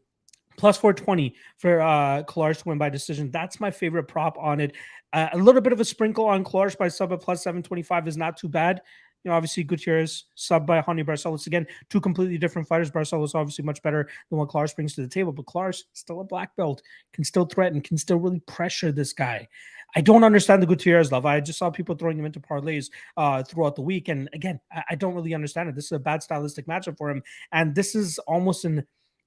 plus 0.57 0.77
420 0.77 1.35
for 1.59 1.81
uh 1.81 2.23
Colares 2.25 2.63
to 2.63 2.69
win 2.69 2.79
by 2.79 2.89
decision. 2.89 3.31
That's 3.31 3.61
my 3.61 3.71
favorite 3.71 4.05
prop 4.05 4.37
on 4.39 4.61
it. 4.61 4.75
Uh, 5.13 5.29
a 5.33 5.39
little 5.39 5.61
bit 5.61 5.73
of 5.73 5.81
a 5.81 5.85
sprinkle 5.85 6.27
on 6.27 6.45
Colares 6.45 6.77
by 6.77 6.89
sub 6.89 7.13
at 7.13 7.21
plus 7.21 7.43
725 7.43 8.09
is 8.09 8.17
not 8.17 8.37
too 8.37 8.49
bad. 8.49 8.83
You 9.25 9.31
know, 9.31 9.37
obviously 9.37 9.65
Gutierrez 9.65 10.25
sub 10.35 10.67
by 10.67 10.83
Raoni 10.83 11.05
Barcelos. 11.05 11.47
Again, 11.47 11.67
two 11.89 12.01
completely 12.01 12.37
different 12.37 12.69
fighters. 12.69 12.91
Barcelos 12.91 13.35
obviously 13.35 13.65
much 13.65 13.81
better 13.83 14.09
than 14.29 14.39
what 14.39 14.51
Colares 14.51 14.75
brings 14.75 14.95
to 14.97 15.01
the 15.01 15.09
table, 15.09 15.33
but 15.33 15.47
Colares 15.47 15.85
still 15.95 16.21
a 16.21 16.25
black 16.25 16.55
belt, 16.57 16.83
can 17.15 17.25
still 17.25 17.47
threaten, 17.47 17.81
can 17.81 17.97
still 17.97 18.19
really 18.19 18.41
pressure 18.41 18.93
this 18.93 19.15
guy. 19.15 19.49
I 19.97 20.01
don't 20.01 20.25
understand 20.25 20.61
the 20.61 20.67
Gutierrez 20.67 21.13
love. 21.13 21.25
I 21.25 21.41
just 21.41 21.59
saw 21.59 21.71
people 21.71 21.95
throwing 21.95 22.19
him 22.19 22.27
into 22.27 22.41
parlays 22.41 22.91
uh, 23.17 23.43
throughout 23.45 23.77
the 23.77 23.83
week, 23.83 24.09
and 24.09 24.29
again, 24.33 24.61
I, 24.73 24.83
I 24.91 24.95
don't 24.97 25.15
really 25.15 25.35
understand 25.35 25.69
it. 25.69 25.75
This 25.75 25.87
is 25.87 25.93
a 25.93 25.99
bad 25.99 26.23
stylistic 26.23 26.67
matchup 26.67 26.99
for 26.99 27.11
him, 27.11 27.23
and 27.53 27.75
this 27.75 27.95
is 27.95 28.19
almost 28.21 28.65
an 28.65 28.85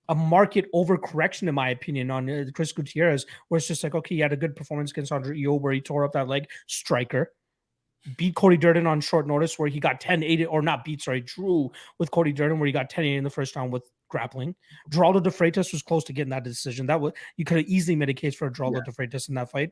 a 0.10 0.16
market 0.16 0.72
overcorrection, 0.74 1.48
in 1.48 1.56
my 1.56 1.70
opinion, 1.70 2.12
on 2.12 2.30
uh, 2.30 2.46
Chris 2.54 2.72
Gutierrez, 2.72 3.26
where 3.48 3.58
it's 3.58 3.68
just 3.68 3.84
like, 3.84 3.96
okay, 3.96 4.16
he 4.16 4.22
had 4.22 4.34
a 4.34 4.38
good 4.38 4.56
performance 4.56 4.92
against 4.92 5.12
Andre 5.12 5.38
Ewell 5.38 5.60
where 5.60 5.74
he 5.74 5.82
tore 5.82 6.06
up 6.06 6.14
that 6.14 6.28
leg, 6.28 6.48
striker. 6.68 7.34
Beat 8.16 8.36
Cody 8.36 8.56
Durden 8.56 8.88
on 8.88 9.02
short 9.02 9.28
notice 9.28 9.60
where 9.60 9.68
he 9.68 9.80
got 9.80 10.00
10 10.00 10.24
8 10.24 10.46
or 10.46 10.62
not 10.62 10.86
beat, 10.86 11.02
sorry, 11.02 11.22
drew 11.22 11.70
with 12.00 12.10
Cody 12.12 12.32
Durden 12.32 12.60
where 12.60 12.68
he 12.68 12.72
got 12.72 12.90
10 12.90 13.04
8 13.04 13.18
in 13.18 13.24
the 13.24 13.30
first 13.30 13.56
round 13.56 13.74
with 13.74 13.84
grappling. 14.08 14.56
Geraldo 14.90 15.22
de 15.22 15.30
Freitas 15.30 15.74
was 15.74 15.82
close 15.82 16.06
to 16.06 16.14
getting 16.14 16.30
that 16.30 16.44
decision. 16.44 16.86
That 16.86 17.02
was 17.02 17.14
you 17.36 17.44
could 17.44 17.58
have 17.58 17.68
easily 17.68 17.98
made 17.98 18.10
a 18.10 18.14
case 18.14 18.36
for 18.36 18.50
Geraldo 18.50 18.78
yeah. 18.78 18.84
de 18.86 18.92
Freitas 18.92 19.28
in 19.28 19.36
that 19.36 19.52
fight. 19.52 19.72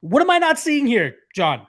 What 0.00 0.22
am 0.22 0.30
I 0.30 0.38
not 0.38 0.58
seeing 0.58 0.86
here, 0.86 1.16
John? 1.34 1.66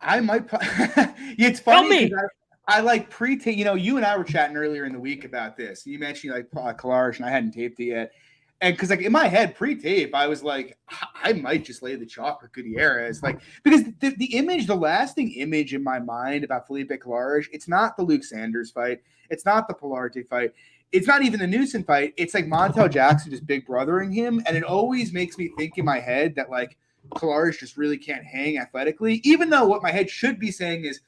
I 0.00 0.20
might. 0.20 0.44
yeah, 0.52 1.14
it's 1.38 1.60
funny. 1.60 2.10
Tell 2.10 2.18
me. 2.18 2.28
I, 2.68 2.80
like 2.80 3.10
pre 3.10 3.36
tape. 3.36 3.56
You 3.56 3.64
know, 3.64 3.74
you 3.74 3.96
and 3.96 4.04
I 4.04 4.16
were 4.16 4.24
chatting 4.24 4.56
earlier 4.56 4.84
in 4.84 4.92
the 4.92 5.00
week 5.00 5.24
about 5.24 5.56
this. 5.56 5.86
You 5.86 5.98
mentioned 5.98 6.32
like 6.32 6.48
uh, 6.56 6.72
Collage, 6.74 7.16
and 7.16 7.26
I 7.26 7.30
hadn't 7.30 7.52
taped 7.52 7.80
it 7.80 7.84
yet. 7.84 8.12
And 8.60 8.74
because 8.74 8.90
like 8.90 9.02
in 9.02 9.12
my 9.12 9.28
head 9.28 9.54
pre-tape, 9.54 10.14
I 10.14 10.26
was 10.26 10.42
like, 10.42 10.78
I 11.22 11.34
might 11.34 11.64
just 11.64 11.82
lay 11.82 11.94
the 11.94 12.06
chalk 12.06 12.40
for 12.40 12.48
Gutierrez, 12.48 13.22
like 13.22 13.40
because 13.62 13.84
the, 14.00 14.14
the 14.16 14.34
image, 14.36 14.66
the 14.66 14.74
lasting 14.74 15.32
image 15.32 15.74
in 15.74 15.82
my 15.82 15.98
mind 15.98 16.42
about 16.42 16.66
Felipe 16.66 16.90
Colares, 16.90 17.46
it's 17.52 17.68
not 17.68 17.96
the 17.96 18.02
Luke 18.02 18.24
Sanders 18.24 18.70
fight, 18.70 19.02
it's 19.28 19.44
not 19.44 19.68
the 19.68 19.74
Pilarte 19.74 20.26
fight, 20.26 20.54
it's 20.92 21.06
not 21.06 21.22
even 21.22 21.40
the 21.40 21.46
Newson 21.46 21.84
fight. 21.84 22.14
It's 22.16 22.32
like 22.32 22.46
Montel 22.46 22.90
Jackson 22.90 23.30
just 23.30 23.46
big 23.46 23.66
brothering 23.66 24.10
him, 24.10 24.42
and 24.46 24.56
it 24.56 24.64
always 24.64 25.12
makes 25.12 25.36
me 25.36 25.50
think 25.58 25.76
in 25.76 25.84
my 25.84 26.00
head 26.00 26.34
that 26.36 26.50
like 26.50 26.78
Colares 27.10 27.58
just 27.58 27.76
really 27.76 27.98
can't 27.98 28.24
hang 28.24 28.56
athletically, 28.56 29.20
even 29.22 29.50
though 29.50 29.66
what 29.66 29.82
my 29.82 29.90
head 29.90 30.08
should 30.08 30.40
be 30.40 30.50
saying 30.50 30.84
is 30.86 31.00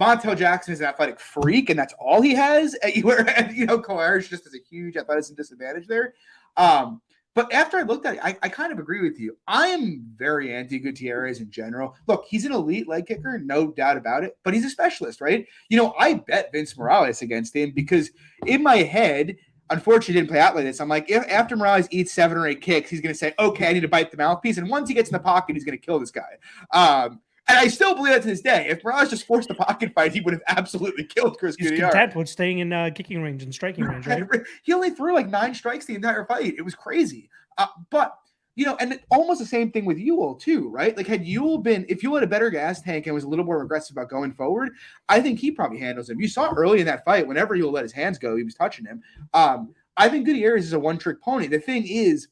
Montel 0.00 0.36
Jackson 0.36 0.72
is 0.72 0.80
an 0.80 0.86
athletic 0.86 1.20
freak, 1.20 1.68
and 1.68 1.78
that's 1.78 1.94
all 1.98 2.22
he 2.22 2.34
has. 2.34 2.76
You 2.94 3.66
know 3.66 3.78
Colares 3.78 4.28
just 4.28 4.44
has 4.44 4.54
a 4.54 4.58
huge 4.70 4.96
athleticism 4.96 5.34
disadvantage 5.34 5.86
there. 5.86 6.14
Um, 6.56 7.00
but 7.34 7.52
after 7.52 7.76
I 7.76 7.82
looked 7.82 8.06
at 8.06 8.14
it, 8.14 8.20
I, 8.22 8.36
I 8.42 8.48
kind 8.48 8.72
of 8.72 8.78
agree 8.78 9.02
with 9.02 9.20
you. 9.20 9.36
I 9.46 9.68
am 9.68 10.04
very 10.16 10.52
anti 10.52 10.78
Gutierrez 10.78 11.40
in 11.40 11.50
general. 11.50 11.94
Look, 12.06 12.24
he's 12.28 12.44
an 12.44 12.52
elite 12.52 12.88
leg 12.88 13.06
kicker, 13.06 13.38
no 13.38 13.70
doubt 13.70 13.96
about 13.96 14.24
it, 14.24 14.36
but 14.42 14.52
he's 14.54 14.64
a 14.64 14.70
specialist, 14.70 15.20
right? 15.20 15.46
You 15.68 15.76
know, 15.76 15.94
I 15.98 16.14
bet 16.14 16.50
Vince 16.52 16.76
Morales 16.76 17.22
against 17.22 17.54
him 17.54 17.70
because 17.70 18.10
in 18.46 18.62
my 18.62 18.78
head, 18.78 19.36
unfortunately, 19.70 20.14
didn't 20.14 20.30
play 20.30 20.40
out 20.40 20.56
like 20.56 20.64
this. 20.64 20.80
I'm 20.80 20.88
like, 20.88 21.08
if 21.10 21.24
after 21.30 21.56
Morales 21.56 21.86
eats 21.90 22.12
seven 22.12 22.36
or 22.36 22.46
eight 22.46 22.60
kicks, 22.60 22.90
he's 22.90 23.00
going 23.00 23.14
to 23.14 23.18
say, 23.18 23.32
okay, 23.38 23.68
I 23.68 23.72
need 23.72 23.80
to 23.80 23.88
bite 23.88 24.10
the 24.10 24.16
mouthpiece. 24.16 24.58
And 24.58 24.68
once 24.68 24.88
he 24.88 24.94
gets 24.94 25.10
in 25.10 25.12
the 25.12 25.20
pocket, 25.20 25.54
he's 25.54 25.64
going 25.64 25.78
to 25.78 25.84
kill 25.84 26.00
this 26.00 26.10
guy. 26.10 26.36
Um, 26.72 27.20
and 27.48 27.58
I 27.58 27.68
still 27.68 27.94
believe 27.94 28.12
that 28.12 28.22
to 28.22 28.28
this 28.28 28.40
day. 28.40 28.66
If 28.68 28.84
Morales 28.84 29.10
just 29.10 29.26
forced 29.26 29.50
a 29.50 29.54
pocket 29.54 29.92
fight, 29.94 30.12
he 30.12 30.20
would 30.20 30.34
have 30.34 30.42
absolutely 30.46 31.04
killed 31.04 31.38
Chris 31.38 31.56
He's 31.58 31.70
Gutierrez. 31.70 31.92
content 31.92 32.16
with 32.16 32.28
staying 32.28 32.60
in 32.60 32.72
uh, 32.72 32.90
kicking 32.94 33.22
range 33.22 33.42
and 33.42 33.54
striking 33.54 33.84
range, 33.84 34.06
right? 34.06 34.24
he 34.62 34.72
only 34.72 34.90
threw 34.90 35.14
like 35.14 35.28
nine 35.28 35.54
strikes 35.54 35.86
the 35.86 35.94
entire 35.94 36.24
fight. 36.26 36.54
It 36.56 36.62
was 36.62 36.74
crazy. 36.74 37.28
Uh, 37.58 37.66
but 37.90 38.16
you 38.56 38.66
know, 38.66 38.76
and 38.80 39.00
almost 39.10 39.40
the 39.40 39.46
same 39.46 39.70
thing 39.70 39.84
with 39.84 39.98
Ewell 39.98 40.34
too, 40.34 40.68
right? 40.68 40.96
Like 40.96 41.06
had 41.06 41.24
Ewell 41.24 41.58
been, 41.58 41.86
if 41.88 42.02
Ewell 42.02 42.16
had 42.16 42.24
a 42.24 42.26
better 42.26 42.50
gas 42.50 42.82
tank 42.82 43.06
and 43.06 43.14
was 43.14 43.24
a 43.24 43.28
little 43.28 43.44
more 43.44 43.62
aggressive 43.62 43.96
about 43.96 44.10
going 44.10 44.32
forward, 44.32 44.70
I 45.08 45.20
think 45.20 45.38
he 45.38 45.50
probably 45.50 45.78
handles 45.78 46.10
him. 46.10 46.20
You 46.20 46.28
saw 46.28 46.52
early 46.52 46.80
in 46.80 46.86
that 46.86 47.04
fight, 47.04 47.26
whenever 47.26 47.54
Ewell 47.54 47.72
let 47.72 47.84
his 47.84 47.92
hands 47.92 48.18
go, 48.18 48.36
he 48.36 48.42
was 48.42 48.54
touching 48.54 48.84
him. 48.84 49.02
Um, 49.32 49.74
I 49.96 50.08
think 50.08 50.26
Gutierrez 50.26 50.64
is 50.64 50.72
a 50.72 50.80
one-trick 50.80 51.22
pony. 51.22 51.46
The 51.46 51.58
thing 51.58 51.86
is, 51.86 52.28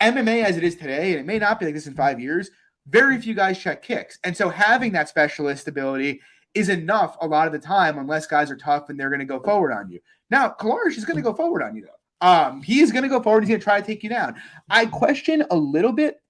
MMA 0.00 0.44
as 0.44 0.56
it 0.56 0.62
is 0.62 0.76
today, 0.76 1.12
and 1.12 1.20
it 1.20 1.26
may 1.26 1.38
not 1.38 1.58
be 1.58 1.66
like 1.66 1.74
this 1.74 1.86
in 1.86 1.94
five 1.94 2.20
years, 2.20 2.50
very 2.88 3.20
few 3.20 3.34
guys 3.34 3.58
check 3.58 3.82
kicks. 3.82 4.18
And 4.24 4.36
so 4.36 4.48
having 4.48 4.92
that 4.92 5.08
specialist 5.08 5.68
ability 5.68 6.20
is 6.54 6.68
enough 6.68 7.16
a 7.20 7.26
lot 7.26 7.46
of 7.46 7.52
the 7.52 7.58
time, 7.58 7.98
unless 7.98 8.26
guys 8.26 8.50
are 8.50 8.56
tough 8.56 8.88
and 8.88 8.98
they're 8.98 9.10
going 9.10 9.20
to 9.20 9.24
go 9.24 9.40
forward 9.40 9.72
on 9.72 9.90
you. 9.90 10.00
Now, 10.30 10.54
Colares 10.58 10.96
is 10.96 11.04
going 11.04 11.16
to 11.16 11.22
go 11.22 11.34
forward 11.34 11.62
on 11.62 11.76
you, 11.76 11.82
though. 11.86 12.26
Um, 12.26 12.62
he's 12.62 12.90
going 12.90 13.04
to 13.04 13.08
go 13.08 13.22
forward. 13.22 13.44
He's 13.44 13.50
going 13.50 13.60
to 13.60 13.64
try 13.64 13.80
to 13.80 13.86
take 13.86 14.02
you 14.02 14.10
down. 14.10 14.34
I 14.68 14.86
question 14.86 15.44
a 15.50 15.56
little 15.56 15.92
bit 15.92 16.20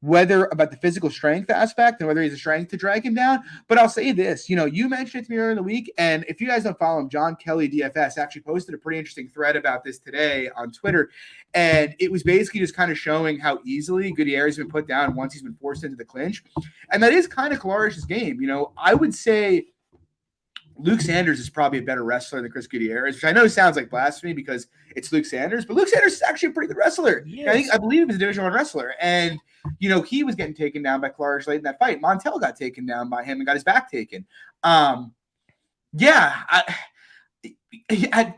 whether 0.00 0.46
about 0.46 0.70
the 0.70 0.76
physical 0.76 1.10
strength 1.10 1.50
aspect 1.50 2.00
and 2.00 2.06
whether 2.06 2.22
he's 2.22 2.32
a 2.32 2.36
strength 2.36 2.70
to 2.70 2.76
drag 2.76 3.04
him 3.04 3.14
down. 3.14 3.40
But 3.66 3.78
I'll 3.78 3.88
say 3.88 4.12
this, 4.12 4.48
you 4.48 4.56
know, 4.56 4.64
you 4.64 4.88
mentioned 4.88 5.22
it 5.22 5.26
to 5.26 5.32
me 5.32 5.38
earlier 5.38 5.50
in 5.50 5.56
the 5.56 5.62
week, 5.62 5.92
and 5.98 6.24
if 6.28 6.40
you 6.40 6.46
guys 6.46 6.64
don't 6.64 6.78
follow 6.78 7.00
him, 7.00 7.08
John 7.08 7.36
Kelly 7.36 7.68
DFS 7.68 8.16
actually 8.16 8.42
posted 8.42 8.74
a 8.74 8.78
pretty 8.78 8.98
interesting 8.98 9.28
thread 9.28 9.56
about 9.56 9.82
this 9.84 9.98
today 9.98 10.50
on 10.56 10.70
Twitter, 10.70 11.10
and 11.54 11.94
it 11.98 12.12
was 12.12 12.22
basically 12.22 12.60
just 12.60 12.76
kind 12.76 12.92
of 12.92 12.98
showing 12.98 13.38
how 13.38 13.58
easily 13.64 14.12
Gutierrez 14.12 14.56
has 14.56 14.64
been 14.64 14.70
put 14.70 14.86
down 14.86 15.16
once 15.16 15.32
he's 15.32 15.42
been 15.42 15.56
forced 15.60 15.84
into 15.84 15.96
the 15.96 16.04
clinch, 16.04 16.44
and 16.92 17.02
that 17.02 17.12
is 17.12 17.26
kind 17.26 17.52
of 17.52 17.58
Colares' 17.58 18.06
game. 18.06 18.40
You 18.40 18.46
know, 18.46 18.72
I 18.76 18.94
would 18.94 19.14
say 19.14 19.66
Luke 20.78 21.00
Sanders 21.00 21.40
is 21.40 21.50
probably 21.50 21.80
a 21.80 21.82
better 21.82 22.04
wrestler 22.04 22.40
than 22.40 22.52
Chris 22.52 22.68
Gutierrez, 22.68 23.16
which 23.16 23.24
I 23.24 23.32
know 23.32 23.48
sounds 23.48 23.76
like 23.76 23.90
blasphemy 23.90 24.32
because 24.32 24.68
it's 24.94 25.12
Luke 25.12 25.26
Sanders, 25.26 25.64
but 25.64 25.76
Luke 25.76 25.88
Sanders 25.88 26.14
is 26.14 26.22
actually 26.22 26.50
a 26.50 26.52
pretty 26.52 26.68
good 26.68 26.76
wrestler. 26.76 27.24
Yes. 27.26 27.48
I 27.48 27.52
think 27.52 27.74
I 27.74 27.78
believe 27.78 28.06
he's 28.06 28.16
a 28.16 28.18
Division 28.18 28.44
One 28.44 28.52
wrestler, 28.52 28.94
and 29.00 29.38
you 29.80 29.88
know 29.88 30.02
he 30.02 30.22
was 30.22 30.36
getting 30.36 30.54
taken 30.54 30.82
down 30.82 31.00
by 31.00 31.10
Colares 31.10 31.46
late 31.46 31.58
in 31.58 31.64
that 31.64 31.78
fight. 31.78 32.00
Montel 32.00 32.40
got 32.40 32.56
taken 32.56 32.86
down 32.86 33.10
by 33.10 33.24
him 33.24 33.38
and 33.38 33.46
got 33.46 33.54
his 33.54 33.64
back 33.64 33.90
taken. 33.90 34.24
Um, 34.62 35.12
yeah, 35.92 36.42
I, 36.48 36.74
I, 37.90 38.12
I 38.12 38.34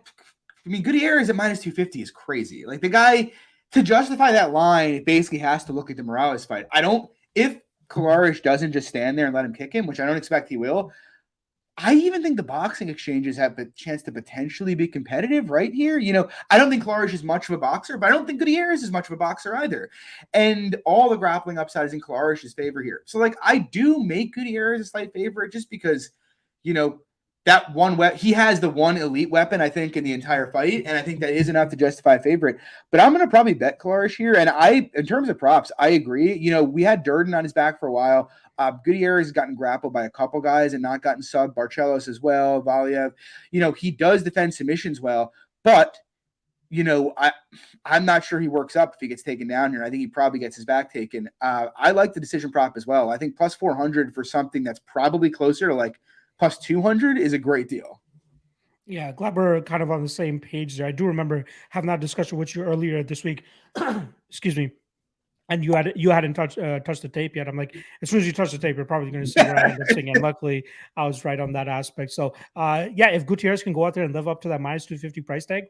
mean 0.64 0.82
Gutierrez 0.82 1.28
at 1.28 1.36
minus 1.36 1.60
two 1.60 1.72
fifty 1.72 2.00
is 2.00 2.10
crazy. 2.10 2.64
Like 2.64 2.80
the 2.80 2.88
guy 2.88 3.32
to 3.72 3.82
justify 3.82 4.32
that 4.32 4.52
line 4.52 5.04
basically 5.04 5.38
has 5.38 5.64
to 5.64 5.72
look 5.72 5.90
at 5.90 5.96
the 5.96 6.02
Morales 6.02 6.44
fight. 6.46 6.66
I 6.72 6.80
don't 6.80 7.10
if 7.34 7.58
Colares 7.88 8.42
doesn't 8.42 8.72
just 8.72 8.88
stand 8.88 9.18
there 9.18 9.26
and 9.26 9.34
let 9.34 9.44
him 9.44 9.52
kick 9.52 9.74
him, 9.74 9.86
which 9.86 10.00
I 10.00 10.06
don't 10.06 10.16
expect 10.16 10.48
he 10.48 10.56
will. 10.56 10.90
I 11.82 11.94
even 11.94 12.22
think 12.22 12.36
the 12.36 12.42
boxing 12.42 12.88
exchanges 12.88 13.36
have 13.38 13.58
a 13.58 13.64
chance 13.76 14.02
to 14.02 14.12
potentially 14.12 14.74
be 14.74 14.86
competitive 14.86 15.50
right 15.50 15.72
here. 15.72 15.98
You 15.98 16.12
know, 16.12 16.28
I 16.50 16.58
don't 16.58 16.68
think 16.68 16.84
Colares 16.84 17.14
is 17.14 17.24
much 17.24 17.48
of 17.48 17.54
a 17.54 17.58
boxer, 17.58 17.96
but 17.96 18.06
I 18.06 18.10
don't 18.10 18.26
think 18.26 18.38
Gutierrez 18.38 18.82
is 18.82 18.90
much 18.90 19.06
of 19.06 19.12
a 19.12 19.16
boxer 19.16 19.56
either. 19.56 19.90
And 20.34 20.76
all 20.84 21.08
the 21.08 21.16
grappling 21.16 21.58
upside 21.58 21.86
is 21.86 21.94
in 21.94 22.00
Colares' 22.00 22.54
favor 22.54 22.82
here. 22.82 23.02
So, 23.06 23.18
like, 23.18 23.36
I 23.42 23.58
do 23.58 24.04
make 24.04 24.34
Gutierrez 24.34 24.80
a 24.82 24.84
slight 24.84 25.12
favorite 25.14 25.52
just 25.52 25.70
because, 25.70 26.10
you 26.62 26.74
know, 26.74 27.00
that 27.46 27.74
one 27.74 27.98
he 28.16 28.32
has 28.32 28.60
the 28.60 28.68
one 28.68 28.98
elite 28.98 29.30
weapon 29.30 29.62
I 29.62 29.70
think 29.70 29.96
in 29.96 30.04
the 30.04 30.12
entire 30.12 30.52
fight, 30.52 30.82
and 30.84 30.98
I 30.98 31.02
think 31.02 31.20
that 31.20 31.32
is 31.32 31.48
enough 31.48 31.70
to 31.70 31.76
justify 31.76 32.16
a 32.16 32.22
favorite. 32.22 32.58
But 32.90 33.00
I'm 33.00 33.14
going 33.14 33.24
to 33.24 33.30
probably 33.30 33.54
bet 33.54 33.78
Colares 33.78 34.14
here, 34.14 34.34
and 34.34 34.50
I, 34.50 34.90
in 34.94 35.06
terms 35.06 35.30
of 35.30 35.38
props, 35.38 35.72
I 35.78 35.88
agree. 35.90 36.34
You 36.34 36.50
know, 36.50 36.62
we 36.62 36.82
had 36.82 37.02
Durden 37.02 37.32
on 37.32 37.44
his 37.44 37.54
back 37.54 37.80
for 37.80 37.86
a 37.86 37.92
while. 37.92 38.30
Uh, 38.60 38.72
Gutierrez 38.84 39.28
has 39.28 39.32
gotten 39.32 39.54
grappled 39.54 39.94
by 39.94 40.04
a 40.04 40.10
couple 40.10 40.38
guys 40.38 40.74
and 40.74 40.82
not 40.82 41.00
gotten 41.00 41.22
sub. 41.22 41.54
Barcelos 41.54 42.08
as 42.08 42.20
well. 42.20 42.60
Valiev, 42.60 43.12
you 43.52 43.58
know, 43.58 43.72
he 43.72 43.90
does 43.90 44.22
defend 44.22 44.52
submissions 44.52 45.00
well, 45.00 45.32
but 45.64 45.96
you 46.68 46.84
know, 46.84 47.14
I 47.16 47.32
I'm 47.86 48.04
not 48.04 48.22
sure 48.22 48.38
he 48.38 48.48
works 48.48 48.76
up 48.76 48.92
if 48.92 49.00
he 49.00 49.08
gets 49.08 49.22
taken 49.22 49.48
down 49.48 49.72
here. 49.72 49.82
I 49.82 49.88
think 49.88 50.00
he 50.00 50.06
probably 50.06 50.40
gets 50.40 50.56
his 50.56 50.66
back 50.66 50.92
taken. 50.92 51.30
Uh, 51.40 51.68
I 51.74 51.92
like 51.92 52.12
the 52.12 52.20
decision 52.20 52.52
prop 52.52 52.76
as 52.76 52.86
well. 52.86 53.08
I 53.08 53.16
think 53.16 53.34
plus 53.34 53.54
400 53.54 54.14
for 54.14 54.22
something 54.22 54.62
that's 54.62 54.80
probably 54.86 55.30
closer 55.30 55.68
to 55.68 55.74
like 55.74 55.98
plus 56.38 56.58
200 56.58 57.16
is 57.16 57.32
a 57.32 57.38
great 57.38 57.66
deal. 57.66 58.02
Yeah, 58.86 59.10
glad 59.12 59.36
we're 59.36 59.62
kind 59.62 59.82
of 59.82 59.90
on 59.90 60.02
the 60.02 60.08
same 60.08 60.38
page 60.38 60.76
there. 60.76 60.86
I 60.86 60.92
do 60.92 61.06
remember 61.06 61.46
having 61.70 61.88
that 61.88 62.00
discussion 62.00 62.36
with 62.36 62.54
you 62.54 62.62
earlier 62.62 63.02
this 63.02 63.24
week. 63.24 63.42
Excuse 64.28 64.56
me 64.56 64.70
and 65.50 65.64
you 65.64 65.74
had 65.74 65.92
you 65.96 66.10
hadn't 66.10 66.34
touched 66.34 66.58
uh, 66.58 66.80
touched 66.80 67.02
the 67.02 67.08
tape 67.08 67.36
yet. 67.36 67.48
I'm 67.48 67.56
like, 67.56 67.76
as 68.00 68.08
soon 68.08 68.20
as 68.20 68.26
you 68.26 68.32
touch 68.32 68.52
the 68.52 68.58
tape, 68.58 68.76
you're 68.76 68.84
probably 68.86 69.10
going 69.10 69.24
to 69.24 69.30
see 69.30 69.42
where 69.42 69.58
I 69.58 69.76
singing. 69.92 70.18
Luckily, 70.20 70.64
I 70.96 71.06
was 71.06 71.24
right 71.24 71.38
on 71.38 71.52
that 71.52 71.68
aspect. 71.68 72.12
So, 72.12 72.34
uh, 72.56 72.86
yeah, 72.94 73.08
if 73.08 73.26
Gutierrez 73.26 73.62
can 73.62 73.72
go 73.72 73.84
out 73.84 73.94
there 73.94 74.04
and 74.04 74.14
live 74.14 74.28
up 74.28 74.40
to 74.42 74.48
that 74.48 74.60
minus 74.60 74.86
two 74.86 74.96
fifty 74.96 75.20
price 75.20 75.44
tag, 75.44 75.64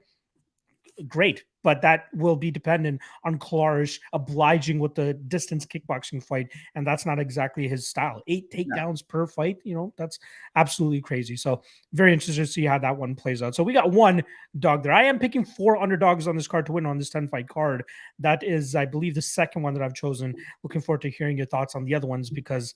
great, 1.09 1.45
but 1.63 1.83
that 1.83 2.07
will 2.15 2.37
be 2.37 2.51
dependent 2.51 3.01
on 3.25 3.39
Colares 3.39 3.99
obliging 4.13 4.79
with 4.79 4.95
the 4.95 5.15
distance 5.15 5.67
kickboxing 5.67 6.23
fight, 6.23 6.49
and 6.75 6.87
that's 6.87 7.07
not 7.07 7.19
exactly 7.19 7.69
his 7.69 7.87
style. 7.87 8.23
Eight 8.27 8.51
takedowns 8.51 9.03
no. 9.03 9.07
per 9.09 9.27
fight, 9.27 9.59
you 9.65 9.75
know, 9.75 9.93
that's 9.97 10.19
absolutely 10.57 11.01
crazy. 11.01 11.37
So 11.37 11.63
very 11.93 12.13
interested 12.13 12.41
to 12.41 12.47
see 12.47 12.65
how 12.65 12.79
that 12.79 12.97
one 12.97 13.15
plays 13.15 13.43
out. 13.43 13.55
So 13.55 13.63
we 13.63 13.73
got 13.73 13.93
one 13.93 14.23
dog 14.59 14.83
there. 14.83 14.93
I 14.93 15.05
am 15.05 15.19
picking 15.19 15.45
four 15.45 15.77
underdogs 15.77 16.27
on 16.27 16.37
this 16.37 16.49
card 16.49 16.67
to 16.67 16.73
win 16.73 16.87
on 16.87 16.99
this 16.99 17.11
10 17.11 17.29
fight 17.29 17.49
card. 17.49 17.85
That 18.19 18.43
is, 18.43 18.75
I 18.75 18.87
believe, 18.87 19.15
the 19.15 19.23
second 19.23 19.63
one 19.63 19.75
that 19.75 19.83
I've 19.83 19.95
chosen. 19.95 20.35
Looking 20.63 20.81
forward 20.81 21.03
to 21.03 21.11
hearing 21.11 21.37
your 21.37 21.47
thoughts 21.47 21.75
on 21.75 21.85
the 21.85 21.95
other 21.95 22.07
ones 22.07 22.31
because 22.31 22.75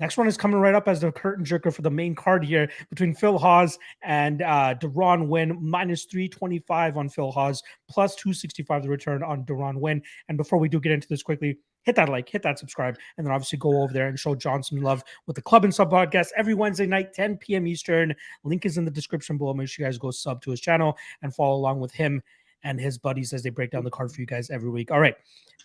Next 0.00 0.16
one 0.16 0.28
is 0.28 0.36
coming 0.36 0.58
right 0.58 0.74
up 0.74 0.86
as 0.86 1.00
the 1.00 1.10
curtain 1.10 1.44
jerker 1.44 1.72
for 1.72 1.82
the 1.82 1.90
main 1.90 2.14
card 2.14 2.44
here 2.44 2.70
between 2.88 3.14
Phil 3.14 3.36
Hawes 3.36 3.78
and 4.02 4.42
uh, 4.42 4.74
Deron 4.80 5.26
Winn, 5.26 5.58
minus 5.60 6.04
325 6.04 6.96
on 6.96 7.08
Phil 7.08 7.32
Hawes, 7.32 7.62
plus 7.88 8.14
265 8.14 8.82
the 8.84 8.88
return 8.88 9.22
on 9.22 9.44
Deron 9.44 9.80
Winn. 9.80 10.02
And 10.28 10.38
before 10.38 10.58
we 10.58 10.68
do 10.68 10.78
get 10.78 10.92
into 10.92 11.08
this 11.08 11.22
quickly, 11.22 11.58
hit 11.82 11.96
that 11.96 12.08
like, 12.08 12.28
hit 12.28 12.42
that 12.42 12.58
subscribe, 12.58 12.96
and 13.16 13.26
then 13.26 13.32
obviously 13.32 13.58
go 13.58 13.82
over 13.82 13.92
there 13.92 14.08
and 14.08 14.18
show 14.18 14.34
John 14.34 14.62
some 14.62 14.80
love 14.80 15.02
with 15.26 15.36
the 15.36 15.42
Club 15.42 15.64
and 15.64 15.74
Sub 15.74 15.90
podcast 15.90 16.28
every 16.36 16.54
Wednesday 16.54 16.86
night, 16.86 17.12
10 17.14 17.38
p.m. 17.38 17.66
Eastern. 17.66 18.14
Link 18.44 18.66
is 18.66 18.78
in 18.78 18.84
the 18.84 18.90
description 18.90 19.36
below. 19.36 19.54
Make 19.54 19.68
sure 19.68 19.84
you 19.84 19.88
guys 19.88 19.98
go 19.98 20.10
sub 20.10 20.42
to 20.42 20.50
his 20.50 20.60
channel 20.60 20.96
and 21.22 21.34
follow 21.34 21.56
along 21.56 21.80
with 21.80 21.92
him 21.92 22.22
and 22.64 22.80
his 22.80 22.98
buddies 22.98 23.32
as 23.32 23.42
they 23.42 23.50
break 23.50 23.70
down 23.70 23.84
the 23.84 23.90
card 23.90 24.12
for 24.12 24.20
you 24.20 24.26
guys 24.26 24.50
every 24.50 24.70
week. 24.70 24.90
All 24.90 25.00
right. 25.00 25.16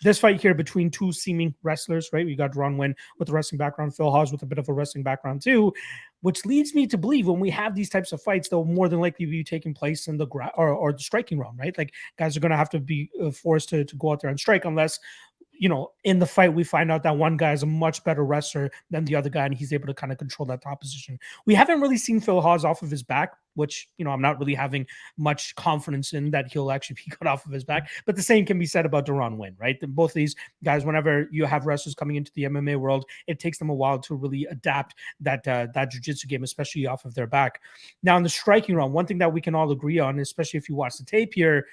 This 0.02 0.18
fight 0.18 0.40
here 0.40 0.54
between 0.54 0.90
two 0.90 1.12
seeming 1.12 1.54
wrestlers, 1.62 2.10
right? 2.12 2.26
We 2.26 2.34
got 2.34 2.56
Ron 2.56 2.76
Winn 2.76 2.94
with 3.18 3.28
a 3.28 3.32
wrestling 3.32 3.58
background, 3.58 3.94
Phil 3.96 4.10
Hawes 4.10 4.32
with 4.32 4.42
a 4.42 4.46
bit 4.46 4.58
of 4.58 4.68
a 4.68 4.72
wrestling 4.72 5.04
background 5.04 5.40
too, 5.40 5.72
which 6.22 6.44
leads 6.44 6.74
me 6.74 6.86
to 6.88 6.98
believe 6.98 7.26
when 7.28 7.40
we 7.40 7.50
have 7.50 7.74
these 7.74 7.90
types 7.90 8.12
of 8.12 8.20
fights, 8.20 8.48
they'll 8.48 8.64
more 8.64 8.88
than 8.88 9.00
likely 9.00 9.26
be 9.26 9.44
taking 9.44 9.72
place 9.72 10.08
in 10.08 10.16
the 10.16 10.26
gra- 10.26 10.52
or, 10.56 10.70
or 10.70 10.92
the 10.92 10.98
striking 10.98 11.38
realm, 11.38 11.56
right? 11.56 11.76
Like 11.78 11.92
guys 12.18 12.36
are 12.36 12.40
going 12.40 12.50
to 12.50 12.56
have 12.56 12.70
to 12.70 12.80
be 12.80 13.10
uh, 13.22 13.30
forced 13.30 13.68
to, 13.70 13.84
to 13.84 13.96
go 13.96 14.12
out 14.12 14.20
there 14.20 14.30
and 14.30 14.38
strike 14.38 14.64
unless 14.64 14.98
you 15.64 15.70
know, 15.70 15.92
in 16.04 16.18
the 16.18 16.26
fight, 16.26 16.52
we 16.52 16.62
find 16.62 16.92
out 16.92 17.02
that 17.04 17.16
one 17.16 17.38
guy 17.38 17.52
is 17.52 17.62
a 17.62 17.66
much 17.66 18.04
better 18.04 18.22
wrestler 18.22 18.70
than 18.90 19.06
the 19.06 19.16
other 19.16 19.30
guy, 19.30 19.46
and 19.46 19.54
he's 19.54 19.72
able 19.72 19.86
to 19.86 19.94
kind 19.94 20.12
of 20.12 20.18
control 20.18 20.44
that 20.44 20.60
top 20.60 20.78
position. 20.78 21.18
We 21.46 21.54
haven't 21.54 21.80
really 21.80 21.96
seen 21.96 22.20
Phil 22.20 22.42
Hawes 22.42 22.66
off 22.66 22.82
of 22.82 22.90
his 22.90 23.02
back, 23.02 23.32
which, 23.54 23.88
you 23.96 24.04
know, 24.04 24.10
I'm 24.10 24.20
not 24.20 24.38
really 24.38 24.52
having 24.52 24.86
much 25.16 25.54
confidence 25.54 26.12
in 26.12 26.30
that 26.32 26.52
he'll 26.52 26.70
actually 26.70 26.96
be 27.06 27.16
cut 27.16 27.26
off 27.26 27.46
of 27.46 27.52
his 27.52 27.64
back. 27.64 27.88
But 28.04 28.14
the 28.14 28.22
same 28.22 28.44
can 28.44 28.58
be 28.58 28.66
said 28.66 28.84
about 28.84 29.06
Deron 29.06 29.38
Winn, 29.38 29.56
right? 29.58 29.78
Both 29.80 30.12
these 30.12 30.36
guys, 30.62 30.84
whenever 30.84 31.30
you 31.32 31.46
have 31.46 31.64
wrestlers 31.64 31.94
coming 31.94 32.16
into 32.16 32.30
the 32.34 32.42
MMA 32.42 32.76
world, 32.76 33.06
it 33.26 33.38
takes 33.38 33.56
them 33.56 33.70
a 33.70 33.74
while 33.74 33.98
to 34.00 34.14
really 34.14 34.46
adapt 34.50 34.94
that 35.20 35.48
uh, 35.48 35.68
that 35.72 35.92
jiu-jitsu 35.92 36.28
game, 36.28 36.42
especially 36.42 36.86
off 36.86 37.06
of 37.06 37.14
their 37.14 37.26
back. 37.26 37.62
Now, 38.02 38.18
in 38.18 38.22
the 38.22 38.28
striking 38.28 38.74
round, 38.74 38.92
one 38.92 39.06
thing 39.06 39.16
that 39.16 39.32
we 39.32 39.40
can 39.40 39.54
all 39.54 39.72
agree 39.72 39.98
on, 39.98 40.18
especially 40.18 40.58
if 40.58 40.68
you 40.68 40.74
watch 40.74 40.98
the 40.98 41.06
tape 41.06 41.32
here, 41.32 41.64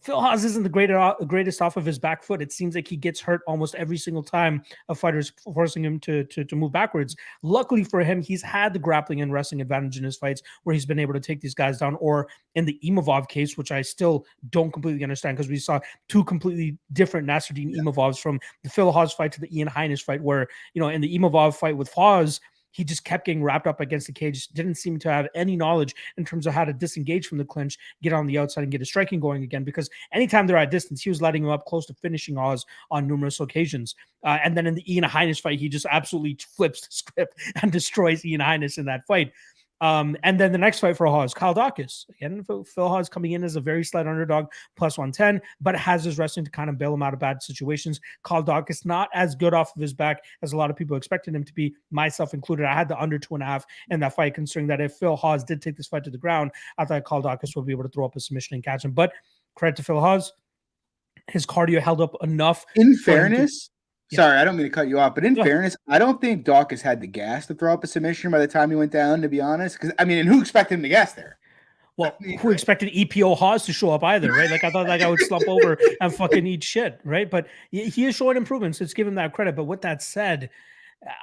Phil 0.00 0.20
Hawes 0.20 0.44
isn't 0.44 0.62
the 0.62 0.68
greatest, 0.68 0.96
uh, 0.96 1.14
greatest 1.24 1.62
off 1.62 1.76
of 1.76 1.84
his 1.84 1.98
back 1.98 2.22
foot. 2.22 2.42
It 2.42 2.52
seems 2.52 2.74
like 2.74 2.88
he 2.88 2.96
gets 2.96 3.20
hurt 3.20 3.42
almost 3.46 3.74
every 3.74 3.96
single 3.96 4.22
time 4.22 4.62
a 4.88 4.94
fighter's 4.94 5.32
forcing 5.52 5.84
him 5.84 5.98
to, 6.00 6.24
to, 6.24 6.44
to 6.44 6.56
move 6.56 6.72
backwards. 6.72 7.16
Luckily 7.42 7.84
for 7.84 8.02
him, 8.02 8.22
he's 8.22 8.42
had 8.42 8.72
the 8.72 8.78
grappling 8.78 9.20
and 9.20 9.32
wrestling 9.32 9.60
advantage 9.60 9.98
in 9.98 10.04
his 10.04 10.16
fights 10.16 10.42
where 10.64 10.74
he's 10.74 10.86
been 10.86 10.98
able 10.98 11.14
to 11.14 11.20
take 11.20 11.40
these 11.40 11.54
guys 11.54 11.78
down. 11.78 11.96
Or 11.96 12.28
in 12.54 12.64
the 12.64 12.78
Imavov 12.84 13.28
case, 13.28 13.56
which 13.56 13.72
I 13.72 13.82
still 13.82 14.24
don't 14.50 14.72
completely 14.72 15.02
understand 15.02 15.36
because 15.36 15.50
we 15.50 15.58
saw 15.58 15.80
two 16.08 16.24
completely 16.24 16.78
different 16.92 17.26
Nassourdine 17.26 17.74
yeah. 17.74 17.82
Imavovs 17.82 18.20
from 18.20 18.40
the 18.62 18.70
Phil 18.70 18.92
Hawes 18.92 19.12
fight 19.12 19.32
to 19.32 19.40
the 19.40 19.56
Ian 19.56 19.68
Heinisch 19.68 20.02
fight, 20.02 20.22
where, 20.22 20.46
you 20.74 20.80
know, 20.80 20.88
in 20.88 21.00
the 21.00 21.18
Imavov 21.18 21.54
fight 21.54 21.76
with 21.76 21.92
Hawes, 21.92 22.40
he 22.70 22.84
just 22.84 23.04
kept 23.04 23.26
getting 23.26 23.42
wrapped 23.42 23.66
up 23.66 23.80
against 23.80 24.06
the 24.06 24.12
cage, 24.12 24.48
didn't 24.48 24.76
seem 24.76 24.98
to 24.98 25.10
have 25.10 25.28
any 25.34 25.56
knowledge 25.56 25.94
in 26.16 26.24
terms 26.24 26.46
of 26.46 26.54
how 26.54 26.64
to 26.64 26.72
disengage 26.72 27.26
from 27.26 27.38
the 27.38 27.44
clinch, 27.44 27.78
get 28.02 28.12
on 28.12 28.26
the 28.26 28.38
outside, 28.38 28.62
and 28.62 28.72
get 28.72 28.80
his 28.80 28.88
striking 28.88 29.20
going 29.20 29.42
again. 29.42 29.64
Because 29.64 29.90
anytime 30.12 30.46
they're 30.46 30.56
at 30.56 30.70
distance, 30.70 31.02
he 31.02 31.10
was 31.10 31.22
letting 31.22 31.44
him 31.44 31.50
up 31.50 31.64
close 31.66 31.86
to 31.86 31.94
finishing 31.94 32.38
Oz 32.38 32.64
on 32.90 33.06
numerous 33.06 33.40
occasions. 33.40 33.94
Uh, 34.22 34.38
and 34.44 34.56
then 34.56 34.66
in 34.66 34.74
the 34.74 34.92
Ian 34.92 35.04
Heinisch 35.04 35.40
fight, 35.40 35.58
he 35.58 35.68
just 35.68 35.86
absolutely 35.90 36.38
flips 36.56 36.82
the 36.82 36.88
script 36.90 37.34
and 37.62 37.72
destroys 37.72 38.24
Ian 38.24 38.40
Heinisch 38.40 38.78
in 38.78 38.84
that 38.86 39.06
fight. 39.06 39.32
Um, 39.80 40.16
and 40.22 40.38
then 40.38 40.52
the 40.52 40.58
next 40.58 40.80
fight 40.80 40.96
for 40.96 41.06
Hawes, 41.06 41.32
Kyle 41.32 41.54
Daukaus. 41.54 42.04
Again, 42.10 42.44
Phil, 42.44 42.64
Hawes 42.76 43.08
coming 43.08 43.32
in 43.32 43.42
as 43.42 43.56
a 43.56 43.60
very 43.60 43.82
slight 43.82 44.06
underdog, 44.06 44.46
plus 44.76 44.98
110, 44.98 45.40
but 45.60 45.74
has 45.76 46.04
his 46.04 46.18
wrestling 46.18 46.44
to 46.44 46.50
kind 46.50 46.68
of 46.68 46.76
bail 46.76 46.92
him 46.92 47.02
out 47.02 47.14
of 47.14 47.20
bad 47.20 47.42
situations. 47.42 48.00
Kyle 48.22 48.42
Daukaus 48.42 48.84
not 48.84 49.08
as 49.14 49.34
good 49.34 49.54
off 49.54 49.74
of 49.74 49.80
his 49.80 49.94
back 49.94 50.22
as 50.42 50.52
a 50.52 50.56
lot 50.56 50.70
of 50.70 50.76
people 50.76 50.96
expected 50.96 51.34
him 51.34 51.44
to 51.44 51.54
be, 51.54 51.74
myself 51.90 52.34
included. 52.34 52.66
I 52.66 52.74
had 52.74 52.88
the 52.88 53.00
under 53.00 53.18
two 53.18 53.34
and 53.34 53.42
a 53.42 53.46
half 53.46 53.64
in 53.90 54.00
that 54.00 54.14
fight, 54.14 54.34
considering 54.34 54.66
that 54.68 54.80
if 54.80 54.94
Phil 54.94 55.16
Hawes 55.16 55.44
did 55.44 55.62
take 55.62 55.76
this 55.76 55.86
fight 55.86 56.04
to 56.04 56.10
the 56.10 56.18
ground, 56.18 56.50
I 56.76 56.84
thought 56.84 57.04
Kyle 57.04 57.22
Daukaus 57.22 57.56
would 57.56 57.66
be 57.66 57.72
able 57.72 57.84
to 57.84 57.88
throw 57.88 58.04
up 58.04 58.16
a 58.16 58.20
submission 58.20 58.54
and 58.54 58.64
catch 58.64 58.84
him. 58.84 58.92
But 58.92 59.12
credit 59.54 59.76
to 59.76 59.82
Phil 59.82 60.00
Hawes, 60.00 60.32
his 61.28 61.46
cardio 61.46 61.80
held 61.80 62.00
up 62.00 62.16
enough. 62.22 62.66
In 62.76 62.96
fairness, 62.96 63.70
Sorry, 64.12 64.38
I 64.38 64.44
don't 64.44 64.56
mean 64.56 64.66
to 64.66 64.70
cut 64.70 64.88
you 64.88 64.98
off, 64.98 65.14
but 65.14 65.24
in 65.24 65.36
fairness, 65.36 65.76
I 65.88 65.98
don't 65.98 66.20
think 66.20 66.44
Daukaus 66.44 66.80
had 66.80 67.00
the 67.00 67.06
gas 67.06 67.46
to 67.46 67.54
throw 67.54 67.72
up 67.72 67.84
a 67.84 67.86
submission 67.86 68.30
by 68.30 68.40
the 68.40 68.48
time 68.48 68.70
he 68.70 68.76
went 68.76 68.90
down. 68.90 69.22
To 69.22 69.28
be 69.28 69.40
honest, 69.40 69.78
because 69.78 69.94
I 69.98 70.04
mean, 70.04 70.18
and 70.18 70.28
who 70.28 70.40
expected 70.40 70.74
him 70.74 70.82
to 70.82 70.88
gas 70.88 71.12
there? 71.12 71.38
Well, 71.96 72.16
who 72.40 72.50
expected 72.50 72.92
EPO 72.94 73.36
Hawes 73.36 73.66
to 73.66 73.72
show 73.72 73.90
up 73.90 74.02
either, 74.02 74.32
right? 74.32 74.50
Like 74.50 74.64
I 74.64 74.70
thought 74.70 74.86
that 74.86 75.00
guy 75.00 75.08
would 75.10 75.20
slump 75.20 75.46
over 75.46 75.78
and 76.00 76.14
fucking 76.14 76.46
eat 76.46 76.64
shit, 76.64 76.98
right? 77.04 77.30
But 77.30 77.46
he 77.70 78.06
is 78.06 78.16
showing 78.16 78.36
improvements. 78.36 78.80
Let's 78.80 78.94
give 78.94 79.06
him 79.06 79.16
that 79.16 79.34
credit. 79.34 79.54
But 79.54 79.64
with 79.64 79.82
that 79.82 80.02
said, 80.02 80.50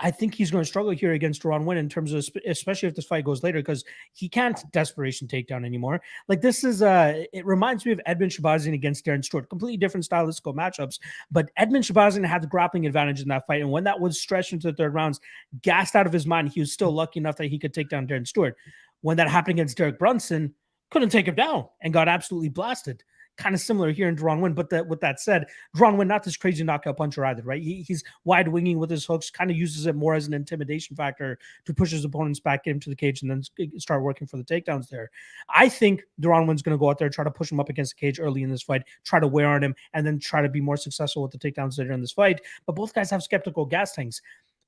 I 0.01 0.09
think 0.09 0.34
he's 0.34 0.49
going 0.49 0.63
to 0.63 0.67
struggle 0.67 0.91
here 0.91 1.11
against 1.11 1.45
Ron 1.45 1.63
Winn 1.65 1.78
in 1.78 1.88
terms 1.88 2.11
of, 2.11 2.28
especially 2.47 2.89
if 2.89 2.95
this 2.95 3.05
fight 3.05 3.25
goes 3.25 3.43
later, 3.43 3.59
because 3.59 3.86
he 4.13 4.28
can't 4.28 4.59
desperation 4.71 5.28
takedown 5.28 5.65
anymore. 5.65 6.01
Like 6.28 6.41
this 6.41 6.63
is, 6.63 6.82
uh, 6.82 7.23
it 7.32 7.45
reminds 7.45 7.86
me 7.86 7.91
of 7.91 8.01
Edmen 8.07 8.30
Shahbazyan 8.30 8.73
against 8.73 9.05
Darren 9.05 9.23
Stewart, 9.23 9.49
completely 9.49 9.78
different 9.78 10.07
stylistical 10.07 10.55
matchups. 10.55 10.99
But 11.30 11.51
Edmen 11.59 11.84
Shahbazyan 11.84 12.25
had 12.25 12.41
the 12.41 12.47
grappling 12.47 12.88
advantage 12.88 13.21
in 13.21 13.28
that 13.28 13.45
fight, 13.45 13.61
and 13.61 13.71
when 13.71 13.84
that 13.84 13.99
was 13.99 14.19
stretched 14.19 14.51
into 14.51 14.71
the 14.71 14.75
third 14.75 14.95
rounds, 14.95 15.19
gassed 15.61 15.95
out 15.95 16.07
of 16.07 16.13
his 16.13 16.25
mind, 16.25 16.49
he 16.49 16.59
was 16.59 16.73
still 16.73 16.91
lucky 16.91 17.19
enough 17.19 17.38
that 17.38 17.45
he 17.47 17.59
could 17.59 17.73
take 17.73 17.89
down 17.89 18.07
Darren 18.07 18.28
Stewart. 18.28 18.55
When 19.01 19.17
that 19.17 19.30
happened 19.30 19.59
against 19.59 19.78
Derek 19.78 19.99
Brunson, 19.99 20.55
couldn't 20.89 21.09
take 21.09 21.28
him 21.28 21.36
down 21.36 21.67
and 21.82 21.93
got 21.93 22.07
absolutely 22.07 22.49
blasted 22.49 23.03
kind 23.38 23.55
of 23.55 23.61
similar 23.61 23.91
here 23.91 24.09
in 24.09 24.15
Deron 24.15 24.41
Winn. 24.41 24.53
But 24.53 24.69
that, 24.71 24.88
with 24.88 24.99
that 25.01 25.19
said, 25.19 25.45
Deron 25.75 25.97
Winn, 25.97 26.07
not 26.07 26.23
this 26.23 26.38
crazy 26.38 26.63
knockout 26.63 26.97
puncher 26.97 27.25
either, 27.25 27.43
right? 27.43 27.61
He, 27.61 27.83
he's 27.83 28.03
wide 28.25 28.47
winging 28.47 28.79
with 28.79 28.89
his 28.89 29.05
hooks, 29.05 29.29
kind 29.29 29.49
of 29.49 29.57
uses 29.57 29.85
it 29.85 29.95
more 29.95 30.15
as 30.15 30.27
an 30.27 30.33
intimidation 30.33 30.95
factor 30.95 31.38
to 31.65 31.73
push 31.73 31.91
his 31.91 32.03
opponents 32.03 32.39
back 32.39 32.67
into 32.67 32.89
the 32.89 32.95
cage 32.95 33.21
and 33.21 33.31
then 33.31 33.43
eh, 33.59 33.67
start 33.77 34.03
working 34.03 34.27
for 34.27 34.38
the 34.38 34.43
takedowns 34.43 34.89
there. 34.89 35.09
I 35.49 35.69
think 35.69 36.03
Deron 36.21 36.47
Winn's 36.47 36.61
going 36.61 36.75
to 36.75 36.79
go 36.79 36.89
out 36.89 36.97
there, 36.97 37.09
try 37.09 37.23
to 37.23 37.31
push 37.31 37.51
him 37.51 37.59
up 37.59 37.69
against 37.69 37.95
the 37.95 37.99
cage 37.99 38.19
early 38.19 38.43
in 38.43 38.49
this 38.49 38.63
fight, 38.63 38.83
try 39.03 39.19
to 39.19 39.27
wear 39.27 39.47
on 39.47 39.63
him, 39.63 39.75
and 39.93 40.05
then 40.05 40.19
try 40.19 40.41
to 40.41 40.49
be 40.49 40.61
more 40.61 40.77
successful 40.77 41.21
with 41.21 41.31
the 41.31 41.38
takedowns 41.38 41.77
later 41.77 41.91
in 41.91 42.01
this 42.01 42.11
fight. 42.11 42.41
But 42.65 42.75
both 42.75 42.93
guys 42.93 43.09
have 43.11 43.23
skeptical 43.23 43.65
gas 43.65 43.93
tanks. 43.93 44.21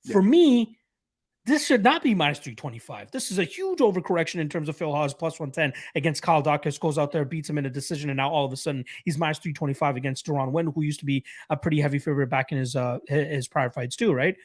Yeah. 0.04 0.14
For 0.14 0.22
me, 0.22 0.79
this 1.50 1.66
should 1.66 1.84
not 1.84 2.04
be 2.04 2.14
minus 2.14 2.40
325. 2.40 3.12
This 3.12 3.32
is 3.32 3.40
a 3.40 3.44
huge 3.44 3.80
overcorrection 3.80 4.36
in 4.36 4.48
terms 4.48 4.70
of 4.70 4.78
Phil 4.78 4.94
Hawes 4.94 5.14
plus 5.14 5.40
110 5.40 5.74
against 5.96 6.22
Kyle 6.22 6.44
Daukaus. 6.44 6.80
Goes 6.80 6.98
out 6.98 7.12
there, 7.12 7.26
beats 7.26 7.50
him 7.50 7.58
in 7.58 7.66
a 7.66 7.70
decision, 7.70 8.10
and 8.10 8.18
now 8.18 8.30
all 8.30 8.46
of 8.46 8.54
a 8.54 8.58
sudden 8.58 8.86
he's 9.04 9.18
minus 9.18 9.40
325 9.40 9.96
against 9.96 10.26
Deron 10.26 10.52
Winn, 10.52 10.72
who 10.74 10.84
used 10.84 11.00
to 11.00 11.06
be 11.06 11.26
a 11.50 11.58
pretty 11.58 11.82
heavy 11.82 12.00
favorite 12.00 12.28
back 12.28 12.52
in 12.52 12.58
his 12.58 12.76
uh 12.76 13.00
his 13.08 13.48
prior 13.48 13.70
fights 13.70 13.96
too, 13.96 14.14
right? 14.14 14.36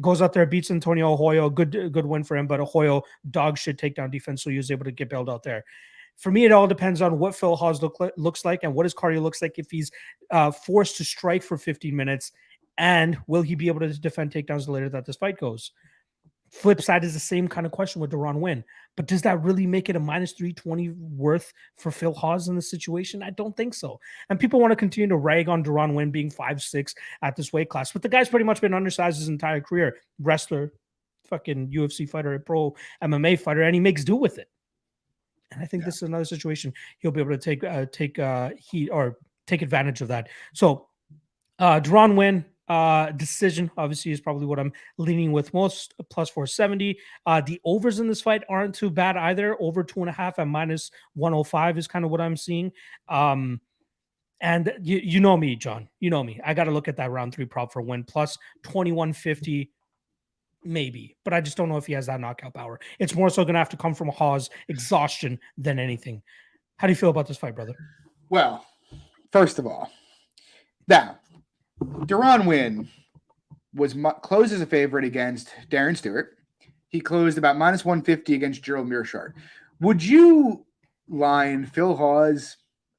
Goes 0.00 0.20
out 0.20 0.32
there, 0.32 0.46
beats 0.46 0.70
Antonio 0.70 1.14
Arroyo. 1.16 1.48
Good 1.48 1.92
good 1.92 2.06
win 2.06 2.24
for 2.24 2.36
him, 2.36 2.46
but 2.46 2.60
Arroyo 2.60 3.02
dog 3.30 3.56
should 3.56 3.78
take 3.78 3.94
down 3.94 4.10
defense, 4.10 4.42
so 4.42 4.50
he 4.50 4.56
was 4.56 4.70
able 4.70 4.84
to 4.84 4.92
get 4.92 5.08
bailed 5.08 5.30
out 5.30 5.42
there. 5.42 5.64
For 6.16 6.32
me, 6.32 6.44
it 6.44 6.52
all 6.52 6.66
depends 6.66 7.00
on 7.00 7.20
what 7.20 7.36
Phil 7.36 7.54
Hawes 7.54 7.80
look, 7.80 7.96
looks 8.16 8.44
like 8.44 8.64
and 8.64 8.74
what 8.74 8.84
his 8.84 8.94
cardio 8.94 9.22
looks 9.22 9.40
like 9.40 9.56
if 9.56 9.70
he's 9.70 9.92
uh, 10.32 10.50
forced 10.50 10.96
to 10.96 11.04
strike 11.04 11.44
for 11.44 11.56
15 11.56 11.94
minutes, 11.94 12.32
and 12.76 13.16
will 13.28 13.42
he 13.42 13.54
be 13.54 13.68
able 13.68 13.80
to 13.80 13.92
defend 14.00 14.32
takedowns 14.32 14.66
the 14.66 14.72
later 14.72 14.88
that 14.88 15.06
this 15.06 15.14
fight 15.14 15.38
goes? 15.38 15.70
Flip 16.50 16.80
side 16.80 17.04
is 17.04 17.14
the 17.14 17.20
same 17.20 17.46
kind 17.46 17.66
of 17.66 17.72
question 17.72 18.00
with 18.00 18.10
Deron 18.10 18.40
Winn, 18.40 18.64
But 18.96 19.06
does 19.06 19.22
that 19.22 19.42
really 19.42 19.66
make 19.66 19.88
it 19.88 19.96
a 19.96 20.00
minus 20.00 20.32
320 20.32 20.90
worth 20.90 21.52
for 21.76 21.90
Phil 21.90 22.14
Hawes 22.14 22.48
in 22.48 22.56
this 22.56 22.70
situation? 22.70 23.22
I 23.22 23.30
don't 23.30 23.56
think 23.56 23.74
so. 23.74 24.00
And 24.30 24.40
people 24.40 24.60
want 24.60 24.72
to 24.72 24.76
continue 24.76 25.08
to 25.08 25.16
rag 25.16 25.48
on 25.48 25.62
Deron 25.62 25.94
Winn 25.94 26.10
being 26.10 26.30
five 26.30 26.62
six 26.62 26.94
at 27.22 27.36
this 27.36 27.52
weight 27.52 27.68
class. 27.68 27.92
But 27.92 28.02
the 28.02 28.08
guy's 28.08 28.28
pretty 28.28 28.44
much 28.44 28.60
been 28.60 28.74
undersized 28.74 29.18
his 29.18 29.28
entire 29.28 29.60
career. 29.60 29.98
Wrestler, 30.20 30.72
fucking 31.24 31.68
UFC 31.68 32.08
fighter, 32.08 32.38
pro 32.38 32.74
MMA 33.02 33.38
fighter, 33.38 33.62
and 33.62 33.74
he 33.74 33.80
makes 33.80 34.04
do 34.04 34.16
with 34.16 34.38
it. 34.38 34.48
And 35.52 35.62
I 35.62 35.66
think 35.66 35.82
yeah. 35.82 35.86
this 35.86 35.96
is 35.96 36.02
another 36.02 36.24
situation 36.24 36.72
he'll 36.98 37.10
be 37.10 37.20
able 37.20 37.30
to 37.30 37.38
take 37.38 37.64
uh, 37.64 37.86
take 37.92 38.18
uh, 38.18 38.50
heat 38.56 38.90
or 38.90 39.18
take 39.46 39.62
advantage 39.62 40.00
of 40.00 40.08
that. 40.08 40.28
So 40.54 40.88
uh 41.58 41.80
Deron 41.80 42.14
Winn, 42.16 42.44
uh, 42.68 43.10
decision 43.12 43.70
obviously 43.76 44.12
is 44.12 44.20
probably 44.20 44.46
what 44.46 44.58
I'm 44.58 44.72
leaning 44.98 45.32
with 45.32 45.54
most 45.54 45.94
plus 46.10 46.28
470. 46.30 46.98
Uh, 47.26 47.40
the 47.40 47.60
overs 47.64 48.00
in 48.00 48.08
this 48.08 48.20
fight 48.20 48.44
aren't 48.48 48.74
too 48.74 48.90
bad 48.90 49.16
either. 49.16 49.56
Over 49.60 49.82
two 49.82 50.00
and 50.00 50.08
a 50.08 50.12
half 50.12 50.38
and 50.38 50.50
minus 50.50 50.90
105 51.14 51.78
is 51.78 51.86
kind 51.86 52.04
of 52.04 52.10
what 52.10 52.20
I'm 52.20 52.36
seeing. 52.36 52.72
Um, 53.08 53.60
and 54.40 54.72
you, 54.82 54.98
you 54.98 55.20
know 55.20 55.36
me, 55.36 55.56
John. 55.56 55.88
You 56.00 56.10
know 56.10 56.22
me. 56.22 56.40
I 56.44 56.54
got 56.54 56.64
to 56.64 56.70
look 56.70 56.88
at 56.88 56.96
that 56.96 57.10
round 57.10 57.34
three 57.34 57.46
prop 57.46 57.72
for 57.72 57.82
Winn 57.82 58.04
plus 58.04 58.38
2150, 58.64 59.70
maybe, 60.62 61.16
but 61.24 61.34
I 61.34 61.40
just 61.40 61.56
don't 61.56 61.68
know 61.68 61.76
if 61.76 61.86
he 61.86 61.94
has 61.94 62.06
that 62.06 62.20
knockout 62.20 62.54
power. 62.54 62.78
It's 62.98 63.14
more 63.14 63.30
so 63.30 63.44
going 63.44 63.54
to 63.54 63.58
have 63.58 63.68
to 63.70 63.76
come 63.76 63.94
from 63.94 64.08
Hawes 64.08 64.50
exhaustion 64.68 65.40
than 65.56 65.78
anything. 65.78 66.22
How 66.76 66.86
do 66.86 66.92
you 66.92 66.96
feel 66.96 67.10
about 67.10 67.26
this 67.26 67.36
fight, 67.36 67.56
brother? 67.56 67.74
Well, 68.30 68.64
first 69.32 69.58
of 69.58 69.66
all, 69.66 69.90
now 70.86 71.18
Deron 71.80 72.46
Winn 72.46 72.88
was 73.74 73.96
closed 74.22 74.52
as 74.52 74.60
a 74.60 74.66
favorite 74.66 75.04
against 75.04 75.50
Darren 75.70 75.96
Stewart. 75.96 76.36
He 76.88 77.00
closed 77.00 77.38
about 77.38 77.58
minus 77.58 77.84
150 77.84 78.34
against 78.34 78.62
Gerald 78.62 78.88
Meerschaert. 78.88 79.34
Would 79.80 80.02
you 80.02 80.64
line 81.08 81.66
Phil 81.66 81.94
Hawes 81.94 82.56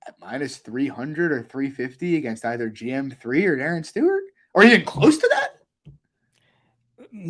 at 0.07 0.15
minus 0.21 0.57
300 0.57 1.31
or 1.31 1.43
350 1.43 2.17
against 2.17 2.45
either 2.45 2.69
GM3 2.69 3.23
or 3.45 3.57
Darren 3.57 3.85
Stewart? 3.85 4.23
Or 4.53 4.63
even 4.63 4.85
close 4.85 5.17
to 5.17 5.29
that? 5.31 5.58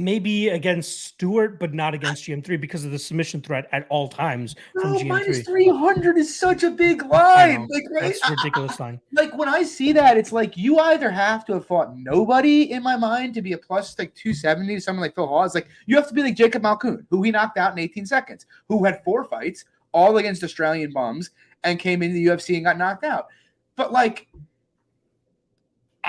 Maybe 0.04 0.50
against 0.50 1.04
Stewart, 1.04 1.60
but 1.60 1.74
not 1.74 1.94
against 1.94 2.24
GM3 2.24 2.60
because 2.60 2.86
of 2.86 2.92
the 2.92 3.00
submission 3.00 3.42
threat 3.42 3.68
at 3.72 3.86
all 3.90 4.08
times 4.08 4.56
from 4.74 4.96
GM3. 4.96 5.08
Minus 5.08 5.42
300 5.42 6.18
is 6.18 6.38
such 6.38 6.64
a 6.64 6.72
big 6.72 7.04
line. 7.06 7.68
Like, 7.70 7.84
right? 7.92 8.02
That's 8.02 8.30
ridiculous 8.30 8.80
line. 8.80 9.00
Like 9.12 9.38
when 9.38 9.50
I 9.50 9.64
see 9.64 9.92
that, 9.94 10.18
it's 10.18 10.32
like 10.32 10.58
you 10.58 10.80
either 10.80 11.12
have 11.12 11.46
to 11.46 11.54
have 11.54 11.66
fought 11.66 11.98
nobody 11.98 12.72
in 12.72 12.82
my 12.82 12.96
mind 12.96 13.34
to 13.36 13.42
be 13.42 13.54
a 13.54 13.58
plus 13.58 13.98
like 14.00 14.16
270 14.16 14.76
to 14.76 14.82
someone 14.82 15.02
like 15.02 15.16
Phil 15.16 15.28
Hawes. 15.28 15.54
Like 15.54 15.68
you 15.86 15.96
have 15.96 16.08
to 16.08 16.14
be 16.14 16.24
like 16.24 16.36
Jacob 16.36 16.64
Malkoun, 16.64 17.06
who 17.10 17.22
he 17.22 17.32
knocked 17.32 17.58
out 17.58 17.74
in 17.74 17.80
18 17.80 18.06
seconds, 18.06 18.46
who 18.68 18.84
had 18.86 19.04
four 19.04 19.26
fights, 19.26 19.66
all 19.92 20.18
against 20.18 20.44
Australian 20.44 20.92
bums, 20.92 21.32
and 21.64 21.80
came 21.80 22.02
into 22.02 22.14
the 22.14 22.26
UFC 22.26 22.56
and 22.56 22.66
got 22.66 22.78
knocked 22.78 23.04
out. 23.04 23.28
But 23.76 23.92
like 23.92 24.28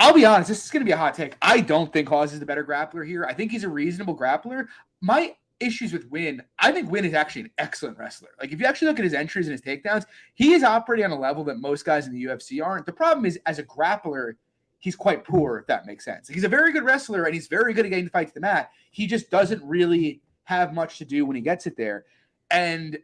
I'll 0.01 0.14
be 0.14 0.24
honest, 0.24 0.48
this 0.48 0.64
is 0.64 0.70
going 0.70 0.80
to 0.80 0.86
be 0.86 0.92
a 0.92 0.96
hot 0.96 1.12
take. 1.12 1.36
I 1.42 1.61
don't 1.61 1.92
think 1.92 2.09
Hawes 2.09 2.32
is 2.32 2.40
the 2.40 2.46
better 2.46 2.64
grappler 2.64 3.07
here. 3.07 3.26
I 3.26 3.34
think 3.34 3.51
he's 3.51 3.64
a 3.64 3.68
reasonable 3.68 4.16
grappler. 4.16 4.66
My 5.03 5.36
issues 5.61 5.92
with 5.92 6.11
Winn, 6.11 6.42
I 6.59 6.72
think 6.72 6.90
Winn 6.90 7.05
is 7.05 7.12
actually 7.12 7.42
an 7.42 7.51
excellent 7.59 7.98
wrestler. 7.98 8.30
Like 8.40 8.51
if 8.51 8.59
you 8.59 8.64
actually 8.64 8.88
look 8.88 8.98
at 8.98 9.05
his 9.05 9.12
entries 9.12 9.46
and 9.46 9.53
his 9.53 9.61
takedowns, 9.61 10.07
he 10.32 10.55
is 10.55 10.64
operating 10.64 11.05
on 11.05 11.11
a 11.11 11.20
level 11.20 11.44
that 11.44 11.59
most 11.59 11.84
guys 11.84 12.07
in 12.07 12.14
the 12.14 12.24
UFC 12.24 12.64
aren't. 12.64 12.86
The 12.86 12.94
problem 12.94 13.26
is, 13.26 13.38
as 13.44 13.59
a 13.59 13.62
grappler, 13.62 14.36
he's 14.78 14.96
quite 14.96 15.22
poor, 15.22 15.59
if 15.59 15.66
that 15.66 15.84
makes 15.84 16.07
sense. 16.07 16.28
He's 16.28 16.44
a 16.44 16.48
very 16.48 16.72
good 16.72 16.84
wrestler 16.84 17.24
and 17.24 17.34
he's 17.34 17.46
very 17.46 17.74
good 17.74 17.84
at 17.84 17.90
getting 17.90 18.07
the 18.07 18.11
fight 18.11 18.28
to 18.28 18.34
the 18.34 18.40
mat. 18.40 18.70
He 18.92 19.07
just 19.07 19.30
doesn't 19.30 19.62
really 19.62 20.22
have 20.44 20.72
much 20.72 20.96
to 20.96 21.05
do 21.05 21.26
when 21.26 21.36
he 21.36 21.42
gets 21.42 21.66
it 21.66 21.76
there. 21.76 22.07
And 22.51 22.98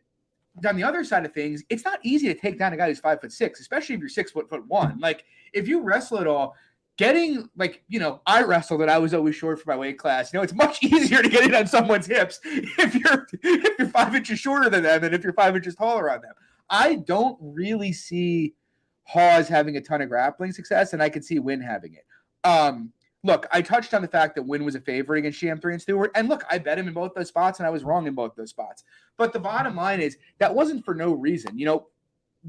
on 0.67 0.77
the 0.77 0.83
other 0.83 1.05
side 1.05 1.27
of 1.27 1.35
things, 1.35 1.63
it's 1.69 1.85
not 1.85 2.01
easy 2.03 2.27
to 2.29 2.35
take 2.35 2.59
down 2.59 2.73
a 2.73 2.77
guy 2.79 2.89
who's 2.89 3.01
five 3.01 3.21
foot 3.21 3.33
six, 3.33 3.61
especially 3.61 3.97
if 3.97 4.01
you're 4.01 4.09
six 4.09 4.31
foot 4.31 4.49
foot 4.49 4.67
one. 4.67 4.99
Like 4.99 5.27
if 5.53 5.69
you 5.69 5.83
wrestle 5.83 6.21
at 6.21 6.27
all, 6.27 6.57
getting 6.97 7.49
like 7.57 7.83
you 7.89 7.99
know, 7.99 8.21
I 8.27 8.43
wrestled 8.43 8.83
and 8.83 8.91
I 8.91 8.99
was 8.99 9.15
always 9.15 9.35
short 9.35 9.61
for 9.61 9.71
my 9.71 9.77
weight 9.77 9.99
class. 9.99 10.33
You 10.33 10.39
know, 10.39 10.43
it's 10.43 10.55
much 10.55 10.79
easier 10.83 11.23
to 11.23 11.29
get 11.29 11.45
it 11.45 11.55
on 11.55 11.67
someone's 11.67 12.07
hips 12.07 12.41
if 12.45 12.95
you're 12.95 13.27
if 13.43 13.79
you're 13.79 13.89
five 13.89 14.15
inches 14.15 14.39
shorter 14.39 14.71
than 14.71 14.83
them 14.83 15.01
than 15.03 15.15
if 15.15 15.23
you're 15.23 15.33
five 15.33 15.57
inches 15.57 15.75
taller 15.75 16.11
on 16.11 16.21
them. 16.21 16.33
I 16.69 16.97
don't 16.97 17.39
really 17.41 17.93
see 17.93 18.55
Hawes 19.05 19.49
having 19.49 19.77
a 19.77 19.81
ton 19.81 20.03
of 20.03 20.09
grappling 20.09 20.53
success, 20.53 20.93
and 20.93 21.03
I 21.03 21.09
could 21.09 21.25
see 21.25 21.39
Winn 21.39 21.61
having 21.61 21.95
it. 21.95 22.05
Um, 22.43 22.93
look, 23.23 23.47
I 23.53 23.63
touched 23.63 23.95
on 23.95 24.03
the 24.03 24.09
fact 24.09 24.35
that 24.35 24.43
Winn 24.43 24.65
was 24.65 24.75
a 24.75 24.81
favorite 24.81 25.19
against 25.19 25.41
GM3 25.41 25.73
and 25.73 25.83
Stewart. 25.83 26.11
And 26.15 26.29
look, 26.29 26.45
I 26.51 26.59
bet 26.59 26.79
him 26.79 26.89
in 26.89 26.95
both 26.95 27.15
those 27.15 27.29
spots, 27.29 27.61
and 27.61 27.67
I 27.67 27.71
was 27.71 27.85
wrong 27.85 28.07
in 28.07 28.15
both 28.15 28.35
those 28.37 28.51
spots. 28.51 28.85
But 29.17 29.33
the 29.33 29.39
bottom 29.39 29.77
line 29.77 30.01
is 30.01 30.17
that 30.39 30.55
wasn't 30.55 30.85
for 30.85 30.95
no 30.95 31.13
reason. 31.13 31.59
You 31.59 31.67
know, 31.67 31.87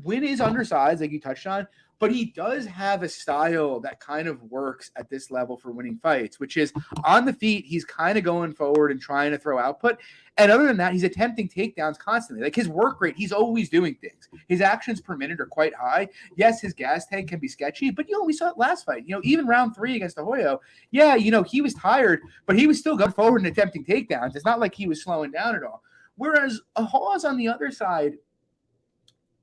Winn 0.03 0.23
is 0.23 0.41
undersized, 0.41 1.01
like 1.01 1.11
you 1.11 1.19
touched 1.19 1.47
on, 1.47 1.67
but 1.99 2.11
he 2.11 2.25
does 2.25 2.65
have 2.65 3.01
a 3.01 3.09
style 3.09 3.79
that 3.79 3.99
kind 3.99 4.27
of 4.27 4.41
works 4.43 4.91
at 4.95 5.09
this 5.09 5.31
level 5.31 5.57
for 5.57 5.71
winning 5.71 5.97
fights, 6.01 6.39
which 6.39 6.57
is 6.57 6.71
on 7.03 7.25
the 7.25 7.33
feet, 7.33 7.65
he's 7.65 7.83
kind 7.85 8.17
of 8.17 8.23
going 8.23 8.53
forward 8.53 8.91
and 8.91 9.01
trying 9.01 9.31
to 9.31 9.37
throw 9.37 9.57
output. 9.57 9.97
And 10.37 10.51
other 10.51 10.67
than 10.67 10.77
that, 10.77 10.93
he's 10.93 11.03
attempting 11.03 11.49
takedowns 11.49 11.97
constantly. 11.97 12.43
Like 12.43 12.55
his 12.55 12.69
work 12.69 13.01
rate, 13.01 13.15
he's 13.17 13.31
always 13.31 13.69
doing 13.69 13.95
things. 13.95 14.29
His 14.47 14.61
actions 14.61 15.01
per 15.01 15.17
minute 15.17 15.39
are 15.39 15.47
quite 15.47 15.73
high. 15.73 16.09
Yes, 16.35 16.61
his 16.61 16.73
gas 16.73 17.07
tank 17.07 17.29
can 17.29 17.39
be 17.39 17.47
sketchy, 17.47 17.89
but 17.89 18.07
you 18.07 18.15
know, 18.15 18.23
we 18.23 18.33
saw 18.33 18.49
it 18.49 18.57
last 18.57 18.85
fight. 18.85 19.03
You 19.07 19.15
know, 19.15 19.21
even 19.23 19.47
round 19.47 19.75
three 19.75 19.95
against 19.95 20.17
Hoyo, 20.17 20.59
yeah, 20.91 21.15
you 21.15 21.31
know, 21.31 21.41
he 21.41 21.61
was 21.61 21.73
tired, 21.73 22.21
but 22.45 22.57
he 22.57 22.67
was 22.67 22.77
still 22.77 22.95
going 22.95 23.11
forward 23.11 23.41
and 23.41 23.47
attempting 23.47 23.83
takedowns. 23.83 24.35
It's 24.35 24.45
not 24.45 24.59
like 24.59 24.75
he 24.75 24.87
was 24.87 25.01
slowing 25.01 25.31
down 25.31 25.55
at 25.55 25.63
all. 25.63 25.81
Whereas 26.17 26.61
Hawes 26.75 27.25
on 27.25 27.37
the 27.37 27.47
other 27.47 27.71
side, 27.71 28.13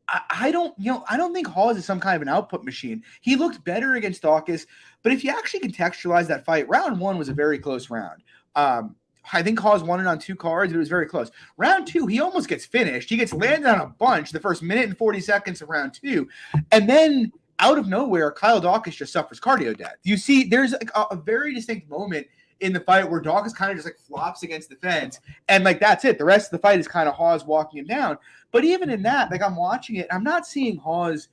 I, 0.08 0.50
don't, 0.50 0.74
you 0.78 0.92
know, 0.92 1.04
I 1.08 1.16
don't 1.16 1.32
think 1.32 1.46
Hawes 1.46 1.76
is 1.76 1.84
some 1.84 2.00
kind 2.00 2.16
of 2.16 2.22
an 2.22 2.28
output 2.28 2.64
machine. 2.64 3.02
He 3.20 3.36
looked 3.36 3.64
better 3.64 3.94
against 3.94 4.22
Daukaus, 4.22 4.66
but 5.02 5.12
if 5.12 5.24
you 5.24 5.30
actually 5.30 5.60
contextualize 5.60 6.26
that 6.28 6.44
fight, 6.44 6.68
round 6.68 7.00
one 7.00 7.18
was 7.18 7.28
a 7.28 7.34
very 7.34 7.58
close 7.58 7.90
round. 7.90 8.22
Um, 8.54 8.96
I 9.32 9.42
think 9.42 9.58
Hawes 9.58 9.82
won 9.82 10.00
it 10.00 10.06
on 10.06 10.18
two 10.18 10.36
cards. 10.36 10.72
But 10.72 10.76
it 10.76 10.80
was 10.80 10.88
very 10.88 11.06
close. 11.06 11.30
Round 11.56 11.86
two, 11.86 12.06
he 12.06 12.20
almost 12.20 12.48
gets 12.48 12.66
finished. 12.66 13.08
He 13.08 13.16
gets 13.16 13.32
landed 13.32 13.68
on 13.68 13.80
a 13.80 13.86
bunch 13.86 14.30
the 14.30 14.40
first 14.40 14.62
minute 14.62 14.84
and 14.84 14.96
40 14.96 15.20
seconds 15.20 15.62
of 15.62 15.68
round 15.68 15.94
two. 15.94 16.28
And 16.72 16.88
then 16.88 17.32
out 17.58 17.78
of 17.78 17.88
nowhere, 17.88 18.30
Kyle 18.32 18.60
Daukaus 18.60 18.96
just 18.96 19.12
suffers 19.12 19.40
cardio 19.40 19.76
death. 19.76 19.96
You 20.02 20.16
see, 20.16 20.44
there's 20.44 20.74
a, 20.74 21.00
a 21.10 21.16
very 21.16 21.54
distinct 21.54 21.88
moment 21.88 22.26
in 22.60 22.72
the 22.72 22.80
fight 22.80 23.10
where 23.10 23.20
Daukaus 23.20 23.54
kind 23.54 23.70
of 23.70 23.76
just 23.76 23.86
like 23.86 23.98
flops 23.98 24.42
against 24.42 24.68
the 24.70 24.76
fence. 24.76 25.20
And 25.48 25.64
like 25.64 25.80
that's 25.80 26.04
it. 26.04 26.18
The 26.18 26.24
rest 26.24 26.46
of 26.46 26.58
the 26.58 26.62
fight 26.62 26.78
is 26.78 26.88
kind 26.88 27.08
of 27.08 27.14
Hawes 27.14 27.44
walking 27.44 27.80
him 27.80 27.86
down. 27.86 28.18
But 28.52 28.64
even 28.64 28.90
in 28.90 29.02
that, 29.02 29.30
like 29.30 29.42
I'm 29.42 29.56
watching 29.56 29.96
it, 29.96 30.06
I'm 30.10 30.24
not 30.24 30.46
seeing 30.46 30.76
Hawes 30.76 31.28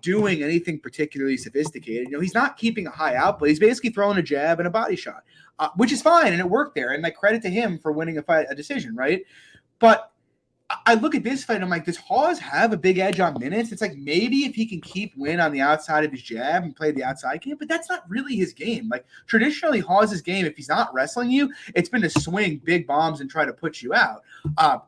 doing 0.00 0.42
anything 0.42 0.78
particularly 0.78 1.36
sophisticated. 1.36 2.08
You 2.08 2.16
know, 2.16 2.20
he's 2.20 2.34
not 2.34 2.56
keeping 2.56 2.86
a 2.86 2.90
high 2.90 3.16
output. 3.16 3.48
He's 3.48 3.58
basically 3.58 3.90
throwing 3.90 4.18
a 4.18 4.22
jab 4.22 4.60
and 4.60 4.66
a 4.66 4.70
body 4.70 4.96
shot, 4.96 5.24
uh, 5.58 5.68
which 5.76 5.92
is 5.92 6.02
fine, 6.02 6.32
and 6.32 6.40
it 6.40 6.48
worked 6.48 6.74
there. 6.74 6.90
And 6.90 7.02
like 7.02 7.16
credit 7.16 7.42
to 7.42 7.50
him 7.50 7.78
for 7.78 7.92
winning 7.92 8.18
a 8.18 8.22
fight, 8.22 8.46
a 8.48 8.54
decision, 8.54 8.94
right? 8.94 9.22
But 9.78 10.11
I 10.86 10.94
look 10.94 11.14
at 11.14 11.24
this 11.24 11.44
fight, 11.44 11.62
I'm 11.62 11.68
like, 11.68 11.84
does 11.84 11.96
Hawes 11.96 12.38
have 12.38 12.72
a 12.72 12.76
big 12.76 12.98
edge 12.98 13.20
on 13.20 13.38
minutes? 13.38 13.72
It's 13.72 13.82
like 13.82 13.96
maybe 13.96 14.44
if 14.44 14.54
he 14.54 14.66
can 14.66 14.80
keep 14.80 15.12
Winn 15.16 15.40
on 15.40 15.52
the 15.52 15.60
outside 15.60 16.04
of 16.04 16.10
his 16.10 16.22
jab 16.22 16.62
and 16.62 16.74
play 16.74 16.92
the 16.92 17.04
outside 17.04 17.42
game, 17.42 17.56
but 17.58 17.68
that's 17.68 17.88
not 17.88 18.08
really 18.08 18.36
his 18.36 18.52
game. 18.52 18.88
Like 18.88 19.04
traditionally, 19.26 19.80
Hawes's 19.80 20.22
game, 20.22 20.46
if 20.46 20.56
he's 20.56 20.68
not 20.68 20.92
wrestling 20.94 21.30
you, 21.30 21.52
it's 21.74 21.88
been 21.88 22.02
to 22.02 22.10
swing 22.10 22.60
big 22.64 22.86
bombs 22.86 23.20
and 23.20 23.30
try 23.30 23.44
to 23.44 23.52
put 23.52 23.82
you 23.82 23.94
out. 23.94 24.22
Uh, 24.56 24.78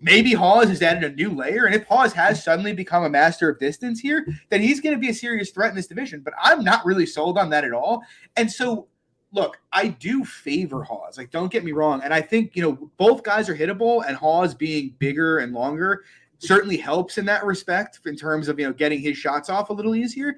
maybe 0.00 0.32
Hawes 0.32 0.68
has 0.68 0.82
added 0.82 1.04
a 1.04 1.14
new 1.14 1.30
layer. 1.30 1.66
And 1.66 1.74
if 1.74 1.86
Hawes 1.86 2.12
has 2.14 2.42
suddenly 2.42 2.72
become 2.72 3.04
a 3.04 3.10
master 3.10 3.50
of 3.50 3.58
distance 3.58 4.00
here, 4.00 4.26
then 4.48 4.60
he's 4.60 4.80
going 4.80 4.94
to 4.94 5.00
be 5.00 5.10
a 5.10 5.14
serious 5.14 5.50
threat 5.50 5.70
in 5.70 5.76
this 5.76 5.86
division. 5.86 6.20
But 6.20 6.34
I'm 6.40 6.64
not 6.64 6.84
really 6.84 7.06
sold 7.06 7.38
on 7.38 7.50
that 7.50 7.64
at 7.64 7.72
all. 7.72 8.02
And 8.36 8.50
so, 8.50 8.88
look, 9.32 9.60
I 9.72 9.88
do 9.88 10.24
favor 10.24 10.82
Hawes. 10.82 11.16
Like, 11.16 11.30
don't 11.30 11.52
get 11.52 11.64
me 11.64 11.72
wrong. 11.72 12.02
And 12.02 12.12
I 12.12 12.20
think, 12.20 12.56
you 12.56 12.62
know, 12.62 12.90
both 12.96 13.22
guys 13.22 13.48
are 13.48 13.56
hittable, 13.56 14.04
and 14.06 14.16
Hawes 14.16 14.54
being 14.54 14.94
bigger 14.98 15.38
and 15.38 15.52
longer 15.52 16.04
certainly 16.38 16.76
helps 16.76 17.18
in 17.18 17.26
that 17.26 17.44
respect 17.44 18.00
in 18.06 18.16
terms 18.16 18.48
of, 18.48 18.58
you 18.58 18.66
know, 18.66 18.72
getting 18.72 19.00
his 19.00 19.16
shots 19.16 19.48
off 19.50 19.70
a 19.70 19.72
little 19.72 19.94
easier. 19.94 20.36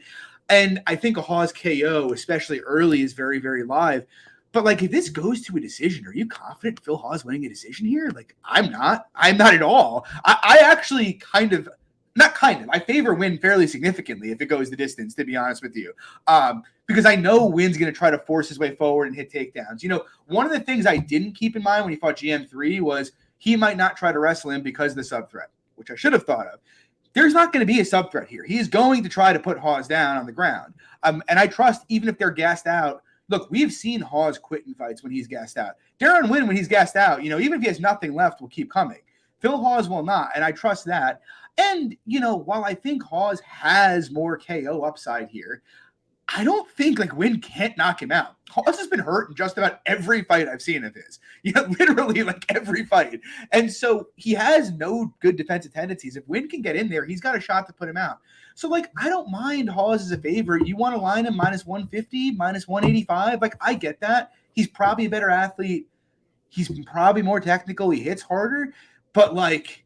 And 0.49 0.83
I 0.87 0.97
think 0.97 1.17
a 1.17 1.23
Hawes 1.23 1.53
KO, 1.53 2.11
especially 2.13 2.61
early, 2.61 3.03
is 3.03 3.13
very, 3.13 3.39
very 3.39 3.63
live. 3.63 4.05
But 4.51 4.65
like, 4.65 4.83
if 4.83 4.91
this 4.91 5.09
goes 5.09 5.41
to 5.43 5.57
a 5.57 5.61
decision, 5.61 6.07
are 6.07 6.15
you 6.15 6.27
confident 6.27 6.81
Phil 6.81 6.97
Hawes 6.97 7.25
winning 7.25 7.47
a 7.47 7.49
decision 7.49 7.87
here? 7.87 8.11
Like, 8.15 8.37
I'm 8.45 8.71
not. 8.71 9.07
I'm 9.15 9.39
not 9.39 9.55
at 9.55 9.63
all. 9.63 10.05
I, 10.25 10.39
I 10.43 10.71
actually 10.71 11.15
kind 11.15 11.55
of, 11.55 11.69
not 12.15 12.35
kind 12.35 12.63
of. 12.63 12.71
I 12.71 12.79
favor 12.79 13.15
Winn 13.15 13.39
fairly 13.39 13.67
significantly 13.67 14.31
if 14.31 14.41
it 14.41 14.47
goes 14.47 14.71
the 14.71 14.77
distance. 14.77 15.15
To 15.15 15.25
be 15.25 15.37
honest 15.37 15.63
with 15.63 15.77
you, 15.77 15.93
um, 16.27 16.63
because 16.87 17.07
I 17.07 17.17
know 17.17 17.47
Winn's 17.47 17.79
going 17.79 17.93
to 17.93 17.97
try 17.97 18.11
to 18.11 18.19
force 18.19 18.49
his 18.49 18.59
way 18.59 18.75
forward 18.75 19.07
and 19.07 19.17
hit 19.17 19.33
takedowns. 19.33 19.83
You 19.83 19.89
know, 19.89 20.05
one 20.27 20.47
of 20.47 20.53
the 20.53 20.61
things 20.61 20.87
I 20.87 20.99
didn't 20.99 21.33
keep 21.33 21.57
in 21.57 21.63
mind 21.63 21.85
when 21.85 21.93
he 21.93 21.99
fought 21.99 22.17
GM3 22.17 22.81
was 22.81 23.13
he 23.39 23.57
might 23.57 23.77
not 23.77 23.97
try 23.97 24.13
to 24.13 24.19
wrestle 24.19 24.51
him 24.51 24.63
because 24.63 24.93
of 24.93 24.97
the 24.97 25.05
sub 25.05 25.31
threat, 25.31 25.51
which 25.77 25.91
I 25.91 25.97
should 25.97 26.13
have 26.13 26.25
thought 26.25 26.47
of 26.47 26.61
there's 27.15 27.35
not 27.35 27.53
going 27.53 27.61
to 27.61 27.73
be 27.73 27.81
a 27.81 27.85
sub 27.85 28.11
threat 28.11 28.29
here. 28.29 28.45
He 28.45 28.59
is 28.59 28.69
going 28.69 29.03
to 29.03 29.09
try 29.09 29.33
to 29.33 29.39
put 29.39 29.59
Hawes 29.59 29.87
down 29.87 30.17
on 30.17 30.27
the 30.27 30.33
ground. 30.33 30.75
Um, 31.03 31.23
and 31.29 31.39
I 31.39 31.47
trust, 31.47 31.85
even 31.89 32.09
if 32.09 32.19
they're 32.19 32.31
gassed 32.31 32.67
out, 32.67 33.03
look, 33.29 33.51
we've 33.51 33.73
seen 33.73 34.01
Hawes 34.01 34.39
quit 34.39 34.67
in 34.67 34.75
fights 34.75 35.03
when 35.03 35.13
he's 35.13 35.27
gassed 35.27 35.59
out. 35.59 35.77
Darren 36.01 36.31
Winn, 36.31 36.47
when 36.47 36.57
he's 36.57 36.69
gassed 36.69 36.97
out, 36.97 37.23
you 37.23 37.31
know, 37.31 37.39
even 37.39 37.55
if 37.55 37.63
he 37.63 37.69
has 37.69 37.81
nothing 37.81 38.15
left, 38.15 38.41
will 38.41 38.49
keep 38.49 38.71
coming. 38.71 39.01
Phil 39.41 39.57
Hawes 39.57 39.89
will 39.89 40.05
not, 40.05 40.31
and 40.35 40.45
I 40.45 40.53
trust 40.53 40.85
that. 40.87 41.21
And 41.59 41.97
you 42.07 42.21
know, 42.21 42.37
while 42.37 42.65
I 42.65 42.75
think 42.75 43.03
Hawes 43.03 43.41
has 43.41 44.11
more 44.11 44.39
KO 44.39 44.83
upside 44.83 45.29
here, 45.29 45.63
I 46.35 46.45
don't 46.45 46.71
think 46.71 46.99
like 46.99 47.15
Winn 47.15 47.41
can't 47.41 47.77
knock 47.77 48.01
him 48.01 48.11
out. 48.11 48.37
Hawes 48.49 48.79
has 48.79 48.87
been 48.87 49.01
hurt 49.01 49.29
in 49.29 49.35
just 49.35 49.59
about 49.59 49.81
every 49.85 50.23
fight 50.23 50.49
I've 50.49 50.63
seen 50.63 50.85
of 50.85 50.95
his. 50.95 51.19
Yeah, 51.45 51.63
literally 51.63 52.23
like 52.23 52.45
every 52.55 52.85
fight. 52.85 53.21
And 53.51 53.71
so 53.71 54.09
he 54.15 54.33
has 54.33 54.71
no 54.71 55.13
good 55.19 55.35
defensive 55.37 55.75
tendencies. 55.75 56.17
If 56.17 56.27
Winn 56.29 56.49
can 56.49 56.63
get 56.63 56.77
in 56.77 56.89
there, 56.89 57.05
he's 57.05 57.21
got 57.21 57.37
a 57.37 57.41
shot 57.41 57.67
to 57.67 57.73
put 57.73 57.89
him 57.89 57.97
out. 57.97 58.19
So 58.55 58.69
like 58.69 58.91
I 58.97 59.09
don't 59.09 59.31
mind 59.31 59.69
Hawes 59.69 60.03
as 60.03 60.13
a 60.13 60.19
favorite. 60.19 60.67
You 60.67 60.77
want 60.77 60.95
to 60.95 61.01
line 61.01 61.27
him 61.27 61.37
minus 61.37 61.67
150, 61.67 62.33
minus 62.33 62.69
185. 62.69 63.43
Like 63.43 63.57
I 63.61 63.75
get 63.75 64.01
that. 64.01 64.33
He's 64.53 64.69
probably 64.69 65.07
a 65.07 65.11
better 65.11 65.31
athlete. 65.31 65.89
He's 66.49 66.71
probably 66.87 67.23
more 67.23 67.41
technical. 67.41 67.91
He 67.91 68.01
hits 68.01 68.23
harder. 68.23 68.73
But 69.13 69.35
like 69.35 69.82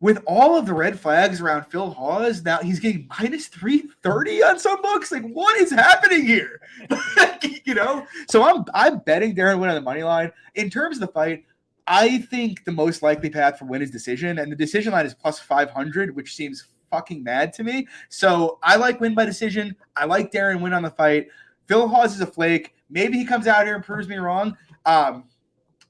with 0.00 0.22
all 0.26 0.56
of 0.56 0.66
the 0.66 0.74
red 0.74 0.98
flags 0.98 1.40
around 1.40 1.64
Phil 1.64 1.90
Hawes, 1.90 2.42
now 2.42 2.58
he's 2.58 2.78
getting 2.78 3.08
minus 3.18 3.48
330 3.48 4.42
on 4.44 4.58
some 4.58 4.80
books. 4.80 5.10
Like, 5.10 5.24
what 5.24 5.60
is 5.60 5.70
happening 5.70 6.24
here? 6.24 6.60
you 7.64 7.74
know? 7.74 8.06
So 8.30 8.44
I'm 8.44 8.64
I'm 8.74 8.98
betting 9.00 9.34
Darren 9.34 9.58
Winn 9.58 9.70
on 9.70 9.74
the 9.74 9.80
money 9.80 10.04
line. 10.04 10.30
In 10.54 10.70
terms 10.70 10.96
of 10.96 11.00
the 11.00 11.12
fight, 11.12 11.44
I 11.86 12.18
think 12.18 12.64
the 12.64 12.72
most 12.72 13.02
likely 13.02 13.30
path 13.30 13.58
for 13.58 13.64
Winn 13.64 13.82
is 13.82 13.90
decision, 13.90 14.38
and 14.38 14.52
the 14.52 14.56
decision 14.56 14.92
line 14.92 15.06
is 15.06 15.14
plus 15.14 15.40
500, 15.40 16.14
which 16.14 16.34
seems 16.34 16.68
fucking 16.90 17.22
mad 17.22 17.52
to 17.54 17.64
me. 17.64 17.86
So 18.08 18.58
I 18.62 18.76
like 18.76 19.00
Winn 19.00 19.14
by 19.14 19.24
decision. 19.24 19.74
I 19.96 20.04
like 20.04 20.30
Darren 20.30 20.60
Winn 20.60 20.72
on 20.72 20.82
the 20.82 20.90
fight. 20.90 21.28
Phil 21.66 21.88
Hawes 21.88 22.14
is 22.14 22.20
a 22.20 22.26
flake. 22.26 22.74
Maybe 22.88 23.18
he 23.18 23.24
comes 23.24 23.46
out 23.46 23.66
here 23.66 23.74
and 23.74 23.84
proves 23.84 24.08
me 24.08 24.16
wrong. 24.16 24.56
Um, 24.86 25.24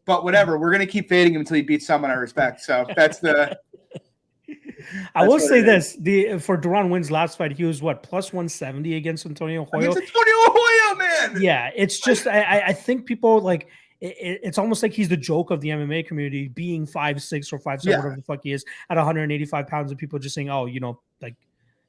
but 0.07 0.25
whatever, 0.25 0.59
we're 0.59 0.73
gonna 0.73 0.87
keep 0.87 1.09
fading 1.09 1.35
him 1.35 1.41
until 1.41 1.57
he 1.57 1.63
beats 1.63 1.87
someone 1.87 2.11
I 2.11 2.15
respect. 2.15 2.63
So 2.63 2.87
that's 2.97 3.19
the 3.19 3.59
I 5.15 5.27
will 5.27 5.41
say 5.41 5.61
this: 5.61 5.97
the 5.99 6.39
for 6.39 6.57
Duran 6.57 6.91
Winn's 6.91 7.11
last 7.11 7.39
fight, 7.39 7.53
he 7.53 7.65
was 7.65 7.83
what 7.83 8.03
plus 8.03 8.33
one 8.33 8.49
seventy 8.49 8.97
against 8.97 9.27
Antonio 9.27 9.65
Hoyo. 9.65 9.91
Against 9.91 9.99
Antonio 9.99 10.35
Hoyo, 10.47 10.99
man. 10.99 11.43
Yeah, 11.43 11.71
it's 11.75 11.99
just 12.01 12.27
I, 12.27 12.63
I 12.67 12.73
think 12.73 13.07
people 13.07 13.41
like 13.41 13.69
it, 14.01 14.41
it's 14.43 14.59
almost 14.59 14.83
like 14.83 14.93
he's 14.93 15.09
the 15.09 15.17
joke 15.17 15.51
of 15.51 15.61
the 15.61 15.69
MMA 15.69 16.07
community, 16.07 16.49
being 16.49 16.87
five 16.87 17.23
six 17.23 17.53
or 17.53 17.59
five 17.59 17.81
seven, 17.81 17.93
yeah. 17.93 17.99
whatever 17.99 18.17
the 18.17 18.23
fuck 18.23 18.41
he 18.43 18.53
is, 18.53 18.65
at 18.91 18.97
185 18.97 19.67
pounds, 19.67 19.91
and 19.91 19.99
people 19.99 20.19
just 20.19 20.35
saying, 20.35 20.51
"Oh, 20.51 20.67
you 20.67 20.81
know, 20.81 21.01
like 21.21 21.35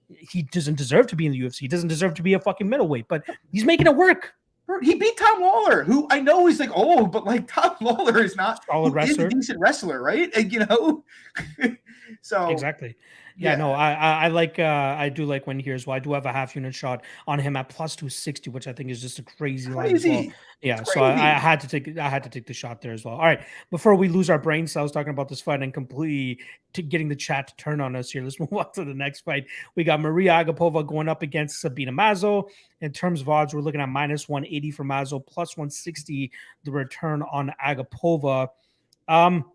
he 0.08 0.44
doesn't 0.44 0.76
deserve 0.76 1.08
to 1.08 1.16
be 1.16 1.26
in 1.26 1.32
the 1.32 1.40
UFC. 1.40 1.60
He 1.60 1.68
doesn't 1.68 1.90
deserve 1.90 2.14
to 2.16 2.24
be 2.24 2.34
a 2.34 2.40
fucking 2.40 2.68
middleweight." 2.68 3.08
But 3.08 3.24
he's 3.52 3.66
making 3.66 3.88
it 3.88 3.96
work. 3.96 4.34
He 4.82 4.96
beat 4.96 5.18
Tom 5.18 5.42
Lawler, 5.42 5.84
who 5.84 6.08
I 6.12 6.20
know 6.20 6.46
he's 6.46 6.60
like 6.60 6.76
old, 6.76 7.12
but 7.12 7.26
like 7.26 7.48
Tom 7.52 7.76
Lawler 7.82 8.24
is 8.24 8.36
not 8.36 8.64
solid 8.66 8.94
wrestler, 8.94 9.28
a 9.28 9.30
decent 9.30 9.60
wrestler, 9.60 10.02
right? 10.02 10.30
And, 10.36 10.52
you 10.52 10.66
know, 10.66 11.04
So 12.22 12.50
exactly. 12.50 12.96
Yeah, 13.40 13.52
Yeah. 13.52 13.56
no, 13.56 13.72
I, 13.72 13.94
I 13.94 14.12
I 14.26 14.28
like 14.28 14.60
uh 14.60 14.96
I 14.98 15.08
do 15.08 15.24
like 15.26 15.48
when 15.48 15.58
he 15.58 15.64
hears 15.64 15.88
well, 15.88 15.96
I 15.96 16.00
do 16.00 16.12
have 16.12 16.26
a 16.26 16.34
half 16.34 16.56
unit 16.56 16.76
shot 16.76 17.06
on 17.26 17.40
him 17.40 17.56
at 17.56 17.70
plus 17.70 17.96
two 17.96 18.10
sixty, 18.10 18.50
which 18.50 18.68
I 18.68 18.74
think 18.74 18.90
is 18.90 19.02
just 19.02 19.18
a 19.18 19.24
crazy 19.24 19.72
line 19.72 19.96
as 19.96 20.06
well. 20.06 20.34
Yeah, 20.62 20.84
so 20.84 21.02
I, 21.04 21.14
I 21.14 21.40
had 21.40 21.62
to 21.62 21.68
take 21.70 21.98
I 21.98 22.10
had 22.10 22.22
to 22.24 22.30
take 22.30 22.46
the 22.46 22.54
shot 22.54 22.82
there 22.82 22.92
as 22.92 23.06
well. 23.06 23.14
All 23.16 23.22
right, 23.22 23.40
before 23.72 23.96
we 23.96 24.10
lose 24.10 24.30
our 24.30 24.38
brain 24.38 24.68
cells 24.68 24.92
talking 24.92 25.12
about 25.12 25.30
this 25.30 25.40
fight 25.40 25.64
and 25.64 25.74
completely 25.74 26.44
to 26.74 26.82
getting 26.82 27.08
the 27.08 27.16
chat 27.16 27.48
to 27.48 27.56
turn 27.56 27.80
on 27.80 27.96
us 27.96 28.12
here, 28.12 28.24
let's 28.24 28.40
move 28.42 28.52
on 28.52 28.70
to 28.74 28.84
the 28.84 28.94
next 28.94 29.22
fight. 29.22 29.46
We 29.76 29.86
got 29.86 30.02
Maria 30.02 30.32
Agapova 30.34 30.86
going 30.86 31.08
up 31.08 31.22
against 31.22 31.62
Sabina 31.62 31.94
Mazo. 31.94 32.50
In 32.82 32.92
terms 32.92 33.22
of 33.22 33.30
odds, 33.30 33.54
we're 33.54 33.62
looking 33.62 33.80
at 33.80 33.88
minus 33.88 34.28
180 34.28 34.72
for 34.72 34.84
Mazo, 34.84 35.26
plus 35.26 35.56
160 35.56 36.30
the 36.66 36.72
return 36.72 37.24
on 37.32 37.54
Agapova. 37.66 38.50
Um, 39.08 39.46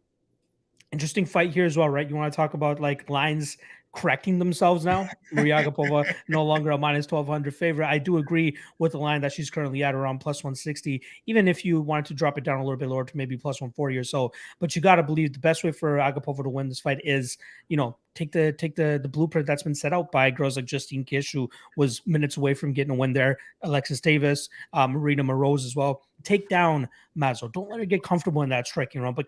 interesting 0.95 1.26
fight 1.26 1.53
here 1.53 1.64
as 1.64 1.76
well, 1.76 1.88
right? 1.88 2.09
You 2.09 2.14
want 2.14 2.32
to 2.32 2.36
talk 2.36 2.55
about 2.55 2.78
like 2.78 3.11
lines 3.11 3.59
correcting 3.92 4.38
themselves 4.38 4.84
now? 4.84 5.09
Maria 5.32 5.61
Agapova 5.61 6.14
no 6.28 6.45
longer 6.45 6.70
a 6.70 6.78
minus 6.78 7.11
1200 7.11 7.53
favorite. 7.53 7.88
I 7.88 7.99
do 7.99 8.18
agree 8.18 8.57
with 8.78 8.92
the 8.92 8.99
line 8.99 9.20
that 9.22 9.32
she's 9.32 9.51
currently 9.51 9.82
at 9.82 9.92
around 9.92 10.20
plus 10.20 10.45
160, 10.45 11.03
even 11.26 11.49
if 11.49 11.64
you 11.64 11.80
wanted 11.80 12.05
to 12.07 12.14
drop 12.14 12.38
it 12.38 12.45
down 12.45 12.61
a 12.61 12.62
little 12.62 12.78
bit 12.78 12.88
lower 12.88 13.05
to 13.05 13.16
maybe 13.16 13.36
plus 13.36 13.61
140 13.61 13.97
or 13.97 14.05
so. 14.05 14.32
But 14.61 14.76
you 14.76 14.82
got 14.82 14.97
to 14.97 15.03
believe 15.03 15.32
the 15.32 15.40
best 15.40 15.64
way 15.64 15.72
for 15.72 15.97
Agapova 15.97 16.45
to 16.45 16.49
win 16.49 16.68
this 16.68 16.78
fight 16.78 17.01
is, 17.03 17.36
you 17.68 17.76
know, 17.76 17.97
take 18.14 18.30
the 18.30 18.53
take 18.53 18.76
the 18.76 19.01
the 19.03 19.09
blueprint 19.09 19.49
that's 19.49 19.64
been 19.64 19.74
set 19.74 19.92
out 19.92 20.12
by 20.12 20.30
girls 20.30 20.55
like 20.55 20.66
Justine 20.66 21.05
Kish, 21.05 21.32
who 21.32 21.51
was 21.76 22.03
minutes 22.07 22.36
away 22.36 22.55
from 22.55 22.72
getting 22.72 22.92
a 22.92 22.97
win 22.97 23.12
there, 23.12 23.36
Alexis 23.62 24.01
Davis, 24.01 24.49
uh, 24.72 24.86
Marina 24.86 25.24
Moroz 25.24 25.64
as 25.66 25.74
well. 25.74 26.03
Take 26.22 26.49
down 26.49 26.88
Mazo. 27.18 27.53
Don't 27.53 27.68
let 27.68 27.80
her 27.80 27.84
get 27.84 28.05
comfortable 28.05 28.42
in 28.42 28.51
that 28.51 28.68
striking 28.68 29.01
round, 29.01 29.16
but 29.16 29.26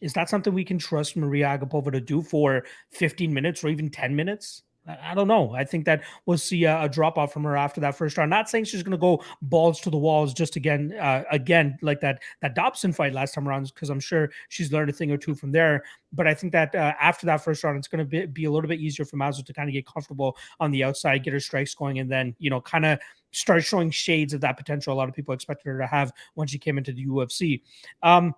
is 0.00 0.12
that 0.14 0.28
something 0.28 0.52
we 0.52 0.64
can 0.64 0.78
trust 0.78 1.16
Maria 1.16 1.46
Agapova 1.46 1.92
to 1.92 2.00
do 2.00 2.22
for 2.22 2.64
15 2.90 3.32
minutes 3.32 3.62
or 3.64 3.68
even 3.68 3.90
10 3.90 4.14
minutes? 4.14 4.62
I 4.86 5.14
don't 5.14 5.28
know. 5.28 5.52
I 5.54 5.64
think 5.64 5.84
that 5.84 6.02
we'll 6.24 6.38
see 6.38 6.64
a, 6.64 6.82
a 6.82 6.88
drop 6.88 7.18
off 7.18 7.32
from 7.32 7.44
her 7.44 7.56
after 7.56 7.80
that 7.82 7.94
first 7.96 8.16
round. 8.16 8.30
Not 8.30 8.48
saying 8.48 8.64
she's 8.64 8.82
going 8.82 8.92
to 8.92 8.98
go 8.98 9.22
balls 9.42 9.80
to 9.82 9.90
the 9.90 9.98
walls 9.98 10.32
just 10.32 10.56
again, 10.56 10.94
uh, 10.98 11.22
again 11.30 11.78
like 11.82 12.00
that 12.00 12.22
that 12.40 12.54
Dobson 12.54 12.92
fight 12.92 13.12
last 13.12 13.34
time 13.34 13.46
around, 13.46 13.70
because 13.74 13.90
I'm 13.90 14.00
sure 14.00 14.30
she's 14.48 14.72
learned 14.72 14.90
a 14.90 14.92
thing 14.92 15.10
or 15.12 15.18
two 15.18 15.34
from 15.34 15.52
there. 15.52 15.84
But 16.12 16.26
I 16.26 16.34
think 16.34 16.52
that 16.52 16.74
uh, 16.74 16.94
after 17.00 17.26
that 17.26 17.44
first 17.44 17.62
round, 17.62 17.76
it's 17.76 17.88
going 17.88 17.98
to 17.98 18.04
be, 18.04 18.26
be 18.26 18.44
a 18.46 18.50
little 18.50 18.68
bit 18.68 18.80
easier 18.80 19.04
for 19.04 19.16
Mazo 19.16 19.44
to 19.44 19.52
kind 19.52 19.68
of 19.68 19.74
get 19.74 19.86
comfortable 19.86 20.36
on 20.58 20.70
the 20.70 20.82
outside, 20.82 21.22
get 21.22 21.34
her 21.34 21.40
strikes 21.40 21.74
going, 21.74 21.98
and 21.98 22.10
then 22.10 22.34
you 22.38 22.48
know 22.48 22.60
kind 22.60 22.86
of 22.86 22.98
start 23.32 23.62
showing 23.62 23.90
shades 23.90 24.32
of 24.32 24.40
that 24.40 24.56
potential 24.56 24.92
a 24.92 24.96
lot 24.96 25.08
of 25.08 25.14
people 25.14 25.32
expected 25.32 25.68
her 25.68 25.78
to 25.78 25.86
have 25.86 26.12
when 26.34 26.48
she 26.48 26.58
came 26.58 26.78
into 26.78 26.92
the 26.92 27.06
UFC. 27.06 27.60
Um, 28.02 28.34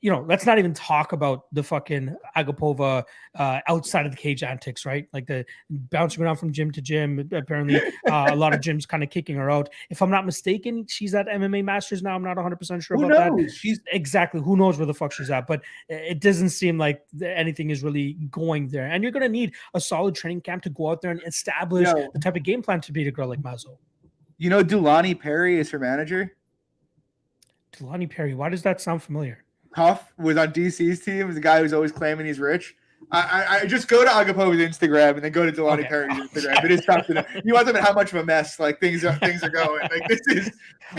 you 0.00 0.10
know, 0.10 0.24
let's 0.28 0.46
not 0.46 0.58
even 0.58 0.72
talk 0.74 1.12
about 1.12 1.46
the 1.52 1.62
fucking 1.62 2.14
Agapova 2.36 3.04
uh, 3.34 3.60
outside 3.66 4.06
of 4.06 4.12
the 4.12 4.18
cage 4.18 4.42
antics, 4.42 4.86
right? 4.86 5.08
Like 5.12 5.26
the 5.26 5.44
bouncing 5.70 6.22
around 6.22 6.36
from 6.36 6.52
gym 6.52 6.70
to 6.72 6.80
gym. 6.80 7.28
Apparently, 7.32 7.76
uh, 8.10 8.28
a 8.30 8.36
lot 8.36 8.54
of 8.54 8.60
gyms 8.62 8.86
kind 8.86 9.02
of 9.02 9.10
kicking 9.10 9.36
her 9.36 9.50
out. 9.50 9.68
If 9.90 10.02
I'm 10.02 10.10
not 10.10 10.24
mistaken, 10.26 10.86
she's 10.88 11.14
at 11.14 11.26
MMA 11.26 11.64
Masters 11.64 12.02
now. 12.02 12.14
I'm 12.14 12.22
not 12.22 12.36
100 12.36 12.56
percent 12.56 12.82
sure 12.82 12.96
Who 12.96 13.06
about 13.06 13.36
that. 13.36 13.50
She's 13.50 13.80
Exactly. 13.92 14.40
Who 14.40 14.56
knows 14.56 14.78
where 14.78 14.86
the 14.86 14.94
fuck 14.94 15.12
she's 15.12 15.30
at? 15.30 15.46
But 15.46 15.62
it 15.88 16.20
doesn't 16.20 16.50
seem 16.50 16.78
like 16.78 17.02
anything 17.22 17.70
is 17.70 17.82
really 17.82 18.14
going 18.30 18.68
there. 18.68 18.86
And 18.86 19.02
you're 19.02 19.12
going 19.12 19.22
to 19.22 19.28
need 19.28 19.54
a 19.74 19.80
solid 19.80 20.14
training 20.14 20.42
camp 20.42 20.62
to 20.64 20.70
go 20.70 20.90
out 20.90 21.02
there 21.02 21.10
and 21.10 21.22
establish 21.26 21.84
No. 21.86 22.08
the 22.12 22.18
type 22.18 22.36
of 22.36 22.42
game 22.42 22.62
plan 22.62 22.80
to 22.82 22.92
beat 22.92 23.06
a 23.06 23.10
girl 23.10 23.28
like 23.28 23.42
Mazo. 23.42 23.76
you 24.38 24.50
know 24.50 24.62
Dulani 24.62 25.18
Perry 25.18 25.58
is 25.58 25.70
her 25.70 25.78
manager. 25.78 26.34
Delani 27.72 28.08
Perry. 28.10 28.34
Why 28.34 28.48
does 28.48 28.62
that 28.62 28.80
sound 28.80 29.02
familiar? 29.02 29.44
Huff 29.78 30.12
was 30.18 30.36
on 30.36 30.52
DC's 30.52 31.00
team. 31.00 31.32
The 31.32 31.40
guy 31.40 31.60
who's 31.60 31.72
always 31.72 31.92
claiming 31.92 32.26
he's 32.26 32.38
rich. 32.40 32.76
I, 33.10 33.20
I, 33.20 33.60
I 33.60 33.66
just 33.66 33.88
go 33.88 34.04
to 34.04 34.10
Agapova's 34.10 34.58
Instagram 34.58 35.14
and 35.14 35.22
then 35.24 35.32
go 35.32 35.46
to 35.46 35.52
Delani 35.52 35.80
Okay. 35.80 35.88
Perry's 35.88 36.12
Instagram. 36.30 36.64
It 36.64 36.70
is 36.72 36.84
tough 36.84 37.06
to 37.06 37.14
know. 37.14 37.24
You 37.44 37.54
want 37.54 37.66
them 37.66 37.76
to 37.76 37.82
how 37.82 37.92
much 37.92 38.12
of 38.12 38.18
a 38.18 38.24
mess 38.24 38.58
like 38.60 38.80
things 38.80 39.04
are 39.04 39.14
things 39.20 39.42
are 39.42 39.50
going. 39.50 39.80
Like 39.82 40.08
this 40.08 40.20
is 40.28 40.50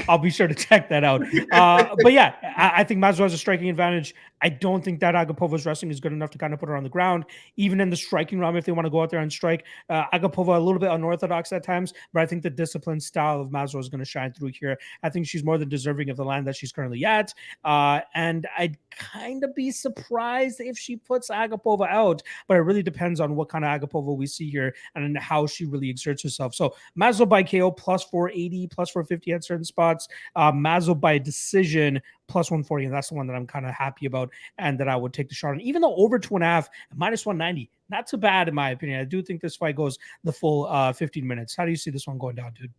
I'll 0.08 0.18
be 0.18 0.30
sure 0.30 0.48
to 0.48 0.56
check 0.56 0.90
that 0.90 1.04
out. 1.04 1.22
Uh, 1.52 1.96
but 2.02 2.14
yeah, 2.14 2.36
I, 2.42 2.82
I 2.82 2.84
think 2.84 3.00
Mazo 3.00 3.20
has 3.20 3.34
a 3.34 3.38
striking 3.38 3.70
advantage. 3.70 4.16
I 4.42 4.50
don't 4.50 4.84
think 4.84 5.00
that 5.02 5.16
Agapova's 5.16 5.66
wrestling 5.66 5.92
is 5.92 6.00
good 6.00 6.14
enough 6.14 6.30
to 6.32 6.38
kind 6.38 6.54
of 6.54 6.60
put 6.60 6.70
her 6.70 6.76
on 6.76 6.84
the 6.84 6.90
ground, 6.90 7.26
even 7.58 7.82
in 7.82 7.90
the 7.90 7.96
striking 7.96 8.40
realm. 8.40 8.56
If 8.56 8.66
they 8.66 8.72
want 8.72 8.86
to 8.86 8.90
go 8.90 9.02
out 9.02 9.10
there 9.10 9.20
and 9.20 9.32
strike, 9.32 9.66
uh, 9.90 10.06
Agapova 10.14 10.56
a 10.56 10.60
little 10.60 10.80
bit 10.80 10.92
unorthodox 10.92 11.52
at 11.52 11.64
times, 11.64 11.94
but 12.14 12.22
I 12.22 12.26
think 12.26 12.44
the 12.44 12.50
disciplined 12.50 13.04
style 13.04 13.42
of 13.42 13.50
Mazo 13.50 13.80
is 13.80 13.90
going 13.90 14.00
to 14.00 14.06
shine 14.06 14.34
through 14.34 14.52
here. 14.60 14.78
I 15.04 15.10
think 15.10 15.28
she's 15.28 15.44
more 15.44 15.58
than 15.58 15.70
deserving 15.70 16.10
of 16.10 16.18
the 16.18 16.26
land 16.26 16.48
that 16.48 16.56
she's 16.56 16.72
currently 16.72 17.06
at, 17.06 17.34
uh, 17.64 18.02
and 18.16 18.48
I'd 18.58 18.78
kind 18.92 19.44
of 19.44 19.56
be 19.56 19.72
surprised 19.72 20.60
if 20.60 20.78
she 20.78 20.96
puts 20.96 21.30
Agapova 21.30 21.90
out. 21.90 22.22
But 22.48 22.58
it 22.58 22.62
really 22.62 22.84
depends 22.84 23.20
on 23.20 23.36
what 23.36 23.50
kind 23.50 23.66
of 23.66 23.82
Agapova 23.82 24.16
we 24.16 24.28
see 24.28 24.50
here 24.50 24.76
and 24.96 25.18
how 25.18 25.48
she 25.48 25.66
really 25.66 25.90
exerts 25.90 26.24
herself. 26.24 26.56
So 26.56 26.76
Mazo 26.98 27.28
by 27.28 27.44
KO 27.44 27.72
plus 27.72 28.04
480, 28.04 28.68
plus 28.68 28.90
450 28.92 29.34
at 29.34 29.44
certain 29.44 29.64
spots. 29.64 30.08
Uh, 30.36 30.52
Mazo 30.52 31.00
by 31.00 31.18
decision 31.18 32.02
plus 32.30 32.50
140, 32.50 32.86
and 32.86 32.94
that's 32.94 33.10
the 33.10 33.16
one 33.16 33.28
that 33.28 33.34
I'm 33.34 33.48
kind 33.48 33.66
of 33.66 33.74
happy 33.74 34.06
about 34.06 34.30
and 34.58 34.80
that 34.80 34.88
I 34.88 34.96
would 34.96 35.14
take 35.14 35.28
the 35.28 35.36
shot 35.36 35.50
on. 35.50 35.62
Even 35.62 35.82
though 35.82 35.96
over 35.96 36.18
two 36.18 36.36
and 36.36 36.44
a 36.44 36.48
half, 36.48 36.70
minus 36.96 37.26
190, 37.26 37.70
not 37.90 38.08
too 38.08 38.18
bad 38.18 38.48
in 38.48 38.56
my 38.56 38.70
opinion. 38.70 39.02
I 39.02 39.04
do 39.04 39.22
think 39.22 39.42
this 39.42 39.56
fight 39.56 39.76
goes 39.76 39.98
the 40.24 40.32
full 40.32 40.68
uh, 40.68 40.94
15 40.94 41.28
minutes. 41.28 41.56
How 41.56 41.66
do 41.66 41.72
you 41.72 41.78
see 41.78 41.92
this 41.92 42.08
one 42.08 42.18
going 42.18 42.36
down, 42.36 42.54
dude? 42.54 42.72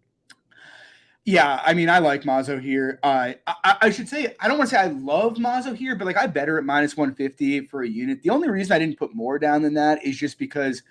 Yeah, 1.26 1.60
I 1.64 1.74
mean, 1.74 1.90
I 1.90 1.98
like 1.98 2.22
Mazo 2.22 2.60
here. 2.60 2.98
Uh, 3.02 3.32
I, 3.46 3.76
I 3.82 3.90
should 3.90 4.08
say 4.08 4.34
I 4.40 4.48
don't 4.48 4.56
want 4.56 4.70
to 4.70 4.76
say 4.76 4.80
I 4.80 4.86
love 4.86 5.34
Mazo 5.34 5.76
here, 5.76 5.94
but 5.94 6.06
like 6.06 6.16
I 6.16 6.26
better 6.26 6.56
at 6.56 6.64
minus 6.64 6.96
one 6.96 7.14
fifty 7.14 7.66
for 7.66 7.82
a 7.82 7.88
unit. 7.88 8.22
The 8.22 8.30
only 8.30 8.48
reason 8.48 8.72
I 8.72 8.78
didn't 8.78 8.98
put 8.98 9.14
more 9.14 9.38
down 9.38 9.60
than 9.60 9.74
that 9.74 10.02
is 10.02 10.16
just 10.16 10.38
because 10.38 10.82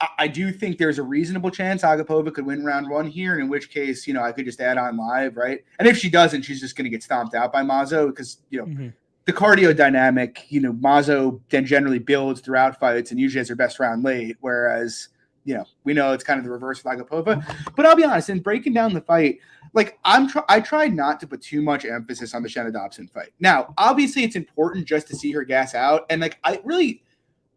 I, 0.00 0.08
I 0.18 0.28
do 0.28 0.52
think 0.52 0.78
there's 0.78 0.98
a 0.98 1.02
reasonable 1.02 1.50
chance 1.50 1.82
Agapova 1.82 2.32
could 2.32 2.46
win 2.46 2.64
round 2.64 2.88
one 2.88 3.06
here, 3.06 3.34
and 3.34 3.42
in 3.42 3.48
which 3.48 3.70
case, 3.70 4.06
you 4.06 4.14
know, 4.14 4.22
I 4.22 4.32
could 4.32 4.44
just 4.44 4.60
add 4.60 4.78
on 4.78 4.96
live, 4.96 5.36
right? 5.36 5.64
And 5.78 5.88
if 5.88 5.96
she 5.98 6.10
doesn't, 6.10 6.42
she's 6.42 6.60
just 6.60 6.76
going 6.76 6.84
to 6.84 6.90
get 6.90 7.02
stomped 7.02 7.34
out 7.34 7.52
by 7.52 7.62
Mazo 7.62 8.08
because 8.08 8.38
you 8.50 8.58
know 8.60 8.66
Mhm. 8.66 8.92
the 9.24 9.32
cardio 9.32 9.74
dynamic. 9.76 10.44
You 10.50 10.60
know, 10.60 10.72
Mazo 10.72 11.40
then 11.50 11.64
generally 11.66 11.98
builds 11.98 12.40
throughout 12.40 12.78
fights 12.78 13.10
and 13.10 13.18
usually 13.20 13.40
has 13.40 13.48
her 13.48 13.54
best 13.56 13.78
round 13.80 14.02
late, 14.04 14.36
whereas 14.40 15.08
you 15.44 15.54
know 15.54 15.64
we 15.84 15.94
know 15.94 16.12
it's 16.12 16.24
kind 16.24 16.38
of 16.38 16.44
the 16.44 16.50
reverse 16.50 16.82
with 16.84 16.92
Agapova. 16.98 17.44
But 17.76 17.86
I'll 17.86 17.96
be 17.96 18.04
honest, 18.04 18.28
in 18.30 18.40
breaking 18.40 18.72
down 18.74 18.92
the 18.94 19.00
fight 19.00 19.38
like 19.72 19.98
I'm 20.04 20.26
try- 20.28 20.44
I 20.48 20.60
tried 20.60 20.94
not 20.94 21.20
to 21.20 21.26
put 21.26 21.42
too 21.42 21.60
much 21.60 21.84
emphasis 21.84 22.34
on 22.34 22.42
the 22.42 22.48
Shanna 22.48 22.70
Dobson 22.72 23.08
fight. 23.08 23.30
Now, 23.40 23.74
obviously 23.76 24.24
it's 24.24 24.34
important 24.36 24.86
just 24.86 25.06
to 25.08 25.16
see 25.16 25.32
her 25.32 25.44
gas 25.44 25.74
out 25.74 26.06
and 26.08 26.20
like 26.20 26.38
I 26.44 26.60
really 26.64 27.02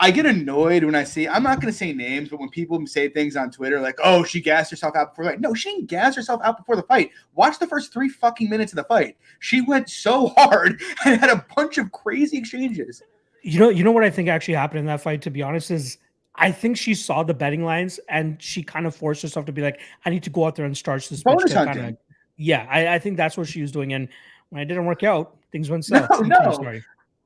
I 0.01 0.11
get 0.11 0.25
annoyed 0.25 0.83
when 0.85 0.95
I 0.95 1.03
see 1.03 1.27
I'm 1.27 1.43
not 1.43 1.59
going 1.59 1.71
to 1.71 1.77
say 1.77 1.91
names, 1.91 2.29
but 2.29 2.39
when 2.39 2.49
people 2.49 2.85
say 2.87 3.09
things 3.09 3.35
on 3.35 3.51
Twitter 3.51 3.81
like, 3.81 3.99
"Oh, 4.03 4.23
she 4.23 4.39
gassed 4.39 4.71
herself 4.71 4.95
out 4.95 5.11
before 5.11 5.25
the 5.25 5.31
fight." 5.31 5.41
No, 5.41 5.53
she 5.53 5.69
didn't 5.71 5.87
gas 5.87 6.15
herself 6.15 6.39
out 6.43 6.57
before 6.57 6.75
the 6.77 6.83
fight. 6.83 7.11
Watch 7.35 7.59
the 7.59 7.67
first 7.67 7.91
3 7.91 8.07
fucking 8.07 8.49
minutes 8.49 8.71
of 8.71 8.77
the 8.77 8.85
fight. 8.85 9.17
She 9.39 9.61
went 9.61 9.89
so 9.89 10.27
hard 10.37 10.81
and 11.05 11.19
had 11.19 11.29
a 11.29 11.45
bunch 11.55 11.77
of 11.77 11.91
crazy 11.91 12.37
exchanges. 12.37 13.01
You 13.41 13.59
know, 13.59 13.69
you 13.69 13.83
know 13.83 13.91
what 13.91 14.03
I 14.03 14.09
think 14.09 14.29
actually 14.29 14.53
happened 14.55 14.79
in 14.79 14.85
that 14.85 15.01
fight, 15.01 15.21
to 15.23 15.29
be 15.29 15.41
honest, 15.41 15.69
is 15.71 15.97
I 16.35 16.51
think 16.51 16.77
she 16.77 16.93
saw 16.93 17.23
the 17.23 17.33
betting 17.33 17.63
lines 17.65 17.99
and 18.07 18.41
she 18.41 18.63
kind 18.63 18.85
of 18.85 18.95
forced 18.95 19.21
herself 19.21 19.45
to 19.47 19.51
be 19.51 19.61
like, 19.61 19.79
I 20.05 20.09
need 20.09 20.23
to 20.23 20.29
go 20.29 20.45
out 20.45 20.55
there 20.55 20.65
and 20.65 20.77
starch 20.77 21.09
this. 21.09 21.23
Bonus 21.23 21.51
hunting. 21.51 21.73
kinda- 21.83 21.97
yeah, 22.37 22.65
I, 22.69 22.95
I 22.95 22.99
think 22.99 23.17
that's 23.17 23.35
what 23.37 23.47
she 23.47 23.61
was 23.61 23.71
doing. 23.73 23.91
And 23.91 24.07
when 24.49 24.61
it 24.61 24.65
didn't 24.65 24.85
work 24.85 25.03
out, 25.03 25.35
things 25.51 25.69
went 25.69 25.83
south. 25.83 26.09
No, 26.21 26.37
no. 26.61 26.79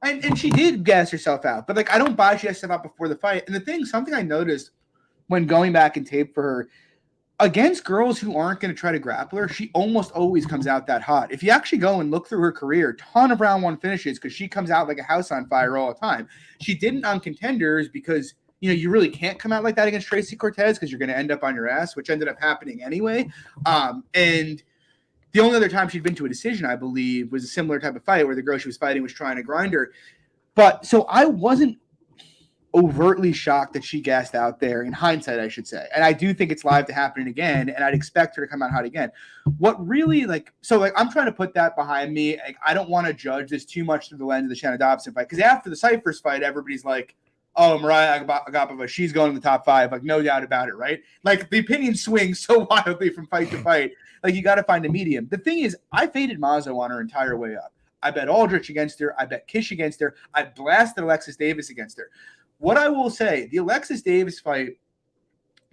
And, 0.03 0.23
and 0.25 0.37
she 0.37 0.49
did 0.49 0.83
gas 0.83 1.09
herself 1.11 1.45
out, 1.45 1.65
but 1.65 1.75
like 1.75 1.91
I 1.91 1.97
don't 1.97 2.15
buy 2.15 2.35
she 2.35 2.47
has 2.47 2.57
herself 2.57 2.71
out 2.73 2.83
before 2.83 3.07
the 3.07 3.15
fight. 3.15 3.43
And 3.47 3.55
the 3.55 3.59
thing, 3.59 3.85
something 3.85 4.13
I 4.13 4.21
noticed 4.21 4.71
when 5.27 5.47
going 5.47 5.71
back 5.71 5.97
and 5.97 6.05
tape 6.05 6.33
for 6.33 6.43
her 6.43 6.69
against 7.39 7.83
girls 7.83 8.19
who 8.19 8.37
aren't 8.37 8.59
going 8.59 8.73
to 8.73 8.79
try 8.79 8.91
to 8.91 8.99
grapple 8.99 9.39
her, 9.39 9.47
she 9.47 9.71
almost 9.73 10.11
always 10.11 10.45
comes 10.45 10.67
out 10.67 10.87
that 10.87 11.01
hot. 11.01 11.31
If 11.31 11.41
you 11.41 11.51
actually 11.51 11.79
go 11.79 11.99
and 11.99 12.11
look 12.11 12.27
through 12.27 12.41
her 12.41 12.51
career, 12.51 12.93
ton 12.93 13.31
of 13.31 13.41
round 13.41 13.63
one 13.63 13.77
finishes 13.77 14.19
because 14.19 14.33
she 14.33 14.47
comes 14.47 14.69
out 14.69 14.87
like 14.87 14.99
a 14.99 15.03
house 15.03 15.31
on 15.31 15.47
fire 15.47 15.77
all 15.77 15.93
the 15.93 15.99
time. 15.99 16.27
She 16.61 16.75
didn't 16.75 17.05
on 17.05 17.19
contenders 17.19 17.89
because 17.89 18.35
you 18.59 18.69
know 18.69 18.75
you 18.75 18.89
really 18.89 19.09
can't 19.09 19.39
come 19.39 19.51
out 19.51 19.63
like 19.63 19.75
that 19.75 19.87
against 19.87 20.07
Tracy 20.07 20.35
Cortez 20.35 20.77
because 20.77 20.91
you're 20.91 20.99
going 20.99 21.09
to 21.09 21.17
end 21.17 21.31
up 21.31 21.43
on 21.43 21.55
your 21.55 21.67
ass, 21.67 21.95
which 21.95 22.09
ended 22.09 22.27
up 22.27 22.39
happening 22.39 22.83
anyway. 22.83 23.29
Um, 23.65 24.03
and 24.13 24.63
the 25.33 25.41
only 25.41 25.55
other 25.55 25.69
time 25.69 25.89
she'd 25.89 26.03
been 26.03 26.15
to 26.15 26.25
a 26.25 26.29
decision, 26.29 26.65
I 26.65 26.75
believe, 26.75 27.31
was 27.31 27.43
a 27.43 27.47
similar 27.47 27.79
type 27.79 27.95
of 27.95 28.03
fight 28.03 28.25
where 28.25 28.35
the 28.35 28.41
girl 28.41 28.57
she 28.57 28.67
was 28.67 28.77
fighting 28.77 29.03
was 29.03 29.13
trying 29.13 29.35
to 29.35 29.43
grind 29.43 29.73
her. 29.73 29.91
But 30.55 30.85
so 30.85 31.03
I 31.03 31.25
wasn't 31.25 31.79
overtly 32.75 33.31
shocked 33.31 33.73
that 33.73 33.83
she 33.83 34.01
gassed 34.01 34.33
out 34.33 34.59
there 34.59 34.83
in 34.83 34.91
hindsight, 34.91 35.39
I 35.39 35.47
should 35.47 35.67
say. 35.67 35.87
And 35.93 36.03
I 36.03 36.11
do 36.11 36.33
think 36.33 36.51
it's 36.51 36.65
live 36.65 36.85
to 36.87 36.93
happen 36.93 37.27
again, 37.27 37.69
and 37.69 37.83
I'd 37.83 37.93
expect 37.93 38.35
her 38.35 38.45
to 38.45 38.47
come 38.49 38.61
out 38.61 38.71
hot 38.71 38.85
again. 38.85 39.11
What 39.57 39.85
really 39.85 40.25
like 40.25 40.53
so 40.61 40.79
like 40.79 40.93
I'm 40.95 41.11
trying 41.11 41.27
to 41.27 41.31
put 41.31 41.53
that 41.53 41.75
behind 41.75 42.13
me. 42.13 42.37
Like, 42.37 42.57
I 42.65 42.73
don't 42.73 42.89
want 42.89 43.07
to 43.07 43.13
judge 43.13 43.49
this 43.49 43.65
too 43.65 43.83
much 43.83 44.09
through 44.09 44.19
the 44.19 44.25
lens 44.25 44.45
of 44.45 44.49
the 44.49 44.55
Shannon 44.55 44.79
Dobson 44.79 45.13
fight 45.13 45.29
because 45.29 45.39
after 45.39 45.69
the 45.69 45.75
Cifers 45.75 46.19
fight, 46.19 46.41
everybody's 46.41 46.83
like, 46.85 47.15
"Oh, 47.55 47.77
Mariah 47.77 48.23
Agap- 48.23 48.47
Agapova, 48.47 48.87
she's 48.87 49.11
going 49.11 49.29
in 49.29 49.35
the 49.35 49.41
top 49.41 49.65
five, 49.65 49.91
like 49.91 50.03
no 50.03 50.21
doubt 50.21 50.43
about 50.43 50.69
it, 50.69 50.75
right?" 50.75 51.01
Like 51.23 51.49
the 51.49 51.59
opinion 51.59 51.95
swings 51.95 52.39
so 52.45 52.67
wildly 52.69 53.09
from 53.09 53.27
fight 53.27 53.51
to 53.51 53.57
fight. 53.59 53.93
Like 54.23 54.35
you 54.35 54.41
got 54.41 54.55
to 54.55 54.63
find 54.63 54.85
a 54.85 54.89
medium. 54.89 55.27
The 55.29 55.37
thing 55.37 55.59
is, 55.59 55.75
I 55.91 56.07
faded 56.07 56.39
Mazo 56.39 56.79
on 56.79 56.91
her 56.91 57.01
entire 57.01 57.37
way 57.37 57.55
up. 57.55 57.73
I 58.01 58.11
bet 58.11 58.29
Aldrich 58.29 58.69
against 58.69 58.99
her. 58.99 59.19
I 59.19 59.25
bet 59.25 59.47
Kish 59.47 59.71
against 59.71 59.99
her. 59.99 60.15
I 60.33 60.43
blasted 60.43 61.03
Alexis 61.03 61.35
Davis 61.35 61.69
against 61.69 61.97
her. 61.97 62.09
what 62.59 62.77
I 62.77 62.87
will 62.87 63.09
say, 63.09 63.47
the 63.51 63.57
Alexis 63.57 64.01
Davis 64.01 64.39
fight, 64.39 64.77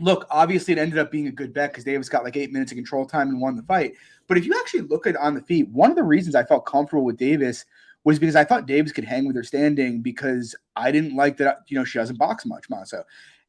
look, 0.00 0.26
obviously 0.30 0.72
it 0.72 0.78
ended 0.78 0.98
up 0.98 1.12
being 1.12 1.28
a 1.28 1.32
good 1.32 1.52
bet 1.52 1.70
because 1.70 1.84
Davis 1.84 2.08
got 2.08 2.24
like 2.24 2.36
eight 2.36 2.52
minutes 2.52 2.72
of 2.72 2.76
control 2.76 3.06
time 3.06 3.28
and 3.28 3.40
won 3.40 3.54
the 3.54 3.62
fight. 3.62 3.94
But 4.26 4.38
if 4.38 4.46
you 4.46 4.54
actually 4.58 4.82
look 4.82 5.06
at 5.06 5.16
on 5.16 5.34
the 5.34 5.42
feet, 5.42 5.68
one 5.68 5.90
of 5.90 5.96
the 5.96 6.02
reasons 6.02 6.34
I 6.34 6.44
felt 6.44 6.66
comfortable 6.66 7.04
with 7.04 7.16
Davis 7.16 7.64
was 8.04 8.18
because 8.18 8.36
I 8.36 8.44
thought 8.44 8.66
Davis 8.66 8.92
could 8.92 9.04
hang 9.04 9.26
with 9.26 9.36
her 9.36 9.44
standing 9.44 10.00
because 10.00 10.56
I 10.74 10.90
didn't 10.90 11.14
like 11.14 11.36
that, 11.36 11.58
you 11.68 11.78
know, 11.78 11.84
she 11.84 11.98
doesn't 11.98 12.18
box 12.18 12.46
much, 12.46 12.68
Mazo. 12.70 13.04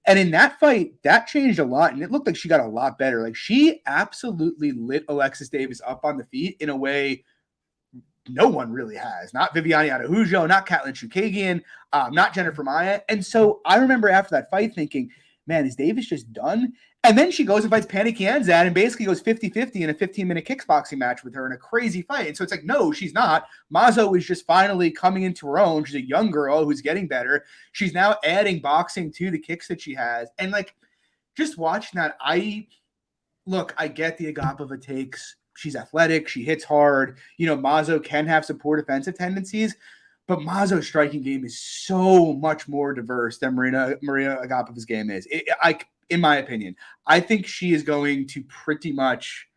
And 0.07 0.17
in 0.17 0.31
that 0.31 0.59
fight, 0.59 0.93
that 1.03 1.27
changed 1.27 1.59
a 1.59 1.63
lot. 1.63 1.93
And 1.93 2.01
it 2.01 2.11
looked 2.11 2.25
like 2.25 2.35
she 2.35 2.49
got 2.49 2.59
a 2.59 2.67
lot 2.67 2.97
better. 2.97 3.21
Like 3.21 3.35
she 3.35 3.81
absolutely 3.85 4.71
lit 4.71 5.05
Alexis 5.07 5.49
Davis 5.49 5.81
up 5.85 6.03
on 6.03 6.17
the 6.17 6.25
feet 6.25 6.57
in 6.59 6.69
a 6.69 6.75
way 6.75 7.23
no 8.29 8.47
one 8.47 8.71
really 8.71 8.95
has. 8.95 9.33
Not 9.33 9.53
Viviane 9.53 9.91
Araujo, 9.91 10.45
not 10.45 10.67
Katlyn 10.67 10.93
Chookagian, 10.93 11.61
um, 11.93 12.13
not 12.13 12.33
Jennifer 12.33 12.63
Maia. 12.63 13.01
And 13.09 13.25
so 13.25 13.61
I 13.65 13.77
remember 13.77 14.09
after 14.09 14.35
that 14.35 14.49
fight 14.49 14.73
thinking, 14.73 15.09
man, 15.47 15.65
is 15.65 15.75
Davis 15.75 16.07
just 16.07 16.31
done? 16.33 16.73
And 17.03 17.17
then 17.17 17.31
she 17.31 17.43
goes 17.43 17.63
and 17.63 17.71
fights 17.71 17.87
Pannie 17.87 18.13
Kianzad 18.13 18.67
and 18.67 18.75
basically 18.75 19.07
goes 19.07 19.21
50 19.21 19.49
50 19.49 19.83
in 19.83 19.89
a 19.89 19.93
15 19.93 20.27
minute 20.27 20.45
kickboxing 20.45 20.99
match 20.99 21.23
with 21.23 21.33
her 21.33 21.47
in 21.47 21.51
a 21.51 21.57
crazy 21.57 22.03
fight. 22.03 22.27
And 22.27 22.37
so 22.37 22.43
it's 22.43 22.51
like, 22.51 22.63
no, 22.63 22.91
she's 22.91 23.13
not. 23.13 23.47
Mazo 23.73 24.15
is 24.15 24.25
just 24.25 24.45
finally 24.45 24.91
coming 24.91 25.23
into 25.23 25.47
her 25.47 25.57
own. 25.57 25.83
She's 25.83 25.95
a 25.95 26.07
young 26.07 26.29
girl 26.29 26.63
who's 26.63 26.81
getting 26.81 27.07
better. 27.07 27.43
She's 27.71 27.93
now 27.93 28.17
adding 28.23 28.59
boxing 28.59 29.11
to 29.13 29.31
the 29.31 29.39
kicks 29.39 29.67
that 29.67 29.81
she 29.81 29.95
has. 29.95 30.29
And 30.37 30.51
like, 30.51 30.75
just 31.35 31.57
watching 31.57 31.99
that, 31.99 32.17
I 32.21 32.67
look, 33.47 33.73
I 33.77 33.87
get 33.87 34.17
the 34.17 34.31
Agapova 34.31 34.79
takes. 34.79 35.37
She's 35.57 35.75
athletic. 35.75 36.27
She 36.27 36.43
hits 36.43 36.63
hard. 36.63 37.17
You 37.37 37.47
know, 37.47 37.57
Mazo 37.57 38.03
can 38.03 38.27
have 38.27 38.45
some 38.45 38.59
poor 38.59 38.77
defensive 38.77 39.17
tendencies, 39.17 39.75
but 40.27 40.39
Mazo's 40.39 40.87
striking 40.87 41.23
game 41.23 41.45
is 41.45 41.59
so 41.59 42.33
much 42.33 42.67
more 42.67 42.93
diverse 42.93 43.39
than 43.39 43.55
Marina 43.55 43.95
Maria 44.01 44.37
Agapova's 44.43 44.85
game 44.85 45.09
is. 45.09 45.27
It, 45.31 45.45
I 45.61 45.79
in 46.11 46.21
my 46.21 46.37
opinion. 46.37 46.75
I 47.07 47.19
think 47.19 47.47
she 47.47 47.73
is 47.73 47.83
going 47.83 48.27
to 48.27 48.43
pretty 48.43 48.91
much 48.91 49.47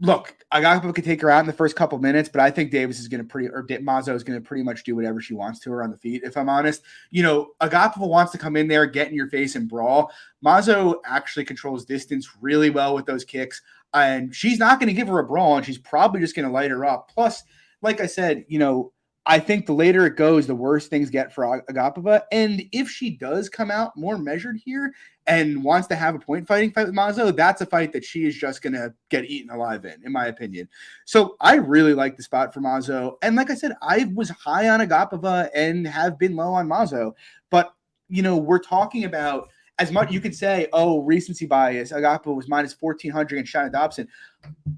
look. 0.00 0.34
Agapova 0.52 0.94
could 0.94 1.04
take 1.04 1.20
her 1.20 1.30
out 1.30 1.40
in 1.40 1.46
the 1.46 1.52
first 1.52 1.76
couple 1.76 1.98
minutes, 1.98 2.28
but 2.28 2.40
I 2.40 2.50
think 2.50 2.70
Davis 2.70 2.98
is 2.98 3.06
going 3.06 3.22
to 3.22 3.28
pretty 3.28 3.48
or 3.48 3.62
Mazo 3.62 4.14
is 4.14 4.24
going 4.24 4.40
to 4.40 4.46
pretty 4.46 4.64
much 4.64 4.82
do 4.82 4.96
whatever 4.96 5.20
she 5.20 5.34
wants 5.34 5.60
to 5.60 5.70
her 5.70 5.82
on 5.82 5.90
the 5.90 5.96
feet. 5.96 6.22
If 6.24 6.36
I'm 6.36 6.48
honest, 6.48 6.82
you 7.10 7.22
know, 7.22 7.50
Agapova 7.60 8.08
wants 8.08 8.32
to 8.32 8.38
come 8.38 8.56
in 8.56 8.66
there, 8.66 8.86
get 8.86 9.08
in 9.08 9.14
your 9.14 9.28
face, 9.28 9.54
and 9.54 9.68
brawl. 9.68 10.10
Mazo 10.44 10.96
actually 11.04 11.44
controls 11.44 11.84
distance 11.84 12.30
really 12.40 12.70
well 12.70 12.94
with 12.94 13.06
those 13.06 13.24
kicks, 13.24 13.60
and 13.92 14.34
she's 14.34 14.58
not 14.58 14.80
going 14.80 14.88
to 14.88 14.94
give 14.94 15.08
her 15.08 15.18
a 15.18 15.26
brawl, 15.26 15.56
and 15.56 15.66
she's 15.66 15.78
probably 15.78 16.20
just 16.20 16.34
going 16.34 16.48
to 16.48 16.52
light 16.52 16.70
her 16.70 16.84
up. 16.84 17.10
Plus, 17.12 17.42
like 17.82 18.00
I 18.00 18.06
said, 18.06 18.44
you 18.48 18.58
know 18.58 18.92
I 19.26 19.38
think 19.38 19.66
the 19.66 19.72
later 19.72 20.06
it 20.06 20.16
goes, 20.16 20.46
the 20.46 20.54
worse 20.54 20.88
things 20.88 21.10
get 21.10 21.32
for 21.32 21.62
Agapova. 21.70 22.22
And 22.32 22.64
if 22.72 22.88
she 22.88 23.10
does 23.16 23.48
come 23.48 23.70
out 23.70 23.96
more 23.96 24.18
measured 24.18 24.56
here 24.56 24.92
and 25.30 25.64
wants 25.64 25.86
to 25.88 25.94
have 25.94 26.14
a 26.14 26.18
point 26.18 26.46
fighting 26.46 26.72
fight 26.72 26.86
with 26.86 26.94
Mazo, 26.94 27.34
that's 27.34 27.60
a 27.60 27.66
fight 27.66 27.92
that 27.92 28.04
she 28.04 28.26
is 28.26 28.36
just 28.36 28.60
going 28.62 28.72
to 28.72 28.92
get 29.08 29.24
eaten 29.24 29.50
alive 29.50 29.84
in, 29.84 30.02
in 30.04 30.12
my 30.12 30.26
opinion. 30.26 30.68
So 31.04 31.36
I 31.40 31.54
really 31.54 31.94
like 31.94 32.16
the 32.16 32.22
spot 32.22 32.52
for 32.52 32.60
Mazo. 32.60 33.14
And 33.22 33.36
like 33.36 33.50
I 33.50 33.54
said, 33.54 33.72
I 33.80 34.10
was 34.14 34.30
high 34.30 34.68
on 34.68 34.80
Agapova 34.80 35.48
and 35.54 35.86
have 35.86 36.18
been 36.18 36.36
low 36.36 36.52
on 36.52 36.68
Mazo. 36.68 37.14
But, 37.48 37.72
you 38.08 38.22
know, 38.22 38.36
we're 38.36 38.58
talking 38.58 39.04
about– 39.04 39.48
as 39.80 39.90
much 39.90 40.12
you 40.12 40.20
could 40.20 40.34
say, 40.34 40.68
oh, 40.74 41.00
recency 41.00 41.46
bias. 41.46 41.90
Agapova 41.90 42.36
was 42.36 42.48
minus 42.48 42.76
1400 42.78 43.32
against 43.32 43.50
Shannon 43.50 43.72
Dobson. 43.72 44.06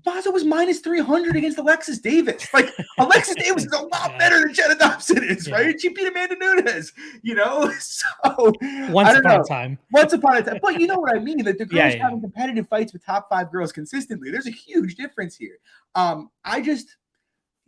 Mazo 0.06 0.32
was 0.32 0.44
minus 0.44 0.78
300 0.78 1.34
against 1.34 1.58
Alexis 1.58 1.98
Davis. 1.98 2.46
Like, 2.54 2.68
Alexis 2.98 3.34
Davis 3.34 3.64
is 3.64 3.72
a 3.72 3.82
lot 3.82 4.16
better 4.16 4.40
than 4.40 4.54
Shannon 4.54 4.78
Dobson 4.78 5.24
is, 5.24 5.48
yeah. 5.48 5.56
right? 5.56 5.80
She 5.80 5.88
beat 5.88 6.06
Amanda 6.06 6.36
Nunes, 6.36 6.92
you 7.22 7.34
know? 7.34 7.70
So, 7.82 8.52
once 8.90 9.18
upon 9.18 9.22
know. 9.22 9.40
a 9.40 9.44
time. 9.44 9.78
Once 9.90 10.12
upon 10.12 10.36
a 10.36 10.42
time. 10.42 10.60
But 10.62 10.80
you 10.80 10.86
know 10.86 11.00
what 11.00 11.16
I 11.16 11.18
mean? 11.18 11.42
That 11.44 11.58
the 11.58 11.64
girls 11.66 11.78
yeah, 11.78 11.88
yeah. 11.88 12.02
having 12.04 12.20
competitive 12.20 12.68
fights 12.68 12.92
with 12.92 13.04
top 13.04 13.28
five 13.28 13.50
girls 13.50 13.72
consistently. 13.72 14.30
There's 14.30 14.46
a 14.46 14.52
huge 14.52 14.94
difference 14.94 15.34
here. 15.34 15.58
Um, 15.96 16.30
I 16.44 16.60
just, 16.60 16.96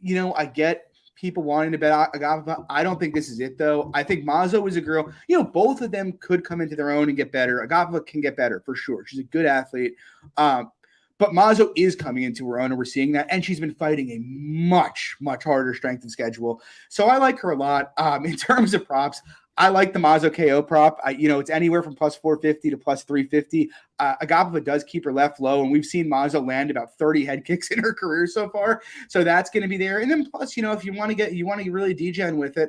you 0.00 0.14
know, 0.14 0.34
I 0.34 0.46
get 0.46 0.93
people 1.24 1.42
wanting 1.42 1.72
to 1.72 1.78
bet 1.78 2.12
Agapova. 2.12 2.66
I 2.68 2.82
don't 2.82 3.00
think 3.00 3.14
this 3.14 3.30
is 3.30 3.40
it 3.40 3.56
though. 3.56 3.90
I 3.94 4.02
think 4.02 4.26
Mazo 4.26 4.68
is 4.68 4.76
a 4.76 4.80
girl. 4.82 5.10
You 5.26 5.38
know, 5.38 5.44
both 5.44 5.80
of 5.80 5.90
them 5.90 6.12
could 6.20 6.44
come 6.44 6.60
into 6.60 6.76
their 6.76 6.90
own 6.90 7.08
and 7.08 7.16
get 7.16 7.32
better. 7.32 7.66
Agapova 7.66 8.04
can 8.04 8.20
get 8.20 8.36
better 8.36 8.60
for 8.60 8.76
sure. 8.76 9.06
She's 9.06 9.20
a 9.20 9.24
good 9.24 9.46
athlete. 9.46 9.94
Um, 10.36 10.70
but 11.16 11.30
Mazo 11.30 11.72
is 11.76 11.96
coming 11.96 12.24
into 12.24 12.46
her 12.50 12.60
own, 12.60 12.72
and 12.72 12.76
we're 12.76 12.84
seeing 12.84 13.12
that. 13.12 13.26
And 13.30 13.42
she's 13.42 13.58
been 13.58 13.72
fighting 13.72 14.10
a 14.10 14.18
much, 14.18 15.16
much 15.18 15.44
harder 15.44 15.72
strength 15.72 16.02
and 16.02 16.12
schedule. 16.12 16.60
So 16.90 17.06
I 17.06 17.16
like 17.16 17.38
her 17.38 17.52
a 17.52 17.56
lot. 17.56 17.94
Um, 17.96 18.26
in 18.26 18.36
terms 18.36 18.74
of 18.74 18.84
props, 18.84 19.22
I 19.56 19.68
like 19.68 19.92
the 19.92 20.00
Mazo 20.00 20.34
KO 20.34 20.62
prop. 20.62 21.00
I, 21.04 21.10
you 21.10 21.28
know, 21.28 21.38
it's 21.38 21.50
anywhere 21.50 21.82
from 21.82 21.94
plus 21.94 22.16
450 22.16 22.70
to 22.70 22.76
plus 22.76 23.04
350. 23.04 23.70
Uh, 24.00 24.16
Agapova 24.22 24.64
does 24.64 24.82
keep 24.82 25.04
her 25.04 25.12
left 25.12 25.40
low, 25.40 25.62
and 25.62 25.70
we've 25.70 25.84
seen 25.84 26.10
Mazo 26.10 26.44
land 26.44 26.70
about 26.70 26.96
30 26.98 27.24
head 27.24 27.44
kicks 27.44 27.70
in 27.70 27.78
her 27.78 27.94
career 27.94 28.26
so 28.26 28.48
far. 28.48 28.82
So 29.08 29.22
that's 29.22 29.50
going 29.50 29.62
to 29.62 29.68
be 29.68 29.76
there. 29.76 30.00
And 30.00 30.10
then 30.10 30.28
plus, 30.30 30.56
you 30.56 30.62
know, 30.62 30.72
if 30.72 30.84
you 30.84 30.92
want 30.92 31.10
to 31.10 31.14
get, 31.14 31.34
you 31.34 31.46
want 31.46 31.62
to 31.62 31.70
really 31.70 31.94
degen 31.94 32.36
with 32.36 32.56
it, 32.56 32.68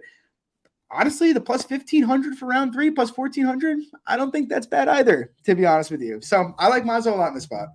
honestly, 0.91 1.33
the 1.33 1.41
plus 1.41 1.67
1500 1.67 2.37
for 2.37 2.45
round 2.45 2.73
three, 2.73 2.91
plus 2.91 3.15
1400, 3.15 3.79
I 4.05 4.15
don't 4.15 4.31
think 4.31 4.49
that's 4.49 4.67
bad 4.67 4.87
either, 4.87 5.31
to 5.45 5.55
be 5.55 5.65
honest 5.65 5.89
with 5.91 6.01
you. 6.01 6.21
So 6.21 6.53
I 6.59 6.67
like 6.67 6.83
Mazo 6.83 7.13
a 7.13 7.15
lot 7.15 7.29
in 7.29 7.35
the 7.35 7.41
spot 7.41 7.69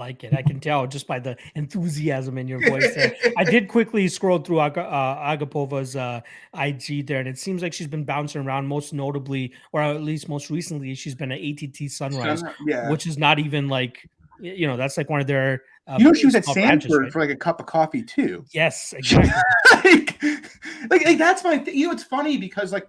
like 0.00 0.24
it. 0.24 0.34
I 0.34 0.42
can 0.42 0.58
tell 0.58 0.88
just 0.88 1.06
by 1.06 1.20
the 1.20 1.36
enthusiasm 1.54 2.38
in 2.38 2.48
your 2.48 2.60
voice 2.68 2.92
there. 2.96 3.14
I 3.36 3.44
did 3.44 3.68
quickly 3.68 4.08
scroll 4.08 4.38
through 4.38 4.58
uh, 4.58 5.36
Agapova's 5.36 5.94
uh, 5.94 6.22
IG 6.58 7.06
there, 7.06 7.20
and 7.20 7.28
it 7.28 7.38
seems 7.38 7.62
like 7.62 7.72
she's 7.72 7.86
been 7.86 8.04
bouncing 8.04 8.40
around. 8.40 8.66
Most 8.66 8.92
notably, 8.92 9.52
or 9.72 9.82
at 9.82 10.02
least 10.02 10.28
most 10.28 10.50
recently, 10.50 10.94
she's 10.96 11.14
been 11.14 11.30
at 11.30 11.40
ATT 11.40 11.90
Sunrise, 11.90 12.42
yeah. 12.66 12.90
which 12.90 13.06
is 13.06 13.16
not 13.16 13.38
even 13.38 13.68
like 13.68 14.08
you 14.40 14.66
know 14.66 14.76
that's 14.76 14.96
like 14.96 15.08
one 15.08 15.20
of 15.20 15.28
their. 15.28 15.62
Uh, 15.86 15.96
you 15.98 16.04
know, 16.04 16.12
she 16.12 16.26
was 16.26 16.34
at 16.34 16.44
Sanford 16.44 16.90
right? 16.90 17.12
for 17.12 17.20
like 17.20 17.30
a 17.30 17.36
cup 17.36 17.60
of 17.60 17.66
coffee 17.66 18.02
too. 18.02 18.44
Yes, 18.52 18.92
exactly. 18.96 19.30
like, 19.84 20.22
like, 20.90 21.04
like, 21.04 21.18
that's 21.18 21.44
my. 21.44 21.58
Th- 21.58 21.76
you 21.76 21.86
know, 21.86 21.92
it's 21.92 22.04
funny 22.04 22.38
because 22.38 22.72
like 22.72 22.88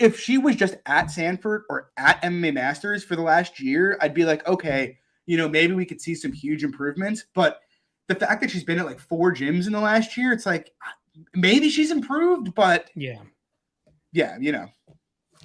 if 0.00 0.18
she 0.18 0.38
was 0.38 0.56
just 0.56 0.76
at 0.86 1.10
Sanford 1.10 1.62
or 1.68 1.90
at 1.96 2.20
MMA 2.22 2.54
Masters 2.54 3.04
for 3.04 3.14
the 3.14 3.22
last 3.22 3.60
year, 3.60 3.98
I'd 4.00 4.14
be 4.14 4.24
like, 4.24 4.46
okay, 4.48 4.98
you 5.30 5.36
know, 5.36 5.48
maybe 5.48 5.74
we 5.74 5.86
could 5.86 6.00
see 6.00 6.16
some 6.16 6.32
huge 6.32 6.64
improvements. 6.64 7.26
But 7.36 7.60
the 8.08 8.16
fact 8.16 8.40
that 8.40 8.50
she's 8.50 8.64
been 8.64 8.80
at 8.80 8.84
like 8.84 8.98
four 8.98 9.32
gyms 9.32 9.68
in 9.68 9.72
the 9.72 9.78
last 9.78 10.16
year, 10.16 10.32
it's 10.32 10.44
like 10.44 10.72
maybe 11.34 11.70
she's 11.70 11.92
improved, 11.92 12.52
but 12.56 12.90
yeah, 12.96 13.20
yeah, 14.12 14.36
you 14.40 14.50
know. 14.50 14.66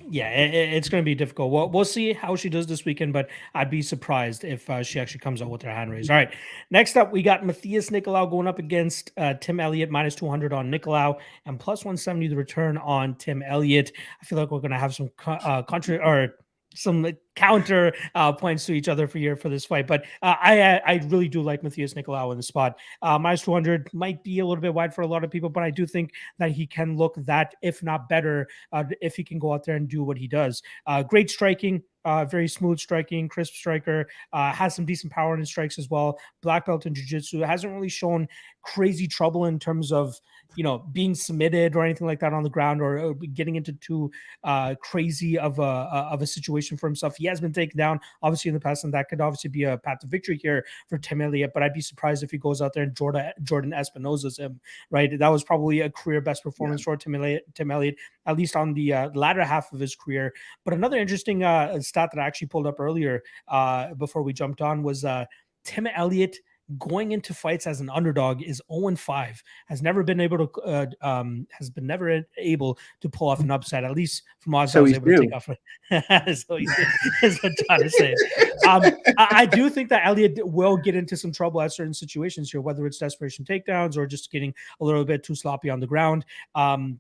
Yeah, 0.10 0.28
it's 0.30 0.90
going 0.90 1.02
to 1.04 1.06
be 1.06 1.14
difficult. 1.14 1.52
We'll, 1.52 1.70
we'll 1.70 1.86
see 1.86 2.14
how 2.14 2.36
she 2.36 2.50
does 2.50 2.66
this 2.66 2.84
weekend, 2.84 3.14
but 3.14 3.30
I'd 3.54 3.70
be 3.70 3.82
surprised 3.84 4.44
if 4.44 4.68
uh, 4.70 4.82
she 4.82 5.00
actually 5.00 5.20
comes 5.20 5.42
out 5.42 5.50
with 5.50 5.62
her 5.62 5.70
hand 5.70 5.92
raised. 5.92 6.10
All 6.10 6.18
right. 6.18 6.34
Next 6.72 6.98
up, 6.98 7.14
we 7.14 7.22
got 7.22 7.44
Matheus 7.44 7.92
Nicolau 7.92 8.30
going 8.30 8.48
up 8.48 8.60
against 8.60 9.12
uh, 9.18 9.36
Tim 9.36 9.60
Elliott, 9.60 9.92
minus 9.92 10.16
200 10.16 10.52
on 10.52 10.70
Nicolau, 10.70 11.18
and 11.46 11.60
plus 11.60 11.86
170 11.86 12.28
the 12.28 12.36
return 12.36 12.78
on 12.80 13.16
Tim 13.16 13.42
Elliott. 13.44 13.94
I 14.22 14.26
feel 14.26 14.38
like 14.38 14.52
we're 14.52 14.60
going 14.60 14.72
to 14.72 14.78
have 14.78 14.96
some 14.96 15.10
co- 15.16 15.34
uh, 15.34 15.62
contra- 15.62 16.06
or 16.06 16.36
some 16.76 17.08
counter 17.36 17.94
uh, 18.16 18.32
points 18.32 18.66
to 18.66 18.74
each 18.74 18.88
other 18.88 19.08
for 19.08 19.18
year 19.18 19.36
for 19.36 19.50
this 19.50 19.66
fight. 19.66 19.88
But 19.88 20.06
uh, 20.22 20.36
I 20.40 20.82
I 20.86 21.02
really 21.08 21.28
do 21.28 21.42
like 21.42 21.62
Matheus 21.62 21.94
Nicolau 21.94 22.32
in 22.32 22.38
the 22.38 22.44
spot. 22.44 22.78
Uh, 23.02 23.20
minus 23.20 23.42
200 23.44 23.94
might 23.94 24.24
be 24.24 24.40
a 24.40 24.46
little 24.46 24.62
bit 24.62 24.74
wide 24.74 24.94
for 24.94 25.02
a 25.02 25.08
lot 25.08 25.24
of 25.24 25.32
people, 25.32 25.50
but 25.50 25.64
I 25.64 25.72
do 25.72 25.86
think 25.86 26.12
that 26.38 26.52
he 26.52 26.66
can 26.68 26.96
look 26.98 27.16
that, 27.18 27.56
if 27.62 27.84
not 27.84 28.10
better, 28.10 28.48
uh, 28.72 28.84
if 29.02 29.16
he 29.16 29.24
can 29.24 29.40
go 29.40 29.54
out 29.54 29.66
there 29.66 29.76
and 29.76 29.88
do 29.88 30.04
what 30.04 30.18
he 30.18 30.28
does. 30.28 30.62
Uh, 30.86 31.04
great 31.04 31.30
striking. 31.30 31.84
Uh, 32.06 32.24
very 32.24 32.48
smooth 32.48 32.78
striking, 32.78 33.28
crisp 33.28 33.56
striker, 33.56 34.08
uh, 34.32 34.54
has 34.54 34.76
some 34.76 34.86
decent 34.86 35.12
power 35.12 35.34
in 35.34 35.40
his 35.40 35.50
strikes 35.50 35.80
as 35.80 35.90
well. 35.90 36.20
Black 36.44 36.68
belt 36.68 36.86
in 36.86 36.94
jiu-jitsu 36.94 37.40
hasn't 37.40 37.74
really 37.74 37.90
shown 37.90 38.28
crazy 38.62 39.08
trouble 39.08 39.46
in 39.46 39.58
terms 39.58 39.92
of 39.92 40.16
you 40.56 40.64
know 40.64 40.80
being 40.92 41.14
submitted 41.14 41.76
or 41.76 41.84
anything 41.84 42.08
like 42.08 42.20
that 42.20 42.34
on 42.34 42.44
the 42.44 42.50
ground 42.50 42.82
or, 42.82 42.98
or 42.98 43.14
getting 43.14 43.56
into 43.56 43.74
too 43.74 44.12
uh, 44.44 44.76
crazy 44.82 45.38
of 45.38 45.60
a 45.60 45.62
uh, 45.62 46.10
of 46.12 46.22
a 46.22 46.28
situation 46.28 46.78
for 46.78 46.88
himself. 46.88 47.16
He 47.18 47.26
has 47.26 47.40
been 47.40 47.54
taken 47.54 47.78
down 47.78 48.00
obviously 48.22 48.50
in 48.50 48.56
the 48.56 48.60
past, 48.60 48.84
and 48.84 48.94
that 48.94 49.10
could 49.10 49.22
obviously 49.22 49.50
be 49.50 49.64
a 49.64 49.78
path 49.78 50.00
to 50.00 50.08
victory 50.08 50.38
here 50.42 50.66
for 50.88 50.98
Tim 50.98 51.22
Elliott. 51.22 51.52
But 51.54 51.64
I'd 51.64 51.74
be 51.74 51.82
surprised 51.82 52.24
if 52.24 52.32
he 52.32 52.38
goes 52.38 52.62
out 52.62 52.74
there 52.74 52.84
and 52.84 52.96
Jordan 52.96 53.32
Jordan 53.44 53.74
Espinosa's 53.74 54.38
him. 54.38 54.60
Right, 54.90 55.18
that 55.18 55.30
was 55.30 55.44
probably 55.44 55.82
a 55.82 55.90
career 55.90 56.22
best 56.22 56.44
performance 56.44 56.82
yeah. 56.82 56.86
for 56.86 56.98
Tim 56.98 57.16
Elliott, 57.16 57.46
Tim 57.54 57.72
Elliott, 57.72 57.96
at 58.26 58.38
least 58.38 58.56
on 58.56 58.74
the 58.74 58.94
uh, 58.94 59.10
latter 59.14 59.44
half 59.44 59.72
of 59.74 59.80
his 59.80 59.96
career. 59.96 60.34
But 60.64 60.74
another 60.74 60.98
interesting 60.98 61.44
uh, 61.44 61.80
stat 61.82 62.10
that 62.14 62.22
I 62.22 62.26
actually 62.26 62.48
pulled 62.48 62.68
up 62.68 62.80
earlier 62.80 63.24
uh, 63.48 63.94
before 63.96 64.24
we 64.24 64.34
jumped 64.34 64.62
on 64.62 64.84
was 64.84 65.06
uh, 65.06 65.26
Tim 65.64 65.88
Elliott 65.88 66.38
going 66.80 67.12
into 67.12 67.34
fights 67.34 67.68
as 67.68 67.80
an 67.80 67.90
underdog 67.90 68.42
is 68.42 68.62
0 68.74 68.96
5 68.96 69.44
has 69.68 69.82
never 69.82 70.04
been 70.04 70.20
able 70.20 70.48
to 70.48 70.62
uh, 70.62 70.86
um 71.02 71.46
has 71.52 71.70
been 71.70 71.86
never 71.86 72.24
able 72.38 72.78
to 73.02 73.10
pull 73.10 73.30
off 73.30 73.40
an 73.40 73.52
upset 73.52 73.84
at 73.84 73.92
least 73.92 74.24
from 74.40 74.56
Oz 74.56 74.72
so 74.72 74.80
I 74.80 74.84
was 74.84 74.94
able 74.94 75.06
due. 75.06 75.16
to 75.18 75.22
take 75.22 75.34
off 75.34 75.46
so 76.36 76.56
he's 76.56 76.72
is 77.22 77.42
what 77.44 77.52
John 77.68 77.84
is 77.84 77.96
saying. 77.98 78.16
Um 78.68 78.82
I, 79.18 79.28
I, 79.32 79.46
do 79.46 79.70
think 79.70 79.90
that 79.90 80.06
Elliott 80.06 80.40
will 80.44 80.78
get 80.78 80.96
into 80.96 81.16
some 81.16 81.32
trouble 81.32 81.62
at 81.62 81.72
certain 81.72 81.94
situations 81.94 82.52
here 82.52 82.62
whether 82.62 82.86
it's 82.88 82.98
desperation 82.98 83.46
takedowns 83.46 83.96
or 83.96 84.08
just 84.08 84.32
getting 84.32 84.54
a 84.80 84.86
little 84.86 85.06
bit 85.06 85.24
too 85.24 85.36
sloppy 85.36 85.70
on 85.70 85.80
the 85.80 85.88
ground. 85.88 86.26
Um 86.56 87.00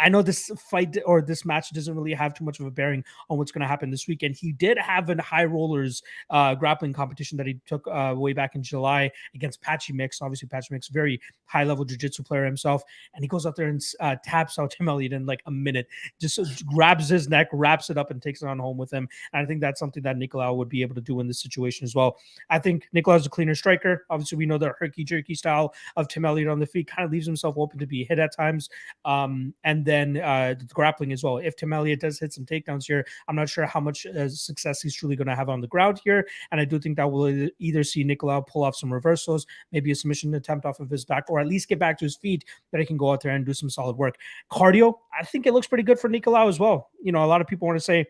I 0.00 0.08
know 0.08 0.22
this 0.22 0.50
fight 0.70 0.96
or 1.04 1.22
this 1.22 1.44
match 1.44 1.72
doesn't 1.72 1.94
really 1.94 2.14
have 2.14 2.34
too 2.34 2.44
much 2.44 2.60
of 2.60 2.66
a 2.66 2.70
bearing 2.70 3.04
on 3.28 3.38
what's 3.38 3.52
going 3.52 3.62
to 3.62 3.66
happen 3.68 3.90
this 3.90 4.08
weekend. 4.08 4.36
He 4.36 4.52
did 4.52 4.78
have 4.78 5.08
a 5.10 5.20
high 5.22 5.44
rollers 5.44 6.02
uh, 6.30 6.54
grappling 6.54 6.92
competition 6.92 7.36
that 7.38 7.46
he 7.46 7.60
took 7.66 7.86
uh, 7.88 8.14
way 8.16 8.32
back 8.32 8.54
in 8.54 8.62
July 8.62 9.10
against 9.34 9.60
Patchy 9.60 9.92
Mix. 9.92 10.22
Obviously, 10.22 10.48
Patchy 10.48 10.68
Mix, 10.72 10.88
very 10.88 11.20
high 11.46 11.64
level 11.64 11.84
jiu-jitsu 11.84 12.22
player 12.22 12.44
himself, 12.44 12.82
and 13.14 13.22
he 13.22 13.28
goes 13.28 13.46
out 13.46 13.56
there 13.56 13.68
and 13.68 13.82
uh, 14.00 14.16
taps 14.24 14.58
out 14.58 14.70
Tim 14.76 14.88
Elliott 14.88 15.12
in 15.12 15.26
like 15.26 15.42
a 15.46 15.50
minute, 15.50 15.86
just 16.20 16.66
grabs 16.66 17.08
his 17.08 17.28
neck, 17.28 17.48
wraps 17.52 17.90
it 17.90 17.98
up, 17.98 18.10
and 18.10 18.22
takes 18.22 18.42
it 18.42 18.48
on 18.48 18.58
home 18.58 18.76
with 18.76 18.92
him. 18.92 19.08
And 19.32 19.42
I 19.42 19.46
think 19.46 19.60
that's 19.60 19.80
something 19.80 20.02
that 20.02 20.16
Nicolau 20.16 20.56
would 20.56 20.68
be 20.68 20.82
able 20.82 20.94
to 20.94 21.00
do 21.00 21.20
in 21.20 21.28
this 21.28 21.40
situation 21.40 21.84
as 21.84 21.94
well. 21.94 22.16
I 22.50 22.58
think 22.58 22.88
is 22.94 23.26
a 23.26 23.30
cleaner 23.30 23.54
striker. 23.54 24.06
Obviously, 24.10 24.38
we 24.38 24.46
know 24.46 24.58
the 24.58 24.72
herky 24.78 25.04
jerky 25.04 25.34
style 25.34 25.74
of 25.96 26.08
Tim 26.08 26.24
Elliott 26.24 26.48
on 26.48 26.58
the 26.58 26.66
feet 26.66 26.86
kind 26.86 27.04
of 27.04 27.12
leaves 27.12 27.26
himself 27.26 27.56
open 27.58 27.78
to 27.78 27.86
be 27.86 28.04
hit 28.04 28.18
at 28.18 28.34
times. 28.34 28.68
Um, 29.04 29.54
and 29.64 29.73
then 29.82 30.18
uh, 30.18 30.54
the 30.58 30.66
grappling 30.66 31.10
as 31.10 31.24
well. 31.24 31.38
If 31.38 31.56
Tim 31.56 31.72
Elliott 31.72 32.00
does 32.00 32.18
hit 32.18 32.34
some 32.34 32.44
takedowns 32.44 32.84
here, 32.84 33.06
I'm 33.28 33.34
not 33.34 33.48
sure 33.48 33.64
how 33.64 33.80
much 33.80 34.04
uh, 34.04 34.28
success 34.28 34.82
he's 34.82 34.94
truly 34.94 35.16
going 35.16 35.28
to 35.28 35.34
have 35.34 35.48
on 35.48 35.62
the 35.62 35.66
ground 35.66 36.02
here. 36.04 36.28
And 36.52 36.60
I 36.60 36.66
do 36.66 36.78
think 36.78 36.98
that 36.98 37.10
will 37.10 37.48
either 37.58 37.82
see 37.82 38.04
Nicolau 38.04 38.46
pull 38.46 38.62
off 38.62 38.76
some 38.76 38.92
reversals, 38.92 39.46
maybe 39.72 39.90
a 39.90 39.94
submission 39.94 40.34
attempt 40.34 40.66
off 40.66 40.80
of 40.80 40.90
his 40.90 41.06
back, 41.06 41.30
or 41.30 41.40
at 41.40 41.46
least 41.46 41.68
get 41.68 41.78
back 41.78 41.96
to 42.00 42.04
his 42.04 42.16
feet 42.16 42.44
that 42.72 42.80
he 42.80 42.86
can 42.86 42.98
go 42.98 43.12
out 43.12 43.22
there 43.22 43.32
and 43.32 43.46
do 43.46 43.54
some 43.54 43.70
solid 43.70 43.96
work. 43.96 44.16
Cardio, 44.52 44.94
I 45.18 45.24
think 45.24 45.46
it 45.46 45.54
looks 45.54 45.66
pretty 45.66 45.84
good 45.84 45.98
for 45.98 46.10
Nicolau 46.10 46.48
as 46.48 46.60
well. 46.60 46.90
You 47.02 47.12
know, 47.12 47.24
a 47.24 47.26
lot 47.26 47.40
of 47.40 47.46
people 47.46 47.66
want 47.66 47.78
to 47.78 47.84
say, 47.84 48.06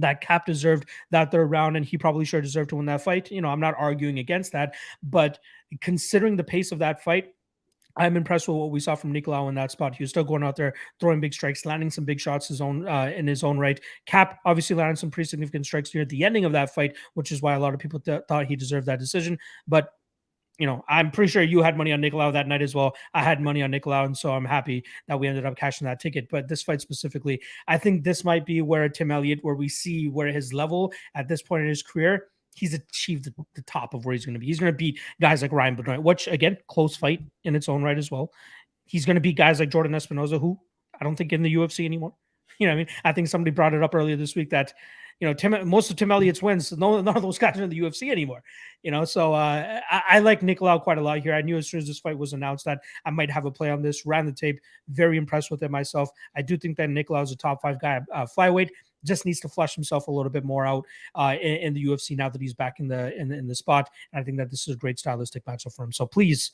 that 0.00 0.20
Kape 0.20 0.44
deserved 0.46 0.88
that 1.10 1.30
third 1.32 1.46
round, 1.50 1.76
and 1.76 1.84
he 1.84 1.98
probably 1.98 2.24
sure 2.24 2.40
deserved 2.40 2.70
to 2.70 2.76
win 2.76 2.86
that 2.86 3.02
fight. 3.02 3.30
You 3.30 3.40
know, 3.40 3.48
I'm 3.48 3.58
not 3.58 3.74
arguing 3.76 4.20
against 4.20 4.52
that, 4.52 4.76
but 5.02 5.40
considering 5.80 6.36
the 6.36 6.44
pace 6.44 6.72
of 6.72 6.78
that 6.78 7.02
fight, 7.02 7.34
I'm 7.98 8.16
impressed 8.16 8.48
with 8.48 8.56
what 8.56 8.70
we 8.70 8.80
saw 8.80 8.94
from 8.94 9.12
Nicolau 9.12 9.48
in 9.48 9.54
that 9.56 9.70
spot. 9.70 9.94
He 9.94 10.02
was 10.02 10.10
still 10.10 10.24
going 10.24 10.44
out 10.44 10.56
there 10.56 10.74
throwing 11.00 11.20
big 11.20 11.34
strikes, 11.34 11.66
landing 11.66 11.90
some 11.90 12.04
big 12.04 12.20
shots 12.20 12.48
his 12.48 12.60
own 12.60 12.86
uh, 12.86 13.12
in 13.14 13.26
his 13.26 13.42
own 13.42 13.58
right. 13.58 13.80
Kape 14.06 14.28
obviously 14.44 14.76
landed 14.76 14.98
some 14.98 15.10
pretty 15.10 15.28
significant 15.28 15.66
strikes 15.66 15.94
near 15.94 16.04
the 16.04 16.24
ending 16.24 16.44
of 16.44 16.52
that 16.52 16.74
fight, 16.74 16.96
which 17.14 17.32
is 17.32 17.42
why 17.42 17.54
a 17.54 17.60
lot 17.60 17.74
of 17.74 17.80
people 17.80 18.00
th- 18.00 18.22
thought 18.28 18.46
he 18.46 18.56
deserved 18.56 18.86
that 18.86 19.00
decision. 19.00 19.38
But 19.66 19.90
you 20.58 20.66
know, 20.66 20.84
I'm 20.88 21.12
pretty 21.12 21.30
sure 21.30 21.42
you 21.42 21.62
had 21.62 21.76
money 21.76 21.92
on 21.92 22.00
Nicolau 22.00 22.32
that 22.32 22.48
night 22.48 22.62
as 22.62 22.74
well. 22.74 22.96
I 23.14 23.22
had 23.22 23.40
money 23.40 23.62
on 23.62 23.70
Nicolau, 23.70 24.06
and 24.06 24.16
so 24.16 24.32
I'm 24.32 24.44
happy 24.44 24.84
that 25.06 25.18
we 25.18 25.28
ended 25.28 25.46
up 25.46 25.56
cashing 25.56 25.86
that 25.86 26.00
ticket. 26.00 26.28
But 26.30 26.48
this 26.48 26.62
fight 26.62 26.80
specifically, 26.80 27.40
I 27.68 27.78
think 27.78 28.02
this 28.02 28.24
might 28.24 28.44
be 28.44 28.60
where 28.60 28.88
Tim 28.88 29.12
Elliott, 29.12 29.38
where 29.42 29.54
we 29.54 29.68
see 29.68 30.08
where 30.08 30.32
his 30.32 30.52
level 30.52 30.92
at 31.14 31.28
this 31.28 31.42
point 31.42 31.62
in 31.62 31.68
his 31.68 31.82
career, 31.82 32.26
he's 32.54 32.74
achieved 32.74 33.24
the, 33.24 33.62
top 33.62 33.94
of 33.94 34.04
where 34.04 34.14
he's 34.14 34.24
going 34.24 34.34
to 34.34 34.40
be. 34.40 34.46
He's 34.46 34.58
going 34.58 34.72
to 34.72 34.76
beat 34.76 34.98
guys 35.20 35.42
like 35.42 35.52
Ryan 35.52 35.76
Benoit, 35.76 36.02
which 36.02 36.26
again, 36.26 36.56
close 36.68 36.96
fight 36.96 37.20
in 37.44 37.54
its 37.54 37.68
own 37.68 37.82
right 37.82 37.98
as 37.98 38.10
well. 38.10 38.32
He's 38.84 39.04
going 39.04 39.16
to 39.16 39.20
beat 39.20 39.36
guys 39.36 39.60
like 39.60 39.70
Jordan 39.70 39.94
Espinosa, 39.94 40.38
who 40.38 40.58
I 41.00 41.04
don't 41.04 41.16
think 41.16 41.32
in 41.32 41.42
the 41.42 41.54
UFC 41.54 41.84
anymore. 41.84 42.14
You 42.60 42.66
know, 42.66 42.72
I 42.72 42.76
mean, 42.76 42.88
I 43.04 43.12
think 43.12 43.28
somebody 43.28 43.52
brought 43.52 43.72
it 43.72 43.84
up 43.84 43.94
earlier 43.94 44.16
this 44.16 44.34
week 44.34 44.50
that 44.50 44.72
you 45.20 45.26
know, 45.26 45.34
Tim, 45.34 45.68
most 45.68 45.90
of 45.90 45.96
Tim 45.96 46.12
Elliott's 46.12 46.42
wins, 46.42 46.70
no, 46.72 47.00
none 47.00 47.16
of 47.16 47.22
those 47.22 47.38
guys 47.40 47.58
are 47.58 47.64
in 47.64 47.70
the 47.70 47.80
UFC 47.80 48.10
anymore. 48.10 48.42
You 48.82 48.92
know, 48.92 49.04
so 49.04 49.34
uh, 49.34 49.80
I, 49.90 50.02
I, 50.08 50.18
like 50.20 50.42
Nicolau 50.42 50.80
quite 50.80 50.98
a 50.98 51.00
lot 51.00 51.18
here. 51.18 51.34
I 51.34 51.42
knew 51.42 51.56
as 51.56 51.68
soon 51.68 51.78
as 51.78 51.88
this 51.88 51.98
fight 51.98 52.16
was 52.16 52.32
announced 52.32 52.64
that 52.66 52.78
I 53.04 53.10
might 53.10 53.30
have 53.30 53.44
a 53.44 53.50
play 53.50 53.70
on 53.70 53.82
this. 53.82 54.06
Ran 54.06 54.26
the 54.26 54.32
tape, 54.32 54.60
very 54.88 55.18
impressed 55.18 55.50
with 55.50 55.62
it 55.62 55.70
myself. 55.70 56.08
I 56.36 56.42
do 56.42 56.56
think 56.56 56.76
that 56.76 56.88
Nicolau 56.88 57.24
is 57.24 57.32
a 57.32 57.36
top 57.36 57.60
five 57.62 57.80
guy, 57.80 58.00
uh, 58.14 58.26
flyweight. 58.26 58.70
Just 59.04 59.24
needs 59.24 59.40
to 59.40 59.48
flush 59.48 59.74
himself 59.74 60.08
a 60.08 60.10
little 60.10 60.30
bit 60.30 60.44
more 60.44 60.66
out 60.66 60.84
uh, 61.14 61.36
in, 61.40 61.56
in, 61.56 61.74
the 61.74 61.84
UFC 61.84 62.16
now 62.16 62.28
that 62.28 62.40
he's 62.40 62.54
back 62.54 62.80
in 62.80 62.88
the 62.88 63.14
in, 63.16 63.32
in 63.32 63.46
the 63.46 63.54
spot. 63.54 63.88
And 64.12 64.20
I 64.20 64.24
think 64.24 64.38
that 64.38 64.50
this 64.50 64.66
is 64.66 64.74
a 64.74 64.78
great 64.78 64.98
stylistic 64.98 65.44
matchup 65.44 65.74
for 65.74 65.84
him. 65.84 65.92
So 65.92 66.06
please 66.06 66.52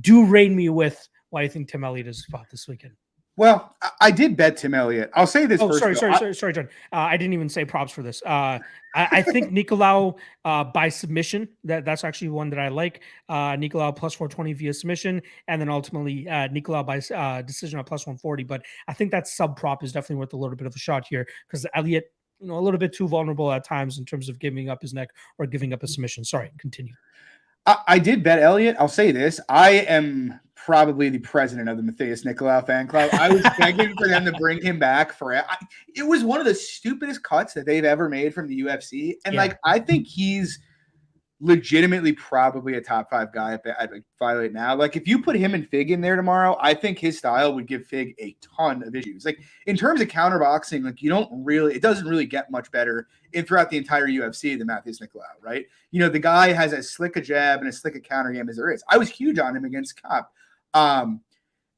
do 0.00 0.24
rain 0.24 0.54
me 0.54 0.68
with 0.68 1.08
why 1.30 1.42
I 1.42 1.48
think 1.48 1.68
Tim 1.68 1.84
Elliott 1.84 2.06
is 2.06 2.22
spot 2.22 2.46
this 2.50 2.68
weekend. 2.68 2.94
Well, 3.40 3.74
I 4.02 4.10
did 4.10 4.36
bet 4.36 4.58
Tim 4.58 4.74
Elliott. 4.74 5.10
I'll 5.14 5.26
say 5.26 5.46
this. 5.46 5.62
Oh, 5.62 5.68
first, 5.68 5.80
sorry, 5.80 5.96
sorry, 5.96 6.14
sorry, 6.14 6.34
sorry, 6.34 6.52
John. 6.52 6.68
Uh, 6.92 6.96
I 6.96 7.16
didn't 7.16 7.32
even 7.32 7.48
say 7.48 7.64
props 7.64 7.90
for 7.90 8.02
this. 8.02 8.22
Uh, 8.22 8.58
I, 8.94 9.08
I, 9.10 9.22
think 9.22 9.50
Nicolau 9.54 10.18
uh, 10.44 10.64
by 10.64 10.90
submission. 10.90 11.48
That 11.64 11.86
that's 11.86 12.04
actually 12.04 12.28
one 12.28 12.50
that 12.50 12.58
I 12.58 12.68
like. 12.68 13.00
Uh, 13.30 13.52
Nicolau 13.52 13.96
plus 13.96 14.12
four 14.12 14.28
twenty 14.28 14.52
via 14.52 14.74
submission, 14.74 15.22
and 15.48 15.58
then 15.58 15.70
ultimately 15.70 16.28
uh, 16.28 16.48
Nicolau 16.48 16.84
by 16.84 16.98
uh, 17.16 17.40
decision 17.40 17.78
at 17.78 17.86
plus 17.86 18.06
one 18.06 18.18
forty. 18.18 18.44
But 18.44 18.60
I 18.88 18.92
think 18.92 19.10
that 19.12 19.26
sub 19.26 19.56
prop 19.56 19.82
is 19.82 19.92
definitely 19.92 20.16
worth 20.16 20.34
a 20.34 20.36
little 20.36 20.54
bit 20.54 20.66
of 20.66 20.76
a 20.76 20.78
shot 20.78 21.06
here 21.08 21.26
because 21.48 21.64
Elliott, 21.74 22.12
you 22.40 22.48
know, 22.48 22.58
a 22.58 22.60
little 22.60 22.76
bit 22.76 22.92
too 22.92 23.08
vulnerable 23.08 23.50
at 23.52 23.64
times 23.64 23.96
in 23.96 24.04
terms 24.04 24.28
of 24.28 24.38
giving 24.38 24.68
up 24.68 24.82
his 24.82 24.92
neck 24.92 25.08
or 25.38 25.46
giving 25.46 25.72
up 25.72 25.82
a 25.82 25.86
submission. 25.86 26.24
Sorry, 26.24 26.50
continue. 26.58 26.92
I, 27.64 27.76
I 27.88 27.98
did 28.00 28.22
bet 28.22 28.38
Elliott. 28.38 28.76
I'll 28.78 28.86
say 28.86 29.12
this: 29.12 29.40
I 29.48 29.70
am 29.70 30.38
probably 30.64 31.08
the 31.08 31.18
president 31.18 31.68
of 31.68 31.76
the 31.76 31.82
Matheus 31.82 32.24
Nicolau 32.24 32.64
fan 32.66 32.86
club. 32.86 33.10
I 33.12 33.30
was 33.30 33.42
begging 33.58 33.94
for 33.96 34.08
them 34.08 34.24
to 34.24 34.32
bring 34.32 34.62
him 34.62 34.78
back 34.78 35.12
for 35.12 35.32
it. 35.32 35.44
It 35.94 36.02
was 36.02 36.24
one 36.24 36.40
of 36.40 36.46
the 36.46 36.54
stupidest 36.54 37.22
cuts 37.22 37.54
that 37.54 37.66
they've 37.66 37.84
ever 37.84 38.08
made 38.08 38.34
from 38.34 38.46
the 38.46 38.60
UFC, 38.62 39.14
and 39.24 39.34
yeah. 39.34 39.40
like 39.40 39.58
I 39.64 39.78
think 39.78 40.06
he's 40.06 40.58
legitimately 41.42 42.12
probably 42.12 42.74
a 42.74 42.80
top 42.80 43.08
five 43.08 43.32
guy 43.32 43.54
at, 43.54 43.66
at 43.66 43.90
flyweight 44.20 44.52
now. 44.52 44.74
Like 44.74 44.96
if 44.96 45.08
you 45.08 45.22
put 45.22 45.36
him 45.36 45.54
and 45.54 45.66
Fig 45.66 45.90
in 45.90 46.00
there 46.00 46.16
tomorrow, 46.16 46.56
I 46.60 46.74
think 46.74 46.98
his 46.98 47.16
style 47.16 47.54
would 47.54 47.66
give 47.66 47.86
Fig 47.86 48.14
a 48.18 48.36
ton 48.42 48.82
of 48.82 48.94
issues. 48.94 49.24
Like 49.24 49.40
in 49.66 49.76
terms 49.76 50.02
of 50.02 50.08
counterboxing, 50.08 50.84
like 50.84 51.00
you 51.00 51.08
don't 51.08 51.30
really, 51.32 51.74
it 51.74 51.82
doesn't 51.82 52.06
really 52.06 52.26
get 52.26 52.50
much 52.50 52.70
better 52.70 53.08
in 53.32 53.46
throughout 53.46 53.70
the 53.70 53.78
entire 53.78 54.06
UFC 54.06 54.58
than 54.58 54.68
Matheus 54.68 55.00
Nicolau, 55.00 55.22
right? 55.40 55.64
You 55.90 56.00
know, 56.00 56.10
the 56.10 56.18
guy 56.18 56.52
has 56.52 56.74
as 56.74 56.90
slick 56.90 57.16
a 57.16 57.22
jab 57.22 57.60
and 57.60 57.68
as 57.68 57.78
slick 57.78 57.94
a 57.94 58.00
counter 58.00 58.32
game 58.32 58.48
as 58.48 58.56
there 58.56 58.70
is. 58.70 58.84
I 58.90 58.98
was 58.98 59.08
huge 59.08 59.38
on 59.38 59.56
him 59.56 59.64
against 59.64 60.00
Kape. 60.00 60.24
Um, 60.74 61.20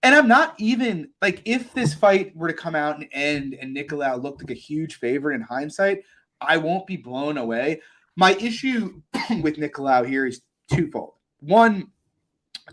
and 0.03 0.15
I'm 0.15 0.29
not 0.29 0.55
even 0.59 1.11
like 1.21 1.43
if 1.45 1.73
this 1.75 1.95
fight 1.95 2.35
were 2.37 2.49
to 2.49 2.55
come 2.55 2.75
out 2.75 2.97
and 2.99 3.09
end 3.13 3.55
and 3.55 3.77
Nicolau 3.77 4.21
looked 4.21 4.43
like 4.43 4.51
a 4.51 4.55
huge 4.55 4.97
favorite 4.97 5.37
in 5.37 5.43
hindsight, 5.43 6.03
I 6.41 6.57
won't 6.57 6.87
be 6.87 6.97
blown 6.97 7.39
away. 7.39 7.81
My 8.17 8.35
issue 8.35 9.01
with 9.43 9.57
Nicolau 9.57 10.07
here 10.07 10.27
is 10.27 10.43
twofold. 10.71 11.15
One, 11.41 11.89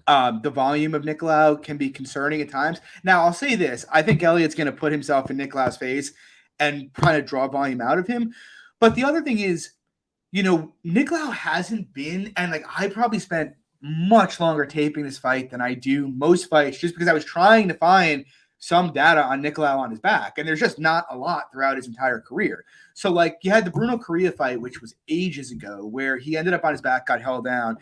um, 0.07 0.41
the 0.43 0.49
volume 0.49 0.95
of 0.95 1.03
Nicolau 1.03 1.61
can 1.61 1.77
be 1.77 1.89
concerning 1.89 2.41
at 2.41 2.49
times. 2.49 2.79
Now, 3.03 3.23
I'll 3.23 3.33
say 3.33 3.55
this: 3.55 3.85
I 3.91 4.01
think 4.01 4.21
Elliott's 4.21 4.55
going 4.55 4.67
to 4.67 4.71
put 4.71 4.91
himself 4.91 5.29
in 5.29 5.37
Nicolau's 5.37 5.77
face 5.77 6.11
and 6.59 6.93
kind 6.93 7.17
of 7.17 7.25
draw 7.25 7.47
volume 7.47 7.81
out 7.81 7.99
of 7.99 8.07
him. 8.07 8.33
But 8.79 8.95
the 8.95 9.03
other 9.03 9.21
thing 9.21 9.39
is, 9.39 9.71
you 10.31 10.43
know, 10.43 10.73
Nicolau 10.85 11.31
hasn't 11.31 11.93
been, 11.93 12.33
and 12.37 12.51
like 12.51 12.65
I 12.77 12.87
probably 12.89 13.19
spent 13.19 13.53
much 13.81 14.39
longer 14.39 14.65
taping 14.65 15.03
this 15.03 15.17
fight 15.17 15.49
than 15.49 15.61
I 15.61 15.73
do 15.73 16.07
most 16.09 16.49
fights, 16.49 16.79
just 16.79 16.95
because 16.95 17.07
I 17.07 17.13
was 17.13 17.25
trying 17.25 17.67
to 17.69 17.73
find 17.73 18.25
some 18.59 18.91
data 18.91 19.23
on 19.23 19.41
Nicolau 19.41 19.77
on 19.77 19.89
his 19.89 20.01
back, 20.01 20.37
and 20.37 20.47
there's 20.47 20.59
just 20.59 20.79
not 20.79 21.05
a 21.09 21.17
lot 21.17 21.45
throughout 21.51 21.77
his 21.77 21.87
entire 21.87 22.19
career. 22.19 22.65
So, 22.93 23.09
like, 23.09 23.37
you 23.41 23.51
had 23.51 23.63
the 23.63 23.71
Bruno 23.71 23.97
Correa 23.97 24.33
fight, 24.33 24.59
which 24.59 24.81
was 24.81 24.95
ages 25.07 25.51
ago, 25.51 25.85
where 25.85 26.17
he 26.17 26.35
ended 26.35 26.53
up 26.53 26.65
on 26.65 26.73
his 26.73 26.81
back, 26.81 27.07
got 27.07 27.21
held 27.21 27.45
down. 27.45 27.77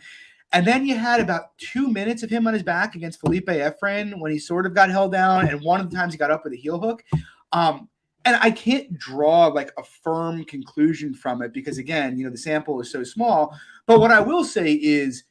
And 0.52 0.64
then 0.64 0.86
you 0.86 0.96
had 0.96 1.20
about 1.20 1.58
two 1.58 1.88
minutes 1.88 2.22
of 2.22 2.30
him 2.30 2.46
on 2.46 2.54
his 2.54 2.62
back 2.62 2.94
against 2.94 3.20
Felipe 3.20 3.48
Efren 3.48 4.18
when 4.20 4.30
he 4.30 4.38
sort 4.38 4.66
of 4.66 4.74
got 4.74 4.88
held 4.88 5.10
down, 5.10 5.48
and 5.48 5.60
one 5.62 5.80
of 5.80 5.90
the 5.90 5.96
times 5.96 6.14
he 6.14 6.18
got 6.18 6.30
up 6.30 6.44
with 6.44 6.52
a 6.52 6.56
heel 6.56 6.78
hook. 6.78 7.02
Um, 7.52 7.88
and 8.24 8.36
I 8.40 8.50
can't 8.50 8.96
draw 8.96 9.46
like 9.46 9.72
a 9.78 9.82
firm 9.82 10.44
conclusion 10.44 11.12
from 11.12 11.42
it 11.42 11.52
because, 11.52 11.78
again, 11.78 12.16
you 12.18 12.24
know, 12.24 12.30
the 12.30 12.38
sample 12.38 12.80
is 12.80 12.90
so 12.90 13.02
small. 13.02 13.58
But 13.86 14.00
what 14.00 14.12
I 14.12 14.20
will 14.20 14.44
say 14.44 14.74
is, 14.74 15.24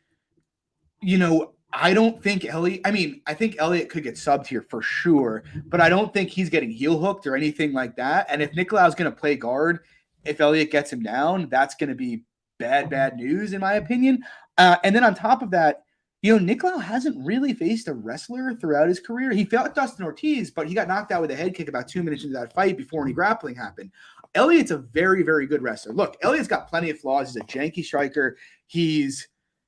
you 1.01 1.17
know, 1.17 1.53
I 1.73 1.93
don't 1.93 2.21
think 2.23 2.45
Elliott. 2.45 2.81
I 2.85 2.91
mean, 2.91 3.21
I 3.27 3.33
think 3.33 3.57
Elliott 3.59 3.89
could 3.89 4.03
get 4.03 4.15
subbed 4.15 4.47
here 4.47 4.61
for 4.61 4.81
sure, 4.81 5.43
but 5.65 5.81
I 5.81 5.89
don't 5.89 6.13
think 6.13 6.29
he's 6.29 6.49
getting 6.49 6.71
heel 6.71 6.97
hooked 6.97 7.27
or 7.27 7.35
anything 7.35 7.73
like 7.73 7.95
that. 7.97 8.27
And 8.29 8.41
if 8.41 8.51
Nicolau's 8.53 8.95
going 8.95 9.11
to 9.11 9.17
play 9.17 9.35
guard, 9.35 9.79
if 10.25 10.39
Elliott 10.41 10.71
gets 10.71 10.91
him 10.91 11.03
down, 11.03 11.49
that's 11.49 11.75
going 11.75 11.89
to 11.89 11.95
be 11.95 12.23
bad, 12.57 12.89
bad 12.89 13.17
news 13.17 13.53
in 13.53 13.61
my 13.61 13.73
opinion. 13.73 14.23
Uh, 14.57 14.77
and 14.83 14.95
then 14.95 15.03
on 15.03 15.13
top 15.13 15.41
of 15.41 15.51
that, 15.51 15.83
you 16.23 16.37
know, 16.37 16.53
Nicolau 16.53 16.81
hasn't 16.81 17.23
really 17.23 17.53
faced 17.53 17.87
a 17.87 17.93
wrestler 17.93 18.55
throughout 18.55 18.87
his 18.87 18.99
career. 18.99 19.31
He 19.31 19.45
fought 19.45 19.75
Dustin 19.75 20.03
Ortiz, 20.03 20.49
but 20.49 20.67
he 20.67 20.73
got 20.73 20.87
knocked 20.87 21.11
out 21.11 21.21
with 21.21 21.31
a 21.31 21.35
head 21.35 21.53
kick 21.53 21.69
about 21.69 21.87
two 21.87 22.01
minutes 22.01 22.23
into 22.23 22.37
that 22.37 22.53
fight 22.53 22.75
before 22.75 23.03
any 23.03 23.13
grappling 23.13 23.55
happened. 23.55 23.91
Elliott's 24.33 24.71
a 24.71 24.77
very, 24.77 25.21
very 25.21 25.45
good 25.45 25.61
wrestler. 25.61 25.93
Look, 25.93 26.17
Elliott's 26.21 26.47
got 26.47 26.67
plenty 26.67 26.89
of 26.89 26.99
flaws. 26.99 27.33
He's 27.33 27.41
a 27.41 27.45
janky 27.45 27.83
striker. 27.83 28.37
He's 28.65 29.27